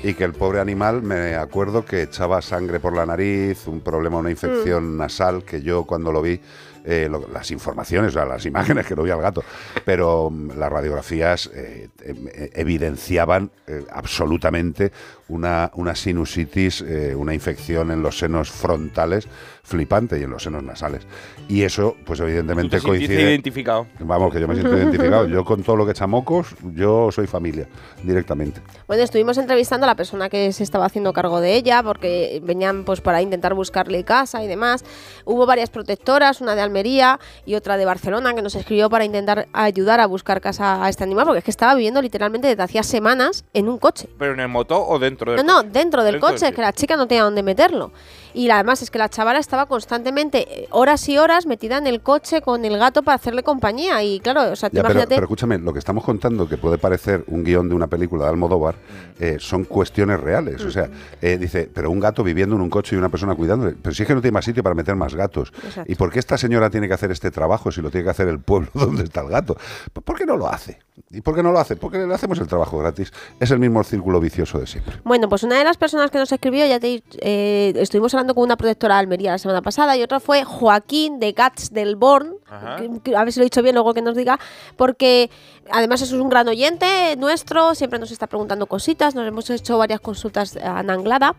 Y 0.02 0.14
que 0.14 0.24
el 0.24 0.32
pobre 0.32 0.60
animal, 0.60 1.02
me 1.02 1.34
acuerdo 1.34 1.84
que 1.84 2.02
echaba 2.02 2.42
sangre 2.42 2.78
por 2.80 2.94
la 2.94 3.06
nariz, 3.06 3.66
un 3.66 3.80
problema, 3.80 4.18
una 4.18 4.30
infección 4.30 4.94
Mm. 4.94 4.98
nasal, 4.98 5.44
que 5.44 5.62
yo 5.62 5.84
cuando 5.84 6.12
lo 6.12 6.20
vi, 6.22 6.40
eh, 6.84 7.08
las 7.32 7.50
informaciones, 7.50 8.10
o 8.10 8.12
sea, 8.12 8.26
las 8.26 8.44
imágenes 8.44 8.86
que 8.86 8.94
lo 8.94 9.02
vi 9.02 9.10
al 9.10 9.20
gato, 9.22 9.42
pero 9.84 10.28
mm, 10.30 10.58
las 10.58 10.70
radiografías 10.70 11.50
eh, 11.54 11.88
em- 12.02 12.28
eh, 12.28 12.50
evidenciaban 12.54 13.50
absolutamente 13.90 14.92
una, 15.34 15.70
una 15.74 15.94
sinusitis, 15.94 16.80
eh, 16.82 17.14
una 17.14 17.34
infección 17.34 17.90
en 17.90 18.02
los 18.02 18.18
senos 18.18 18.50
frontales 18.50 19.28
flipante 19.64 20.20
y 20.20 20.22
en 20.22 20.30
los 20.30 20.42
senos 20.42 20.62
nasales. 20.62 21.06
Y 21.48 21.62
eso, 21.62 21.96
pues 22.04 22.20
evidentemente 22.20 22.76
Tú 22.76 22.82
te 22.82 22.88
coincide... 22.88 23.22
identificado. 23.22 23.86
Vamos, 23.98 24.32
que 24.32 24.40
yo 24.40 24.46
me 24.46 24.54
siento 24.54 24.76
identificado. 24.76 25.26
Yo 25.26 25.44
con 25.44 25.62
todo 25.62 25.76
lo 25.76 25.86
que 25.86 25.92
echa 25.92 26.06
mocos, 26.06 26.54
yo 26.74 27.10
soy 27.10 27.26
familia, 27.26 27.66
directamente. 28.02 28.60
Bueno, 28.86 29.02
estuvimos 29.02 29.38
entrevistando 29.38 29.84
a 29.84 29.86
la 29.88 29.94
persona 29.94 30.28
que 30.28 30.52
se 30.52 30.62
estaba 30.62 30.84
haciendo 30.84 31.12
cargo 31.14 31.40
de 31.40 31.54
ella 31.54 31.82
porque 31.82 32.40
venían 32.44 32.84
pues 32.84 33.00
para 33.00 33.22
intentar 33.22 33.54
buscarle 33.54 34.04
casa 34.04 34.44
y 34.44 34.46
demás. 34.46 34.84
Hubo 35.24 35.46
varias 35.46 35.70
protectoras, 35.70 36.42
una 36.42 36.54
de 36.54 36.60
Almería 36.60 37.18
y 37.46 37.54
otra 37.54 37.78
de 37.78 37.86
Barcelona 37.86 38.34
que 38.34 38.42
nos 38.42 38.54
escribió 38.54 38.90
para 38.90 39.06
intentar 39.06 39.48
ayudar 39.54 40.00
a 40.00 40.06
buscar 40.06 40.42
casa 40.42 40.84
a 40.84 40.90
este 40.90 41.04
animal 41.04 41.24
porque 41.24 41.38
es 41.38 41.44
que 41.44 41.50
estaba 41.50 41.74
viviendo 41.74 42.02
literalmente 42.02 42.48
desde 42.48 42.62
hacía 42.62 42.82
semanas 42.82 43.46
en 43.54 43.68
un 43.68 43.78
coche. 43.78 44.08
¿Pero 44.18 44.34
en 44.34 44.40
el 44.40 44.48
motor 44.48 44.84
o 44.86 44.98
dentro 44.98 45.23
No, 45.32 45.32
del 45.36 45.46
no, 45.46 45.56
coche? 45.56 45.68
dentro 45.72 46.02
del 46.04 46.12
Dentro 46.14 46.28
coche, 46.30 46.46
del 46.46 46.54
que 46.54 46.60
la 46.62 46.72
chica 46.72 46.96
no 46.96 47.06
tenía 47.06 47.24
dónde 47.24 47.42
meterlo. 47.42 47.92
Y 48.36 48.48
la- 48.48 48.56
además 48.56 48.82
es 48.82 48.90
que 48.90 48.98
la 48.98 49.08
chavala 49.08 49.38
estaba 49.38 49.66
constantemente, 49.66 50.62
eh, 50.64 50.66
horas 50.70 51.08
y 51.08 51.18
horas, 51.18 51.46
metida 51.46 51.78
en 51.78 51.86
el 51.86 52.00
coche 52.00 52.42
con 52.42 52.64
el 52.64 52.76
gato 52.78 53.02
para 53.04 53.14
hacerle 53.14 53.44
compañía. 53.44 54.02
Y 54.02 54.18
claro, 54.18 54.50
o 54.52 54.56
sea, 54.56 54.70
tú 54.70 54.76
Ya, 54.76 54.82
pero, 54.82 54.92
imagínate. 54.94 55.14
pero 55.14 55.24
escúchame, 55.26 55.58
lo 55.58 55.72
que 55.72 55.78
estamos 55.78 56.02
contando, 56.02 56.48
que 56.48 56.56
puede 56.56 56.76
parecer 56.78 57.22
un 57.28 57.44
guion 57.44 57.68
de 57.68 57.76
una 57.76 57.86
película 57.86 58.24
de 58.24 58.30
Almodóvar, 58.30 58.74
eh, 59.20 59.36
son 59.38 59.64
cuestiones 59.64 60.18
reales. 60.20 60.64
O 60.64 60.70
sea, 60.72 60.88
eh, 61.22 61.38
dice, 61.38 61.70
pero 61.72 61.90
un 61.92 62.00
gato 62.00 62.24
viviendo 62.24 62.56
en 62.56 62.62
un 62.62 62.70
coche 62.70 62.96
y 62.96 62.98
una 62.98 63.08
persona 63.08 63.36
cuidándole. 63.36 63.76
Pero 63.80 63.94
si 63.94 64.02
es 64.02 64.08
que 64.08 64.14
no 64.16 64.20
tiene 64.20 64.32
más 64.34 64.44
sitio 64.44 64.64
para 64.64 64.74
meter 64.74 64.96
más 64.96 65.14
gatos. 65.14 65.52
Exacto. 65.64 65.92
¿Y 65.92 65.94
por 65.94 66.10
qué 66.10 66.18
esta 66.18 66.36
señora 66.36 66.70
tiene 66.70 66.88
que 66.88 66.94
hacer 66.94 67.12
este 67.12 67.30
trabajo 67.30 67.70
si 67.70 67.80
lo 67.82 67.90
tiene 67.90 68.04
que 68.04 68.10
hacer 68.10 68.26
el 68.26 68.40
pueblo 68.40 68.68
donde 68.74 69.04
está 69.04 69.20
el 69.20 69.28
gato? 69.28 69.56
Pues, 69.92 70.04
¿Por 70.04 70.18
qué 70.18 70.26
no 70.26 70.36
lo 70.36 70.48
hace? 70.48 70.80
¿Y 71.10 71.20
por 71.22 71.34
qué 71.34 71.42
no 71.42 71.50
lo 71.50 71.58
hace? 71.58 71.74
Porque 71.74 71.98
le 71.98 72.14
hacemos 72.14 72.38
el 72.38 72.46
trabajo 72.46 72.78
gratis. 72.78 73.12
Es 73.40 73.50
el 73.50 73.58
mismo 73.58 73.82
círculo 73.82 74.20
vicioso 74.20 74.58
de 74.58 74.66
siempre. 74.66 75.00
Bueno, 75.04 75.28
pues 75.28 75.42
una 75.42 75.58
de 75.58 75.64
las 75.64 75.76
personas 75.76 76.10
que 76.10 76.18
nos 76.18 76.30
escribió, 76.30 76.64
ya 76.66 76.78
te 76.78 77.02
eh, 77.20 77.72
estuvimos 77.76 78.14
hablando 78.14 78.34
con 78.34 78.44
una 78.44 78.56
protectora 78.56 78.94
de 78.94 79.00
Almería 79.00 79.32
la 79.32 79.38
semana 79.38 79.60
pasada 79.60 79.96
y 79.96 80.02
otra 80.02 80.20
fue 80.20 80.44
Joaquín 80.44 81.18
de 81.18 81.34
Cats 81.34 81.72
del 81.72 81.96
Born, 81.96 82.36
que 83.02 83.16
a 83.16 83.24
ver 83.24 83.32
si 83.32 83.40
lo 83.40 83.44
he 83.44 83.46
dicho 83.46 83.62
bien 83.62 83.74
luego 83.74 83.92
que 83.92 84.02
nos 84.02 84.16
diga, 84.16 84.38
porque 84.76 85.30
además 85.70 86.00
es 86.02 86.12
un 86.12 86.28
gran 86.28 86.46
oyente 86.46 87.16
nuestro, 87.16 87.74
siempre 87.74 87.98
nos 87.98 88.12
está 88.12 88.28
preguntando 88.28 88.66
cositas, 88.66 89.16
nos 89.16 89.26
hemos 89.26 89.50
hecho 89.50 89.78
varias 89.78 90.00
consultas 90.00 90.56
a 90.56 90.82
Nanglada. 90.84 91.34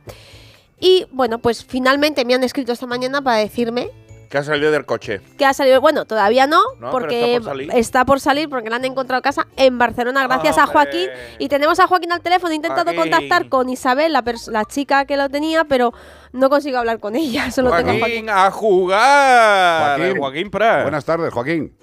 Y 0.80 1.06
bueno, 1.11 1.40
pues 1.40 1.64
finalmente 1.64 2.26
me 2.26 2.34
han 2.34 2.44
escrito 2.44 2.73
esta 2.73 2.86
mañana 2.86 3.22
para 3.22 3.38
decirme 3.38 3.90
Que 4.30 4.38
ha 4.38 4.43
salido 4.43 4.72
del 4.72 4.85
coche. 4.85 5.22
que 5.38 5.45
ha 5.45 5.53
salido, 5.53 5.81
bueno, 5.81 6.06
todavía 6.06 6.47
no, 6.47 6.61
No, 6.80 6.91
porque 6.91 7.35
está 7.35 7.39
por 7.39 7.49
salir. 7.52 7.69
está 7.76 8.06
por 8.06 8.19
salir 8.19 8.49
porque 8.49 8.69
le 8.69 8.76
han 8.76 8.85
encontrado 8.85 9.22
casa 9.22 9.47
en 9.57 9.77
Barcelona 9.77 10.26
gracias 10.27 10.57
a 10.57 10.65
Joaquín 10.68 11.10
y 11.39 11.47
tenemos 11.49 11.80
a 11.80 11.88
Joaquín 11.88 12.11
al 12.11 12.22
teléfono, 12.22 12.52
he 12.52 12.56
intentado 12.56 12.84
Joaquín. 12.93 13.11
contactar 13.11 13.49
con 13.49 13.69
Isabel, 13.69 14.14
la, 14.14 14.23
la 14.47 14.65
chica 14.65 15.06
que 15.06 15.18
lo 15.18 15.30
tenía, 15.30 15.64
pero 15.65 15.93
no 16.31 16.49
consigo 16.49 16.77
hablar 16.77 16.99
con 16.99 17.15
ella, 17.15 17.52
solo 17.52 17.69
tengo 17.76 17.91
a 17.91 17.93
Joaquín. 17.93 17.99
Joaquín, 17.99 18.30
a 18.30 18.52
jugar. 18.52 19.97
Joaquín. 19.99 20.18
Joaquín 20.19 20.49
Prat. 20.52 20.81
Buenas 20.84 21.06
tardes, 21.06 21.34
Joaquín. 21.34 21.73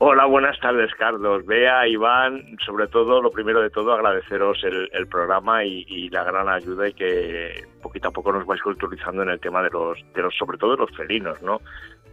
Hola, 0.00 0.26
buenas 0.26 0.58
tardes, 0.60 0.92
Carlos. 0.96 1.44
Bea, 1.44 1.88
Iván, 1.88 2.56
sobre 2.64 2.86
todo, 2.86 3.20
lo 3.20 3.32
primero 3.32 3.60
de 3.60 3.70
todo, 3.70 3.92
agradeceros 3.92 4.62
el, 4.62 4.88
el 4.92 5.08
programa 5.08 5.64
y, 5.64 5.84
y 5.88 6.08
la 6.10 6.22
gran 6.22 6.48
ayuda 6.48 6.88
y 6.88 6.92
que 6.92 7.64
poquito 7.82 8.06
a 8.08 8.12
poco 8.12 8.30
nos 8.32 8.46
vais 8.46 8.62
culturizando 8.62 9.24
en 9.24 9.30
el 9.30 9.40
tema 9.40 9.60
de 9.60 9.70
los, 9.70 9.98
de 10.14 10.22
los 10.22 10.34
sobre 10.36 10.56
todo 10.56 10.72
de 10.76 10.82
los 10.82 10.96
felinos, 10.96 11.42
¿no? 11.42 11.60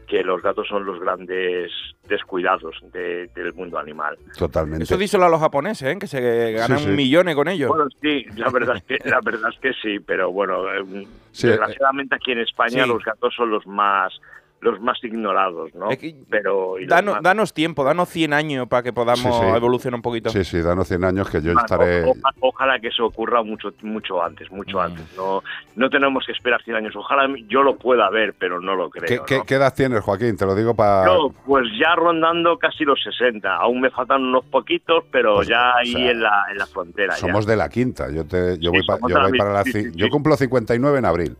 Que 0.07 0.23
los 0.23 0.41
gatos 0.41 0.67
son 0.67 0.83
los 0.83 0.99
grandes 0.99 1.71
descuidados 2.07 2.75
de- 2.91 3.27
del 3.35 3.53
mundo 3.53 3.77
animal. 3.77 4.17
Totalmente. 4.35 4.83
Eso 4.85 4.97
díselo 4.97 5.25
a 5.25 5.29
los 5.29 5.39
japoneses, 5.39 5.87
¿eh? 5.95 5.99
que 5.99 6.07
se 6.07 6.53
ganan 6.53 6.79
sí. 6.79 6.87
millones 6.89 7.35
con 7.35 7.47
ellos. 7.47 7.69
Bueno, 7.69 7.85
sí, 8.01 8.25
la 8.35 8.49
verdad 8.49 8.77
es 8.77 8.83
que, 8.83 8.97
la 9.09 9.19
verdad 9.23 9.51
es 9.53 9.59
que 9.59 9.73
sí, 9.73 9.99
pero 9.99 10.31
bueno, 10.31 10.71
eh, 10.73 11.05
Sí, 11.31 11.47
desgraciadamente 11.47 12.15
aquí 12.15 12.31
en 12.31 12.39
España 12.39 12.83
sí. 12.83 12.89
los 12.89 13.03
gatos 13.03 13.31
son 13.35 13.51
los 13.51 13.65
más 13.67 14.11
los 14.65 14.81
más 14.81 15.01
ignorados, 15.03 15.73
¿no? 15.75 15.89
Es 15.91 15.97
que- 15.99 16.15
pero 16.29 16.77
los 16.77 16.87
Danos, 16.87 17.15
más- 17.15 17.23
danos 17.23 17.53
tiempo, 17.53 17.83
danos 17.83 18.09
100 18.09 18.33
años 18.33 18.67
para 18.67 18.83
que 18.83 18.91
podamos 18.93 19.21
Sí, 19.37 19.41
sí. 19.41 19.55
evolucionar 19.55 19.97
un 19.97 20.01
poquito. 20.01 20.29
Sí, 20.29 20.43
sí, 20.43 20.61
danos 20.61 20.87
100 20.87 21.03
años 21.03 21.29
que 21.29 21.37
yo 21.41 21.53
Bueno, 21.53 21.61
estaré... 21.61 22.03
o- 22.03 22.13
ojalá 22.41 22.79
que 22.79 22.87
eso 22.87 23.05
ocurra 23.05 23.43
mucho 23.43 23.69
mucho 23.83 24.21
antes, 24.23 24.51
mucho 24.51 24.77
Mm. 24.77 24.81
antes. 24.81 25.05
No, 25.15 25.41
no 25.75 25.89
tenemos 25.89 26.25
que 26.25 26.31
esperar 26.31 26.61
100 26.63 26.75
años. 26.77 26.95
Ojalá 26.95 27.27
yo 27.47 27.63
lo 27.63 27.77
pueda 27.77 28.09
ver, 28.09 28.33
pero 28.37 28.59
no 28.59 28.75
lo 28.75 28.89
creo. 28.89 29.05
¿Qué, 29.07 29.15
¿no? 29.17 29.25
qué- 29.25 29.41
qué 29.47 29.55
edad 29.55 29.73
tienes, 29.75 30.01
Joaquín? 30.01 30.35
Te 30.37 30.45
lo 30.45 30.55
digo 30.55 30.75
para... 30.75 31.05
No, 31.05 31.29
pues 31.45 31.65
ya 31.79 31.95
rondando 31.95 32.57
casi 32.57 32.83
los 32.83 33.01
60. 33.03 33.55
Aún 33.55 33.81
me 33.81 33.89
faltan 33.91 34.23
unos 34.23 34.43
poquitos, 34.45 35.03
pero 35.11 35.35
Pues, 35.35 35.47
ya 35.47 35.71
o 35.73 35.77
ahí 35.77 35.91
sea, 35.93 36.11
en, 36.11 36.21
la, 36.21 36.45
en 36.51 36.57
la 36.57 36.65
frontera. 36.65 37.13
ya. 37.13 37.19
Somos 37.19 37.45
de 37.45 37.55
la 37.55 37.69
quinta. 37.69 38.09
Yo, 38.11 38.25
te, 38.25 38.57
yo 38.59 38.71
Sí, 38.71 38.77
voy, 38.77 38.85
pa- 38.87 38.97
yo 39.07 39.21
voy 39.21 39.37
para 39.37 39.53
la... 39.53 39.63
Yo 39.93 40.09
cumplo 40.09 40.35
59 40.35 40.97
en 40.99 41.05
abril. 41.05 41.37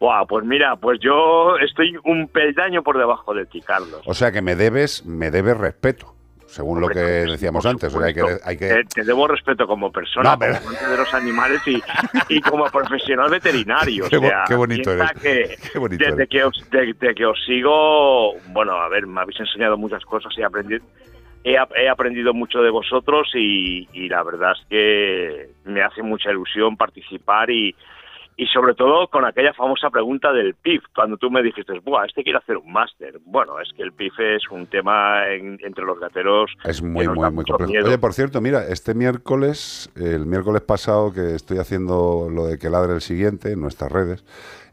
Buah, 0.00 0.24
pues 0.26 0.44
mira, 0.46 0.76
pues 0.76 0.98
yo 1.00 1.56
estoy 1.58 1.94
un 2.04 2.26
peldaño 2.28 2.82
por 2.82 2.96
debajo 2.98 3.34
de 3.34 3.44
ti, 3.46 3.60
Carlos. 3.60 4.00
O 4.06 4.14
sea 4.14 4.32
que 4.32 4.40
me 4.40 4.56
debes, 4.56 5.04
me 5.04 5.30
debes 5.30 5.58
respeto, 5.58 6.14
según 6.46 6.80
lo 6.80 6.88
que 6.88 6.98
decíamos 7.00 7.66
antes. 7.66 7.94
O 7.94 7.98
sea, 7.98 8.06
hay 8.08 8.14
que, 8.14 8.22
hay 8.42 8.56
que- 8.56 8.68
Te, 8.68 8.84
te 8.84 9.04
debo 9.04 9.28
respeto 9.28 9.66
como 9.66 9.92
persona, 9.92 10.32
No, 10.32 10.38
pero- 10.38 10.54
como 10.56 10.68
amante 10.70 10.88
de 10.90 10.96
los 10.96 11.12
animales 11.14 11.60
y, 11.66 11.82
y 12.30 12.40
como 12.40 12.64
profesional 12.70 13.30
veterinario. 13.30 14.06
Qué 14.10 14.16
o 14.16 14.20
bo- 14.22 14.28
sea, 14.28 14.44
qué 14.48 14.54
bonito 14.54 14.90
eres. 14.90 15.12
que 15.22 15.56
Qué 15.72 15.78
bonito 15.78 16.02
desde 16.02 16.16
eres. 16.16 16.28
que, 16.30 16.44
os, 16.44 16.70
de- 16.70 16.94
de 16.98 17.14
que 17.14 17.26
os 17.26 17.38
sigo, 17.44 18.32
bueno, 18.48 18.72
a 18.72 18.88
ver, 18.88 19.06
me 19.06 19.20
habéis 19.20 19.38
enseñado 19.40 19.76
muchas 19.76 20.02
cosas 20.06 20.32
y 20.38 20.42
aprendido, 20.42 20.82
he, 21.44 21.56
he 21.76 21.88
aprendido 21.90 22.32
mucho 22.32 22.62
de 22.62 22.70
vosotros 22.70 23.28
y, 23.34 23.86
y 23.92 24.08
la 24.08 24.22
verdad 24.22 24.52
es 24.58 24.66
que 24.70 25.50
me 25.66 25.82
hace 25.82 26.02
mucha 26.02 26.30
ilusión 26.30 26.78
participar 26.78 27.50
y, 27.50 27.74
y 28.36 28.46
sobre 28.46 28.74
todo 28.74 29.08
con 29.08 29.24
aquella 29.26 29.52
famosa 29.52 29.90
pregunta 29.90 30.32
del 30.32 30.54
PIF, 30.54 30.82
cuando 30.94 31.16
tú 31.18 31.30
me 31.30 31.42
dijiste, 31.42 31.78
Buah, 31.80 32.06
este 32.06 32.22
quiere 32.22 32.38
hacer 32.38 32.56
un 32.56 32.72
máster. 32.72 33.18
Bueno, 33.26 33.60
es 33.60 33.70
que 33.76 33.82
el 33.82 33.92
PIF 33.92 34.18
es 34.18 34.42
un 34.50 34.66
tema 34.66 35.28
en- 35.28 35.58
entre 35.62 35.84
los 35.84 35.98
gateros 36.00 36.50
Es 36.64 36.82
muy, 36.82 37.06
muy, 37.06 37.30
muy 37.30 37.44
complejo. 37.44 37.70
miedo. 37.70 37.86
Oye, 37.86 37.98
por 37.98 38.14
cierto, 38.14 38.40
mira, 38.40 38.66
este 38.66 38.94
miércoles, 38.94 39.90
el 39.96 40.24
miércoles 40.26 40.62
pasado 40.62 41.12
que 41.12 41.34
estoy 41.34 41.58
haciendo 41.58 42.28
lo 42.30 42.46
de 42.46 42.58
que 42.58 42.70
ladre 42.70 42.94
el 42.94 43.00
siguiente 43.02 43.52
en 43.52 43.60
nuestras 43.60 43.92
redes 43.92 44.24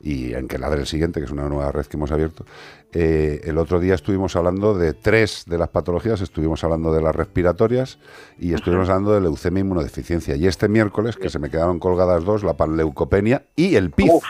y 0.01 0.33
en 0.33 0.47
que 0.47 0.57
ladre 0.57 0.81
el 0.81 0.87
siguiente, 0.87 1.19
que 1.19 1.25
es 1.25 1.31
una 1.31 1.47
nueva 1.47 1.71
red 1.71 1.85
que 1.85 1.97
hemos 1.97 2.11
abierto, 2.11 2.45
eh, 2.93 3.41
el 3.43 3.57
otro 3.57 3.79
día 3.79 3.95
estuvimos 3.95 4.35
hablando 4.35 4.77
de 4.77 4.93
tres 4.93 5.43
de 5.45 5.57
las 5.57 5.69
patologías, 5.69 6.21
estuvimos 6.21 6.63
hablando 6.63 6.93
de 6.93 7.01
las 7.01 7.15
respiratorias 7.15 7.99
y 8.39 8.53
estuvimos 8.53 8.89
hablando 8.89 9.13
de 9.13 9.21
leucemia 9.21 9.59
e 9.59 9.65
inmunodeficiencia. 9.65 10.35
Y 10.35 10.47
este 10.47 10.67
miércoles, 10.69 11.17
que 11.17 11.29
se 11.29 11.39
me 11.39 11.49
quedaron 11.49 11.79
colgadas 11.79 12.23
dos, 12.23 12.43
la 12.43 12.55
panleucopenia 12.55 13.45
y 13.55 13.75
el 13.75 13.91
PIF. 13.91 14.23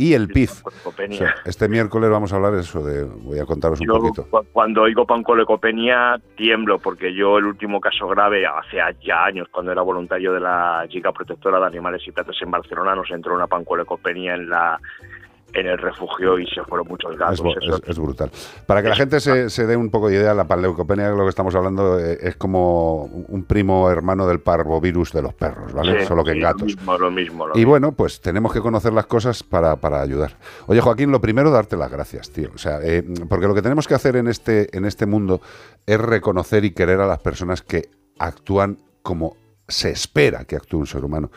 Y 0.00 0.14
el 0.14 0.28
PIF. 0.28 0.62
Pancolecopenia. 0.62 1.14
O 1.14 1.18
sea, 1.18 1.34
este 1.44 1.68
miércoles 1.68 2.08
vamos 2.10 2.32
a 2.32 2.36
hablar 2.36 2.52
de 2.52 2.60
eso, 2.62 2.82
de, 2.82 3.04
voy 3.04 3.38
a 3.38 3.44
contaros 3.44 3.80
un 3.80 3.86
Yo 3.86 3.94
poquito. 3.98 4.26
cu- 4.30 4.46
cuando 4.52 4.82
oigo 4.82 5.04
pancolecopenia 5.06 6.20
tiemblo 6.36 6.78
porque 6.78 7.14
yo 7.14 7.38
el 7.38 7.44
último 7.44 7.80
caso 7.80 8.08
grave 8.08 8.46
hace 8.46 8.78
ya 9.04 9.24
años 9.24 9.48
cuando 9.50 9.72
era 9.72 9.82
voluntario 9.82 10.32
de 10.32 10.40
la 10.40 10.86
Liga 10.86 11.12
Protectora 11.12 11.60
de 11.60 11.66
Animales 11.66 12.02
y 12.06 12.12
Plantas 12.12 12.36
en 12.40 12.50
Barcelona 12.50 12.94
nos 12.94 13.10
entró 13.10 13.34
una 13.34 13.46
pancolecopenia 13.46 14.34
en 14.34 14.48
la 14.48 14.80
en 15.52 15.66
el 15.66 15.78
refugio 15.78 16.38
y 16.38 16.46
se 16.46 16.62
fueron 16.64 16.86
muchos 16.88 17.16
gatos. 17.18 17.40
Es, 17.40 17.64
Eso- 17.68 17.76
es- 17.82 17.88
es 17.88 17.98
brutal. 17.98 18.30
Para 18.66 18.82
que 18.82 18.88
la 18.88 18.96
gente 18.96 19.20
se, 19.20 19.50
se 19.50 19.66
dé 19.66 19.76
un 19.76 19.90
poco 19.90 20.08
de 20.08 20.16
idea, 20.16 20.32
la 20.34 20.44
panleucopenia, 20.46 21.10
lo 21.10 21.24
que 21.24 21.28
estamos 21.30 21.54
hablando, 21.54 21.98
eh, 21.98 22.18
es 22.20 22.36
como 22.36 23.04
un 23.04 23.44
primo 23.44 23.90
hermano 23.90 24.26
del 24.26 24.40
parvovirus 24.40 25.12
de 25.12 25.22
los 25.22 25.34
perros, 25.34 25.72
¿vale? 25.72 26.00
sí, 26.00 26.06
Solo 26.06 26.22
que 26.24 26.32
en 26.32 26.40
gatos. 26.40 26.60
Lo 26.62 26.66
mismo, 26.66 26.98
lo 26.98 27.10
mismo. 27.10 27.46
lo 27.48 27.58
Y 27.58 27.64
bueno, 27.64 27.92
pues 27.92 28.20
tenemos 28.20 28.52
que 28.52 28.60
conocer 28.60 28.92
las 28.92 29.06
cosas 29.06 29.42
para, 29.42 29.76
para 29.76 30.00
ayudar. 30.00 30.36
Oye, 30.66 30.80
Joaquín, 30.80 31.10
lo 31.10 31.20
primero, 31.20 31.50
darte 31.50 31.76
las 31.76 31.90
gracias, 31.90 32.30
tío. 32.30 32.50
O 32.54 32.58
sea, 32.58 32.78
eh, 32.82 33.02
porque 33.28 33.46
lo 33.46 33.54
que 33.54 33.62
tenemos 33.62 33.88
que 33.88 33.94
hacer 33.94 34.16
en 34.16 34.28
este, 34.28 34.76
en 34.76 34.84
este 34.84 35.06
mundo 35.06 35.40
es 35.86 36.00
reconocer 36.00 36.64
y 36.64 36.70
querer 36.72 37.00
a 37.00 37.06
las 37.06 37.18
personas 37.18 37.62
que 37.62 37.90
actúan 38.18 38.78
como 39.02 39.36
se 39.66 39.90
espera 39.90 40.44
que 40.44 40.56
actúe 40.56 40.78
un 40.78 40.86
ser 40.86 41.04
humano. 41.04 41.30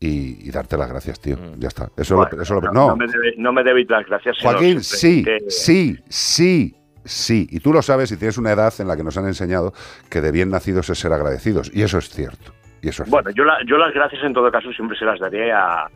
Y, 0.00 0.46
y 0.48 0.50
darte 0.52 0.76
las 0.76 0.88
gracias, 0.88 1.20
tío. 1.20 1.36
Ya 1.58 1.68
está. 1.68 1.88
Eso, 1.96 2.14
Bueno, 2.16 2.30
lo, 2.36 2.42
eso 2.42 2.54
lo- 2.54 2.60
no, 2.60 2.72
no. 2.90 2.96
me 2.96 3.06
debe- 3.06 3.34
no 3.36 3.52
me 3.52 3.64
debéis 3.64 3.90
las 3.90 4.06
gracias. 4.06 4.36
Joaquín, 4.40 4.82
sí, 4.84 5.24
sí, 5.48 5.98
sí, 6.08 6.76
sí. 7.04 7.48
Y 7.50 7.58
tú 7.60 7.72
lo 7.72 7.82
sabes 7.82 8.12
y 8.12 8.16
tienes 8.16 8.38
una 8.38 8.52
edad 8.52 8.72
en 8.78 8.86
la 8.86 8.96
que 8.96 9.02
nos 9.02 9.16
han 9.16 9.26
enseñado 9.26 9.72
que 10.08 10.20
de 10.20 10.30
bien 10.30 10.50
nacidos 10.50 10.88
es 10.90 10.98
ser 11.00 11.12
agradecidos. 11.12 11.70
Y 11.74 11.82
eso 11.82 11.98
es 11.98 12.08
cierto. 12.10 12.52
Y 12.80 12.90
eso 12.90 13.02
es 13.02 13.10
Bueno, 13.10 13.30
yo, 13.30 13.42
la- 13.44 13.58
yo 13.66 13.76
las 13.76 13.92
gracias 13.92 14.22
en 14.22 14.32
todo 14.34 14.50
caso 14.52 14.72
siempre 14.72 14.96
se 14.96 15.04
las 15.04 15.18
daré 15.18 15.50
a, 15.52 15.88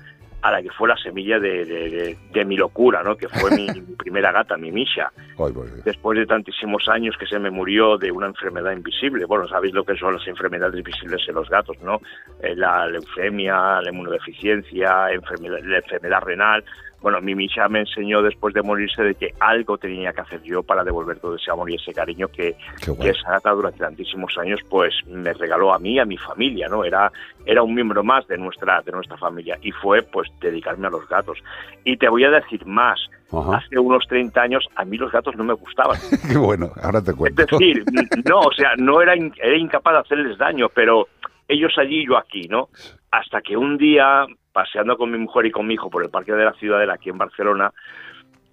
a 0.43 0.51
la 0.51 0.60
que 0.62 0.70
fue 0.70 0.89
la 0.89 0.97
semilla 0.97 1.39
de, 1.39 1.64
de- 1.64 1.90
de- 1.90 2.19
de 2.32 2.44
mi 2.44 2.56
locura, 2.56 3.02
¿no? 3.02 3.16
Que 3.16 3.28
fue 3.28 3.51
mi, 3.52 3.66
mi 3.81 3.94
primera 3.97 4.32
gata, 4.32 4.56
mi 4.56 4.70
Misha. 4.73 5.10
Ay, 5.39 5.52
Después 5.85 6.19
de 6.19 6.27
tantísimos 6.27 6.89
años 6.89 7.16
que 7.19 7.27
se 7.27 7.39
me 7.39 7.51
murió 7.51 7.97
de 7.97 8.10
una 8.12 8.27
enfermedad 8.27 8.73
invisible. 8.73 9.24
Bueno, 9.24 9.47
sabéis 9.48 9.73
lo 9.74 9.85
que 9.85 9.97
son 9.97 10.14
las 10.14 10.27
enfermedades 10.27 10.82
visibles 10.85 11.23
en 11.28 11.35
los 11.36 11.48
gatos, 11.48 11.77
¿no? 11.82 12.01
Eh, 12.43 12.55
la 12.56 12.86
leucemia, 12.86 13.81
la 13.81 13.90
inmunodeficiencia, 13.90 15.10
enfermedad, 15.12 15.59
la 15.64 15.77
enfermedad 15.78 16.20
renal. 16.23 16.64
Bueno, 17.02 17.20
mi 17.20 17.34
Misha 17.34 17.68
me 17.68 17.80
enseñó 17.80 18.22
después 18.22 18.54
de 18.54 18.62
morirse 18.62 19.02
de 19.02 19.14
que 19.16 19.34
algo 19.40 19.76
tenía 19.76 20.12
que 20.12 20.20
hacer 20.20 20.42
yo 20.42 20.62
para 20.62 20.84
devolver 20.84 21.18
todo 21.18 21.34
ese 21.36 21.50
amor 21.50 21.70
y 21.70 21.74
ese 21.74 21.92
cariño 21.92 22.28
que, 22.28 22.56
que 23.00 23.08
esa 23.10 23.32
gata 23.32 23.50
durante 23.50 23.80
tantísimos 23.80 24.36
años 24.38 24.60
pues 24.70 24.94
me 25.08 25.32
regaló 25.32 25.74
a 25.74 25.78
mí, 25.78 25.98
a 25.98 26.04
mi 26.04 26.16
familia, 26.16 26.68
¿no? 26.68 26.84
Era, 26.84 27.10
era 27.44 27.62
un 27.62 27.74
miembro 27.74 28.04
más 28.04 28.26
de 28.28 28.38
nuestra, 28.38 28.80
de 28.82 28.92
nuestra 28.92 29.16
familia 29.16 29.58
y 29.62 29.72
fue 29.72 30.02
pues 30.02 30.28
dedicarme 30.40 30.86
a 30.86 30.90
los 30.90 31.08
gatos. 31.08 31.38
Y 31.84 31.96
te 31.96 32.08
voy 32.08 32.24
a 32.24 32.30
decir 32.30 32.64
más, 32.66 33.00
Ajá. 33.32 33.56
hace 33.56 33.78
unos 33.78 34.06
30 34.06 34.40
años 34.40 34.64
a 34.76 34.84
mí 34.84 34.96
los 34.96 35.10
gatos 35.10 35.34
no 35.36 35.42
me 35.44 35.54
gustaban. 35.54 35.98
Qué 36.30 36.38
bueno, 36.38 36.70
ahora 36.82 37.02
te 37.02 37.10
Es 37.10 37.16
cuento. 37.16 37.42
decir, 37.58 37.84
n- 37.92 38.08
no, 38.28 38.40
o 38.40 38.52
sea, 38.52 38.76
no 38.76 39.02
era, 39.02 39.14
era 39.14 39.56
incapaz 39.56 39.94
de 39.94 40.00
hacerles 40.00 40.38
daño, 40.38 40.68
pero 40.74 41.08
ellos 41.48 41.72
allí 41.78 42.02
y 42.02 42.06
yo 42.06 42.16
aquí, 42.16 42.42
¿no? 42.48 42.68
Hasta 43.10 43.40
que 43.42 43.56
un 43.56 43.76
día, 43.76 44.24
paseando 44.52 44.96
con 44.96 45.10
mi 45.10 45.18
mujer 45.18 45.46
y 45.46 45.50
con 45.50 45.66
mi 45.66 45.74
hijo 45.74 45.90
por 45.90 46.04
el 46.04 46.10
Parque 46.10 46.32
de 46.32 46.44
la 46.44 46.52
Ciudadela 46.54 46.94
aquí 46.94 47.10
en 47.10 47.18
Barcelona, 47.18 47.72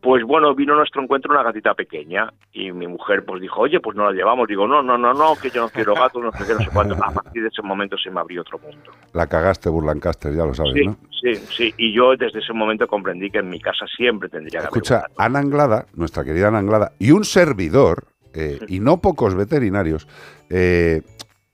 pues 0.02 0.24
bueno, 0.24 0.56
vino 0.56 0.74
a 0.74 0.78
nuestro 0.78 1.02
encuentro 1.02 1.34
una 1.34 1.44
gatita 1.44 1.74
pequeña 1.74 2.32
y 2.54 2.72
mi 2.72 2.88
mujer 2.88 3.26
pues 3.26 3.42
dijo, 3.42 3.60
oye, 3.60 3.82
pues 3.82 3.98
no 3.98 4.06
la 4.06 4.14
llevamos. 4.14 4.48
Digo, 4.48 4.66
no, 4.66 4.82
no, 4.82 4.98
no, 4.98 5.14
no, 5.14 5.36
que 5.36 5.50
yo 5.50 5.62
no 5.62 5.70
quiero 5.70 5.94
gatos, 5.94 6.24
no 6.24 6.32
sé 6.32 6.46
qué, 6.48 6.54
no 6.54 6.60
sé 6.60 6.70
cuánto. 6.72 6.96
A 7.04 7.12
partir 7.12 7.42
de 7.42 7.50
ese 7.50 7.62
momento 7.62 7.98
se 7.98 8.10
me 8.10 8.22
abrió 8.22 8.40
otro 8.42 8.60
mundo. 8.60 8.92
La 9.14 9.28
cagaste, 9.28 9.68
Burlancaster, 9.70 10.34
ya 10.34 10.46
lo 10.46 10.54
sabes, 10.54 10.74
Sí, 10.74 10.86
¿no? 10.86 10.98
sí, 11.22 11.36
sí. 11.36 11.74
Y 11.78 11.94
yo 11.94 12.16
desde 12.16 12.40
ese 12.40 12.54
momento 12.54 12.88
comprendí 12.88 13.30
que 13.30 13.40
en 13.40 13.50
mi 13.50 13.60
casa 13.60 13.86
siempre 13.94 14.30
tendría 14.30 14.52
que 14.62 14.68
haber 14.68 14.68
Escucha, 14.70 15.04
Ana 15.18 15.40
Anglada, 15.40 15.86
nuestra 15.96 16.24
querida 16.24 16.48
Ana 16.48 16.60
Anglada, 16.60 16.94
y 16.98 17.12
un 17.12 17.26
servidor, 17.26 18.06
eh, 18.34 18.58
y 18.70 18.80
no 18.80 19.02
pocos 19.02 19.36
veterinarios, 19.36 20.08
eh, 20.50 21.02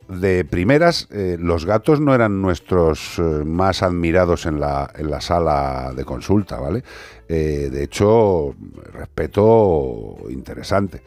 de 0.08 0.46
primeras, 0.46 1.08
eh, 1.12 1.38
los 1.40 1.66
gatos 1.66 2.00
no 2.00 2.14
eran 2.14 2.42
nuestros 2.42 3.18
eh, 3.18 3.22
más 3.22 3.82
admirados 3.82 4.46
en 4.46 4.60
la, 4.60 4.92
en 4.96 5.10
la 5.10 5.20
sala 5.22 5.94
de 5.96 6.06
consulta, 6.06 6.60
¿vale? 6.60 6.84
Eh, 7.28 7.70
de 7.72 7.84
hecho, 7.84 8.56
respeto 8.94 10.18
interesante. 10.30 11.02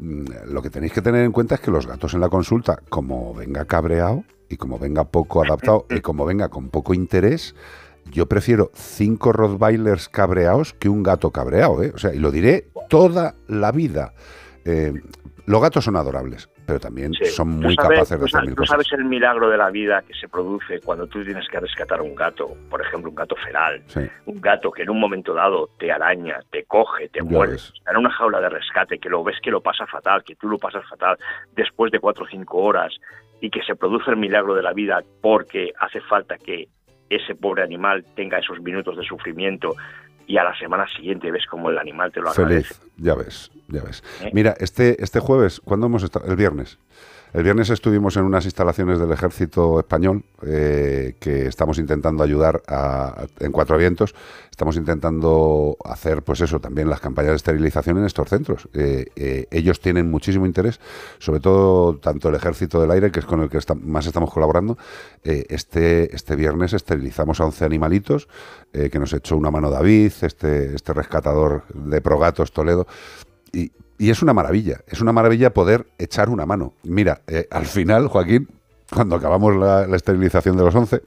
Mm, 0.00 0.24
Lo 0.48 0.62
que 0.62 0.70
tenéis 0.70 0.92
que 0.92 1.02
tener 1.02 1.24
en 1.24 1.32
cuenta 1.32 1.54
es 1.54 1.60
que 1.60 1.70
los 1.70 1.86
gatos 1.86 2.14
en 2.14 2.20
la 2.20 2.28
consulta, 2.28 2.80
como 2.88 3.34
venga 3.34 3.64
cabreado 3.66 4.24
y 4.48 4.56
como 4.56 4.78
venga 4.78 5.04
poco 5.04 5.44
adaptado 5.44 5.86
y 5.88 6.00
como 6.00 6.24
venga 6.24 6.48
con 6.48 6.70
poco 6.70 6.92
interés, 6.92 7.54
yo 8.10 8.26
prefiero 8.26 8.72
cinco 8.74 9.32
Rottweilers 9.32 10.08
cabreados 10.08 10.74
que 10.74 10.88
un 10.88 11.04
gato 11.04 11.30
cabreado, 11.30 11.82
¿eh? 11.84 11.92
O 11.94 11.98
sea, 11.98 12.12
y 12.12 12.18
lo 12.18 12.32
diré 12.32 12.68
toda 12.88 13.36
la 13.46 13.70
vida. 13.70 14.12
Los 15.50 15.60
gatos 15.60 15.84
son 15.84 15.96
adorables, 15.96 16.48
pero 16.64 16.78
también 16.78 17.12
Sí. 17.12 17.24
son 17.24 17.60
Tú 17.60 17.66
muy 17.66 17.74
sabes- 17.74 17.88
capaces 17.98 18.10
de 18.10 18.18
tú 18.18 18.24
hacer 18.36 18.40
mil 18.46 18.50
tú 18.54 18.56
cosas. 18.62 18.70
sabes 18.70 18.92
el 18.92 19.04
milagro 19.04 19.50
de 19.50 19.56
la 19.56 19.68
vida 19.70 20.02
que 20.06 20.14
se 20.14 20.28
produce 20.28 20.78
cuando 20.80 21.08
tú 21.08 21.24
tienes 21.24 21.48
que 21.48 21.58
rescatar 21.58 22.00
un 22.00 22.14
gato, 22.14 22.56
por 22.70 22.80
ejemplo, 22.80 23.10
un 23.10 23.16
gato 23.16 23.34
feral, 23.34 23.82
Sí. 23.86 24.00
un 24.26 24.40
gato 24.40 24.70
que 24.70 24.82
en 24.82 24.90
un 24.90 25.00
momento 25.00 25.34
dado 25.34 25.68
te 25.76 25.90
araña, 25.90 26.38
te 26.52 26.64
coge, 26.66 27.08
te 27.08 27.20
muerde, 27.22 27.56
está 27.56 27.90
en 27.90 27.96
una 27.96 28.10
jaula 28.12 28.40
de 28.40 28.48
rescate, 28.48 29.00
que 29.00 29.08
lo 29.08 29.24
ves 29.24 29.38
que 29.42 29.50
lo 29.50 29.60
pasa 29.60 29.86
fatal, 29.88 30.22
que 30.22 30.36
tú 30.36 30.46
lo 30.48 30.56
pasas 30.56 30.88
fatal 30.88 31.16
después 31.56 31.90
de 31.90 31.98
cuatro 31.98 32.24
o 32.24 32.28
cinco 32.28 32.58
horas 32.58 32.94
y 33.40 33.50
que 33.50 33.62
se 33.64 33.74
produce 33.74 34.08
el 34.10 34.18
milagro 34.18 34.54
de 34.54 34.62
la 34.62 34.72
vida 34.72 35.00
porque 35.20 35.72
hace 35.80 36.00
falta 36.02 36.36
que 36.38 36.68
ese 37.08 37.34
pobre 37.34 37.64
animal 37.64 38.04
tenga 38.14 38.38
esos 38.38 38.60
minutos 38.60 38.96
de 38.96 39.02
sufrimiento 39.02 39.74
y 40.30 40.38
a 40.38 40.44
la 40.44 40.56
semana 40.56 40.86
siguiente 40.86 41.28
ves 41.32 41.44
como 41.46 41.70
el 41.70 41.78
animal 41.78 42.12
te 42.12 42.20
lo 42.20 42.30
agradece. 42.30 42.74
Feliz, 42.74 42.92
ya 42.98 43.16
ves, 43.16 43.50
ya 43.66 43.82
ves. 43.82 44.04
¿Eh? 44.22 44.30
Mira, 44.32 44.54
este, 44.60 45.02
este 45.02 45.18
jueves, 45.18 45.60
¿cuándo 45.64 45.86
hemos 45.86 46.04
estado? 46.04 46.26
El 46.28 46.36
viernes. 46.36 46.78
El 47.32 47.44
viernes 47.44 47.70
estuvimos 47.70 48.16
en 48.16 48.24
unas 48.24 48.44
instalaciones 48.44 48.98
del 48.98 49.12
ejército 49.12 49.78
español 49.78 50.24
eh, 50.42 51.14
que 51.20 51.46
estamos 51.46 51.78
intentando 51.78 52.24
ayudar 52.24 52.60
a- 52.66 53.24
en 53.38 53.52
Cuatro 53.52 53.78
Vientos. 53.78 54.16
Estamos 54.50 54.76
intentando 54.76 55.76
hacer, 55.84 56.22
pues 56.22 56.40
eso, 56.40 56.58
también 56.60 56.90
las 56.90 56.98
campañas 57.00 57.30
de 57.30 57.36
esterilización 57.36 57.98
en 57.98 58.04
estos 58.06 58.28
centros. 58.28 58.68
Eh, 58.74 59.06
eh, 59.14 59.46
ellos 59.52 59.78
tienen 59.80 60.10
muchísimo 60.10 60.44
interés, 60.44 60.80
sobre 61.20 61.38
todo 61.38 61.98
tanto 61.98 62.28
el 62.30 62.34
ejército 62.34 62.80
del 62.80 62.90
aire, 62.90 63.12
que 63.12 63.20
es 63.20 63.26
con 63.26 63.40
el 63.42 63.48
que 63.48 63.60
más 63.80 64.06
estamos 64.06 64.32
colaborando. 64.32 64.76
Este, 65.22 66.14
este 66.16 66.34
viernes 66.34 66.72
esterilizamos 66.72 67.40
a 67.40 67.44
11 67.44 67.64
animalitos 67.64 68.28
que 68.72 68.98
nos 68.98 69.12
echó 69.12 69.36
una 69.36 69.50
mano 69.52 69.70
David, 69.70 70.12
este, 70.22 70.74
este 70.74 70.92
rescatador 70.92 71.62
de 71.74 72.00
Progatos 72.00 72.52
Toledo. 72.52 72.86
Y, 73.52 73.70
y 74.00 74.10
es 74.10 74.22
una 74.22 74.32
maravilla, 74.32 74.80
es 74.86 75.00
una 75.00 75.12
maravilla 75.12 75.52
poder 75.52 75.86
echar 75.98 76.30
una 76.30 76.46
mano. 76.46 76.72
Mira, 76.84 77.20
eh, 77.26 77.46
al 77.50 77.66
final, 77.66 78.08
Joaquín, 78.08 78.48
cuando 78.90 79.14
acabamos 79.16 79.54
la, 79.56 79.86
la 79.86 79.96
esterilización 79.96 80.56
de 80.56 80.64
los 80.64 80.74
11, 80.74 81.02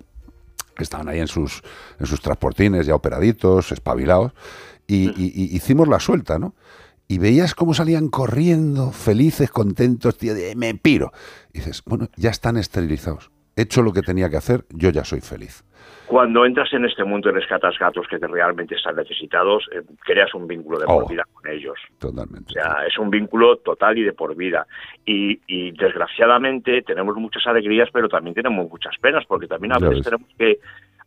estaban 0.78 1.10
ahí 1.10 1.20
en 1.20 1.28
sus, 1.28 1.61
en 1.99 2.06
sus 2.06 2.22
transportines 2.22 2.86
ya 2.86 2.95
operaditos, 2.95 3.72
espabilados, 3.72 4.34
y, 4.88 5.10
y- 5.20 5.34
y 5.36 5.56
hicimos 5.56 5.88
la 5.88 5.99
suelta, 5.99 6.38
¿no? 6.40 6.53
Y 7.07 7.18
veías 7.18 7.56
cómo 7.56 7.74
salían 7.74 8.10
corriendo, 8.10 8.91
felices, 8.91 9.49
contentos, 9.52 10.18
tío, 10.18 10.34
de 10.34 10.56
me 10.56 10.74
piro. 10.76 11.11
Y 11.52 11.60
dices, 11.60 11.82
bueno, 11.86 12.10
ya 12.15 12.30
están 12.30 12.57
esterilizados. 12.57 13.32
He 13.56 13.64
hecho 13.64 13.82
lo 13.82 13.91
que 13.94 14.02
tenía 14.02 14.30
que 14.30 14.38
hacer, 14.38 14.65
yo 14.70 14.90
ya 14.90 15.03
soy 15.03 15.22
feliz. 15.22 15.64
Cuando 16.14 16.45
entras 16.45 16.72
en 16.73 16.85
este 16.85 17.03
mundo 17.03 17.30
y 17.30 17.31
rescatas 17.31 17.76
gatos 17.80 18.06
que 18.07 18.19
te 18.19 18.27
realmente 18.27 18.76
están 18.76 18.95
necesitados, 18.95 19.68
eh, 19.72 19.81
creas 20.06 20.31
un 20.35 20.45
vínculo 20.48 20.77
de 20.77 20.85
por 20.85 21.06
Oh. 21.06 21.07
vida 21.07 21.23
con 21.34 21.49
ellos. 21.52 21.73
Totalmente. 21.98 22.52
O 22.52 22.53
sea, 22.53 22.85
es 22.88 22.95
un 22.99 23.10
vínculo 23.10 23.57
total 23.57 23.98
y 23.98 24.03
de 24.03 24.14
por 24.14 24.35
vida. 24.35 24.68
Y, 25.07 25.40
y 25.48 25.72
desgraciadamente 25.72 26.84
tenemos 26.84 27.15
muchas 27.15 27.48
alegrías, 27.48 27.90
pero 27.91 28.07
también 28.10 28.35
tenemos 28.35 28.69
muchas 28.69 28.95
penas, 28.99 29.26
porque 29.26 29.48
también 29.48 29.72
a 29.73 29.80
Ya 29.80 29.90
veces 29.90 30.06
ves. 30.06 30.06
tenemos 30.06 30.30
que 30.38 30.60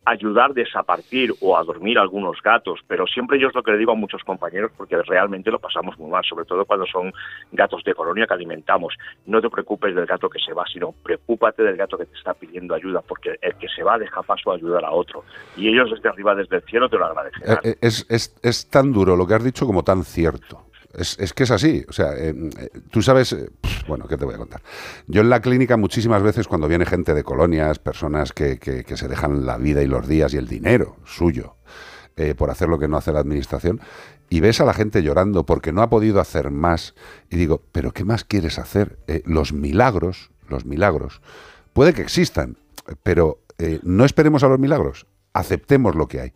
ayudarles 0.07 0.75
a 0.77 0.83
partir 0.85 1.33
o 1.41 1.59
a 1.59 1.65
dormir 1.65 1.99
algunos 1.99 2.41
gatos, 2.43 2.81
pero 2.87 3.07
siempre 3.07 3.39
yo 3.39 3.49
es 3.49 3.55
lo 3.55 3.63
que 3.63 3.73
le 3.73 3.79
digo 3.79 3.93
a 3.93 3.97
muchos 3.97 4.23
compañeros 4.25 4.71
porque 4.77 4.97
realmente 5.03 5.51
lo 5.51 5.59
pasamos 5.59 5.99
muy 5.99 6.11
mal, 6.11 6.25
sobre 6.25 6.45
todo 6.45 6.65
cuando 6.65 6.87
son 6.87 7.13
gatos 7.53 7.83
de 7.85 7.95
colonia 7.95 8.27
que 8.27 8.35
alimentamos. 8.35 8.95
No 9.27 9.43
te 9.43 9.51
preocupes 9.51 9.95
del 9.95 10.07
gato 10.07 10.31
que 10.31 10.39
se 10.39 10.53
va, 10.53 10.65
sino 10.73 10.93
preocúpate 11.03 11.63
del 11.63 11.77
gato 11.77 11.99
que 11.99 12.07
te 12.07 12.17
está 12.17 12.33
pidiendo 12.35 12.75
ayuda, 12.75 13.03
porque 13.07 13.37
el 13.43 13.55
que 13.57 13.69
se 13.69 13.83
va 13.83 13.99
deja 13.99 14.23
paso 14.23 14.53
a 14.53 14.55
ayudar 14.55 14.85
a 14.85 14.93
otro. 14.93 15.25
Y 15.57 15.69
ellos 15.69 15.91
desde 15.91 16.09
arriba, 16.09 16.35
desde 16.35 16.57
el 16.57 16.63
cielo, 16.63 16.89
te 16.89 16.97
lo 16.97 17.07
agradecerán. 17.07 17.59
Eh, 17.65 17.71
eh, 17.71 17.77
Es, 17.81 18.07
es- 18.09 18.39
es 18.43 18.71
tan 18.71 18.93
duro 18.93 19.17
lo 19.17 19.27
que 19.27 19.35
has 19.35 19.45
dicho 19.45 19.67
como 19.67 19.83
tan 19.83 20.05
cierto. 20.05 20.66
Es, 20.97 21.17
es 21.19 21.33
que 21.33 21.43
es 21.45 21.51
así. 21.51 21.85
O 21.89 21.93
sea, 21.93 22.15
eh, 22.17 22.35
eh, 22.59 22.71
tú 22.91 23.03
sabes, 23.03 23.33
eh, 23.33 23.51
bueno, 23.87 24.07
¿qué 24.09 24.17
te 24.17 24.25
voy 24.25 24.35
a 24.35 24.39
contar? 24.39 24.63
Yo 25.07 25.21
en 25.21 25.29
la 25.31 25.41
clínica 25.41 25.77
muchísimas 25.77 26.23
veces 26.23 26.49
cuando 26.49 26.69
viene 26.69 26.87
gente 26.87 27.13
de 27.15 27.23
colonias, 27.23 27.79
personas 27.79 28.33
que, 28.33 28.59
que- 28.59 28.85
que 28.85 28.97
se 28.97 29.07
dejan 29.09 29.45
la 29.47 29.59
vida 29.59 29.83
y 29.83 29.87
los 29.87 30.09
días 30.09 30.33
y 30.35 30.39
el 30.39 30.49
dinero 30.49 30.97
suyo 31.05 31.57
eh, 32.17 32.35
por 32.35 32.51
hacer 32.51 32.69
lo 32.71 32.79
que 32.79 32.89
no 32.89 32.97
hace 32.97 33.13
la 33.13 33.21
administración, 33.21 33.79
y 34.31 34.41
ves 34.41 34.61
a 34.63 34.65
la 34.65 34.73
gente 34.73 35.03
llorando 35.03 35.45
porque 35.45 35.71
no 35.71 35.83
ha 35.83 35.91
podido 35.91 36.19
hacer 36.19 36.51
más, 36.51 36.95
y 37.31 37.37
digo, 37.37 37.63
pero 37.73 37.93
¿qué 37.93 38.05
más 38.05 38.25
quieres 38.25 38.59
hacer? 38.59 38.99
Los 39.27 39.53
milagros, 39.53 40.31
los 40.49 40.65
milagros, 40.65 41.21
puede 41.75 41.93
que 41.93 42.01
existan, 42.01 42.57
pero 43.03 43.43
no 43.83 44.07
esperemos 44.07 44.43
a 44.45 44.49
los 44.49 44.59
milagros, 44.59 45.07
aceptemos 45.35 45.95
lo 45.95 46.09
que 46.09 46.21
hay. 46.23 46.33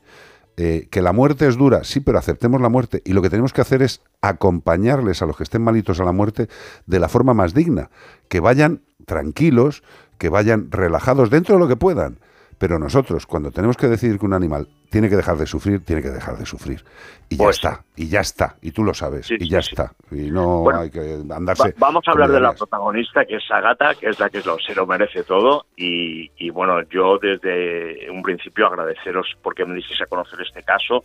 Eh, 0.56 0.88
que 0.90 1.02
la 1.02 1.12
muerte 1.12 1.46
es 1.46 1.56
dura, 1.56 1.84
sí, 1.84 2.00
pero 2.00 2.18
aceptemos 2.18 2.60
la 2.60 2.68
muerte. 2.68 3.02
Y 3.04 3.12
lo 3.12 3.22
que 3.22 3.30
tenemos 3.30 3.52
que 3.52 3.60
hacer 3.60 3.82
es 3.82 4.02
acompañarles 4.20 5.22
a 5.22 5.26
los 5.26 5.36
que 5.36 5.42
estén 5.42 5.62
malitos 5.62 6.00
a 6.00 6.04
la 6.04 6.12
muerte 6.12 6.48
de 6.86 7.00
la 7.00 7.08
forma 7.08 7.34
más 7.34 7.54
digna. 7.54 7.90
Que 8.28 8.40
vayan 8.40 8.82
tranquilos, 9.06 9.82
que 10.18 10.28
vayan 10.28 10.70
relajados 10.70 11.30
dentro 11.30 11.54
de 11.54 11.60
lo 11.60 11.68
que 11.68 11.76
puedan. 11.76 12.18
Pero 12.60 12.78
nosotros, 12.78 13.24
cuando 13.24 13.50
tenemos 13.50 13.78
que 13.78 13.86
decidir 13.88 14.18
que 14.18 14.26
un 14.26 14.34
animal 14.34 14.68
tiene 14.90 15.08
que 15.08 15.16
dejar 15.16 15.38
de 15.38 15.46
sufrir, 15.46 15.82
tiene 15.82 16.02
que 16.02 16.10
dejar 16.10 16.36
de 16.36 16.44
sufrir. 16.44 16.84
Y 17.30 17.36
ya 17.38 17.44
Pues- 17.44 17.56
está, 17.56 17.84
y 17.96 18.06
ya 18.08 18.20
está, 18.20 18.56
y 18.60 18.70
tú 18.72 18.84
lo 18.84 18.92
sabes, 18.92 19.28
Sí, 19.28 19.36
y 19.40 19.48
ya 19.48 19.62
sí. 19.62 19.70
está. 19.72 19.92
Y 20.10 20.30
no 20.30 20.58
Bueno, 20.60 20.80
hay 20.80 20.90
que 20.90 21.22
andarse. 21.34 21.70
Va- 21.70 21.74
vamos 21.78 22.04
a 22.06 22.10
hablar 22.10 22.30
de 22.30 22.38
la 22.38 22.52
protagonista, 22.52 23.24
que 23.24 23.36
es 23.36 23.50
Agata, 23.50 23.94
que 23.94 24.10
es 24.10 24.20
la 24.20 24.28
que 24.28 24.42
lo- 24.42 24.58
se 24.58 24.74
lo 24.74 24.86
merece 24.86 25.22
todo. 25.22 25.64
Y, 25.74 26.30
y, 26.36 26.50
bueno, 26.50 26.82
yo 26.90 27.16
desde 27.16 28.10
un 28.10 28.20
principio 28.22 28.66
agradeceros 28.66 29.26
porque 29.42 29.64
me 29.64 29.74
disteis 29.76 30.02
a 30.02 30.06
conocer 30.06 30.38
este 30.42 30.62
caso. 30.62 31.02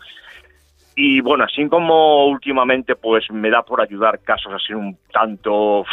Y 0.97 1.21
bueno, 1.21 1.45
así 1.45 1.65
como 1.69 2.27
últimamente 2.27 2.97
pues 2.97 3.31
me 3.31 3.49
da 3.49 3.63
por 3.63 3.79
ayudar 3.81 4.19
casos 4.19 4.51
así 4.53 4.73
un 4.73 4.97
tanto 5.13 5.85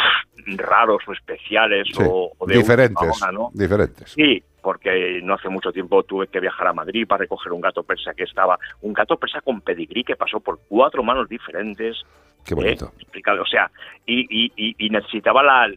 raros 0.57 1.03
o 1.07 1.13
especiales 1.13 1.87
Sí, 1.87 2.03
o, 2.05 2.31
o 2.37 2.45
de 2.45 2.57
diferentes, 2.57 3.21
¿no? 3.31 3.49
diferentes. 3.53 4.11
Sí, 4.11 4.43
porque 4.63 5.19
no 5.21 5.35
hace 5.35 5.49
mucho 5.49 5.71
tiempo 5.71 6.01
tuve 6.03 6.27
que 6.27 6.39
viajar 6.39 6.67
a 6.67 6.73
Madrid 6.73 7.05
para 7.05 7.19
recoger 7.19 7.51
un 7.53 7.61
gato 7.61 7.83
persa 7.83 8.13
que 8.15 8.23
estaba, 8.23 8.57
un 8.81 8.93
gato 8.93 9.17
persa 9.17 9.41
con 9.41 9.61
pedigrí 9.61 10.03
que 10.03 10.15
pasó 10.15 10.39
por 10.39 10.59
cuatro 10.67 11.03
manos 11.03 11.29
diferentes. 11.29 12.01
Qué 12.45 12.55
bonito. 12.55 12.85
¿eh? 12.85 13.01
Explicado, 13.01 13.43
o 13.43 13.45
sea, 13.45 13.69
y, 14.05 14.21
y- 14.29 14.51
y- 14.55 14.75
y 14.77 14.89
necesitaba 14.89 15.43
la, 15.43 15.71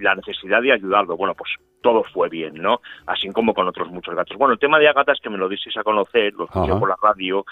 la 0.00 0.14
necesidad 0.16 0.60
de 0.62 0.72
ayudarlo. 0.72 1.16
Bueno, 1.16 1.34
pues 1.34 1.50
todo 1.82 2.02
fue 2.12 2.28
bien, 2.28 2.54
¿no? 2.54 2.80
Así 3.06 3.30
como 3.30 3.54
con 3.54 3.68
otros 3.68 3.88
muchos 3.90 4.14
gatos. 4.14 4.36
Bueno, 4.36 4.52
el 4.54 4.58
tema 4.58 4.78
de 4.78 4.88
Agata 4.88 5.12
es 5.12 5.20
que 5.20 5.30
me 5.30 5.38
lo 5.38 5.48
disteis 5.48 5.76
a 5.78 5.82
conocer, 5.84 6.32
lo 6.34 6.44
escuché 6.44 6.72
por 6.78 6.88
la 6.90 6.96
radio 7.00 7.44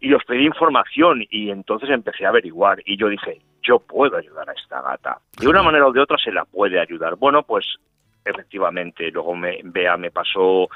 y 0.00 0.12
os 0.12 0.24
pedí 0.24 0.44
información 0.46 1.24
y 1.30 1.50
entonces 1.50 1.88
empecé 1.90 2.26
a 2.26 2.30
averiguar 2.30 2.82
y 2.84 2.96
yo 2.96 3.08
dije, 3.08 3.40
yo 3.62 3.78
puedo 3.78 4.16
ayudar 4.16 4.50
a 4.50 4.52
esta 4.52 4.82
gata. 4.82 5.18
De 5.40 5.48
una 5.48 5.62
manera 5.62 5.86
o 5.86 5.92
de 5.92 6.00
otra 6.00 6.18
se 6.18 6.32
la 6.32 6.44
puede 6.44 6.80
ayudar. 6.80 7.14
Bueno, 7.16 7.44
pues 7.44 7.64
efectivamente, 8.26 9.10
luego 9.10 9.34
me, 9.34 9.60
Bea 9.64 9.96
me 9.96 10.10
pasó 10.10 10.68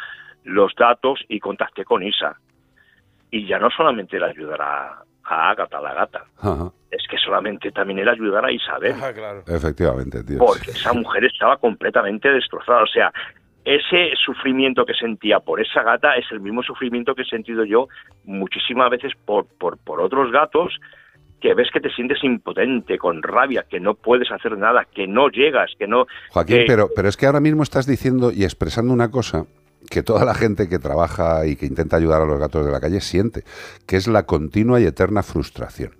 los 0.45 0.75
datos 0.75 1.21
y 1.29 1.39
contacté 1.41 1.85
con 1.85 2.03
Isa. 2.03 2.37
Y 3.31 3.47
ya 3.47 3.59
no 3.59 3.71
solamente 3.71 4.17
era 4.17 4.27
ayudar 4.27 4.61
a, 4.63 5.03
a 5.25 5.51
Ágata, 5.51 5.81
la 5.81 5.95
gata, 5.95 6.25
Ajá, 6.39 6.73
es 6.91 7.07
que 7.09 7.17
solamente 7.19 7.71
también 7.71 8.01
era 8.01 8.13
ayudar 8.13 8.45
a 8.45 8.53
Isabel. 8.53 8.95
Efectivamente, 9.47 10.25
tío. 10.25 10.39
Porque 10.39 10.73
esa 10.73 10.93
mujer 10.93 11.25
estaba 11.25 11.57
completamente 11.59 12.29
destrozada. 12.29 12.83
O 12.83 12.87
sea, 12.87 13.13
ese 13.65 14.13
sufrimiento 14.25 14.85
que 14.85 14.95
sentía 14.95 15.39
por 15.39 15.61
esa 15.61 15.83
gata 15.83 16.17
es 16.17 16.25
el 16.33 16.41
mismo 16.41 16.63
sufrimiento 16.63 17.15
que 17.15 17.23
he 17.23 17.27
sentido 17.27 17.65
yo 17.65 17.89
muchísimas 18.25 18.91
veces 18.91 19.13
por, 19.25 19.47
por, 19.59 19.79
por 19.79 20.01
otros 20.01 20.33
gatos 20.33 20.75
que 21.41 21.55
ves 21.55 21.69
que 21.73 21.81
te 21.81 21.91
sientes 21.91 22.23
impotente, 22.23 22.99
con 22.99 23.23
rabia, 23.23 23.65
que 23.69 23.81
no 23.81 23.95
puedes 23.95 24.31
hacer 24.31 24.57
nada, 24.59 24.87
que 24.95 25.07
no 25.07 25.29
llegas, 25.29 25.71
que 25.79 25.87
no... 25.87 26.07
Joaquín, 26.31 26.59
que- 26.59 26.65
pero, 26.67 26.89
pero 26.95 27.09
es 27.09 27.17
que 27.17 27.27
ahora 27.27 27.41
mismo 27.41 27.63
estás 27.63 27.87
diciendo 27.87 28.31
y 28.33 28.45
expresando 28.45 28.93
una 28.93 29.11
cosa 29.11 29.47
que 29.89 30.03
toda 30.03 30.25
la 30.27 30.35
gente 30.35 30.69
que 30.69 30.79
trabaja 30.79 31.47
y 31.47 31.57
que 31.57 31.67
intenta 31.67 31.97
ayudar 31.97 32.21
a 32.23 32.27
los 32.27 32.39
gatos 32.39 32.65
de 32.67 32.71
la 32.73 32.81
calle 32.81 33.01
siente, 33.01 33.45
que 33.87 33.97
es 33.97 34.07
la 34.07 34.25
continua 34.27 34.79
y 34.81 34.85
eterna 34.85 35.23
frustración. 35.23 35.93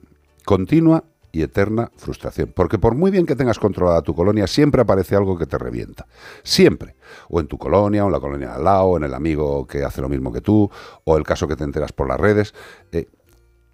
Continua 0.45 1.05
y 1.33 1.43
eterna 1.43 1.91
frustración. 1.97 2.53
Porque 2.55 2.79
por 2.79 2.95
muy 2.95 3.11
bien 3.11 3.25
que 3.25 3.37
tengas 3.37 3.59
controlada 3.59 4.03
tu 4.03 4.15
colonia, 4.15 4.47
siempre 4.47 4.83
aparece 4.83 5.15
algo 5.17 5.39
que 5.39 5.47
te 5.47 5.59
revienta. 5.59 6.07
Siempre. 6.43 6.97
O 7.29 7.41
en 7.41 7.47
tu 7.47 7.57
colonia, 7.57 8.05
o 8.05 8.09
en 8.09 8.13
la 8.13 8.21
colonia 8.21 8.49
de 8.49 8.55
al 8.57 8.65
lado, 8.65 8.83
o 8.85 8.97
en 8.97 9.05
el 9.05 9.15
amigo 9.15 9.67
que 9.67 9.85
hace 9.85 10.03
lo 10.03 10.09
mismo 10.09 10.33
que 10.33 10.41
tú, 10.41 10.69
o 11.05 11.17
el 11.17 11.23
caso 11.23 11.47
que 11.49 11.57
te 11.57 11.65
enteras 11.65 11.93
por 11.93 12.09
las 12.09 12.19
redes. 12.21 12.53
Eh, 12.93 13.07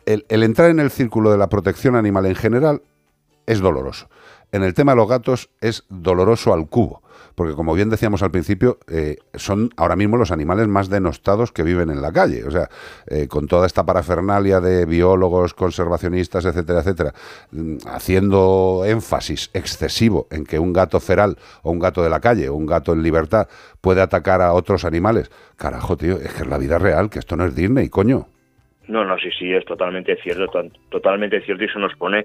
el, 0.06 0.24
entrar 0.28 0.70
en 0.70 0.80
el 0.80 0.90
círculo 0.90 1.30
de 1.30 1.38
la 1.38 1.48
protección 1.48 1.96
animal 1.96 2.26
en 2.26 2.36
general 2.36 2.82
es 3.44 3.60
doloroso. 3.60 4.08
En 4.52 4.62
el 4.62 4.74
tema 4.74 4.92
de 4.92 4.96
los 4.96 5.08
gatos 5.08 5.50
es 5.60 5.84
doloroso 5.88 6.54
al 6.54 6.68
cubo, 6.68 7.02
porque 7.34 7.54
como 7.54 7.74
bien 7.74 7.90
decíamos 7.90 8.22
al 8.22 8.30
principio, 8.30 8.78
eh, 8.86 9.16
son 9.34 9.70
ahora 9.76 9.96
mismo 9.96 10.16
los 10.16 10.30
animales 10.30 10.68
más 10.68 10.88
denostados 10.88 11.50
que 11.50 11.64
viven 11.64 11.90
en 11.90 12.00
la 12.00 12.12
calle. 12.12 12.44
O 12.44 12.50
sea, 12.52 12.70
eh, 13.08 13.26
con 13.26 13.48
toda 13.48 13.66
esta 13.66 13.84
parafernalia 13.84 14.60
de 14.60 14.86
biólogos, 14.86 15.52
conservacionistas, 15.52 16.44
etcétera, 16.44 16.80
etcétera, 16.80 17.14
mm, 17.50 17.78
haciendo 17.88 18.84
énfasis 18.86 19.50
excesivo 19.52 20.28
en 20.30 20.44
que 20.44 20.60
un 20.60 20.72
gato 20.72 21.00
feral 21.00 21.36
o 21.62 21.72
un 21.72 21.80
gato 21.80 22.02
de 22.04 22.10
la 22.10 22.20
calle 22.20 22.48
o 22.48 22.54
un 22.54 22.66
gato 22.66 22.92
en 22.92 23.02
libertad 23.02 23.48
puede 23.80 24.00
atacar 24.00 24.40
a 24.40 24.52
otros 24.52 24.84
animales. 24.84 25.30
Carajo, 25.56 25.96
tío, 25.96 26.16
es 26.18 26.32
que 26.32 26.42
es 26.42 26.48
la 26.48 26.58
vida 26.58 26.78
real, 26.78 27.10
que 27.10 27.18
esto 27.18 27.36
no 27.36 27.44
es 27.44 27.54
Disney, 27.54 27.88
coño. 27.88 28.28
No, 28.88 29.04
no, 29.04 29.18
sí, 29.18 29.30
sí, 29.38 29.52
es 29.52 29.64
totalmente 29.64 30.16
cierto, 30.22 30.46
to- 30.48 30.70
totalmente 30.90 31.40
cierto 31.40 31.64
y 31.64 31.66
eso 31.66 31.78
nos 31.78 31.94
pone 31.96 32.24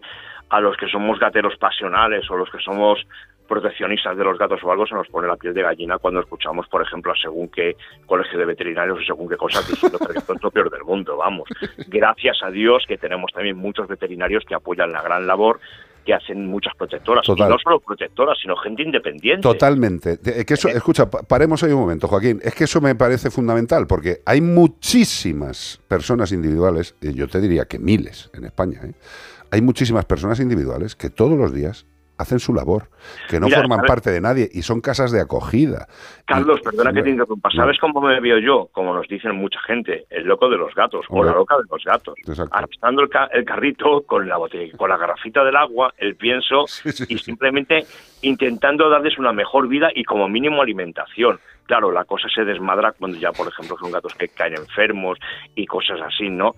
a 0.50 0.60
los 0.60 0.78
que 0.78 0.88
somos 0.88 1.20
gateros 1.20 1.56
pasionales 1.58 2.30
o 2.30 2.38
los 2.38 2.50
que 2.50 2.60
somos 2.60 3.00
proteccionistas 3.48 4.16
de 4.16 4.24
los 4.24 4.38
gatos 4.38 4.64
o 4.64 4.72
algo, 4.72 4.86
se 4.88 4.96
nos 4.96 5.08
pone 5.10 5.28
la 5.28 5.36
piel 5.36 5.54
de 5.54 5.62
gallina 5.62 5.98
cuando 5.98 6.22
escuchamos, 6.22 6.68
por 6.70 6.82
ejemplo, 6.82 7.12
a 7.12 7.16
según 7.18 7.50
qué 7.50 7.76
colegio 8.06 8.40
de 8.40 8.46
veterinarios 8.46 9.00
o 9.00 9.04
según 9.04 9.28
qué 9.28 9.36
cosas 9.36 9.68
diciendo 9.68 10.00
que 10.00 10.18
esto 10.18 10.34
es 10.34 10.42
lo 10.44 10.52
peor 10.52 10.70
del 10.70 10.84
mundo, 10.86 11.18
vamos. 11.18 11.50
Gracias 11.88 12.42
a 12.44 12.50
Dios 12.52 12.86
que 12.88 12.98
tenemos 12.98 13.30
también 13.34 13.58
muchos 13.58 13.88
veterinarios 13.90 14.46
que 14.46 14.56
apoyan 14.56 14.94
la 14.94 15.02
gran 15.02 15.28
labor 15.28 15.60
que 16.06 16.14
hacen 16.14 16.48
muchas 16.48 16.74
protectoras. 16.76 17.26
Total. 17.26 17.48
Y 17.48 17.52
no 17.52 17.58
solo 17.60 17.80
protectoras, 17.80 18.38
sino 18.42 18.56
gente 18.58 18.84
independiente. 18.84 19.42
Totalmente. 19.42 20.18
Eh, 20.26 20.46
Que 20.46 20.54
eso, 20.56 20.68
escucha, 20.70 21.10
pa- 21.10 21.22
paremos 21.24 21.62
ahí 21.64 21.72
un 21.72 21.80
momento, 21.82 22.08
Joaquín. 22.08 22.40
Es 22.44 22.56
que 22.56 22.64
eso 22.64 22.82
me 22.82 22.96
parece 22.96 23.30
fundamental, 23.30 23.86
porque 23.88 24.22
hay 24.26 24.42
muchísimas 24.42 25.80
personas 25.88 26.32
individuales, 26.32 26.96
y 27.02 27.14
yo 27.14 27.28
te 27.28 27.40
diría 27.40 27.66
que 27.66 27.80
miles 27.80 28.30
en 28.34 28.46
España, 28.46 28.82
¿eh? 28.84 28.94
hay 29.52 29.62
muchísimas 29.62 30.06
personas 30.06 30.40
individuales 30.40 30.96
que 30.96 31.10
todos 31.10 31.38
los 31.38 31.54
días 31.54 31.86
hacen 32.22 32.40
su 32.40 32.54
labor, 32.54 32.90
que 33.30 33.40
no 33.40 33.48
Mira, 33.48 33.58
forman 33.60 33.82
parte 33.82 34.12
de 34.12 34.22
nadie 34.22 34.50
y 34.52 34.62
son 34.62 34.80
casas 34.82 35.12
de 35.12 35.20
acogida. 35.22 35.88
Carlos, 36.26 36.60
Y- 36.62 36.64
perdona 36.64 36.94
que 36.94 37.04
te 37.04 37.10
interrumpa. 37.10 37.50
¿Sabes 37.56 37.78
cómo 37.80 38.00
me 38.02 38.20
veo 38.20 38.38
yo? 38.40 38.70
Como 38.72 38.94
nos 38.94 39.08
dicen 39.08 39.36
mucha 39.36 39.60
gente, 39.62 40.06
el 40.10 40.24
loco 40.26 40.50
de 40.50 40.58
los 40.58 40.74
gatos 40.76 41.06
o 41.10 41.24
la 41.24 41.34
loca 41.34 41.58
de 41.58 41.64
los 41.70 41.84
gatos. 41.84 42.14
Exacto. 42.26 42.56
Arrastrando 42.56 43.02
el, 43.02 43.10
ca- 43.10 43.30
el 43.34 43.44
carrito 43.46 44.02
con 44.04 44.28
la 44.30 44.38
botella, 44.38 44.76
con 44.78 44.90
la 44.90 44.98
garrafita 44.98 45.44
del 45.44 45.56
agua, 45.56 45.94
el 45.98 46.16
pienso 46.16 46.66
y 47.10 47.18
simplemente 47.18 47.86
intentando 48.22 48.90
darles 48.90 49.18
una 49.18 49.32
mejor 49.34 49.68
vida 49.68 49.90
y 49.94 50.04
como 50.04 50.28
mínimo 50.30 50.62
alimentación. 50.62 51.40
Claro, 51.66 51.92
la 51.92 52.04
cosa 52.06 52.28
se 52.34 52.44
desmadra 52.44 52.92
cuando 52.92 53.18
ya, 53.18 53.32
por 53.32 53.48
ejemplo, 53.48 53.78
son 53.80 53.92
gatos 53.92 54.14
que 54.16 54.28
caen 54.28 54.56
enfermos 54.58 55.18
y 55.56 55.66
cosas 55.66 56.00
así, 56.02 56.30
¿no? 56.30 56.54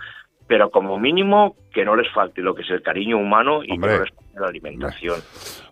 Pero 0.53 0.69
como 0.69 0.99
mínimo 0.99 1.55
que 1.73 1.83
no 1.83 1.95
les 1.95 2.07
falte 2.13 2.39
lo 2.43 2.53
que 2.53 2.61
es 2.61 2.69
el 2.69 2.83
cariño 2.83 3.17
humano 3.17 3.63
y 3.63 3.71
Hombre. 3.71 3.89
que 3.89 3.97
no 3.97 4.03
les 4.03 4.13
falte 4.13 4.39
la 4.39 4.47
alimentación. 4.49 5.19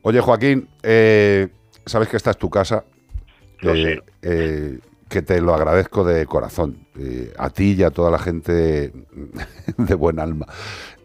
Oye, 0.02 0.20
Joaquín, 0.22 0.68
eh, 0.82 1.50
sabes 1.86 2.08
que 2.10 2.18
esta 2.18 2.32
es 2.32 2.38
tu 2.40 2.50
casa. 2.50 2.84
Lo 3.60 3.76
Eh, 3.76 3.84
sé. 3.84 4.02
eh, 4.24 4.80
que 5.08 5.22
te 5.22 5.40
lo 5.40 5.54
agradezco 5.54 6.04
de 6.04 6.26
corazón. 6.26 6.78
Eh, 7.02 7.34
a 7.38 7.50
ti 7.50 7.76
y 7.78 7.84
a 7.84 7.90
toda 7.92 8.12
la 8.12 8.20
gente 8.20 8.92
de 9.78 9.96
buen 9.96 10.20
alma. 10.20 10.46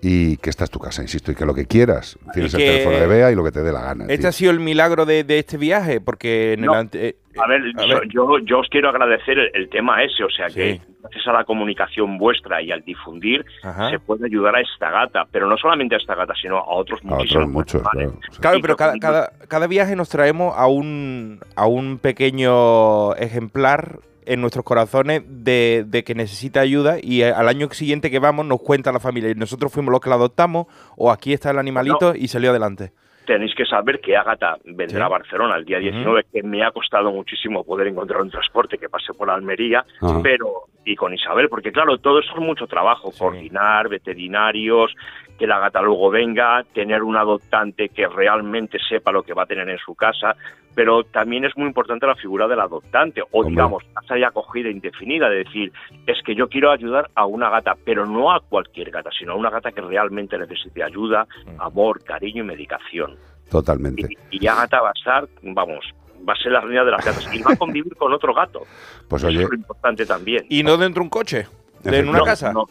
Y 0.03 0.37
que 0.37 0.51
esta 0.51 0.65
es 0.65 0.71
tu 0.71 0.79
casa, 0.79 1.03
insisto, 1.03 1.33
y 1.33 1.35
que 1.35 1.47
lo 1.47 1.55
que 1.55 1.67
quieras. 1.67 2.19
Tienes 2.33 2.53
el 2.55 2.61
teléfono 2.61 2.97
de 2.97 3.07
Bea 3.07 3.33
y 3.33 3.35
lo 3.35 3.43
que 3.43 3.51
te 3.51 3.63
dé 3.63 3.73
la 3.73 3.81
gana. 3.81 4.05
Este 4.05 4.19
tío. 4.19 4.29
ha 4.29 4.33
sido 4.33 4.51
el 4.53 4.61
milagro 4.61 5.05
de, 5.07 5.25
de 5.25 5.39
este 5.39 5.57
viaje, 5.57 6.01
porque 6.01 6.53
en 6.53 6.61
No. 6.61 6.75
el 6.75 6.79
ante- 6.81 7.09
eh, 7.09 7.17
A 7.39 7.49
ver, 7.49 7.63
a 7.77 7.87
yo, 7.87 8.01
ver. 8.01 8.09
yo, 8.11 8.39
yo 8.45 8.59
os 8.61 8.69
quiero 8.69 8.89
agradecer 8.91 9.39
el, 9.39 9.51
el 9.55 9.69
tema 9.69 10.03
ese, 10.05 10.23
o 10.23 10.31
sea 10.31 10.49
Sí. 10.51 10.55
que 10.55 10.81
gracias 11.03 11.27
a 11.27 11.33
la 11.33 11.45
comunicación 11.45 12.19
vuestra 12.19 12.63
y 12.63 12.71
al 12.71 12.83
difundir 12.83 13.45
Ajá. 13.65 13.91
se 13.91 13.99
puede 13.99 14.27
ayudar 14.27 14.55
a 14.57 14.61
esta 14.61 14.91
gata, 14.91 15.27
pero 15.33 15.49
no 15.49 15.57
solamente 15.57 15.95
a 15.97 15.99
esta 15.99 16.15
gata, 16.15 16.35
sino 16.41 16.59
a 16.59 16.75
otros 16.75 17.01
A 17.09 17.15
otros 17.17 17.49
muchos, 17.49 17.83
claro. 17.91 18.15
Claro, 18.39 18.59
pero 18.61 18.77
cada, 18.77 18.99
cada, 18.99 19.33
cada 19.49 19.67
viaje 19.67 19.97
nos 19.97 20.09
traemos 20.09 20.55
a 20.57 20.67
un, 20.69 21.41
a 21.57 21.67
un 21.67 21.99
pequeño 21.99 23.15
ejemplar 23.17 23.99
en 24.27 24.41
nuestros 24.41 24.65
corazones 24.65 25.23
de, 25.27 25.85
de 25.87 26.05
que 26.05 26.15
necesita 26.15 26.61
ayuda 26.61 26.97
y 27.03 27.23
al 27.23 27.49
año 27.49 27.69
siguiente 27.71 28.11
que 28.11 28.19
vamos 28.19 28.45
nos 28.47 28.61
cuenta 28.61 28.93
la 28.93 29.01
familia 29.01 29.31
y 29.31 29.35
nosotros 29.35 29.73
fuimos 29.73 29.93
los 29.93 30.01
que 30.01 30.11
la 30.11 30.17
adoptamos 30.17 30.67
o 30.97 31.11
aquí 31.11 31.33
está 31.33 31.51
el 31.51 31.59
animalito 31.59 32.15
y 32.15 32.29
salió 32.29 32.51
adelante. 32.51 32.93
Tenéis 33.27 33.57
que 33.57 33.65
saber 33.65 34.01
que 34.01 34.17
Ágata 34.17 34.57
vendrá 34.65 34.99
Sí. 35.01 35.03
a 35.05 35.09
Barcelona 35.09 35.57
el 35.57 35.65
día 35.65 35.79
19, 35.81 36.27
que 36.33 36.45
me 36.45 36.63
ha 36.65 36.71
costado 36.71 37.11
muchísimo 37.11 37.65
poder 37.65 37.89
encontrar 37.89 38.21
un 38.23 38.31
transporte 38.31 38.79
que 38.79 38.89
pase 38.89 39.13
por 39.15 39.29
Almería, 39.31 39.85
pero 40.23 40.67
y 40.85 40.95
con 40.95 41.13
Isabel, 41.13 41.49
porque 41.49 41.73
claro, 41.73 41.99
todo 41.99 42.21
eso 42.21 42.31
es 42.35 42.41
mucho 42.41 42.69
trabajo, 42.69 43.11
coordinar, 43.19 43.89
veterinarios, 43.89 44.95
que 45.39 45.47
la 45.47 45.59
gata 45.59 45.81
luego 45.83 46.11
venga, 46.11 46.65
tener 46.73 47.03
un 47.03 47.17
adoptante 47.17 47.89
que 47.91 48.07
realmente 48.09 48.79
sepa 48.89 49.13
lo 49.13 49.23
que 49.23 49.35
va 49.35 49.43
a 49.43 49.47
tener 49.47 49.69
en 49.69 49.79
su 49.79 49.95
casa, 49.95 50.35
pero 50.75 51.05
también 51.05 51.45
es 51.45 51.57
muy 51.57 51.67
importante 51.67 52.07
la 52.07 52.15
figura 52.15 52.47
del 52.49 52.61
adoptante, 52.61 53.23
o 53.23 53.27
Hombre. 53.33 53.51
digamos, 53.51 53.83
casa 53.95 54.15
de 54.15 54.25
acogida 54.27 54.69
indefinida, 54.69 55.29
de 55.31 55.45
decir, 55.45 55.73
es 56.07 56.23
que 56.25 56.35
yo 56.35 56.49
quiero 56.49 56.71
ayudar 56.71 57.11
a 57.15 57.25
una 57.27 57.49
gata, 57.51 57.75
pero 57.85 58.05
no 58.07 58.33
a 58.33 58.41
cualquier 58.41 58.91
gata, 58.91 59.11
sino 59.19 59.33
a 59.33 59.37
una 59.37 59.51
gata 59.51 59.73
que 59.73 59.81
realmente 59.81 60.37
necesite 60.39 60.83
ayuda, 60.83 61.27
amor, 61.59 62.03
cariño 62.05 62.43
y 62.45 62.47
medicación. 62.47 63.17
Totalmente. 63.51 64.09
Y 64.31 64.39
ya 64.41 64.55
gata 64.55 64.81
va 64.81 64.89
a 64.89 64.93
estar, 64.95 65.29
vamos, 65.43 65.85
va 66.29 66.33
a 66.33 66.37
ser 66.37 66.53
la 66.53 66.61
reina 66.61 66.85
de 66.85 66.91
las 66.91 67.05
gatas 67.05 67.29
y 67.35 67.41
va 67.43 67.53
a 67.53 67.57
convivir 67.57 67.95
con 67.97 68.13
otro 68.13 68.35
gato. 68.35 68.63
Pues 69.09 69.23
Eso 69.23 69.29
oye, 69.29 69.43
es 69.45 69.49
lo 69.49 69.55
importante 69.57 70.05
también. 70.05 70.45
Y 70.49 70.63
no 70.63 70.77
dentro 70.77 71.01
de 71.01 71.05
un 71.05 71.11
coche. 71.11 71.47
¿En 71.85 72.09
una 72.09 72.19
No, 72.19 72.25
casa? 72.25 72.53
no. 72.53 72.67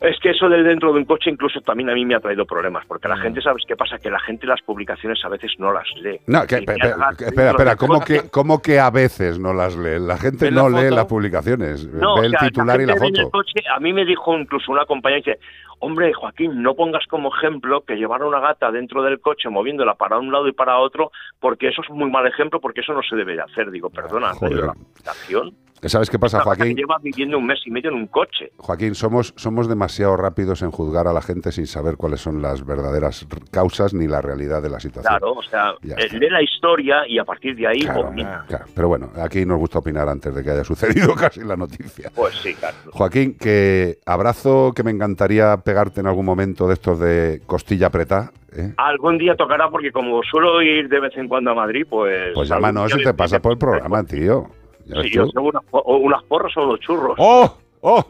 Es 0.00 0.20
que 0.20 0.30
eso 0.30 0.48
del 0.48 0.62
dentro 0.62 0.92
de 0.92 0.98
un 0.98 1.04
coche 1.06 1.30
incluso 1.30 1.60
también 1.62 1.88
a 1.88 1.94
mí 1.94 2.04
me 2.04 2.14
ha 2.14 2.20
traído 2.20 2.44
problemas, 2.44 2.84
porque 2.86 3.08
Mm. 3.08 3.10
la 3.12 3.16
gente, 3.16 3.40
¿sabes 3.40 3.64
qué 3.66 3.76
pasa? 3.76 3.98
Que 3.98 4.10
la 4.10 4.20
gente 4.20 4.46
las 4.46 4.60
publicaciones 4.60 5.24
a 5.24 5.28
veces 5.30 5.52
no 5.58 5.72
las 5.72 5.86
lee. 6.02 6.20
No, 6.26 6.42
que, 6.46 6.58
pe- 6.62 6.74
espera, 6.74 7.50
espera, 7.50 7.76
¿cómo 7.76 8.00
que, 8.00 8.28
¿cómo 8.30 8.60
que 8.60 8.78
a 8.78 8.90
veces 8.90 9.38
no 9.38 9.54
las 9.54 9.74
lee? 9.76 9.98
La 9.98 10.18
gente 10.18 10.44
¿Ves 10.46 10.54
la 10.54 10.62
no 10.62 10.68
lee 10.68 10.90
las 10.94 11.06
publicaciones, 11.06 11.86
No, 11.88 12.20
ve 12.20 12.26
el 12.26 12.34
titular 12.36 12.78
y 12.80 12.86
la 12.86 12.92
el 12.92 12.98
foto. 12.98 13.30
coche, 13.30 13.60
a 13.74 13.80
mí 13.80 13.92
me 13.94 14.04
dijo 14.04 14.36
incluso 14.36 14.70
una 14.70 14.84
compañera, 14.84 15.22
dice, 15.24 15.38
hombre, 15.78 16.12
Joaquín, 16.12 16.62
no 16.62 16.74
pongas 16.74 17.06
como 17.06 17.34
ejemplo 17.34 17.80
que 17.82 17.96
llevar 17.96 18.20
a 18.20 18.26
una 18.26 18.40
gata 18.40 18.70
dentro 18.70 19.02
del 19.02 19.20
coche 19.20 19.48
moviéndola 19.48 19.94
para 19.94 20.18
un 20.18 20.30
lado 20.30 20.46
y 20.48 20.52
para 20.52 20.76
otro, 20.78 21.10
porque 21.40 21.68
eso 21.68 21.80
es 21.82 21.88
un 21.88 21.98
muy 21.98 22.10
mal 22.10 22.26
ejemplo, 22.26 22.60
porque 22.60 22.80
eso 22.82 22.92
no 22.92 23.02
se 23.02 23.16
debe 23.16 23.34
de 23.34 23.42
hacer. 23.42 23.70
Digo, 23.70 23.88
perdona, 23.88 24.32
pero 24.38 24.66
la 24.66 24.72
aplicación... 24.72 25.54
¿Sabes 25.82 26.10
qué 26.10 26.18
pasa, 26.18 26.38
que 26.38 26.44
Joaquín? 26.44 26.76
lleva 26.76 26.96
viviendo 27.02 27.38
un 27.38 27.46
mes 27.46 27.60
y 27.64 27.70
medio 27.70 27.90
en 27.90 27.96
un 27.96 28.06
coche. 28.06 28.50
Joaquín, 28.56 28.94
somos, 28.94 29.34
somos 29.36 29.68
demasiado 29.68 30.16
rápidos 30.16 30.62
en 30.62 30.70
juzgar 30.70 31.06
a 31.06 31.12
la 31.12 31.22
gente 31.22 31.52
sin 31.52 31.66
saber 31.66 31.96
cuáles 31.96 32.20
son 32.20 32.42
las 32.42 32.64
verdaderas 32.66 33.26
causas 33.50 33.94
ni 33.94 34.06
la 34.08 34.20
realidad 34.20 34.62
de 34.62 34.70
la 34.70 34.80
situación. 34.80 35.10
Claro, 35.18 35.32
o 35.34 35.42
sea, 35.42 35.74
eh, 35.82 36.08
lee 36.18 36.30
la 36.30 36.42
historia 36.42 37.06
y 37.06 37.18
a 37.18 37.24
partir 37.24 37.54
de 37.56 37.66
ahí 37.66 37.80
Claro, 37.80 38.08
opina. 38.08 38.44
claro. 38.48 38.64
Pero 38.74 38.88
bueno, 38.88 39.10
aquí 39.22 39.44
nos 39.46 39.58
gusta 39.58 39.78
opinar 39.78 40.08
antes 40.08 40.34
de 40.34 40.42
que 40.42 40.50
haya 40.50 40.64
sucedido 40.64 41.14
casi 41.14 41.40
la 41.44 41.56
noticia. 41.56 42.10
Pues 42.14 42.34
sí, 42.36 42.54
claro. 42.54 42.76
Joaquín, 42.92 43.36
que 43.38 43.98
abrazo 44.06 44.72
que 44.74 44.82
me 44.82 44.90
encantaría 44.90 45.56
pegarte 45.58 46.00
en 46.00 46.06
algún 46.06 46.24
momento 46.26 46.66
de 46.66 46.74
estos 46.74 46.98
de 46.98 47.42
costilla 47.46 47.88
apretada. 47.88 48.32
¿eh? 48.56 48.72
Algún 48.78 49.18
día 49.18 49.36
tocará 49.36 49.68
porque 49.70 49.92
como 49.92 50.22
suelo 50.22 50.62
ir 50.62 50.88
de 50.88 51.00
vez 51.00 51.16
en 51.16 51.28
cuando 51.28 51.50
a 51.50 51.54
Madrid, 51.54 51.86
pues... 51.88 52.32
Pues 52.34 52.48
llámanos 52.48 52.92
y 52.98 53.02
te 53.02 53.14
pasa 53.14 53.40
por 53.40 53.52
el 53.52 53.58
programa, 53.58 54.02
tío. 54.04 54.48
Sí, 54.86 55.10
yo 55.10 55.26
sé 55.26 55.38
unas, 55.38 55.62
o 55.70 55.96
unas 55.96 56.22
porras 56.24 56.56
o 56.56 56.64
unos 56.64 56.80
churros. 56.80 57.14
¡Oh! 57.18 57.56
¡Oh! 57.80 58.04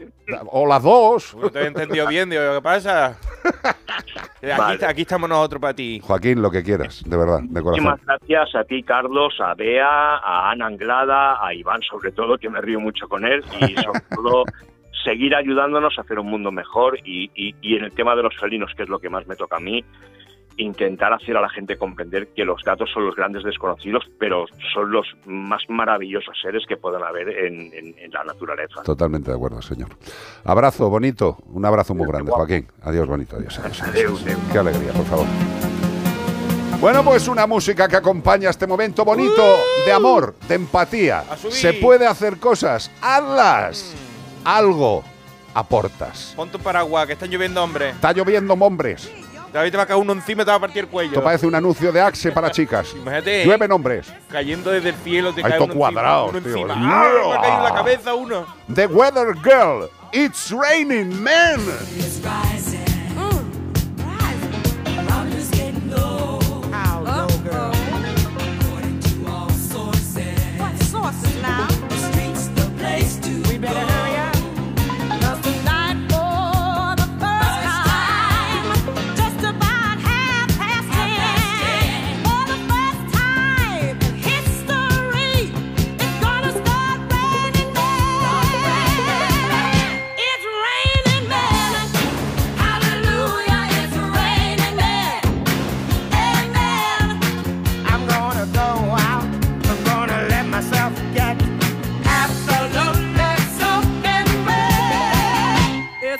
O 0.51 0.65
las 0.67 0.83
dos. 0.83 1.35
No 1.35 1.49
te 1.49 1.59
he 1.61 1.67
entendido 1.67 2.07
bien, 2.07 2.29
digo, 2.29 2.41
¿qué 2.55 2.61
pasa? 2.61 3.17
Aquí, 4.41 4.57
Vale. 4.57 4.85
aquí 4.85 5.01
estamos 5.01 5.27
nosotros 5.29 5.61
para 5.61 5.73
ti. 5.73 5.99
Joaquín, 6.03 6.41
lo 6.41 6.51
que 6.51 6.63
quieras, 6.63 7.03
de 7.05 7.17
verdad, 7.17 7.39
de 7.41 7.61
corazón. 7.61 7.83
Muchísimas 7.85 8.05
gracias 8.05 8.55
a 8.55 8.63
ti, 8.65 8.83
Carlos, 8.83 9.33
a 9.39 9.53
Bea, 9.55 10.17
a 10.17 10.51
Ana 10.51 10.67
Anglada, 10.67 11.43
a 11.45 11.53
Iván 11.53 11.81
sobre 11.81 12.11
todo, 12.11 12.37
que 12.37 12.49
me 12.49 12.61
río 12.61 12.79
mucho 12.79 13.07
con 13.07 13.25
él, 13.25 13.43
y 13.59 13.75
sobre 13.81 14.01
todo 14.15 14.43
seguir 15.03 15.35
ayudándonos 15.35 15.97
a 15.97 16.01
hacer 16.01 16.19
un 16.19 16.27
mundo 16.29 16.51
mejor 16.51 16.97
y, 17.03 17.31
y- 17.35 17.55
y 17.61 17.75
en 17.77 17.85
el 17.85 17.91
tema 17.93 18.15
de 18.15 18.23
los 18.23 18.35
felinos, 18.37 18.71
que 18.75 18.83
es 18.83 18.89
lo 18.89 18.99
que 18.99 19.09
más 19.09 19.25
me 19.27 19.35
toca 19.35 19.57
a 19.57 19.59
mí, 19.59 19.83
intentar 20.57 21.13
hacer 21.13 21.37
a 21.37 21.41
la 21.41 21.49
gente 21.49 21.77
comprender 21.77 22.29
que 22.35 22.43
los 22.43 22.63
gatos 22.63 22.89
son 22.93 23.05
los 23.05 23.15
grandes 23.15 23.43
desconocidos, 23.43 24.03
pero 24.19 24.45
son 24.73 24.91
los 24.91 25.05
más 25.25 25.61
maravillosos 25.69 26.35
seres 26.41 26.63
que 26.67 26.77
puedan 26.77 27.03
haber 27.03 27.29
en, 27.29 27.71
en- 27.73 27.95
en 27.97 28.11
la 28.11 28.23
naturaleza. 28.23 28.81
Totalmente 28.83 29.29
de 29.31 29.37
acuerdo, 29.37 29.61
señor. 29.61 29.89
Abrazo, 30.43 30.89
bonito. 30.89 31.37
Un 31.47 31.63
abrazo 31.65 31.93
muy 31.93 32.07
grande, 32.07 32.31
Joaquín. 32.31 32.67
Adiós, 32.81 33.07
bonito. 33.07 33.35
Adiós, 33.37 33.59
adiós. 33.59 33.81
adiós. 33.83 34.25
Qué 34.51 34.57
alegría, 34.57 34.91
por 34.93 35.05
favor. 35.05 35.25
Bueno, 36.79 37.03
pues 37.03 37.27
una 37.27 37.47
música 37.47 37.87
que 37.87 37.95
acompaña 37.95 38.49
este 38.51 38.67
momento 38.67 39.03
bonito 39.03 39.41
de 39.85 39.91
amor, 39.91 40.35
de 40.47 40.55
empatía. 40.55 41.23
Se 41.49 41.73
puede 41.73 42.05
hacer 42.05 42.37
cosas, 42.37 42.91
hazlas. 43.01 43.95
Algo 44.45 45.03
aportas. 45.55 46.33
Pon 46.35 46.49
tu 46.49 46.59
paraguas, 46.59 47.07
que 47.07 47.13
están 47.13 47.29
lloviendo 47.31 47.63
hombres. 47.63 47.95
Está 47.95 48.13
lloviendo 48.13 48.53
hombres. 48.53 49.11
David 49.53 49.71
te 49.71 49.77
va 49.77 49.83
a 49.83 49.85
caer 49.85 49.99
uno 49.99 50.13
encima 50.13 50.41
y 50.43 50.45
te 50.45 50.51
va 50.51 50.57
a 50.57 50.59
partir 50.59 50.83
el 50.83 50.87
cuello. 50.87 51.11
Esto 51.11 51.23
parece 51.23 51.47
un 51.47 51.55
anuncio 51.55 51.91
de 51.91 52.01
Axe 52.01 52.31
para 52.31 52.51
chicas. 52.51 52.93
Imagínate. 52.93 53.71
hombres. 53.71 54.07
Cayendo 54.29 54.71
desde 54.71 54.89
el 54.89 54.95
cielo, 54.95 55.33
te 55.33 55.41
Ahí 55.43 55.51
cae 55.51 55.59
uno 55.59 55.65
encima. 55.73 55.89
tío. 55.89 56.29
Uno 56.29 56.37
encima. 56.39 56.73
¡Ah! 56.77 57.09
Me 57.29 57.33
ha 57.35 57.41
caído 57.41 57.57
en 57.57 57.63
la 57.63 57.73
cabeza 57.73 58.13
uno. 58.13 58.45
The 58.73 58.87
Weather 58.87 59.35
Girl. 59.43 59.89
It's 60.13 60.51
raining 60.51 61.21
men. 61.21 61.59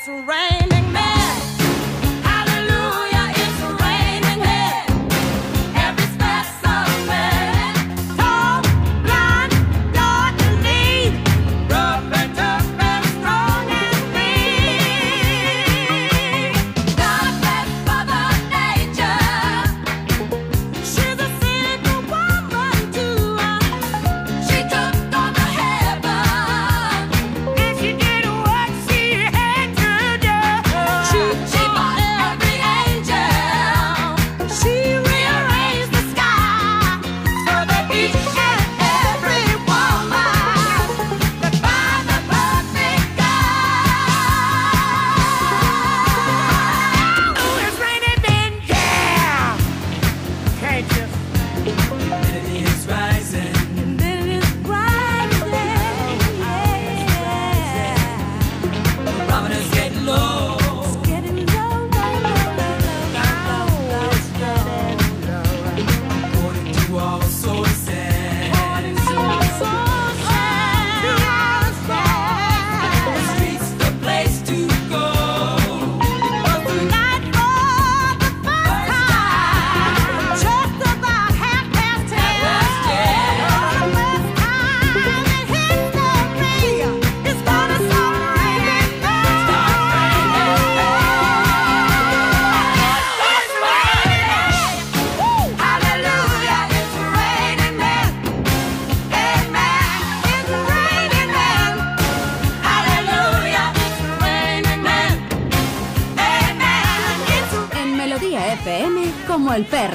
Right. 0.07 0.46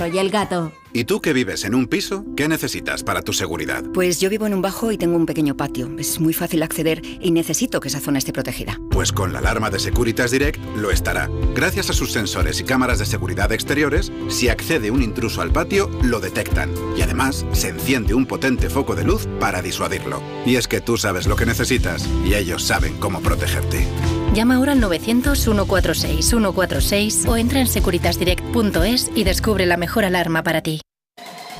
Perro 0.02 0.14
y 0.14 0.18
el 0.18 0.30
gato. 0.30 0.72
¿Y 0.94 1.04
tú 1.04 1.22
que 1.22 1.32
vives 1.32 1.64
en 1.64 1.74
un 1.74 1.86
piso? 1.86 2.24
¿Qué 2.36 2.48
necesitas 2.48 3.02
para 3.02 3.22
tu 3.22 3.32
seguridad? 3.32 3.82
Pues 3.94 4.20
yo 4.20 4.28
vivo 4.28 4.46
en 4.46 4.52
un 4.52 4.60
bajo 4.60 4.92
y 4.92 4.98
tengo 4.98 5.16
un 5.16 5.24
pequeño 5.24 5.56
patio. 5.56 5.90
Es 5.98 6.20
muy 6.20 6.34
fácil 6.34 6.62
acceder 6.62 7.00
y 7.20 7.30
necesito 7.30 7.80
que 7.80 7.88
esa 7.88 8.00
zona 8.00 8.18
esté 8.18 8.32
protegida. 8.32 8.78
Pues 8.90 9.10
con 9.10 9.32
la 9.32 9.38
alarma 9.38 9.70
de 9.70 9.78
Securitas 9.78 10.30
Direct 10.30 10.60
lo 10.76 10.90
estará. 10.90 11.30
Gracias 11.54 11.88
a 11.88 11.94
sus 11.94 12.12
sensores 12.12 12.60
y 12.60 12.64
cámaras 12.64 12.98
de 12.98 13.06
seguridad 13.06 13.52
exteriores, 13.52 14.12
si 14.28 14.50
accede 14.50 14.90
un 14.90 15.02
intruso 15.02 15.40
al 15.40 15.50
patio, 15.50 15.88
lo 16.02 16.20
detectan. 16.20 16.70
Y 16.96 17.00
además, 17.00 17.46
se 17.52 17.70
enciende 17.70 18.12
un 18.12 18.26
potente 18.26 18.68
foco 18.68 18.94
de 18.94 19.04
luz 19.04 19.26
para 19.40 19.62
disuadirlo. 19.62 20.20
Y 20.44 20.56
es 20.56 20.68
que 20.68 20.82
tú 20.82 20.98
sabes 20.98 21.26
lo 21.26 21.36
que 21.36 21.46
necesitas 21.46 22.06
y 22.26 22.34
ellos 22.34 22.64
saben 22.64 22.98
cómo 22.98 23.20
protegerte. 23.20 23.86
Llama 24.34 24.56
ahora 24.56 24.72
al 24.72 24.80
900-146-146 24.80 27.28
o 27.28 27.36
entra 27.36 27.60
en 27.60 27.66
securitasdirect.es 27.66 29.10
y 29.14 29.24
descubre 29.24 29.66
la 29.66 29.76
mejor 29.76 30.06
alarma 30.06 30.42
para 30.42 30.62
ti. 30.62 30.80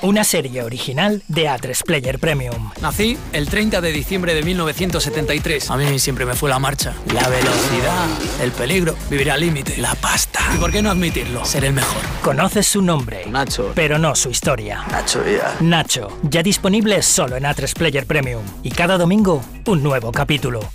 Una 0.00 0.24
serie 0.24 0.62
original 0.64 1.22
de 1.28 1.48
A3 1.48 1.84
Player 1.84 2.18
Premium. 2.18 2.70
Nací 2.80 3.16
el 3.32 3.48
30 3.48 3.80
de 3.80 3.92
diciembre 3.92 4.34
de 4.34 4.42
1973. 4.42 5.70
A 5.70 5.76
mí 5.76 5.96
siempre 6.00 6.26
me 6.26 6.34
fue 6.34 6.50
la 6.50 6.58
marcha. 6.58 6.92
La 7.14 7.28
velocidad, 7.28 8.08
el 8.42 8.50
peligro, 8.50 8.96
vivir 9.08 9.30
al 9.30 9.38
límite, 9.40 9.76
la 9.76 9.94
pasta. 9.94 10.40
¿Y 10.56 10.58
por 10.58 10.72
qué 10.72 10.82
no 10.82 10.90
admitirlo? 10.90 11.44
Ser 11.44 11.66
el 11.66 11.72
mejor. 11.74 12.02
Conoces 12.20 12.66
su 12.66 12.82
nombre, 12.82 13.26
Nacho. 13.26 13.70
pero 13.76 13.96
no 13.96 14.16
su 14.16 14.28
historia. 14.30 14.82
Nacho, 14.90 15.22
ya. 15.24 15.54
Nacho, 15.60 16.08
ya 16.24 16.42
disponible 16.42 17.00
solo 17.02 17.36
en 17.36 17.44
A3 17.44 17.72
Player 17.74 18.04
Premium. 18.04 18.42
Y 18.64 18.72
cada 18.72 18.98
domingo, 18.98 19.40
un 19.66 19.84
nuevo 19.84 20.10
capítulo. 20.10 20.68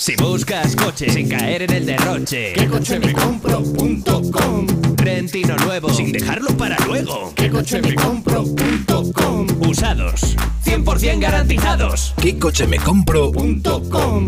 Si 0.00 0.16
buscas 0.16 0.74
coche 0.76 1.10
sin 1.10 1.28
caer 1.28 1.60
en 1.60 1.72
el 1.74 1.84
derroche, 1.84 2.54
¿qué 2.54 2.66
coche 2.68 2.98
me 2.98 3.12
compro.com? 3.12 4.66
Rentino 4.96 5.54
nuevo 5.56 5.90
sin 5.92 6.10
dejarlo 6.10 6.56
para 6.56 6.78
luego, 6.86 7.34
¿qué 7.36 7.50
coche 7.50 7.82
me 7.82 7.94
compro.com? 7.94 9.46
Usados, 9.68 10.36
100% 10.64 11.20
garantizados. 11.20 12.14
¿Qué 12.18 12.38
coche 12.38 12.66
me 12.66 12.78
compro.com? 12.78 14.26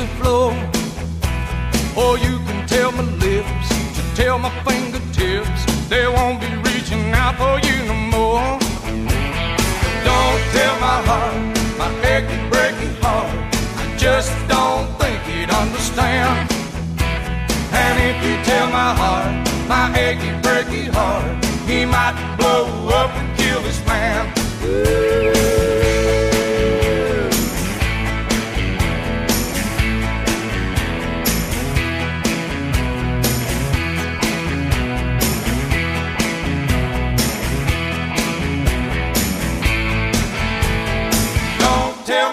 The 0.00 0.06
floor. 0.18 0.52
Or 2.02 2.16
you 2.16 2.38
can 2.46 2.66
tell 2.66 2.90
my 2.92 3.04
lips 3.26 3.68
to 3.96 4.02
tell 4.14 4.38
my 4.38 4.52
fingertips 4.64 5.60
they 5.88 6.06
won't 6.06 6.40
be 6.40 6.50
reaching 6.68 7.12
out 7.12 7.36
for 7.36 7.56
you 7.66 7.76
no 7.90 7.96
more. 8.16 8.48
Don't 10.08 10.42
tell 10.56 10.74
my 10.88 10.98
heart, 11.08 11.36
my 11.80 11.90
achy, 12.14 12.38
breaky 12.52 12.90
heart. 13.02 13.30
I 13.82 13.84
just 13.98 14.32
don't 14.48 14.88
think 15.00 15.20
he'd 15.28 15.50
understand. 15.50 16.50
And 17.82 17.94
if 18.08 18.16
you 18.24 18.36
tell 18.50 18.68
my 18.80 18.92
heart, 19.00 19.32
my 19.68 19.86
achy, 19.98 20.32
breaky 20.44 20.88
heart, 20.96 21.44
he 21.66 21.84
might 21.84 22.16
blow 22.38 22.64
up 23.00 23.10
and 23.20 23.28
kill 23.36 23.60
this 23.62 23.84
man. 23.86 25.39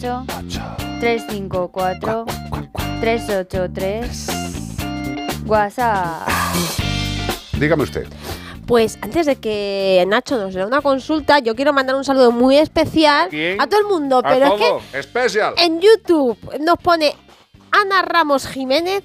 ...608... 0.00 0.60
...354... 1.00 2.24
...383... 3.02 5.46
WhatsApp... 5.46 6.26
Dígame 7.58 7.82
usted. 7.82 8.06
Pues 8.66 8.98
antes 9.02 9.26
de 9.26 9.36
que 9.36 10.02
Nacho 10.08 10.38
nos 10.38 10.54
dé 10.54 10.64
una 10.64 10.80
consulta, 10.80 11.38
yo 11.40 11.54
quiero 11.54 11.74
mandar 11.74 11.96
un 11.96 12.04
saludo 12.04 12.32
muy 12.32 12.56
especial 12.56 13.28
quién? 13.28 13.60
a 13.60 13.66
todo 13.66 13.80
el 13.80 13.86
mundo, 13.86 14.18
A 14.18 14.22
pero 14.22 14.46
es 14.46 14.52
que 14.62 14.78
Especial. 14.98 15.52
en 15.58 15.80
YouTube 15.80 16.38
nos 16.60 16.78
pone 16.78 17.14
Ana 17.70 18.00
Ramos 18.02 18.46
Jiménez, 18.46 19.02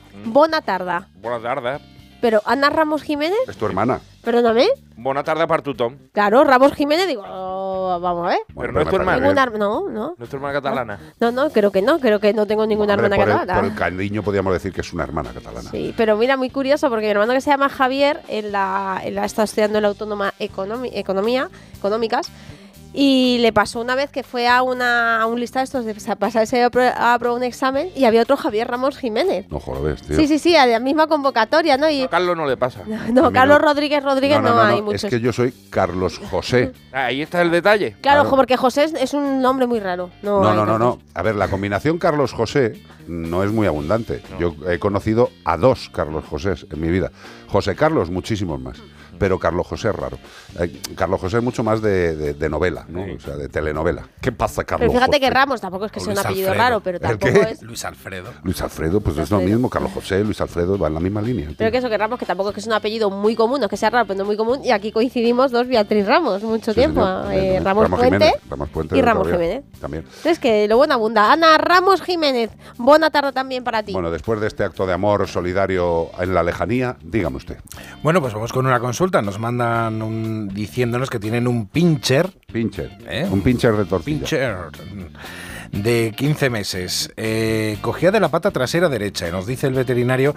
tarda. 0.66 1.10
Buenas 1.16 1.42
tardes. 1.42 1.95
Pero 2.22 2.42
Ana 2.46 2.70
Ramos 2.70 3.04
Jiménez, 3.04 3.38
Es 3.48 3.58
tu 3.58 3.66
hermana. 3.66 4.00
perdóname, 4.24 4.68
Buenas 4.98 5.24
tardes 5.26 5.46
para 5.46 5.62
tu 5.62 5.76
Tom. 5.76 5.96
claro, 6.14 6.44
Ramos 6.44 6.74
Jiménez, 6.74 7.08
digo, 7.08 7.24
oh, 7.28 8.00
vamos 8.02 8.26
a 8.26 8.30
ver. 8.30 8.40
Pero 8.58 8.72
no 8.72 8.82
es 8.82 8.90
tu 8.90 8.96
hermana. 8.96 9.20
Ninguna, 9.20 9.46
no, 9.48 9.90
no, 9.90 10.16
No 10.18 10.24
es 10.24 10.30
tu 10.30 10.38
hermana 10.38 10.54
catalana. 10.54 11.00
no, 11.20 11.32
no, 11.32 11.50
creo 11.52 11.72
que 11.72 11.82
no, 11.82 12.00
creo 12.00 12.20
que 12.20 12.34
no 12.34 12.48
tengo 12.48 12.66
ninguna 12.66 12.94
Hombre, 12.94 13.08
hermana 13.08 13.24
por, 13.24 13.30
el, 13.32 13.38
catalana. 13.40 13.62
por 13.62 13.70
el 13.72 13.78
cariño 13.98 14.24
podríamos 14.24 14.54
decir 14.54 14.74
que 14.74 14.82
es 14.82 14.94
una 14.94 15.04
hermana 15.04 15.32
catalana. 15.34 15.70
Sí, 15.70 15.94
pero 15.98 16.16
mira, 16.18 16.38
muy 16.38 16.50
curioso 16.50 16.90
porque 16.90 17.06
mi 17.06 17.12
hermano 17.12 17.34
que 17.34 17.42
se 17.42 17.52
llama 17.52 17.70
Javier, 17.70 18.22
él, 18.30 18.52
la, 18.52 19.02
él 19.04 19.18
estado 19.20 19.44
estudiando 19.46 19.78
en 19.78 19.84
la 19.84 19.90
Autónoma 19.90 20.34
Economi- 20.40 20.90
Economía, 20.94 21.50
Económicas, 21.78 22.32
y 22.96 23.38
le 23.40 23.52
pasó 23.52 23.82
una 23.82 23.94
vez 23.96 24.10
que 24.10 24.24
fue 24.24 24.48
a, 24.48 24.62
una, 24.62 25.22
a 25.22 25.26
un 25.26 25.40
listado 25.40 25.62
de 25.62 25.66
estos 25.66 25.86
de 25.86 26.00
sa- 26.00 26.16
pasarse 26.16 26.64
a 26.64 26.66
a 26.68 27.14
aprobar 27.14 27.38
un 27.38 27.44
examen 27.44 27.90
y 27.96 28.06
había 28.06 28.22
otro 28.22 28.38
Javier 28.38 28.68
Ramos 28.70 28.98
Jiménez. 28.98 29.46
No 29.52 29.60
joder, 29.60 30.00
tío. 30.00 30.16
Sí, 30.16 30.28
sí, 30.28 30.40
sí, 30.40 30.56
a 30.56 30.66
la 30.66 30.80
misma 30.80 31.08
convocatoria, 31.08 31.78
¿no? 31.78 31.90
Y, 31.90 32.04
A 32.04 32.08
Carlos 32.08 32.36
no 32.38 32.46
le 32.46 32.58
pasa. 32.58 32.82
no, 33.12 33.32
Carlos 33.32 33.60
no. 33.62 33.68
Rodríguez 33.68 34.04
Rodríguez 34.04 34.42
no, 34.42 34.60
hay 34.62 34.82
muchos. 34.82 35.04
Es 35.04 35.10
que 35.10 35.20
yo 35.20 35.34
soy 35.34 35.54
Carlos 35.70 36.20
José. 36.32 36.72
Ah, 36.94 37.06
Ahí 37.06 37.22
está 37.22 37.42
el 37.42 37.52
detalle. 37.52 37.98
Claro, 38.02 38.22
claro. 38.24 38.36
porque 38.36 38.58
José 38.58 38.86
es, 38.86 38.94
es 38.94 39.14
un 39.14 39.42
nombre 39.42 39.68
muy 39.68 39.80
raro. 39.80 40.10
No, 40.24 40.42
No, 40.42 40.66
no, 40.66 40.80
no. 40.80 41.00
A 41.14 41.22
ver, 41.22 41.36
la 41.36 41.48
combinación 41.50 41.98
Carlos 41.98 42.34
José 42.34 42.82
no 43.08 43.44
es 43.44 43.52
muy 43.52 43.68
abundante. 43.68 44.22
Yo 44.40 44.56
he 44.70 44.80
conocido 44.80 45.30
a 45.44 45.58
dos 45.58 45.90
Carlos 45.94 46.24
José 46.30 46.54
en 46.72 46.82
mi 46.82 46.88
vida. 46.90 47.12
José 47.48 47.76
Carlos, 47.76 48.10
muchísimos 48.10 48.60
más. 48.60 48.78
Pero 49.18 49.40
Carlos 49.40 49.68
José 49.68 49.90
es 49.90 49.96
raro. 49.96 50.18
Eh, 50.60 50.82
Carlos 50.96 51.20
José 51.22 51.38
es 51.38 51.44
mucho 51.44 51.64
más 51.64 51.82
de, 51.82 52.16
de- 52.16 52.34
de 52.34 52.50
novela, 52.50 52.86
¿no? 52.90 53.02
O 53.16 53.20
sea, 53.20 53.36
de 53.36 53.48
telenovela. 53.50 54.08
¿Qué 54.22 54.32
pasa, 54.32 54.64
Carlos 54.64 54.88
Pero 54.90 55.00
fíjate 55.00 55.20
que? 55.20 55.30
Ramos 55.30 55.62
tampoco 55.62 55.86
es 55.86 55.92
que 55.92 56.00
sea 56.00 56.14
un 56.14 56.20
apellido 56.20 56.50
Alfredo. 56.50 56.64
raro, 56.70 56.80
pero 56.82 56.98
¿El 56.98 57.02
tampoco 57.02 57.34
qué? 57.34 57.52
es. 57.52 57.62
Luis 57.62 57.84
Alfredo. 57.86 58.32
Luis 58.44 58.62
Alfredo, 58.62 59.02
pues 59.02 59.18
es 59.18 59.32
lo 59.32 59.40
mismo. 59.40 59.70
Carlos 59.70 59.92
José, 59.94 60.24
Luis 60.24 60.40
Alfredo, 60.42 60.78
va 60.78 60.88
en 60.88 60.94
la 60.94 61.00
misma 61.00 61.22
línea. 61.22 61.50
Pero 61.58 61.72
que 61.72 61.78
eso, 61.78 61.90
que 61.90 61.98
Ramos, 61.98 62.20
que 62.20 62.26
tampoco 62.26 62.50
es 62.50 62.56
que 62.56 62.62
es 62.62 62.68
un 62.68 62.74
apellido 62.74 63.10
muy 63.10 63.36
común, 63.36 63.60
no 63.60 63.66
es 63.66 63.70
que 63.70 63.78
sea 63.78 63.90
raro, 63.90 64.06
pero 64.08 64.18
no 64.20 64.26
muy 64.26 64.38
común. 64.38 64.60
Y 64.64 64.72
aquí 64.72 64.92
coincidimos 64.92 65.52
dos 65.52 65.68
Beatriz 65.68 66.06
Ramos, 66.06 66.44
mucho 66.44 66.72
Sí, 66.74 66.80
tiempo. 66.80 67.02
eh, 67.32 67.60
Ramos, 67.64 67.84
Ramos 67.84 68.00
Puente 68.00 68.18
Jiménez, 68.26 68.50
Ramos 68.50 68.70
Puente 68.70 68.98
y 68.98 69.02
Ramos 69.02 69.24
todavía. 69.28 69.48
Jiménez. 69.48 69.80
También. 69.80 70.04
Entonces, 70.06 70.40
que 70.40 70.68
lo 70.68 70.78
bueno 70.78 70.94
abunda. 70.94 71.32
Ana 71.32 71.58
Ramos 71.58 72.02
Jiménez, 72.02 72.50
buena 72.78 73.10
tarde 73.10 73.32
también 73.32 73.64
para 73.64 73.84
ti. 73.84 73.94
Bueno, 73.94 74.12
después 74.12 74.40
de 74.40 74.48
este 74.48 74.64
acto 74.64 74.86
de 74.86 74.94
amor 74.94 75.28
solidario 75.28 76.10
en 76.20 76.34
la 76.34 76.44
lejanía, 76.44 76.98
dígame 77.04 77.38
usted. 77.38 77.58
Bueno, 78.04 78.22
pues 78.22 78.34
vamos 78.34 78.52
con 78.54 78.66
una 78.66 78.80
consulta. 78.80 79.05
Nos 79.12 79.40
mandan 79.40 80.02
un, 80.02 80.48
diciéndonos 80.48 81.12
que 81.12 81.20
tienen 81.20 81.48
un 81.48 81.68
pincher. 81.68 82.32
Pincher. 82.52 82.98
¿Eh? 83.08 83.28
Un 83.30 83.42
pincher 83.42 83.74
de 83.74 83.86
tortilla. 83.86 84.20
Pincher. 84.20 84.56
De 85.72 86.12
15 86.16 86.50
meses. 86.50 87.12
Eh, 87.16 87.78
cogía 87.82 88.10
de 88.10 88.20
la 88.20 88.30
pata 88.30 88.50
trasera 88.50 88.90
derecha 88.90 89.28
y 89.28 89.32
nos 89.32 89.46
dice 89.46 89.68
el 89.68 89.74
veterinario 89.74 90.34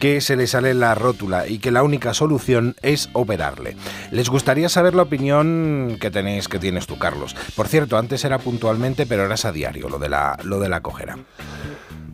que 0.00 0.20
se 0.20 0.36
le 0.36 0.46
sale 0.46 0.74
la 0.74 0.94
rótula 0.94 1.46
y 1.46 1.60
que 1.60 1.70
la 1.70 1.82
única 1.82 2.12
solución 2.12 2.76
es 2.82 3.08
operarle. 3.14 3.76
Les 4.10 4.28
gustaría 4.28 4.68
saber 4.68 4.94
la 4.94 5.02
opinión 5.02 5.96
que 5.98 6.10
tenéis, 6.10 6.46
que 6.48 6.58
tienes 6.58 6.86
tú, 6.86 6.98
Carlos. 6.98 7.34
Por 7.56 7.68
cierto, 7.68 7.96
antes 7.96 8.24
era 8.24 8.38
puntualmente, 8.38 9.06
pero 9.06 9.22
ahora 9.22 9.36
es 9.36 9.44
a 9.46 9.52
diario 9.52 9.88
lo 9.88 9.98
de 9.98 10.10
la, 10.10 10.38
lo 10.44 10.60
de 10.60 10.68
la 10.68 10.82
cojera. 10.82 11.16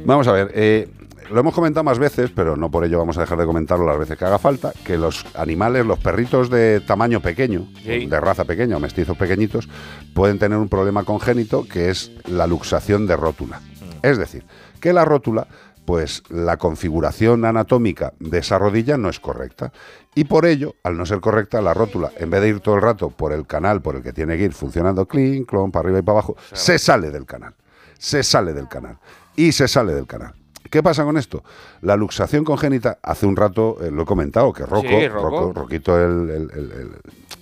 Vamos 0.04 0.28
a 0.28 0.32
ver, 0.32 0.52
eh, 0.54 0.88
lo 1.30 1.40
hemos 1.40 1.54
comentado 1.54 1.84
más 1.84 1.98
veces, 1.98 2.30
pero 2.34 2.56
no 2.56 2.70
por 2.70 2.84
ello 2.84 2.98
vamos 2.98 3.16
a 3.18 3.20
dejar 3.20 3.38
de 3.38 3.46
comentarlo 3.46 3.86
las 3.86 3.98
veces 3.98 4.16
que 4.18 4.24
haga 4.24 4.38
falta, 4.38 4.72
que 4.84 4.96
los 4.96 5.24
animales, 5.34 5.84
los 5.86 5.98
perritos 5.98 6.50
de 6.50 6.80
tamaño 6.80 7.20
pequeño, 7.20 7.66
Sí. 7.82 8.06
de 8.06 8.20
raza 8.20 8.44
pequeña 8.44 8.76
o 8.76 8.80
mestizos 8.80 9.16
pequeñitos, 9.16 9.68
pueden 10.14 10.38
tener 10.38 10.58
un 10.58 10.68
problema 10.68 11.04
congénito 11.04 11.66
que 11.66 11.90
es 11.90 12.12
la 12.26 12.46
luxación 12.46 13.06
de 13.06 13.16
rótula. 13.16 13.60
Es 14.02 14.18
decir, 14.18 14.44
que 14.80 14.92
la 14.92 15.04
rótula, 15.04 15.46
pues 15.84 16.22
la 16.28 16.56
configuración 16.56 17.44
anatómica 17.44 18.12
de 18.18 18.38
esa 18.38 18.58
rodilla 18.58 18.96
no 18.96 19.08
es 19.08 19.20
correcta. 19.20 19.72
Y 20.14 20.24
por 20.24 20.46
ello, 20.46 20.74
al 20.82 20.96
no 20.96 21.06
ser 21.06 21.20
correcta, 21.20 21.60
la 21.60 21.74
rótula, 21.74 22.10
en 22.18 22.30
vez 22.30 22.40
de 22.40 22.48
ir 22.48 22.60
todo 22.60 22.74
el 22.76 22.82
rato 22.82 23.10
por 23.10 23.32
el 23.32 23.46
canal 23.46 23.82
por 23.82 23.96
el 23.96 24.02
que 24.02 24.12
tiene 24.12 24.36
que 24.36 24.44
ir 24.44 24.52
funcionando 24.52 25.06
clean, 25.06 25.44
clon, 25.44 25.70
para 25.70 25.84
arriba 25.86 25.98
y 26.00 26.02
para 26.02 26.18
abajo, 26.18 26.36
se 26.52 26.78
sale 26.78 27.10
del 27.10 27.24
canal. 27.26 27.54
Se 27.98 28.22
sale 28.22 28.52
del 28.52 28.68
canal. 28.68 28.98
Y 29.36 29.52
se 29.52 29.68
sale 29.68 29.94
del 29.94 30.06
canal. 30.06 30.34
¿Qué 30.70 30.82
pasa 30.82 31.04
con 31.04 31.16
esto? 31.16 31.42
La 31.82 31.96
luxación 31.96 32.44
congénita, 32.44 32.98
hace 33.02 33.26
un 33.26 33.36
rato 33.36 33.76
eh, 33.80 33.90
lo 33.90 34.02
he 34.02 34.06
comentado, 34.06 34.52
que 34.52 34.64
Rocco, 34.64 34.88
Sí, 34.88 35.08
Rocco. 35.08 35.52
Roquito, 35.54 35.98
el, 35.98 36.30
el- 36.30 36.50
el- 36.54 36.72
el- 36.72 36.90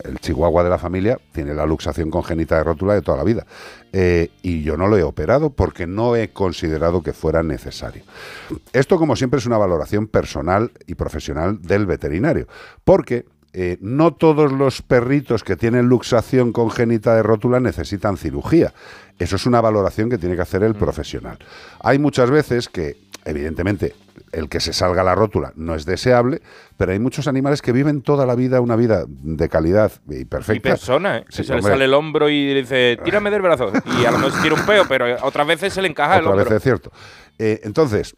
el 0.05 0.19
chihuahua 0.19 0.65
de 0.65 0.71
la 0.71 0.79
familia, 0.79 1.19
tiene 1.33 1.55
la 1.55 1.65
luxación 1.67 2.11
congénita 2.11 2.57
de 2.57 2.65
rótula 2.65 2.95
de 2.95 3.03
toda 3.03 3.17
la 3.19 3.25
vida. 3.25 3.47
Eh, 3.93 4.31
y 4.43 4.63
yo 4.63 4.77
no 4.77 4.89
lo 4.89 4.97
he 4.99 5.05
operado 5.05 5.51
porque 5.51 5.87
no 5.87 6.17
he 6.17 6.31
considerado 6.33 7.01
que 7.03 7.13
fuera 7.13 7.43
necesario. 7.45 8.03
Esto, 8.73 8.99
como 8.99 9.15
siempre, 9.15 9.39
es 9.39 9.47
una 9.47 9.57
valoración 9.57 10.09
personal 10.09 10.73
y 10.87 10.97
profesional 10.97 11.63
del 11.63 11.87
veterinario, 11.87 12.49
porque 12.85 13.25
eh, 13.57 13.79
no 13.81 14.13
todos 14.13 14.53
los 14.53 14.83
perritos 14.83 15.45
que 15.45 15.55
tienen 15.57 15.87
luxación 15.87 16.53
congénita 16.53 17.15
de 17.15 17.23
rótula 17.23 17.61
necesitan 17.61 18.17
cirugía. 18.17 18.75
Eso 19.19 19.37
es 19.37 19.47
una 19.47 19.61
valoración 19.61 20.11
que 20.11 20.19
tiene 20.19 20.35
que 20.35 20.43
hacer 20.43 20.65
el 20.65 20.75
profesional. 20.75 21.39
Hay 21.81 22.01
muchas 22.01 22.31
veces 22.31 22.69
que, 22.69 22.97
evidentemente, 23.25 23.95
el 24.33 24.49
que 24.49 24.59
se 24.59 24.73
salga 24.73 25.05
la 25.05 25.15
rótula 25.15 25.53
no 25.55 25.77
es 25.77 25.85
deseable, 25.87 26.43
pero 26.77 26.91
hay 26.91 26.99
muchos 26.99 27.29
animales 27.29 27.63
que 27.63 27.71
viven 27.71 28.03
toda 28.03 28.27
la 28.27 28.35
vida 28.35 28.61
una 28.61 28.75
vida 28.75 29.05
de 29.09 29.49
calidad 29.49 29.93
y 30.09 30.23
Y 30.23 30.25
perfecta. 30.25 30.71
persona, 30.71 31.19
¿eh? 31.19 31.25
Sí, 31.29 31.45
se 31.45 31.53
le 31.53 31.59
hombre. 31.61 31.73
sale 31.75 31.85
el 31.85 31.95
hombro 31.95 32.29
y 32.29 32.55
dice, 32.55 32.99
tírame 33.05 33.31
del 33.31 33.43
brazo. 33.43 33.71
Y 34.01 34.05
a 34.05 34.11
lo 34.11 34.19
mejor 34.19 34.33
se 34.33 34.43
tira 34.43 34.55
un 34.57 34.67
peo, 34.67 34.85
pero 34.89 35.07
otras 35.23 35.47
veces 35.47 35.73
se 35.73 35.81
le 35.81 35.87
encaja 35.89 36.15
el 36.17 36.23
Otra 36.23 36.31
hombro. 36.33 36.45
vez 36.45 36.57
es 36.57 36.63
cierto. 36.65 36.91
Eh, 37.39 37.61
entonces, 37.63 38.17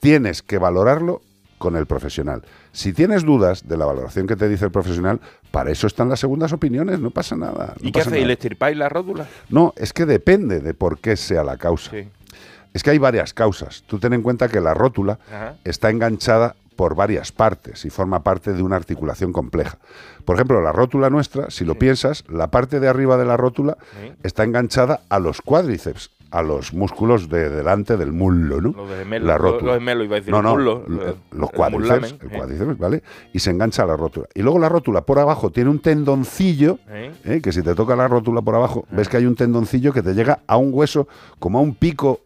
tienes 0.00 0.42
que 0.42 0.58
valorarlo 0.58 1.22
con 1.62 1.76
el 1.76 1.86
profesional. 1.86 2.42
Si 2.72 2.92
tienes 2.92 3.22
dudas 3.22 3.68
de 3.68 3.76
la 3.76 3.86
valoración 3.86 4.26
que 4.26 4.34
te 4.34 4.48
dice 4.48 4.64
el 4.64 4.72
profesional, 4.72 5.20
para 5.52 5.70
eso 5.70 5.86
están 5.86 6.08
las 6.08 6.18
segundas 6.18 6.52
opiniones, 6.52 6.98
no 6.98 7.10
pasa 7.10 7.36
nada. 7.36 7.74
no 7.80 7.88
¿Y 7.88 7.92
qué 7.92 8.00
hacéis? 8.00 8.26
¿Le 8.26 8.32
estirpáis 8.32 8.76
la 8.76 8.88
rótula? 8.88 9.28
No, 9.48 9.72
es 9.76 9.92
que 9.92 10.04
depende 10.04 10.58
de 10.58 10.74
por 10.74 10.98
qué 10.98 11.16
sea 11.16 11.44
la 11.44 11.56
causa. 11.58 11.92
Es 12.74 12.82
que 12.82 12.90
hay 12.90 12.98
varias 12.98 13.32
causas. 13.32 13.84
Tú 13.86 14.00
ten 14.00 14.12
en 14.12 14.22
cuenta 14.22 14.48
que 14.48 14.60
la 14.60 14.74
rótula 14.74 15.20
Ajá. 15.32 15.54
está 15.62 15.90
enganchada 15.90 16.56
por 16.74 16.96
varias 16.96 17.30
partes 17.30 17.84
y 17.84 17.90
forma 17.90 18.24
parte 18.24 18.52
de 18.54 18.62
una 18.62 18.74
articulación 18.74 19.32
compleja. 19.32 19.78
Por 20.24 20.34
ejemplo, 20.34 20.60
la 20.62 20.72
rótula 20.72 21.10
nuestra, 21.10 21.48
si 21.50 21.64
lo 21.64 21.76
piensas, 21.76 22.24
la 22.28 22.48
parte 22.50 22.80
de 22.80 22.88
arriba 22.88 23.16
de 23.18 23.24
la 23.26 23.36
rótula 23.36 23.76
Sí. 24.00 24.12
está 24.24 24.42
enganchada 24.42 25.00
a 25.10 25.20
los 25.20 25.42
cuádriceps, 25.42 26.10
a 26.32 26.42
los 26.42 26.72
músculos 26.72 27.28
de 27.28 27.48
delante 27.50 27.96
del 27.96 28.10
muslo, 28.12 28.60
¿no? 28.60 28.72
Los 28.72 28.88
de 28.90 28.96
gemelo, 29.00 29.26
la 29.26 29.34
los- 29.34 29.42
rótula. 29.42 29.72
los 29.72 29.78
gemelos, 29.80 30.04
iba 30.06 30.16
a 30.16 30.18
decir, 30.20 30.32
no, 30.32 30.42
no, 30.42 30.54
el- 30.58 31.14
los 31.32 31.50
cuádriceps, 31.50 32.16
el 32.22 32.26
eh. 32.32 32.36
cuádriceps, 32.36 32.78
¿vale? 32.78 33.02
Y 33.32 33.38
se 33.38 33.50
engancha 33.50 33.82
a 33.82 33.86
la 33.86 33.96
rótula. 33.96 34.26
Y 34.34 34.40
luego 34.42 34.58
la 34.58 34.68
rótula 34.68 35.02
por 35.02 35.18
abajo 35.18 35.50
tiene 35.50 35.68
un 35.70 35.78
tendoncillo, 35.80 36.78
¿Eh? 36.88 37.12
¿eh? 37.24 37.40
que 37.42 37.52
si 37.52 37.62
te 37.62 37.74
toca 37.74 37.94
la 37.96 38.08
rótula 38.08 38.40
por 38.42 38.54
abajo, 38.54 38.86
ves 38.90 39.08
que 39.08 39.18
hay 39.18 39.26
un 39.26 39.36
tendoncillo 39.36 39.92
que 39.92 40.02
te 40.02 40.14
llega 40.14 40.40
a 40.46 40.56
un 40.56 40.70
hueso 40.72 41.06
como 41.38 41.58
a 41.58 41.62
un 41.62 41.74
pico 41.74 42.20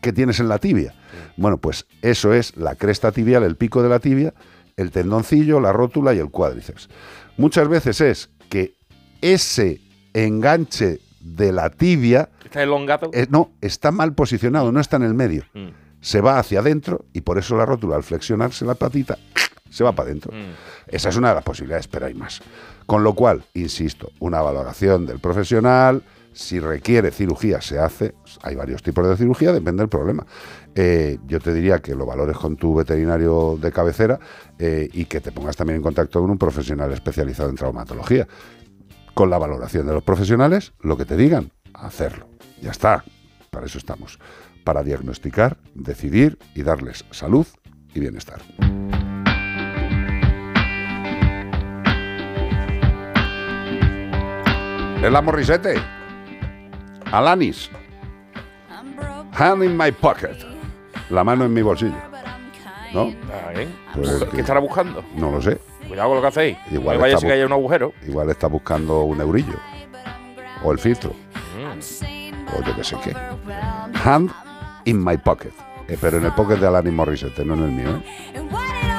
que 0.00 0.12
tienes 0.12 0.40
en 0.40 0.48
la 0.48 0.58
tibia. 0.58 0.94
Bueno, 1.36 1.58
pues 1.58 1.86
eso 2.02 2.32
es 2.32 2.56
la 2.56 2.74
cresta 2.76 3.12
tibial, 3.12 3.42
el 3.42 3.56
pico 3.56 3.82
de 3.82 3.88
la 3.90 3.98
tibia, 3.98 4.32
el 4.76 4.90
tendoncillo, 4.90 5.60
la 5.60 5.72
rótula 5.72 6.14
y 6.14 6.18
el 6.18 6.30
cuádriceps. 6.30 6.88
Muchas 7.36 7.68
veces 7.68 8.00
es 8.00 8.30
que 8.48 8.74
ese 9.20 9.80
enganche 10.14 10.98
de 11.20 11.52
la 11.52 11.70
tibia 11.70 12.30
¿Está 12.44 12.62
elongado? 12.62 13.10
eh, 13.12 13.26
no, 13.30 13.50
está 13.60 13.90
mal 13.90 14.14
posicionado, 14.14 14.72
no 14.72 14.80
está 14.80 14.96
en 14.96 15.02
el 15.04 15.14
medio. 15.14 15.44
Mm. 15.54 15.68
Se 16.00 16.20
va 16.20 16.38
hacia 16.38 16.60
adentro 16.60 17.04
y 17.12 17.20
por 17.20 17.38
eso 17.38 17.56
la 17.56 17.66
rótula, 17.66 17.96
al 17.96 18.02
flexionarse 18.02 18.64
la 18.64 18.74
patita, 18.74 19.18
se 19.70 19.84
va 19.84 19.92
para 19.92 20.08
adentro. 20.08 20.32
Mm. 20.32 20.54
Esa 20.88 21.10
es 21.10 21.16
una 21.16 21.28
de 21.28 21.34
las 21.36 21.44
posibilidades, 21.44 21.88
pero 21.88 22.06
hay 22.06 22.14
más. 22.14 22.40
Con 22.86 23.04
lo 23.04 23.14
cual, 23.14 23.44
insisto, 23.54 24.10
una 24.18 24.40
valoración 24.40 25.06
del 25.06 25.20
profesional, 25.20 26.02
si 26.32 26.60
requiere 26.60 27.10
cirugía 27.10 27.60
se 27.60 27.78
hace, 27.78 28.14
hay 28.42 28.54
varios 28.54 28.82
tipos 28.82 29.06
de 29.08 29.16
cirugía, 29.16 29.52
depende 29.52 29.82
del 29.82 29.88
problema. 29.88 30.24
Eh, 30.74 31.18
yo 31.26 31.40
te 31.40 31.52
diría 31.52 31.80
que 31.80 31.94
lo 31.94 32.06
valores 32.06 32.36
con 32.36 32.56
tu 32.56 32.74
veterinario 32.74 33.58
de 33.60 33.72
cabecera 33.72 34.18
eh, 34.58 34.88
y 34.92 35.04
que 35.06 35.20
te 35.20 35.32
pongas 35.32 35.56
también 35.56 35.76
en 35.76 35.82
contacto 35.82 36.20
con 36.20 36.30
un 36.30 36.38
profesional 36.38 36.92
especializado 36.92 37.50
en 37.50 37.56
traumatología. 37.56 38.26
Con 39.14 39.30
la 39.30 39.38
valoración 39.38 39.86
de 39.86 39.92
los 39.92 40.02
profesionales, 40.02 40.72
lo 40.80 40.96
que 40.96 41.04
te 41.04 41.16
digan, 41.16 41.52
hacerlo. 41.74 42.26
Ya 42.60 42.70
está, 42.70 43.04
para 43.50 43.66
eso 43.66 43.78
estamos, 43.78 44.18
para 44.64 44.82
diagnosticar, 44.82 45.58
decidir 45.74 46.38
y 46.54 46.62
darles 46.62 47.04
salud 47.10 47.46
y 47.94 48.00
bienestar. 48.00 48.40
Es 55.02 55.10
la 55.10 55.22
Morrisette. 55.22 55.80
Alanis. 57.10 57.70
Hand 59.32 59.64
in 59.64 59.76
my 59.76 59.90
pocket. 59.90 60.36
La 61.08 61.24
mano 61.24 61.46
en 61.46 61.54
mi 61.54 61.62
bolsillo. 61.62 61.96
¿No? 62.92 63.14
Pues, 63.94 64.24
¿Qué 64.32 64.40
estará 64.40 64.60
buscando? 64.60 65.02
No 65.16 65.30
lo 65.30 65.40
sé. 65.40 65.58
Cuidado 65.90 66.10
con 66.10 66.16
lo 66.18 66.22
que 66.22 66.28
hacéis. 66.28 66.58
Igual 66.70 66.98
no 66.98 67.02
vaya 67.02 67.16
haya 67.16 67.46
un 67.46 67.52
agujero. 67.52 67.92
Igual 68.06 68.30
está 68.30 68.46
buscando 68.46 69.02
un 69.02 69.20
eurillo. 69.20 69.58
O 70.62 70.70
el 70.70 70.78
filtro. 70.78 71.10
Mm. 71.58 72.56
O 72.56 72.62
yo 72.64 72.76
qué 72.76 72.84
sé 72.84 72.96
qué. 73.02 73.12
Hand 74.04 74.30
in 74.84 75.04
my 75.04 75.16
pocket. 75.16 75.50
Eh, 75.88 75.98
pero 76.00 76.18
en 76.18 76.26
el 76.26 76.32
pocket 76.32 76.58
de 76.58 76.68
Alanis 76.68 76.92
Morissette, 76.92 77.44
no 77.44 77.54
en 77.54 77.62
el 77.64 77.70
mío. 77.72 77.88
¿eh? 77.90 78.89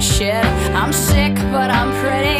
Shit. 0.00 0.44
I'm 0.74 0.92
sick, 0.92 1.34
but 1.52 1.70
I'm 1.70 1.90
pretty. 2.02 2.39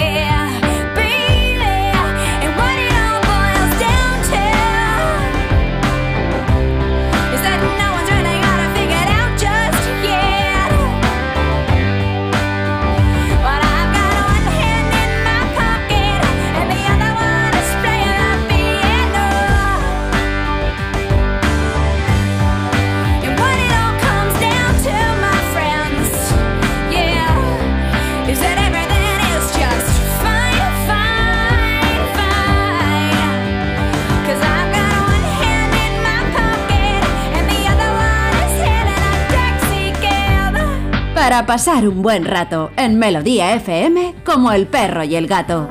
Pasar 41.47 41.89
un 41.89 42.01
buen 42.01 42.25
rato 42.27 42.71
en 42.77 42.97
Melodía 42.97 43.55
FM 43.55 44.15
como 44.25 44.53
el 44.53 44.69
perro 44.69 45.03
y 45.03 45.17
el 45.17 45.27
gato. 45.27 45.69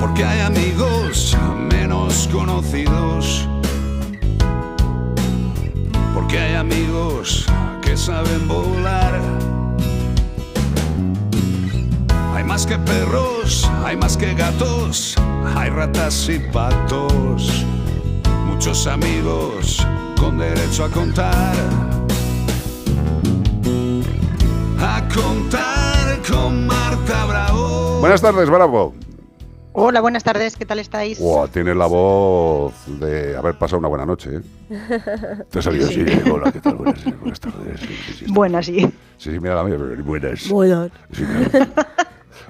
Porque 0.00 0.24
hay 0.24 0.40
amigos 0.40 1.36
menos 1.70 2.28
conocidos. 2.32 3.46
Porque 6.12 6.40
hay 6.40 6.54
amigos 6.56 7.46
que 7.82 7.96
saben 7.96 8.48
volar. 8.48 9.20
Hay 12.34 12.42
más 12.42 12.66
que 12.66 12.76
perros, 12.78 13.70
hay 13.84 13.96
más 13.96 14.16
que 14.16 14.34
gatos, 14.34 15.14
hay 15.54 15.70
ratas 15.70 16.28
y 16.28 16.40
patos. 16.40 17.64
Muchos 18.66 18.88
amigos 18.88 19.86
con 20.18 20.38
derecho 20.38 20.86
a 20.86 20.88
contar. 20.90 21.54
A 24.80 25.08
contar 25.14 26.20
con 26.28 26.66
Marta 26.66 27.26
Bravo. 27.26 28.00
Buenas 28.00 28.20
tardes, 28.20 28.50
Bravo. 28.50 28.92
Hola, 29.72 30.00
buenas 30.00 30.24
tardes, 30.24 30.56
¿qué 30.56 30.66
tal 30.66 30.80
estáis? 30.80 31.20
Wow, 31.20 31.46
tiene 31.46 31.76
la 31.76 31.86
voz 31.86 32.74
de 32.98 33.36
haber 33.36 33.56
pasado 33.56 33.78
una 33.78 33.86
buena 33.86 34.04
noche. 34.04 34.30
¿eh? 34.38 35.44
Te 35.48 35.60
ha 35.60 35.62
salido 35.62 35.86
así. 35.86 36.04
Hola, 36.28 36.50
¿qué 36.50 36.58
tal? 36.58 36.74
Buenas, 36.74 37.04
buenas 37.20 37.38
tardes. 37.38 37.80
Sí, 37.80 37.86
sí, 37.86 38.12
sí. 38.18 38.32
Buenas, 38.32 38.66
sí. 38.66 38.80
Sí, 39.16 39.30
sí, 39.30 39.38
mira 39.38 39.54
la 39.54 39.62
mía, 39.62 39.76
pero 39.78 40.02
buenas. 40.02 40.48
Buenas. 40.48 40.90
Sí, 41.12 41.22
claro. 41.24 41.68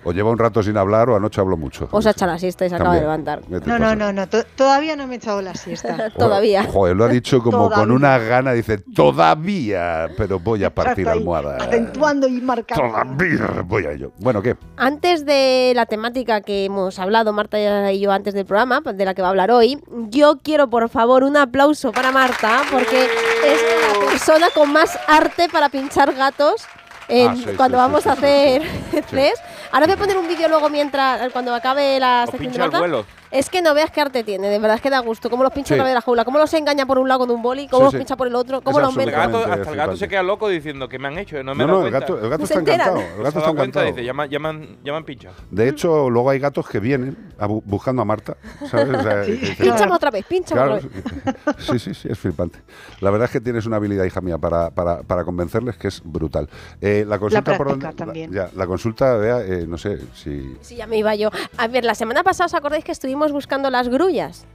O 0.04 0.12
lleva 0.12 0.30
un 0.30 0.38
rato 0.38 0.62
sin 0.62 0.76
hablar 0.76 1.08
o 1.10 1.16
anoche 1.16 1.40
habló 1.40 1.56
mucho. 1.56 1.88
O 1.90 2.00
se 2.02 2.08
ha 2.08 2.12
echado 2.12 2.32
la 2.32 2.38
siesta 2.38 2.66
y 2.66 2.68
se 2.70 2.74
acaba 2.76 2.94
de 2.94 3.00
levantar. 3.00 3.40
¿Qué 3.48 3.60
te 3.60 3.68
No, 3.68 3.78
no, 3.78 3.94
no, 3.96 4.12
no, 4.12 4.26
to- 4.28 4.44
todavía 4.56 4.96
no 4.96 5.06
me 5.06 5.14
he 5.14 5.16
echado 5.18 5.42
la 5.42 5.54
siesta. 5.54 6.10
Todavía. 6.18 6.64
Joder, 6.64 6.96
lo 6.96 7.04
ha 7.04 7.08
dicho 7.08 7.42
como 7.42 7.70
con 7.70 7.90
una 7.90 8.18
gana, 8.18 8.52
dice, 8.52 8.78
todavía, 9.26 10.08
pero 10.16 10.38
voy 10.38 10.64
a 10.64 10.74
partir 10.74 11.08
almohada. 11.08 11.56
Acentuando 11.58 12.28
y 12.28 12.40
marcando. 12.40 12.84
Todavía 12.92 13.62
voy 13.64 13.84
a 13.86 13.92
ello. 13.92 14.12
Bueno, 14.18 14.42
¿qué? 14.42 14.56
Antes 14.76 15.24
de 15.26 15.72
la 15.74 15.86
temática 15.86 16.40
que 16.40 16.64
hemos 16.66 16.98
hablado, 16.98 17.32
Marta 17.32 17.58
y 17.92 18.00
yo, 18.00 18.12
antes 18.12 18.34
del 18.34 18.46
programa, 18.46 18.80
de 18.80 19.04
la 19.04 19.14
que 19.14 19.22
va 19.22 19.28
a 19.28 19.30
hablar 19.30 19.50
hoy, 19.50 19.78
yo 20.10 20.38
quiero, 20.42 20.68
por 20.70 20.88
favor, 20.88 21.24
un 21.24 21.36
aplauso 21.36 21.92
para 21.92 22.12
Marta, 22.12 22.62
porque 22.70 23.04
es 23.04 23.60
la 24.00 24.06
persona 24.10 24.46
con 24.54 24.72
más 24.72 24.98
arte 25.08 25.48
para 25.50 25.68
pinchar 25.68 26.14
gatos. 26.14 26.64
en- 27.08 27.28
Ah, 27.30 27.36
sí, 27.36 27.44
cuando 27.56 27.76
sí, 27.78 27.80
vamos 27.82 28.02
sí, 28.02 28.08
a 28.08 28.12
sí, 28.14 28.18
hacer 28.18 28.62
test. 29.10 29.36
Ahora 29.72 29.86
voy 29.86 29.94
a 29.94 29.98
poner 29.98 30.16
un 30.16 30.28
vídeo 30.28 30.48
luego 30.48 30.68
mientras, 30.70 31.32
cuando 31.32 31.54
acabe 31.54 31.98
la 32.00 32.26
sección 32.30 32.52
de 32.52 32.58
Marta. 32.58 33.04
Es 33.38 33.50
que 33.50 33.60
no 33.60 33.74
veas 33.74 33.90
qué 33.90 34.00
arte 34.00 34.24
tiene, 34.24 34.48
de 34.48 34.58
verdad 34.58 34.76
es 34.76 34.82
que 34.82 34.88
da 34.90 35.00
gusto. 35.00 35.28
Cómo 35.28 35.42
los 35.42 35.52
pincha 35.52 35.68
Sí. 35.68 35.74
a 35.74 35.76
través 35.76 35.90
de 35.90 35.94
la 35.96 36.00
jaula, 36.00 36.24
cómo 36.24 36.38
los 36.38 36.52
engaña 36.54 36.86
por 36.86 36.98
un 36.98 37.06
lado 37.08 37.20
con 37.20 37.30
un 37.30 37.42
boli, 37.42 37.68
cómo 37.68 37.80
Sí, 37.80 37.84
los 37.84 37.92
sí. 37.92 37.98
pincha 37.98 38.16
por 38.16 38.26
el 38.28 38.34
otro, 38.34 38.62
cómo 38.62 38.78
Es 38.78 38.84
los 38.86 38.96
mete. 38.96 39.14
hasta 39.14 39.70
el 39.70 39.76
gato 39.76 39.96
se 39.96 40.08
queda 40.08 40.22
loco 40.22 40.48
diciendo 40.48 40.88
que 40.88 40.98
me 40.98 41.08
han 41.08 41.18
hecho, 41.18 41.42
no 41.42 41.54
me 41.54 41.64
No, 41.66 41.72
no, 41.72 41.74
el 41.86 41.90
cuenta. 41.90 42.00
gato, 42.00 42.18
el 42.24 42.30
gato 42.30 42.44
está 42.44 42.60
encantado. 42.60 42.96
El 42.98 43.22
gato 43.22 43.38
está 43.38 43.50
encantado. 43.50 43.86
dice, 43.86 44.04
ya, 44.04 44.14
me- 44.14 44.28
ya 44.28 44.38
me 44.38 44.48
han, 44.48 44.62
ya 44.82 44.92
me 44.92 44.98
han 44.98 45.04
pinchado. 45.04 45.34
De 45.50 45.68
hecho, 45.68 46.08
luego 46.08 46.30
hay 46.30 46.38
gatos 46.38 46.66
que 46.68 46.80
vienen 46.80 47.16
a 47.38 47.46
bu- 47.46 47.62
buscando 47.64 48.00
a 48.02 48.04
Marta. 48.06 48.36
¿sabes? 48.70 48.88
O 48.88 49.02
sea, 49.02 49.22
otra 49.94 50.10
vez, 50.10 50.24
pínchame 50.26 50.60
Claro, 50.60 50.74
otra 50.76 50.88
vez. 50.88 51.56
sí, 51.66 51.78
sí, 51.78 51.94
sí, 51.94 52.08
es 52.10 52.18
flipante. 52.18 52.58
La 53.00 53.10
verdad 53.10 53.26
es 53.26 53.32
que 53.32 53.40
tienes 53.40 53.66
una 53.66 53.76
habilidad, 53.76 54.04
hija 54.04 54.20
mía, 54.22 54.38
para, 54.38 54.70
para, 54.70 55.02
para 55.02 55.24
convencerles 55.24 55.76
que 55.76 55.88
es 55.88 56.00
brutal. 56.04 56.48
Eh, 56.80 57.04
la 57.06 57.18
consulta 57.18 57.56
por 57.56 57.66
práctica 57.66 57.88
dónde- 57.88 58.04
también. 58.04 58.34
La, 58.34 58.46
ya, 58.46 58.50
la 58.56 58.66
consulta, 58.66 59.14
vea, 59.16 59.40
eh, 59.42 59.66
no 59.68 59.76
sé 59.76 59.98
si. 60.14 60.56
Sí, 60.62 60.76
ya 60.76 60.86
me 60.86 60.96
iba 60.96 61.14
yo. 61.14 61.30
A 61.58 61.68
ver, 61.68 61.84
la 61.84 61.94
semana 61.94 62.22
pasada 62.22 62.46
os 62.46 62.54
acordáis 62.54 62.84
que 62.84 62.92
estuvimos 62.92 63.25
buscando 63.32 63.70
las 63.70 63.88
grullas. 63.88 64.46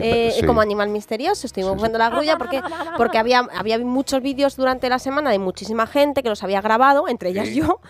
Eh, 0.00 0.32
Sí. 0.38 0.46
Como 0.46 0.60
animal 0.60 0.90
misterioso, 0.90 1.46
estuvimos 1.46 1.74
buscando 1.74 1.98
la 1.98 2.10
grulla 2.10 2.36
porque, 2.36 2.60
porque 2.96 3.18
había, 3.18 3.40
había 3.56 3.78
muchos 3.78 4.22
vídeos 4.22 4.56
durante 4.56 4.88
la 4.88 4.98
semana 4.98 5.30
de 5.30 5.38
muchísima 5.38 5.86
gente 5.86 6.22
que 6.22 6.28
los 6.28 6.42
había 6.42 6.60
grabado, 6.60 7.08
entre 7.08 7.30
ellas 7.30 7.48
Sí. 7.48 7.54
yo, 7.54 7.80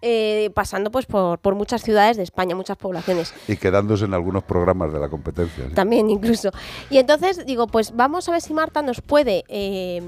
eh, 0.00 0.50
pasando 0.54 0.90
pues 0.90 1.06
por, 1.06 1.40
por 1.40 1.56
muchas 1.56 1.82
ciudades 1.82 2.16
de 2.16 2.22
España, 2.22 2.54
muchas 2.54 2.76
poblaciones. 2.76 3.34
Y 3.48 3.56
quedándose 3.56 4.04
en 4.04 4.14
algunos 4.14 4.44
programas 4.44 4.92
de 4.92 5.00
la 5.00 5.08
competencia. 5.08 5.66
¿sí? 5.68 5.74
También 5.74 6.08
incluso. 6.10 6.50
Y 6.90 6.98
entonces 6.98 7.44
digo, 7.44 7.66
pues 7.66 7.94
vamos 7.94 8.28
a 8.28 8.32
ver 8.32 8.40
si 8.40 8.54
Marta 8.54 8.80
nos 8.82 9.00
puede 9.00 9.44
eh, 9.48 10.00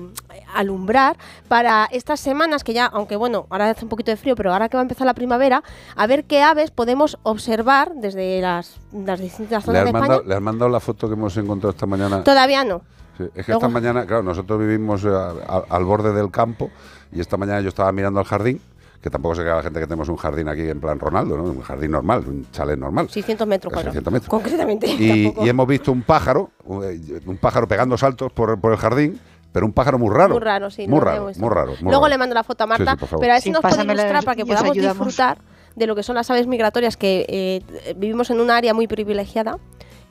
alumbrar 0.55 1.17
para 1.49 1.89
estas 1.91 2.21
semanas 2.21 2.63
que 2.65 2.73
ya, 2.73 2.87
aunque 2.87 3.17
bueno, 3.17 3.47
ahora 3.51 3.71
hace 3.71 3.85
un 3.85 3.89
poquito 3.89 4.11
de 4.13 4.17
frío, 4.17 4.37
pero 4.37 4.53
ahora 4.53 4.69
que 4.69 4.77
va 4.77 4.83
a 4.83 4.85
empezar 4.85 5.07
la 5.07 5.15
primavera, 5.15 5.63
a 5.97 6.07
ver 6.07 6.25
qué 6.25 6.43
aves 6.43 6.71
podemos 6.71 7.19
observar 7.25 7.93
desde 7.97 8.41
las, 8.41 8.79
las 8.93 9.21
distintas 9.21 9.63
¿Le 9.63 9.67
zonas 9.67 9.79
has, 9.81 9.85
de 9.85 9.89
España. 9.91 10.01
mandado, 10.09 10.23
le 10.29 10.35
has 10.35 10.43
mandado 10.43 10.71
la 10.71 10.81
foto 10.81 11.09
que 11.09 11.15
hemos 11.15 11.37
encontrado 11.37 11.71
esta 11.71 11.87
mañana? 11.87 12.23
Todavía 12.25 12.65
no. 12.65 12.83
Sí, 13.19 13.25
es 13.35 13.45
que 13.47 13.53
Luego- 13.53 13.67
esta 13.67 13.69
mañana, 13.69 14.07
claro, 14.07 14.23
nosotros 14.23 14.59
vivimos 14.59 15.05
eh, 15.05 15.09
a- 15.11 15.65
al 15.69 15.85
borde 15.85 16.13
del 16.13 16.31
campo 16.31 16.71
y 17.13 17.21
esta 17.21 17.37
mañana 17.37 17.61
yo 17.61 17.69
estaba 17.69 17.93
mirando 17.93 18.21
al 18.21 18.27
jardín, 18.27 18.61
que 19.03 19.09
tampoco 19.11 19.35
se 19.35 19.43
crea 19.43 19.57
la 19.57 19.63
gente 19.63 19.81
que 19.81 19.87
tenemos 19.87 20.09
un 20.09 20.17
jardín 20.17 20.49
aquí 20.49 20.63
en 20.69 20.79
plan 20.81 20.99
Ronaldo, 20.99 21.37
¿no? 21.37 21.45
Un 21.45 21.63
jardín 21.63 21.91
normal, 21.91 22.25
un 22.27 22.47
chalet 22.51 22.79
normal. 22.79 23.09
600 23.09 23.47
metros 23.47 23.73
cuadrados. 23.73 23.95
600 23.95 24.13
metros. 24.13 24.29
Concretamente. 24.31 24.87
Y, 24.99 25.49
hemos 25.49 25.67
visto 25.67 25.91
un 25.93 26.03
pájaro, 26.03 26.51
un 26.67 27.39
pájaro 27.41 27.67
pegando 27.67 27.97
saltos 27.97 28.31
por, 28.33 28.59
por 28.61 28.73
el 28.73 28.79
jardín, 28.79 29.19
pero 29.53 29.67
un 29.67 29.73
pájaro 29.73 29.99
muy 29.99 30.15
raro. 30.15 30.35
Muy 30.35 30.43
raro, 30.45 30.71
sí. 30.71 30.87
Muy 30.87 30.99
lo 31.01 31.05
raro, 31.05 31.23
muy 31.37 31.49
raro. 31.49 31.73
muy 31.81 31.91
Luego 31.91 32.03
raro. 32.03 32.09
le 32.09 32.19
mando 32.19 32.35
la 32.35 32.45
foto 32.45 32.65
a 32.65 32.67
Marta, 32.67 32.97
sí, 33.01 33.07
pero 33.19 33.33
a 33.33 33.35
ver 33.35 33.37
si 33.39 33.43
Sí, 33.45 33.51
nos 33.51 33.61
puede 33.63 33.83
ilustrar 33.83 34.23
para 34.25 34.37
que 34.37 34.45
podamos 34.47 34.71
ayudamos. 34.73 34.97
disfrutar 35.07 35.39
de 35.77 35.87
lo 35.87 35.95
que 35.97 36.03
son 36.03 36.17
las 36.17 36.31
aves 36.31 36.47
migratorias, 36.47 36.97
que 36.97 37.25
eh, 37.29 37.95
vivimos 37.97 38.31
en 38.31 38.41
un 38.41 38.51
área 38.51 38.75
muy 38.75 38.87
privilegiada. 38.87 39.59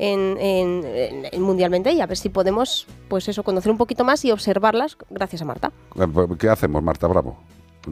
En, 0.02 0.38
en- 0.40 0.86
en- 0.86 1.26
en 1.30 1.42
mundialmente 1.42 1.92
y 1.92 2.00
a 2.00 2.06
ver 2.06 2.16
si 2.18 2.30
podemos 2.30 2.88
pues 3.10 3.28
eso 3.28 3.44
conocer 3.44 3.70
un 3.70 3.78
poquito 3.78 4.06
más 4.06 4.24
y 4.24 4.32
observarlas 4.32 4.96
gracias 5.10 5.42
a 5.42 5.46
Marta 5.46 5.74
Eh, 6.00 6.08
¿Qué 6.40 6.48
hacemos, 6.48 6.82
Marta 6.82 7.06
Bravo? 7.08 7.38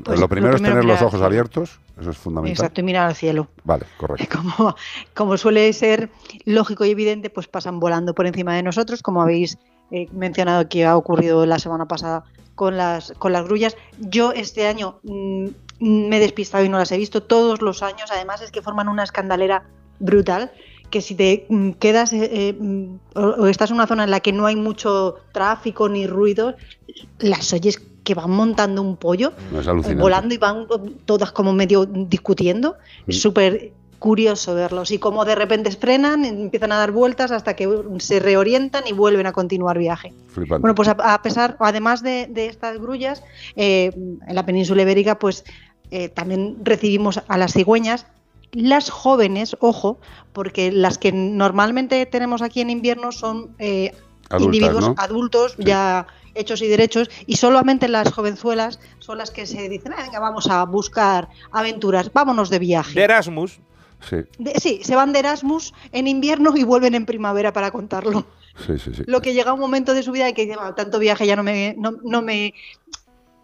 Pues 0.06 0.18
lo 0.18 0.30
primero 0.30 0.52
lo 0.52 0.56
es 0.56 0.62
tener 0.64 0.86
los 0.86 0.86
mirar 0.86 1.04
ojos 1.04 1.22
abiertos, 1.22 1.82
eso 2.00 2.12
es 2.12 2.18
fundamental. 2.18 2.52
Exacto, 2.54 2.80
y 2.80 2.84
mirar 2.86 3.08
al 3.10 3.16
cielo. 3.16 3.50
Vale, 3.66 3.84
correcto. 3.98 4.26
Como, 4.58 4.76
como 5.14 5.36
suele 5.36 5.74
ser 5.74 6.10
lógico 6.46 6.86
y 6.86 6.92
evidente, 6.92 7.30
pues 7.30 7.50
pasan 7.50 7.82
volando 7.82 8.14
por 8.16 8.26
encima 8.26 8.56
de 8.56 8.64
nosotros, 8.64 9.02
como 9.02 9.22
habéis 9.22 9.58
eh, 9.92 10.08
mencionado 10.14 10.70
que 10.70 10.86
ha 10.86 10.96
ocurrido 10.96 11.46
la 11.46 11.60
semana 11.60 11.90
pasada 11.90 12.24
con 12.56 12.78
las, 12.78 13.12
con 13.20 13.34
las 13.34 13.44
grullas. 13.44 13.76
Yo 14.00 14.32
este 14.32 14.66
año 14.66 15.00
mm, 15.04 15.48
me 15.80 16.18
he 16.18 16.20
despistado 16.20 16.64
y 16.64 16.70
no 16.70 16.78
las 16.78 16.92
he 16.92 16.98
visto. 16.98 17.24
Todos 17.24 17.62
los 17.62 17.84
años, 17.84 18.10
además, 18.12 18.42
es 18.42 18.52
que 18.52 18.62
forman 18.62 18.88
una 18.88 19.04
escandalera 19.04 19.64
brutal 20.00 20.52
que 20.90 21.02
si 21.02 21.16
te 21.16 21.46
mm, 21.50 21.72
quedas 21.72 22.14
eh, 22.14 22.30
eh, 22.32 22.54
mm, 22.58 23.00
o, 23.16 23.22
o 23.22 23.48
estás 23.48 23.72
en 23.72 23.76
una 23.76 23.88
zona 23.88 24.06
en 24.06 24.12
la 24.12 24.20
que 24.20 24.32
no 24.32 24.46
hay 24.46 24.56
mucho 24.56 25.16
tráfico 25.34 25.90
ni 25.90 26.08
ruido, 26.08 26.56
las 27.20 27.52
oyes 27.54 27.82
que 28.04 28.14
van 28.14 28.32
montando 28.32 28.82
un 28.82 28.96
pollo 28.96 29.34
volando 29.98 30.34
y 30.34 30.38
van 30.38 30.62
eh, 30.62 30.92
todas 31.06 31.32
como 31.34 31.52
medio 31.52 31.86
discutiendo. 31.86 32.78
Mm. 33.06 33.12
Súper 33.12 33.74
curioso 34.00 34.54
verlos 34.54 34.92
y 34.92 35.00
como 35.00 35.26
de 35.26 35.34
repente 35.34 35.72
frenan, 35.72 36.24
empiezan 36.24 36.72
a 36.72 36.78
dar 36.78 36.92
vueltas 36.92 37.32
hasta 37.32 37.56
que 37.56 37.68
se 37.98 38.20
reorientan 38.20 38.84
y 38.88 38.94
vuelven 38.94 39.26
a 39.26 39.34
continuar 39.34 39.78
viaje. 39.78 40.14
Flipante. 40.28 40.62
Bueno, 40.62 40.76
pues 40.76 40.88
a, 40.88 40.92
a 40.92 41.22
pesar, 41.22 41.58
además 41.60 42.04
de, 42.04 42.28
de 42.28 42.46
estas 42.46 42.80
grullas, 42.80 43.24
eh, 43.56 43.92
en 43.96 44.36
la 44.36 44.46
península 44.46 44.84
ibérica, 44.84 45.18
pues 45.18 45.44
eh, 45.92 46.10
también 46.10 46.58
recibimos 46.64 47.22
a 47.28 47.38
las 47.38 47.54
cigüeñas. 47.54 48.06
Las 48.54 48.90
jóvenes, 48.90 49.58
ojo, 49.60 50.00
porque 50.34 50.72
las 50.72 50.98
que 50.98 51.12
normalmente 51.12 52.06
tenemos 52.06 52.42
aquí 52.42 52.62
en 52.62 52.70
invierno 52.70 53.12
son 53.12 53.56
eh, 53.60 53.92
Adultas, 54.30 54.46
individuos 54.56 54.88
¿no? 54.90 54.96
adultos 54.98 55.56
ya 55.58 56.08
hechos 56.36 56.62
y 56.62 56.68
derechos 56.68 57.10
y 57.26 57.38
solamente 57.38 57.88
las 57.88 58.12
jovenzuelas 58.14 58.80
son 59.00 59.18
las 59.18 59.32
que 59.32 59.46
se 59.46 59.70
dicen, 59.70 59.94
"Ah, 59.98 60.04
venga, 60.04 60.20
vamos 60.20 60.48
a 60.50 60.64
buscar 60.66 61.30
aventuras, 61.52 62.12
vámonos 62.14 62.50
de 62.50 62.60
viaje. 62.60 62.94
De 62.94 63.04
Erasmus. 63.04 63.60
Sí, 64.08 64.18
De- 64.38 64.60
sí, 64.60 64.82
se 64.84 64.96
van 64.96 65.12
de 65.14 65.20
Erasmus 65.20 65.74
en 65.92 66.08
invierno 66.08 66.56
y 66.56 66.64
vuelven 66.64 66.94
en 66.94 67.06
primavera 67.06 67.52
para 67.54 67.72
contarlo. 67.72 68.26
sí, 68.68 68.78
sí. 68.78 68.92
sí. 68.96 69.04
Lo 69.08 69.22
que 69.22 69.34
llega 69.34 69.52
a 69.52 69.54
un 69.54 69.60
momento 69.60 69.94
de 69.94 70.04
su 70.04 70.12
vida 70.12 70.30
y 70.30 70.34
que 70.34 70.44
dice, 70.46 70.56
"Bueno, 70.58 70.76
tanto 70.76 71.00
viaje 71.00 71.26
ya 71.26 71.36
no 71.36 71.44
me, 71.44 71.74
no, 71.78 71.94
no 72.04 72.22
me, 72.22 72.54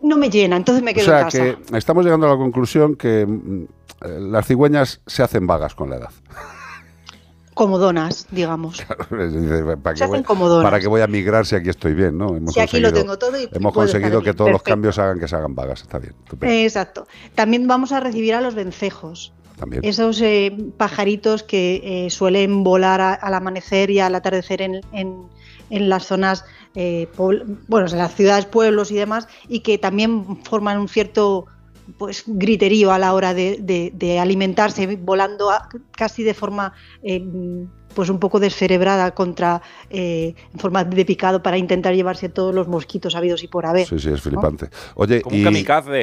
no 0.04 0.18
me 0.18 0.30
llena, 0.30 0.56
entonces 0.58 0.84
me 0.84 0.92
O 0.92 0.94
quedo 0.94 1.06
sea 1.06 1.18
en 1.20 1.24
casa. 1.26 1.38
que 1.72 1.78
estamos 1.78 2.06
llegando 2.06 2.28
a 2.28 2.30
la 2.32 2.38
conclusión 2.38 2.96
que 2.96 3.26
mm, 3.26 3.66
las 4.32 4.46
cigüeñas 4.46 5.02
se 5.08 5.24
hacen 5.24 5.48
vagas 5.48 5.74
con 5.76 5.90
la 5.90 5.96
edad. 5.98 6.10
Comodonas, 7.54 8.26
digamos. 8.32 8.80
Dice, 9.12 9.64
¿Para 9.78 9.96
Se 9.96 10.04
qué, 10.04 10.08
voy, 10.08 10.16
hacen 10.18 10.24
comodonas. 10.24 10.64
¿Para 10.64 10.80
qué 10.80 10.88
voy 10.88 11.02
a 11.02 11.08
migrar 11.08 11.46
si 11.46 11.56
aquí 11.56 11.70
estoy 11.70 11.94
bien? 11.94 12.18
¿no? 12.18 12.36
Hemos 12.36 12.52
Si 12.54 12.60
aquí 12.60 12.80
lo 12.80 12.92
tengo 12.92 13.20
todo 13.20 13.40
y 13.40 13.48
hemos 13.52 13.74
conseguido 13.74 14.24
que 14.24 14.34
todos 14.34 14.50
los 14.52 14.64
cambios 14.64 14.98
hagan 14.98 15.20
que 15.20 15.28
se 15.28 15.36
hagan 15.36 15.54
vagas. 15.54 15.82
Está 15.84 16.00
bien. 16.00 16.16
Exacto. 16.42 17.06
También 17.36 17.68
vamos 17.68 17.92
a 17.92 18.00
recibir 18.00 18.34
a 18.34 18.42
los 18.42 18.56
vencejos. 18.56 19.34
También. 19.60 19.86
Esos 19.86 20.20
eh, 20.22 20.58
pajaritos 20.78 21.44
que 21.44 22.06
eh, 22.06 22.10
suelen 22.10 22.64
volar 22.64 23.02
a- 23.02 23.14
al 23.14 23.36
amanecer 23.36 23.92
y 23.92 24.00
al 24.00 24.16
atardecer 24.16 24.64
en, 24.64 24.82
en- 24.92 25.28
en 25.74 25.90
las 25.90 26.06
zonas, 26.06 26.46
eh, 26.76 27.08
bueno, 27.68 27.88
en 27.92 27.98
las 27.98 28.14
ciudades, 28.16 28.46
pueblos 28.46 28.92
y 28.92 28.96
demás, 28.96 29.28
y 29.48 29.62
que 29.62 29.78
también 29.80 30.38
forman 30.44 30.78
un 30.80 30.88
cierto 30.88 31.48
pues 31.98 32.24
griterío 32.28 32.94
a 32.94 33.00
la 33.00 33.14
hora 33.14 33.34
de, 33.34 33.58
de- 33.60 33.92
de 33.94 34.18
alimentarse, 34.20 34.86
volando 34.96 35.50
a- 35.52 35.68
casi 35.92 36.24
de 36.24 36.34
forma 36.34 36.72
eh, 37.02 37.22
pues 37.94 38.10
un 38.10 38.20
poco 38.20 38.40
descerebrada 38.40 39.12
contra 39.14 39.62
eh, 39.90 40.34
en 40.54 40.60
forma 40.60 40.84
de 40.86 41.04
picado 41.06 41.44
para 41.44 41.58
intentar 41.58 41.94
llevarse 41.94 42.30
todos 42.30 42.56
los 42.56 42.68
mosquitos 42.68 43.16
habidos 43.16 43.44
y 43.44 43.48
por 43.48 43.66
haber. 43.66 43.86
Sí, 43.88 44.00
sí, 44.00 44.08
es 44.10 44.26
¿no? 44.26 44.32
flipante. 44.32 44.70
Oye, 44.96 45.22
Como 45.22 45.36
y, 45.36 45.44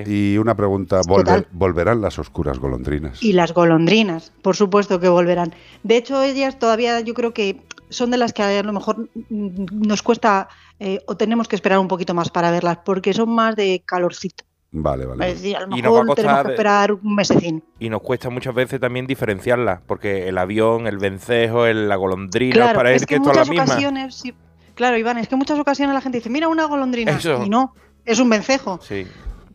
y 0.06 0.38
una 0.38 0.54
pregunta, 0.54 1.00
Total. 1.00 1.42
¿volver- 1.42 1.46
¿volverán 1.52 2.00
las 2.02 2.18
oscuras 2.18 2.58
golondrinas? 2.58 3.22
Y 3.22 3.32
las 3.32 3.54
golondrinas, 3.54 4.32
por 4.42 4.56
supuesto 4.56 5.00
que 5.00 5.08
volverán. 5.08 5.54
De 5.82 5.96
hecho, 5.96 6.22
ellas 6.22 6.58
todavía 6.58 7.00
yo 7.00 7.14
creo 7.14 7.32
que 7.32 7.62
son 7.90 8.10
de 8.10 8.16
las 8.16 8.32
que 8.32 8.42
a 8.42 8.62
lo 8.62 8.72
mejor 8.72 9.08
mm, 9.28 9.86
nos 9.86 10.02
cuesta 10.02 10.48
eh, 10.78 11.00
o 11.06 11.16
tenemos 11.16 11.46
que 11.48 11.56
esperar 11.56 11.78
un 11.78 11.88
poquito 11.88 12.14
más 12.14 12.30
para 12.30 12.50
verlas, 12.50 12.78
porque 12.84 13.12
son 13.12 13.28
más 13.30 13.54
de 13.56 13.82
calorcito. 13.84 14.44
Vale, 14.72 15.04
vale. 15.04 15.28
Es 15.28 15.42
decir, 15.42 15.56
a 15.56 15.66
lo 15.66 15.76
Y 15.76 15.82
nos 15.82 15.92
va 15.92 15.98
a 15.98 16.02
mejor 16.04 16.14
tenemos 16.16 16.42
que 16.44 16.50
esperar 16.52 16.92
un 16.92 17.14
mesecín. 17.16 17.64
Y 17.80 17.90
nos 17.90 18.00
cuesta 18.02 18.30
muchas 18.30 18.54
veces 18.54 18.78
también 18.80 19.06
diferenciarlas, 19.06 19.80
porque 19.84 20.28
el 20.28 20.38
avión, 20.38 20.86
el 20.86 20.96
vencejo, 20.98 21.66
el- 21.66 21.88
la 21.88 21.96
golondrina, 21.96 22.54
Claro, 22.54 22.76
para 22.78 22.92
es 22.92 23.04
que 23.04 23.16
es 23.16 23.20
la 23.20 23.26
muchas 23.26 23.48
misma. 23.50 23.64
ocasiones, 23.64 24.14
sí, 24.14 24.32
claro, 24.76 24.96
Iván, 24.96 25.18
es 25.18 25.26
que 25.28 25.34
en 25.34 25.40
muchas 25.40 25.58
ocasiones 25.58 25.92
la 25.92 26.00
gente 26.00 26.18
dice, 26.18 26.30
mira 26.30 26.46
una 26.46 26.66
golondrina, 26.66 27.10
Eso. 27.12 27.42
y 27.44 27.48
no, 27.50 27.74
es 28.04 28.20
un 28.20 28.30
vencejo. 28.30 28.78
Sí. 28.80 29.06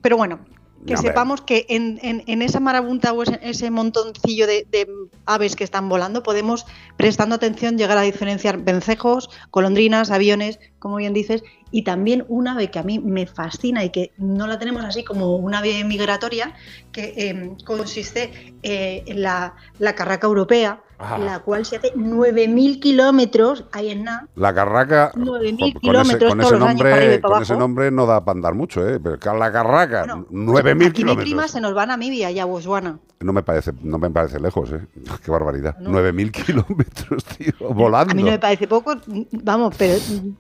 Pero 0.02 0.18
bueno, 0.18 0.40
que 0.86 0.94
No, 0.94 1.02
sepamos 1.02 1.42
que 1.42 1.66
en, 1.70 2.00
en- 2.04 2.24
en 2.28 2.42
esa 2.42 2.60
marabunta 2.60 3.12
o 3.12 3.24
ese, 3.24 3.40
ese 3.42 3.72
montoncillo 3.72 4.46
de, 4.48 4.68
de 4.70 4.88
aves 5.26 5.56
que 5.56 5.64
están 5.64 5.90
volando, 5.90 6.22
podemos, 6.24 6.66
prestando 6.98 7.36
atención, 7.36 7.78
llegar 7.78 7.98
a 7.98 8.02
diferenciar 8.02 8.60
vencejos, 8.60 9.30
golondrinas, 9.52 10.12
aviones, 10.12 10.60
como 10.80 10.98
bien 10.98 11.14
dices, 11.14 11.44
y 11.72 11.82
también 11.84 12.24
un 12.30 12.48
ave 12.48 12.70
que 12.70 12.80
a 12.80 12.84
mí 12.84 13.00
me 13.00 13.26
fascina 13.26 13.84
y 13.84 13.90
que 13.90 14.12
no 14.18 14.46
la 14.48 14.60
tenemos 14.60 14.86
así 14.86 15.04
como 15.04 15.36
un 15.36 15.56
ave 15.56 15.84
migratoria, 15.84 16.54
que 16.92 17.14
eh, 17.18 17.56
consiste 17.66 18.54
eh, 18.64 19.04
en 19.08 19.22
la, 19.24 19.56
la 19.80 19.96
carraca 19.96 20.28
europea, 20.28 20.82
La 20.98 21.40
cual 21.40 21.66
se 21.66 21.76
hace 21.76 21.94
9.000 21.94 22.80
kilómetros 22.80 23.66
ahí 23.74 23.90
en 23.90 24.06
nada. 24.06 24.28
La 24.36 24.54
carraca, 24.54 25.12
9.000 25.14 25.20
con 25.20 25.34
ese, 25.70 25.80
kilómetros 25.80 26.30
con 26.30 26.40
todos 26.40 26.52
ese 26.52 26.60
los 26.60 26.70
años 26.70 26.82
para 26.82 26.90
y 26.90 27.00
nombre, 27.02 27.20
para 27.20 27.34
con 27.34 27.44
ese 27.44 27.58
nombre 27.58 27.92
no 27.92 28.06
da 28.06 28.24
para 28.24 28.36
andar 28.38 28.54
mucho, 28.54 28.88
¿eh? 28.88 29.00
Pero 29.00 29.18
la 29.38 29.52
carraca, 29.52 30.06
9.000 30.06 30.60
Aquí 30.60 30.74
mi 30.76 30.92
kilómetros. 30.92 31.24
prima 31.26 31.48
se 31.50 31.60
nos 31.60 31.76
va 31.76 31.84
a 31.84 31.86
Namibia 31.88 32.32
y 32.32 32.40
a 32.40 32.46
Botswana. 32.46 32.98
No 33.20 33.34
me 33.34 33.44
parece, 33.44 33.72
no 33.82 33.98
me 33.98 34.10
parece 34.10 34.40
lejos, 34.40 34.72
¿eh? 34.72 34.86
Qué 35.26 35.32
barbaridad. 35.32 35.76
9.000 35.82 36.32
kilómetros, 36.32 37.26
tío, 37.38 37.54
volando. 37.74 38.12
A 38.12 38.16
mí 38.16 38.24
no 38.24 38.32
me 38.32 38.40
parece 38.40 38.68
poco, 38.68 38.96
vamos, 39.32 39.76
pero 39.78 39.96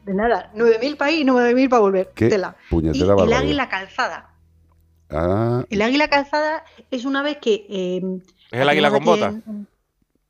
de 0.05 0.13
nada. 0.13 0.51
9.000 0.55 0.97
para 0.97 1.11
ir 1.11 1.27
y 1.27 1.29
9.000 1.29 1.69
para 1.69 1.79
volver. 1.81 2.11
Qué 2.15 2.29
Tela. 2.29 2.55
Y 2.67 2.69
puñetera 2.69 3.03
el 3.03 3.09
barbaridad. 3.09 3.39
águila 3.39 3.67
calzada. 3.69 4.29
Ah, 5.09 5.63
El 5.69 5.81
águila 5.81 6.07
calzada 6.07 6.63
es 6.91 7.03
una 7.05 7.19
ave 7.19 7.39
que... 7.39 7.65
eh, 7.69 8.01
¿Es 8.51 8.61
el 8.61 8.69
águila 8.69 8.89
con 8.89 9.03
botas? 9.03 9.35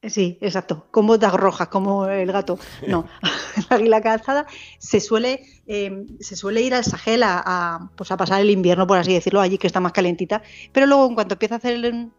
Sí, 0.08 0.38
exacto, 0.42 0.86
con 0.92 1.08
botas 1.08 1.34
rojas, 1.34 1.68
como 1.70 2.06
el 2.08 2.32
gato. 2.32 2.58
No, 2.88 3.06
el 3.58 3.66
águila 3.70 4.02
calzada 4.02 4.46
se 4.78 5.00
suele, 5.00 5.42
eh, 5.68 6.06
se 6.20 6.36
suele 6.36 6.62
ir 6.62 6.74
al 6.74 6.84
Sahel 6.84 7.24
a, 7.24 7.42
a, 7.46 7.90
pues 7.96 8.12
a 8.12 8.18
pasar 8.18 8.42
el 8.42 8.50
invierno, 8.50 8.86
por 8.88 8.98
así 8.98 9.14
decirlo, 9.14 9.42
allí 9.42 9.58
que 9.58 9.68
está 9.68 9.80
más 9.80 9.92
calentita, 9.94 10.42
pero 10.72 10.86
luego 10.86 11.08
en 11.08 11.16
cuanto 11.16 11.36
empieza 11.36 11.56
a 11.56 11.58
hacer 11.58 11.74
el- 11.86 12.12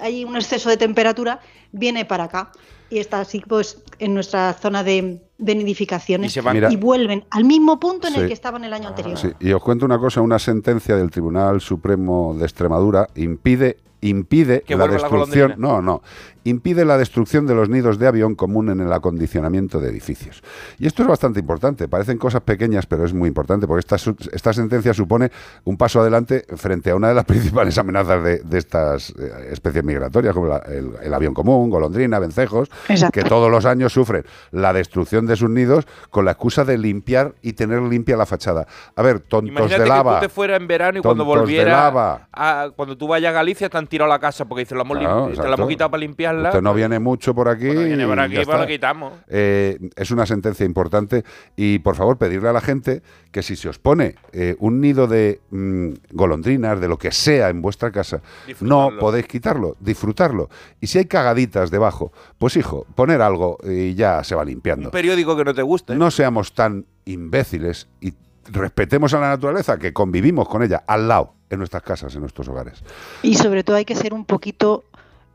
hay 0.00 0.24
un 0.24 0.36
exceso 0.36 0.70
de 0.70 0.76
temperatura, 0.78 1.40
viene 1.72 2.04
para 2.06 2.24
acá 2.24 2.50
y 2.88 2.98
está 2.98 3.20
así 3.20 3.40
pues 3.46 3.82
en 3.98 4.14
nuestra 4.14 4.52
zona 4.54 4.82
de, 4.84 5.20
de 5.36 5.54
nidificaciones 5.54 6.30
Y 6.30 6.34
se 6.34 6.40
van- 6.40 6.54
Mira- 6.54 6.70
vuelven 6.78 7.24
al 7.30 7.44
mismo 7.44 7.78
punto 7.80 8.06
en 8.08 8.14
Sí. 8.14 8.20
el 8.20 8.26
que 8.28 8.32
estaban 8.32 8.64
el 8.64 8.72
año 8.72 8.88
anterior. 8.88 9.18
sí. 9.18 9.32
Y 9.40 9.52
os 9.52 9.62
cuento 9.62 9.84
una 9.84 9.98
cosa, 9.98 10.20
una 10.22 10.38
sentencia 10.38 10.96
del 10.96 11.10
Tribunal 11.10 11.60
Supremo 11.60 12.34
de 12.38 12.44
Extremadura 12.44 13.08
impide 13.16 13.78
impide 14.00 14.60
Que 14.60 14.76
la 14.76 14.86
la 14.86 14.92
destrucción, 14.92 15.52
golondrina. 15.52 15.56
no, 15.56 15.80
no, 15.80 16.02
impide 16.44 16.84
la 16.84 16.98
destrucción 16.98 17.46
de 17.46 17.54
los 17.54 17.68
nidos 17.68 17.98
de 17.98 18.06
avión 18.06 18.34
común 18.34 18.70
en 18.70 18.80
el 18.80 18.92
acondicionamiento 18.92 19.80
de 19.80 19.88
edificios. 19.90 20.42
Y 20.78 20.86
esto 20.86 21.02
es 21.02 21.08
bastante 21.08 21.40
importante, 21.40 21.88
parecen 21.88 22.18
cosas 22.18 22.42
pequeñas, 22.42 22.86
pero 22.86 23.04
es 23.04 23.12
muy 23.14 23.28
importante 23.28 23.66
porque 23.66 23.80
esta, 23.80 23.98
su- 23.98 24.16
esta 24.32 24.52
sentencia 24.52 24.92
supone 24.94 25.30
un 25.64 25.76
paso 25.76 26.00
adelante 26.00 26.44
frente 26.56 26.90
a 26.90 26.96
una 26.96 27.08
de 27.08 27.14
las 27.14 27.24
principales 27.34 27.76
amenazas 27.78 28.22
de, 28.22 28.38
de 28.40 28.58
estas 28.58 29.10
eh, 29.18 29.48
especies 29.52 29.84
migratorias, 29.84 30.34
como 30.34 30.46
la- 30.48 30.58
el, 30.58 30.90
el 31.02 31.14
avión 31.14 31.34
común, 31.34 31.70
golondrina, 31.70 32.18
vencejos, 32.18 32.68
Exacto. 32.88 33.12
que 33.20 33.26
todos 33.28 33.50
los 33.50 33.64
años 33.64 33.92
sufren 33.92 34.24
la 34.50 34.72
destrucción 34.72 35.26
de 35.26 35.36
sus 35.36 35.50
nidos 35.50 35.86
con 36.10 36.24
la 36.24 36.32
excusa 36.32 36.64
de 36.64 36.76
limpiar 36.78 37.34
y 37.42 37.54
tener 37.54 37.80
limpia 37.82 38.16
la 38.16 38.26
fachada. 38.26 38.66
A 38.96 39.02
ver, 39.02 39.20
tontos 39.20 39.48
Imagínate 39.50 39.82
de 39.82 39.88
lava. 39.88 40.14
que 40.14 40.26
tú 40.26 40.30
te 40.30 40.34
fueras 40.34 40.60
en 40.60 40.66
verano 40.66 40.98
y 40.98 41.02
cuando 41.02 41.24
Tontos 41.24 41.36
de 41.36 41.40
volviera, 41.42 41.70
lava. 41.72 42.28
a- 42.32 42.68
cuando 42.76 42.96
tú 42.98 43.08
vayas 43.08 43.30
a 43.30 43.32
Galicia 43.32 43.68
te 43.68 43.78
han 43.78 43.86
tirado 43.86 44.08
la 44.10 44.18
casa 44.18 44.44
porque 44.44 44.60
dice, 44.64 44.74
la 44.74 44.82
hemos 44.82 44.98
Claro, 44.98 45.28
limpi- 45.28 45.40
te 45.42 45.48
la 45.48 45.54
hemos 45.54 45.68
quitado 45.68 45.90
para 45.90 46.00
Usted 46.42 46.62
no 46.62 46.74
viene 46.74 46.98
mucho 46.98 47.34
por 47.34 47.48
aquí. 47.48 47.68
viene 47.68 48.06
por 48.06 48.18
aquí, 48.20 48.36
pues 48.44 48.58
lo 48.58 48.66
quitamos. 48.66 49.12
Eh, 49.28 49.78
es 49.96 50.10
una 50.10 50.26
sentencia 50.26 50.64
importante 50.66 51.24
y 51.56 51.78
por 51.78 51.96
favor 51.96 52.18
pedirle 52.18 52.48
a 52.48 52.52
la 52.52 52.60
gente 52.60 53.02
que 53.30 53.42
si 53.42 53.56
se 53.56 53.68
os 53.68 53.78
pone 53.78 54.14
eh, 54.32 54.56
un 54.58 54.80
nido 54.80 55.06
de 55.06 55.40
mm, 55.50 55.90
golondrinas, 56.12 56.80
de 56.80 56.88
lo 56.88 56.98
que 56.98 57.12
sea 57.12 57.48
en 57.48 57.62
vuestra 57.62 57.90
casa, 57.90 58.20
no 58.60 58.90
podéis 58.98 59.26
quitarlo, 59.26 59.76
disfrutarlo. 59.80 60.48
Y 60.80 60.86
si 60.86 60.98
hay 60.98 61.06
cagaditas 61.06 61.70
debajo, 61.70 62.12
pues 62.38 62.56
hijo, 62.56 62.86
poner 62.94 63.20
algo 63.20 63.58
y 63.64 63.94
ya 63.94 64.22
se 64.24 64.34
va 64.34 64.44
limpiando. 64.44 64.88
Un 64.88 64.92
periódico 64.92 65.36
que 65.36 65.44
no 65.44 65.54
te 65.54 65.62
guste. 65.62 65.94
No 65.94 66.10
seamos 66.10 66.54
tan 66.54 66.86
imbéciles 67.04 67.88
y 68.00 68.14
respetemos 68.46 69.14
a 69.14 69.20
la 69.20 69.28
naturaleza, 69.28 69.78
que 69.78 69.92
convivimos 69.92 70.48
con 70.48 70.62
ella 70.62 70.84
al 70.86 71.08
lado, 71.08 71.34
en 71.50 71.58
nuestras 71.58 71.82
casas, 71.82 72.14
en 72.14 72.20
nuestros 72.20 72.48
hogares. 72.48 72.82
Y 73.22 73.34
sobre 73.34 73.64
todo 73.64 73.76
hay 73.76 73.84
que 73.84 73.94
ser 73.94 74.12
un 74.14 74.24
poquito 74.24 74.84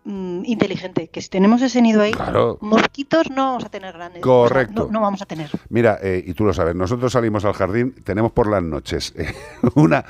mm, 0.05 0.41
inteligente, 0.45 1.07
que 1.07 1.21
si 1.21 1.29
tenemos 1.29 1.61
ese 1.61 1.81
nido 1.81 2.01
ahí, 2.01 2.11
Claro. 2.11 2.57
mosquitos 2.61 3.29
no 3.29 3.45
vamos 3.47 3.65
a 3.65 3.69
tener 3.69 3.93
grandes. 3.93 4.21
Correcto. 4.21 4.81
O 4.83 4.85
sea, 4.85 4.91
no, 4.93 4.99
no 4.99 5.01
vamos 5.01 5.21
a 5.21 5.25
tener. 5.25 5.49
Mira, 5.69 5.97
eh, 6.01 6.23
y 6.25 6.33
tú 6.33 6.45
lo 6.45 6.53
sabes, 6.53 6.75
nosotros 6.75 7.11
salimos 7.11 7.45
al 7.45 7.53
jardín, 7.53 7.93
tenemos 8.03 8.31
por 8.31 8.47
las 8.49 8.63
noches 8.63 9.13
eh, 9.17 9.33
una, 9.75 10.05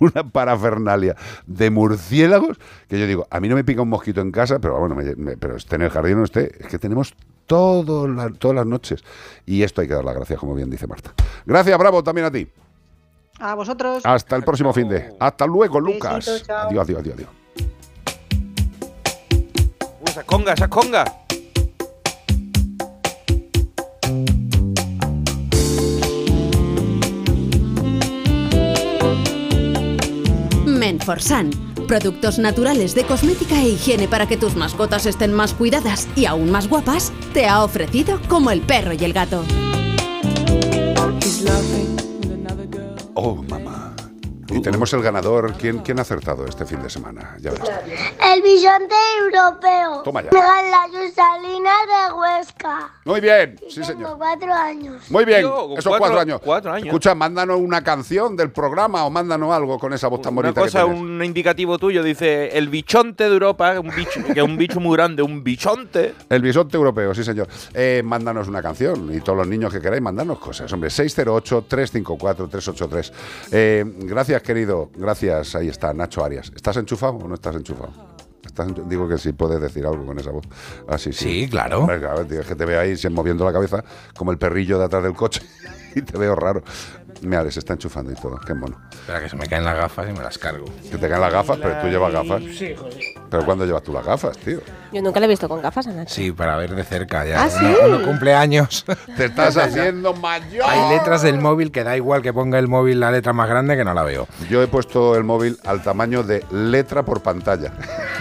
una 0.00 0.22
parafernalia 0.30 1.16
de 1.46 1.70
murciélagos 1.70 2.58
que 2.88 2.98
yo 2.98 3.06
digo, 3.06 3.26
a 3.30 3.40
mí 3.40 3.48
no 3.48 3.54
me 3.54 3.64
pica 3.64 3.82
un 3.82 3.88
mosquito 3.88 4.20
en 4.20 4.30
casa, 4.32 4.58
pero 4.58 4.78
bueno, 4.78 4.94
me- 4.94 5.14
me- 5.16 5.36
pero 5.36 5.56
esté 5.56 5.76
en 5.76 5.82
el 5.82 5.90
jardín 5.90 6.14
o 6.14 6.18
no 6.18 6.24
esté, 6.24 6.50
es 6.60 6.66
que 6.68 6.78
tenemos 6.78 7.14
todo 7.46 8.08
la- 8.08 8.30
todas 8.30 8.54
las 8.56 8.66
noches. 8.66 9.04
Y 9.46 9.62
esto 9.62 9.80
hay 9.82 9.88
que 9.88 9.94
dar 9.94 10.04
las 10.04 10.14
gracias, 10.14 10.38
como 10.38 10.54
bien 10.54 10.70
dice 10.70 10.86
Marta. 10.86 11.12
Gracias, 11.46 11.78
bravo, 11.78 12.02
también 12.02 12.26
a 12.26 12.30
ti. 12.30 12.48
A 13.40 13.54
vosotros. 13.54 14.00
Hasta 14.06 14.36
el 14.36 14.44
próximo 14.44 14.72
fin 14.72 14.88
de. 14.88 15.12
Hasta 15.18 15.44
luego, 15.46 15.80
Lucas. 15.80 16.26
Adiós, 16.48 16.48
adiós, 16.48 16.88
adiós. 17.00 17.14
adiós. 17.16 17.43
Uh, 20.04 20.08
esa 20.08 20.22
conga, 20.24 20.52
esa 20.52 20.68
conga. 20.68 21.04
Menforsan. 30.66 31.50
Productos 31.86 32.38
naturales 32.38 32.94
de 32.94 33.04
cosmética 33.04 33.56
e 33.60 33.68
higiene 33.70 34.08
para 34.08 34.26
que 34.26 34.36
tus 34.36 34.56
mascotas 34.56 35.06
estén 35.06 35.32
más 35.32 35.52
cuidadas 35.52 36.08
y 36.16 36.24
aún 36.24 36.50
más 36.50 36.68
guapas, 36.68 37.12
te 37.34 37.46
ha 37.46 37.62
ofrecido 37.62 38.20
como 38.28 38.50
el 38.50 38.62
perro 38.62 38.94
y 38.94 39.04
el 39.04 39.12
gato. 39.12 39.44
Oh, 43.14 43.42
mamá. 43.48 43.73
Y 44.48 44.60
tenemos 44.60 44.92
el 44.92 45.02
ganador. 45.02 45.52
¿Quién, 45.54 45.78
¿Quién 45.78 45.98
ha 45.98 46.02
acertado 46.02 46.44
este 46.46 46.64
fin 46.66 46.82
de 46.82 46.90
semana? 46.90 47.36
Ya. 47.40 47.50
El 47.50 48.42
bisonte 48.42 48.94
europeo. 49.20 50.02
Toma 50.02 50.22
ya. 50.22 50.30
La 50.32 50.84
Salina 51.14 51.70
de 51.86 52.12
Huesca. 52.14 52.90
Muy 53.04 53.20
bien, 53.20 53.56
sí 53.68 53.74
Tengo 53.80 53.86
señor. 53.86 54.14
cuatro 54.18 54.52
años. 54.52 55.08
Muy 55.10 55.24
bien, 55.24 55.42
Yo, 55.42 55.72
esos 55.72 55.84
cuatro- 55.84 55.98
cuatro 55.98 56.20
años. 56.20 56.40
cuatro 56.42 56.72
años. 56.72 56.86
Escucha, 56.86 57.14
mándanos 57.14 57.58
una 57.60 57.82
canción 57.84 58.36
del 58.36 58.50
programa 58.50 59.04
o 59.04 59.10
mándanos 59.10 59.52
algo 59.52 59.78
con 59.78 59.92
esa 59.92 60.08
voz 60.08 60.22
tan 60.22 60.32
Una 60.32 60.42
bonita 60.48 60.60
cosa, 60.60 60.78
que 60.80 60.84
un 60.86 61.22
indicativo 61.22 61.78
tuyo, 61.78 62.02
dice 62.02 62.56
el 62.56 62.68
bichonte 62.68 63.24
de 63.24 63.30
Europa, 63.32 63.78
un 63.80 63.90
bicho, 63.94 64.20
que 64.32 64.40
es 64.40 64.44
un 64.44 64.56
bicho 64.56 64.80
muy 64.80 64.96
grande, 64.96 65.22
un 65.22 65.44
bichonte. 65.44 66.14
El 66.28 66.42
bisonte 66.42 66.76
europeo, 66.76 67.14
sí 67.14 67.22
señor. 67.24 67.48
Eh, 67.74 68.02
mándanos 68.04 68.48
una 68.48 68.62
canción 68.62 69.14
y 69.14 69.20
todos 69.20 69.38
los 69.38 69.46
niños 69.48 69.72
que 69.72 69.80
queráis, 69.80 70.02
mandadnos 70.02 70.38
cosas. 70.38 70.72
Hombre, 70.72 70.90
608-354-383. 70.90 73.12
Eh, 73.52 73.84
gracias, 73.86 74.33
querido. 74.42 74.90
Gracias. 74.96 75.54
Ahí 75.54 75.68
está, 75.68 75.92
Nacho 75.92 76.24
Arias. 76.24 76.50
¿Estás 76.54 76.76
enchufado 76.76 77.14
o 77.14 77.28
no 77.28 77.34
estás 77.34 77.54
enchufado? 77.56 77.92
¿Estás 78.44 78.68
enchu- 78.68 78.86
Digo 78.86 79.08
que 79.08 79.16
sí 79.18 79.32
puedes 79.32 79.60
decir 79.60 79.86
algo 79.86 80.04
con 80.04 80.18
esa 80.18 80.30
voz. 80.30 80.44
Ah, 80.88 80.98
sí, 80.98 81.12
claro. 81.50 81.86
Claro, 81.86 82.24
tío, 82.26 82.40
es 82.40 82.46
que 82.46 82.54
te 82.54 82.64
veo 82.64 82.78
ahí 82.80 82.94
moviendo 83.10 83.44
la 83.44 83.52
cabeza 83.52 83.82
como 84.16 84.32
el 84.32 84.38
perrillo 84.38 84.78
de 84.78 84.84
atrás 84.84 85.02
del 85.02 85.14
coche 85.14 85.40
y 85.94 86.02
te 86.02 86.18
veo 86.18 86.34
raro. 86.34 86.62
Mira, 87.22 87.50
se 87.50 87.58
está 87.58 87.72
enchufando 87.74 88.12
y 88.12 88.14
todo. 88.14 88.38
Qué 88.46 88.54
mono. 88.54 88.78
Espera 88.92 89.20
que 89.20 89.28
se 89.28 89.36
me 89.36 89.46
caen 89.46 89.64
las 89.64 89.76
gafas 89.76 90.08
y 90.08 90.12
me 90.12 90.22
las 90.22 90.36
cargo. 90.38 90.66
Que 90.90 90.96
te 90.98 91.08
caen 91.08 91.20
las 91.20 91.32
gafas, 91.32 91.58
pero 91.62 91.80
tú 91.80 91.86
llevas 91.88 92.12
gafas. 92.12 92.42
Sí, 92.56 92.74
joder. 92.76 92.98
¿Pero 93.30 93.44
cuándo 93.44 93.64
llevas 93.66 93.82
tú 93.82 93.92
las 93.92 94.04
gafas, 94.04 94.36
tío? 94.38 94.60
Yo 94.92 95.02
nunca 95.02 95.18
le 95.20 95.26
he 95.26 95.28
visto 95.28 95.48
con 95.48 95.60
gafas 95.60 95.86
a 95.88 95.90
Nacho. 95.92 96.14
Sí, 96.14 96.30
para 96.30 96.56
ver 96.56 96.74
de 96.74 96.84
cerca 96.84 97.24
ya. 97.26 97.42
¿Ah, 97.44 97.50
sí? 97.50 97.64
Uno, 97.64 97.96
uno 97.96 98.04
cumple 98.06 98.34
años. 98.34 98.84
Te 99.16 99.24
estás 99.24 99.56
haciendo 99.56 100.14
mayor. 100.14 100.64
Hay 100.68 100.96
letras 100.96 101.22
del 101.22 101.38
móvil 101.40 101.72
que 101.72 101.82
da 101.82 101.96
igual 101.96 102.22
que 102.22 102.32
ponga 102.32 102.58
el 102.58 102.68
móvil 102.68 103.00
la 103.00 103.10
letra 103.10 103.32
más 103.32 103.48
grande 103.48 103.76
que 103.76 103.84
no 103.84 103.92
la 103.94 104.02
veo. 104.04 104.28
Yo 104.48 104.62
he 104.62 104.68
puesto 104.68 105.16
el 105.16 105.24
móvil 105.24 105.58
al 105.64 105.82
tamaño 105.82 106.22
de 106.22 106.44
letra 106.52 107.02
por 107.04 107.22
pantalla. 107.22 107.72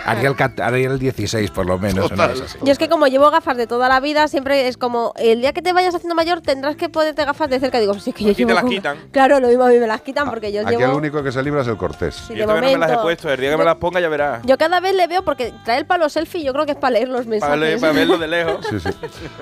Haría 0.05 0.30
el, 0.30 0.35
cat- 0.35 0.59
haría 0.61 0.88
el 0.89 0.97
16 0.99 1.51
por 1.51 1.65
lo 1.65 1.77
menos. 1.77 2.11
una 2.11 2.30
cosa 2.30 2.45
así. 2.45 2.57
Yo 2.63 2.72
es 2.72 2.77
que 2.80 2.89
como 2.89 3.05
llevo 3.07 3.30
gafas 3.30 3.55
de 3.57 3.67
toda 3.67 3.88
la 3.89 3.99
vida, 3.99 4.27
siempre 4.27 4.67
es 4.67 4.77
como, 4.77 5.13
el 5.17 5.41
día 5.41 5.53
que 5.53 5.61
te 5.61 5.73
vayas 5.73 5.93
haciendo 5.93 6.15
mayor 6.15 6.41
tendrás 6.41 6.75
que 6.75 6.89
ponerte 6.89 7.23
gafas 7.23 7.49
de 7.49 7.59
cerca. 7.59 7.80
Digo, 7.80 7.93
sí 7.99 8.13
que 8.13 8.23
yo 8.23 8.31
llevo 8.31 8.59
con- 8.61 8.69
quitan. 8.91 9.09
Claro, 9.11 9.39
lo 9.39 9.47
mismo 9.47 9.63
a 9.63 9.69
mí 9.69 9.77
me 9.79 9.87
las 9.87 10.01
quitan 10.01 10.29
porque 10.29 10.51
yo 10.51 10.61
Aquí 10.61 10.73
el 10.75 10.79
llevo... 10.81 10.97
único 10.97 11.23
que 11.23 11.31
se 11.31 11.41
libra 11.41 11.61
es 11.61 11.67
el 11.67 11.77
Cortés. 11.77 12.15
Sí, 12.27 12.35
Yo 12.35 12.45
todavía 12.45 12.71
no 12.73 12.79
me 12.79 12.87
las 12.87 12.91
he 12.91 13.01
puesto, 13.01 13.29
el 13.31 13.39
día 13.39 13.51
que 13.51 13.57
me 13.57 13.63
las 13.63 13.75
ponga 13.75 13.99
ya 13.99 14.09
verás. 14.09 14.41
Yo 14.45 14.57
cada 14.57 14.79
vez 14.79 14.93
le 14.95 15.07
veo 15.07 15.23
porque 15.23 15.53
trae 15.63 15.79
el 15.79 15.85
palo 15.85 16.09
selfie, 16.09 16.43
yo 16.43 16.53
creo 16.53 16.65
que 16.65 16.73
es 16.73 16.77
para 16.77 16.91
leer 16.93 17.07
los 17.09 17.21
Para, 17.25 17.29
mensajes. 17.29 17.59
ver- 17.59 17.79
para 17.79 17.93
verlo 17.93 18.17
de 18.17 18.27
lejos. 18.27 18.65
Sí, 18.69 18.79
sí. 18.79 18.89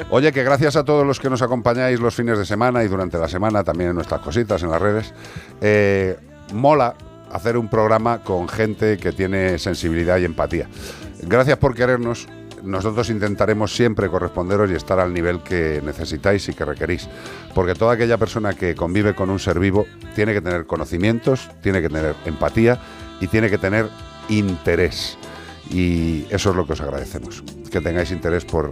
Oye, 0.10 0.32
que 0.32 0.44
gracias 0.44 0.76
a 0.76 0.84
todos 0.86 1.06
los 1.06 1.20
que 1.20 1.30
nos 1.30 1.42
acompañáis 1.42 2.00
los 2.00 2.14
fines 2.16 2.38
de 2.38 2.46
semana 2.46 2.84
y 2.84 2.88
durante 2.88 3.18
la 3.18 3.28
semana 3.28 3.64
también 3.64 3.90
en 3.90 3.96
nuestras 3.96 4.22
cositas 4.22 4.62
en 4.64 4.70
las 4.72 4.82
redes. 4.82 5.14
Eh, 5.62 6.18
mola 6.54 6.94
hacer 7.32 7.58
un 7.58 7.70
programa 7.70 8.20
con 8.24 8.48
gente 8.50 8.98
que 8.98 9.12
tiene 9.14 9.58
sensibilidad 9.58 10.18
y 10.18 10.26
empatía. 10.26 10.68
Gracias 11.24 11.58
por 11.58 11.74
querernos. 11.76 12.28
Nosotros 12.64 13.10
intentaremos 13.10 13.76
siempre 13.76 14.10
corresponderos 14.10 14.70
y 14.70 14.76
estar 14.76 15.00
al 15.00 15.14
nivel 15.14 15.42
que 15.42 15.82
necesitáis 15.84 16.48
y 16.50 16.54
que 16.54 16.66
requerís. 16.66 17.08
Porque 17.54 17.74
toda 17.74 17.94
aquella 17.94 18.18
persona 18.18 18.54
que 18.54 18.76
convive 18.76 19.16
con 19.16 19.30
un 19.30 19.40
ser 19.40 19.60
vivo 19.60 19.86
tiene 20.16 20.34
que 20.34 20.42
tener 20.42 20.66
conocimientos, 20.66 21.50
tiene 21.62 21.82
que 21.82 21.90
tener 21.90 22.16
empatía 22.26 22.80
y 23.20 23.28
tiene 23.28 23.50
que 23.50 23.58
tener 23.58 23.90
interés. 24.30 25.18
Y 25.70 26.26
eso 26.30 26.52
es 26.52 26.56
lo 26.56 26.66
que 26.66 26.74
os 26.74 26.82
agradecemos, 26.82 27.44
que 27.72 27.82
tengáis 27.82 28.12
interés 28.12 28.46
por 28.46 28.72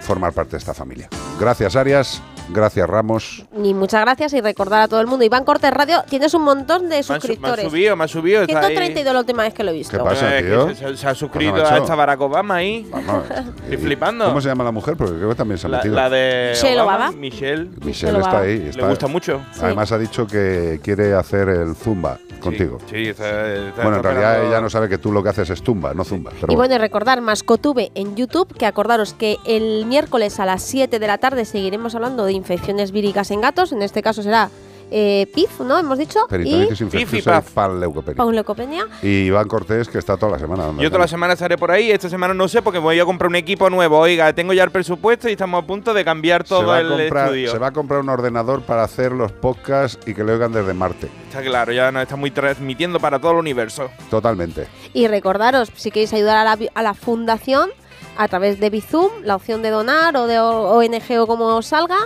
formar 0.00 0.32
parte 0.32 0.52
de 0.52 0.58
esta 0.58 0.74
familia. 0.74 1.08
Gracias 1.38 1.76
Arias, 1.76 2.22
gracias 2.50 2.88
Ramos. 2.88 3.44
Y 3.62 3.74
muchas 3.74 4.00
gracias 4.02 4.32
y 4.34 4.40
recordar 4.40 4.82
a 4.82 4.88
todo 4.88 5.00
el 5.00 5.06
mundo. 5.06 5.24
Iván 5.24 5.44
Cortés 5.44 5.72
Radio, 5.72 6.02
tienes 6.08 6.34
un 6.34 6.42
montón 6.42 6.82
de 6.82 6.88
Me 6.88 6.96
han, 6.96 7.02
su- 7.04 7.12
me 7.12 7.20
suscriptores. 7.20 7.64
subido, 7.68 7.96
me 7.96 8.04
ha 8.04 8.08
subido. 8.08 8.42
está 8.42 8.60
ahí. 8.60 8.74
132 8.76 9.12
la 9.14 9.20
última 9.20 9.42
vez 9.44 9.54
que 9.54 9.64
lo 9.64 9.70
he 9.70 9.74
visto. 9.74 9.96
¿Qué 9.98 10.04
pasa, 10.04 10.30
que 10.36 10.42
tío? 10.42 10.74
se, 10.74 10.96
se 10.96 11.06
ha 11.08 11.14
suscrito 11.14 11.56
a 11.64 11.78
esta 11.78 11.94
Barack 11.94 12.20
Obama 12.20 12.56
ahí. 12.56 12.86
Vamos, 12.90 13.24
Estoy 13.30 13.74
y- 13.74 13.76
flipando. 13.76 14.24
¿Cómo 14.26 14.40
se 14.40 14.48
llama 14.48 14.64
la 14.64 14.72
mujer? 14.72 14.96
Porque 14.96 15.14
creo 15.14 15.28
que 15.30 15.34
también 15.34 15.58
se 15.58 15.66
ha 15.66 15.70
La, 15.70 15.76
metido. 15.78 15.94
la 15.94 16.10
de 16.10 16.50
Michelle 16.54 16.80
Obama, 16.80 16.96
Obama. 17.08 17.12
Michelle. 17.18 17.70
Michelle 17.84 18.18
está 18.18 18.40
ahí. 18.40 18.58
Le 18.58 18.70
está- 18.70 18.88
gusta 18.88 19.06
mucho. 19.06 19.40
Además 19.60 19.92
ha 19.92 19.98
dicho 19.98 20.26
que 20.26 20.80
quiere 20.82 21.14
hacer 21.14 21.48
el 21.48 21.74
zumba 21.74 22.18
contigo. 22.42 22.78
Sí, 22.90 23.08
está, 23.08 23.52
está- 23.54 23.82
Bueno, 23.82 23.96
en 23.98 24.02
realidad 24.02 24.44
ella 24.46 24.60
no 24.60 24.68
sabe 24.68 24.88
que 24.88 24.98
tú 24.98 25.12
lo 25.12 25.22
que 25.22 25.30
haces 25.30 25.48
es 25.50 25.62
tumba, 25.62 25.94
no 25.94 26.04
zumba. 26.04 26.30
Pero 26.32 26.44
Y 26.52 26.56
bueno. 26.56 26.58
bueno, 26.58 26.74
y 26.74 26.78
recordar 26.78 27.20
Mascotube 27.20 27.90
en 27.94 28.16
YouTube, 28.16 28.52
que 28.56 28.66
acordaros 28.66 29.14
que 29.14 29.38
el 29.46 29.86
miércoles 29.86 30.38
a 30.40 30.46
las 30.46 30.62
7 30.62 30.98
de 30.98 31.06
la 31.06 31.18
tarde 31.18 31.44
seguiremos 31.44 31.94
hablando 31.94 32.24
de 32.24 32.32
infecciones 32.32 32.92
víricas 32.92 33.30
en 33.30 33.40
gatos. 33.40 33.72
En 33.72 33.82
este 33.82 34.02
caso 34.02 34.22
será 34.22 34.50
eh, 34.90 35.26
PIF, 35.34 35.60
¿no? 35.60 35.78
Hemos 35.78 35.98
dicho. 35.98 36.20
Peritonitis 36.28 36.80
y 36.80 36.84
infecciosa 36.84 37.38
y 37.46 37.50
panleucopenia. 37.54 38.16
pauleucopenia. 38.16 38.86
Y 39.02 39.24
Iván 39.26 39.48
Cortés, 39.48 39.88
que 39.88 39.98
está 39.98 40.16
toda 40.16 40.32
la 40.32 40.38
semana. 40.38 40.70
Yo 40.78 40.88
toda 40.90 41.00
la 41.00 41.08
semana 41.08 41.34
estaré 41.34 41.56
por 41.56 41.70
ahí. 41.70 41.90
Esta 41.90 42.08
semana 42.08 42.34
no 42.34 42.48
sé 42.48 42.62
porque 42.62 42.78
voy 42.78 42.98
a 43.00 43.04
comprar 43.04 43.28
un 43.28 43.36
equipo 43.36 43.70
nuevo. 43.70 43.98
Oiga, 43.98 44.32
tengo 44.32 44.52
ya 44.52 44.64
el 44.64 44.70
presupuesto 44.70 45.28
y 45.28 45.32
estamos 45.32 45.62
a 45.62 45.66
punto 45.66 45.94
de 45.94 46.04
cambiar 46.04 46.44
todo 46.44 46.76
el 46.76 46.88
comprar, 46.88 47.24
estudio. 47.26 47.50
se 47.50 47.58
va 47.58 47.68
a 47.68 47.72
comprar 47.72 48.00
un 48.00 48.08
ordenador 48.08 48.62
para 48.62 48.82
hacer 48.84 49.12
los 49.12 49.32
podcasts 49.32 49.98
y 50.06 50.14
que 50.14 50.24
le 50.24 50.32
oigan 50.32 50.52
desde 50.52 50.74
Marte. 50.74 51.08
Está 51.28 51.42
claro, 51.42 51.72
ya 51.72 51.90
nos 51.92 52.02
estamos 52.02 52.32
transmitiendo 52.32 53.00
para 53.00 53.18
todo 53.18 53.32
el 53.32 53.38
universo. 53.38 53.90
Totalmente. 54.10 54.66
Y 54.92 55.06
recordaros, 55.08 55.70
si 55.76 55.90
queréis 55.90 56.12
ayudar 56.12 56.36
a 56.36 56.44
la, 56.44 56.56
vi- 56.56 56.68
a 56.74 56.82
la 56.82 56.94
fundación 56.94 57.70
a 58.18 58.28
través 58.28 58.60
de 58.60 58.68
Bizum, 58.68 59.08
la 59.24 59.36
opción 59.36 59.62
de 59.62 59.70
donar 59.70 60.14
o 60.18 60.26
de 60.26 60.38
ONG 60.38 61.18
o 61.20 61.26
como 61.26 61.46
os 61.56 61.66
salga, 61.66 61.96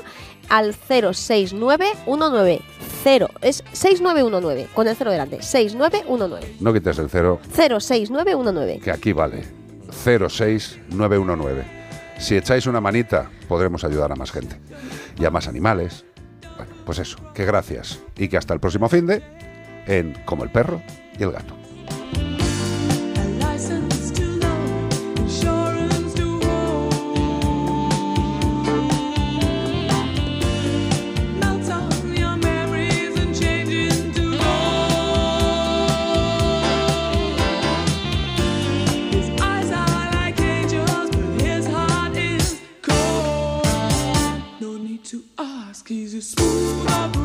al 0.49 0.75
06919. 0.75 2.61
0, 3.05 3.29
es 3.41 3.63
6919, 3.73 4.69
con 4.75 4.89
el 4.89 4.97
0 4.97 5.11
delante. 5.13 5.43
6919. 5.43 6.57
No 6.61 6.73
quites 6.73 6.99
el 6.99 7.09
cero, 7.09 7.41
06919. 7.55 8.81
que 8.81 8.91
aquí 8.91 9.13
vale. 9.13 9.45
06919. 10.05 11.65
Si 12.19 12.37
echáis 12.37 12.67
una 12.67 12.81
manita, 12.81 13.31
podremos 13.49 13.85
ayudar 13.85 14.11
a 14.11 14.17
más 14.17 14.33
gente. 14.33 14.59
Y 15.19 15.25
a 15.25 15.31
más 15.31 15.47
animales. 15.49 16.05
Bueno, 16.57 16.73
pues 16.85 16.99
eso, 16.99 17.19
que 17.35 17.45
gracias. 17.45 18.01
Y 18.17 18.29
que 18.29 18.39
hasta 18.39 18.55
el 18.55 18.61
próximo 18.61 18.89
fin 18.89 19.07
de 19.07 19.23
en 19.87 20.15
Como 20.25 20.43
el 20.45 20.51
perro 20.51 20.83
y 21.19 21.23
el 21.23 21.33
gato. 21.33 21.55
smooth 46.27 46.91
up. 46.91 47.16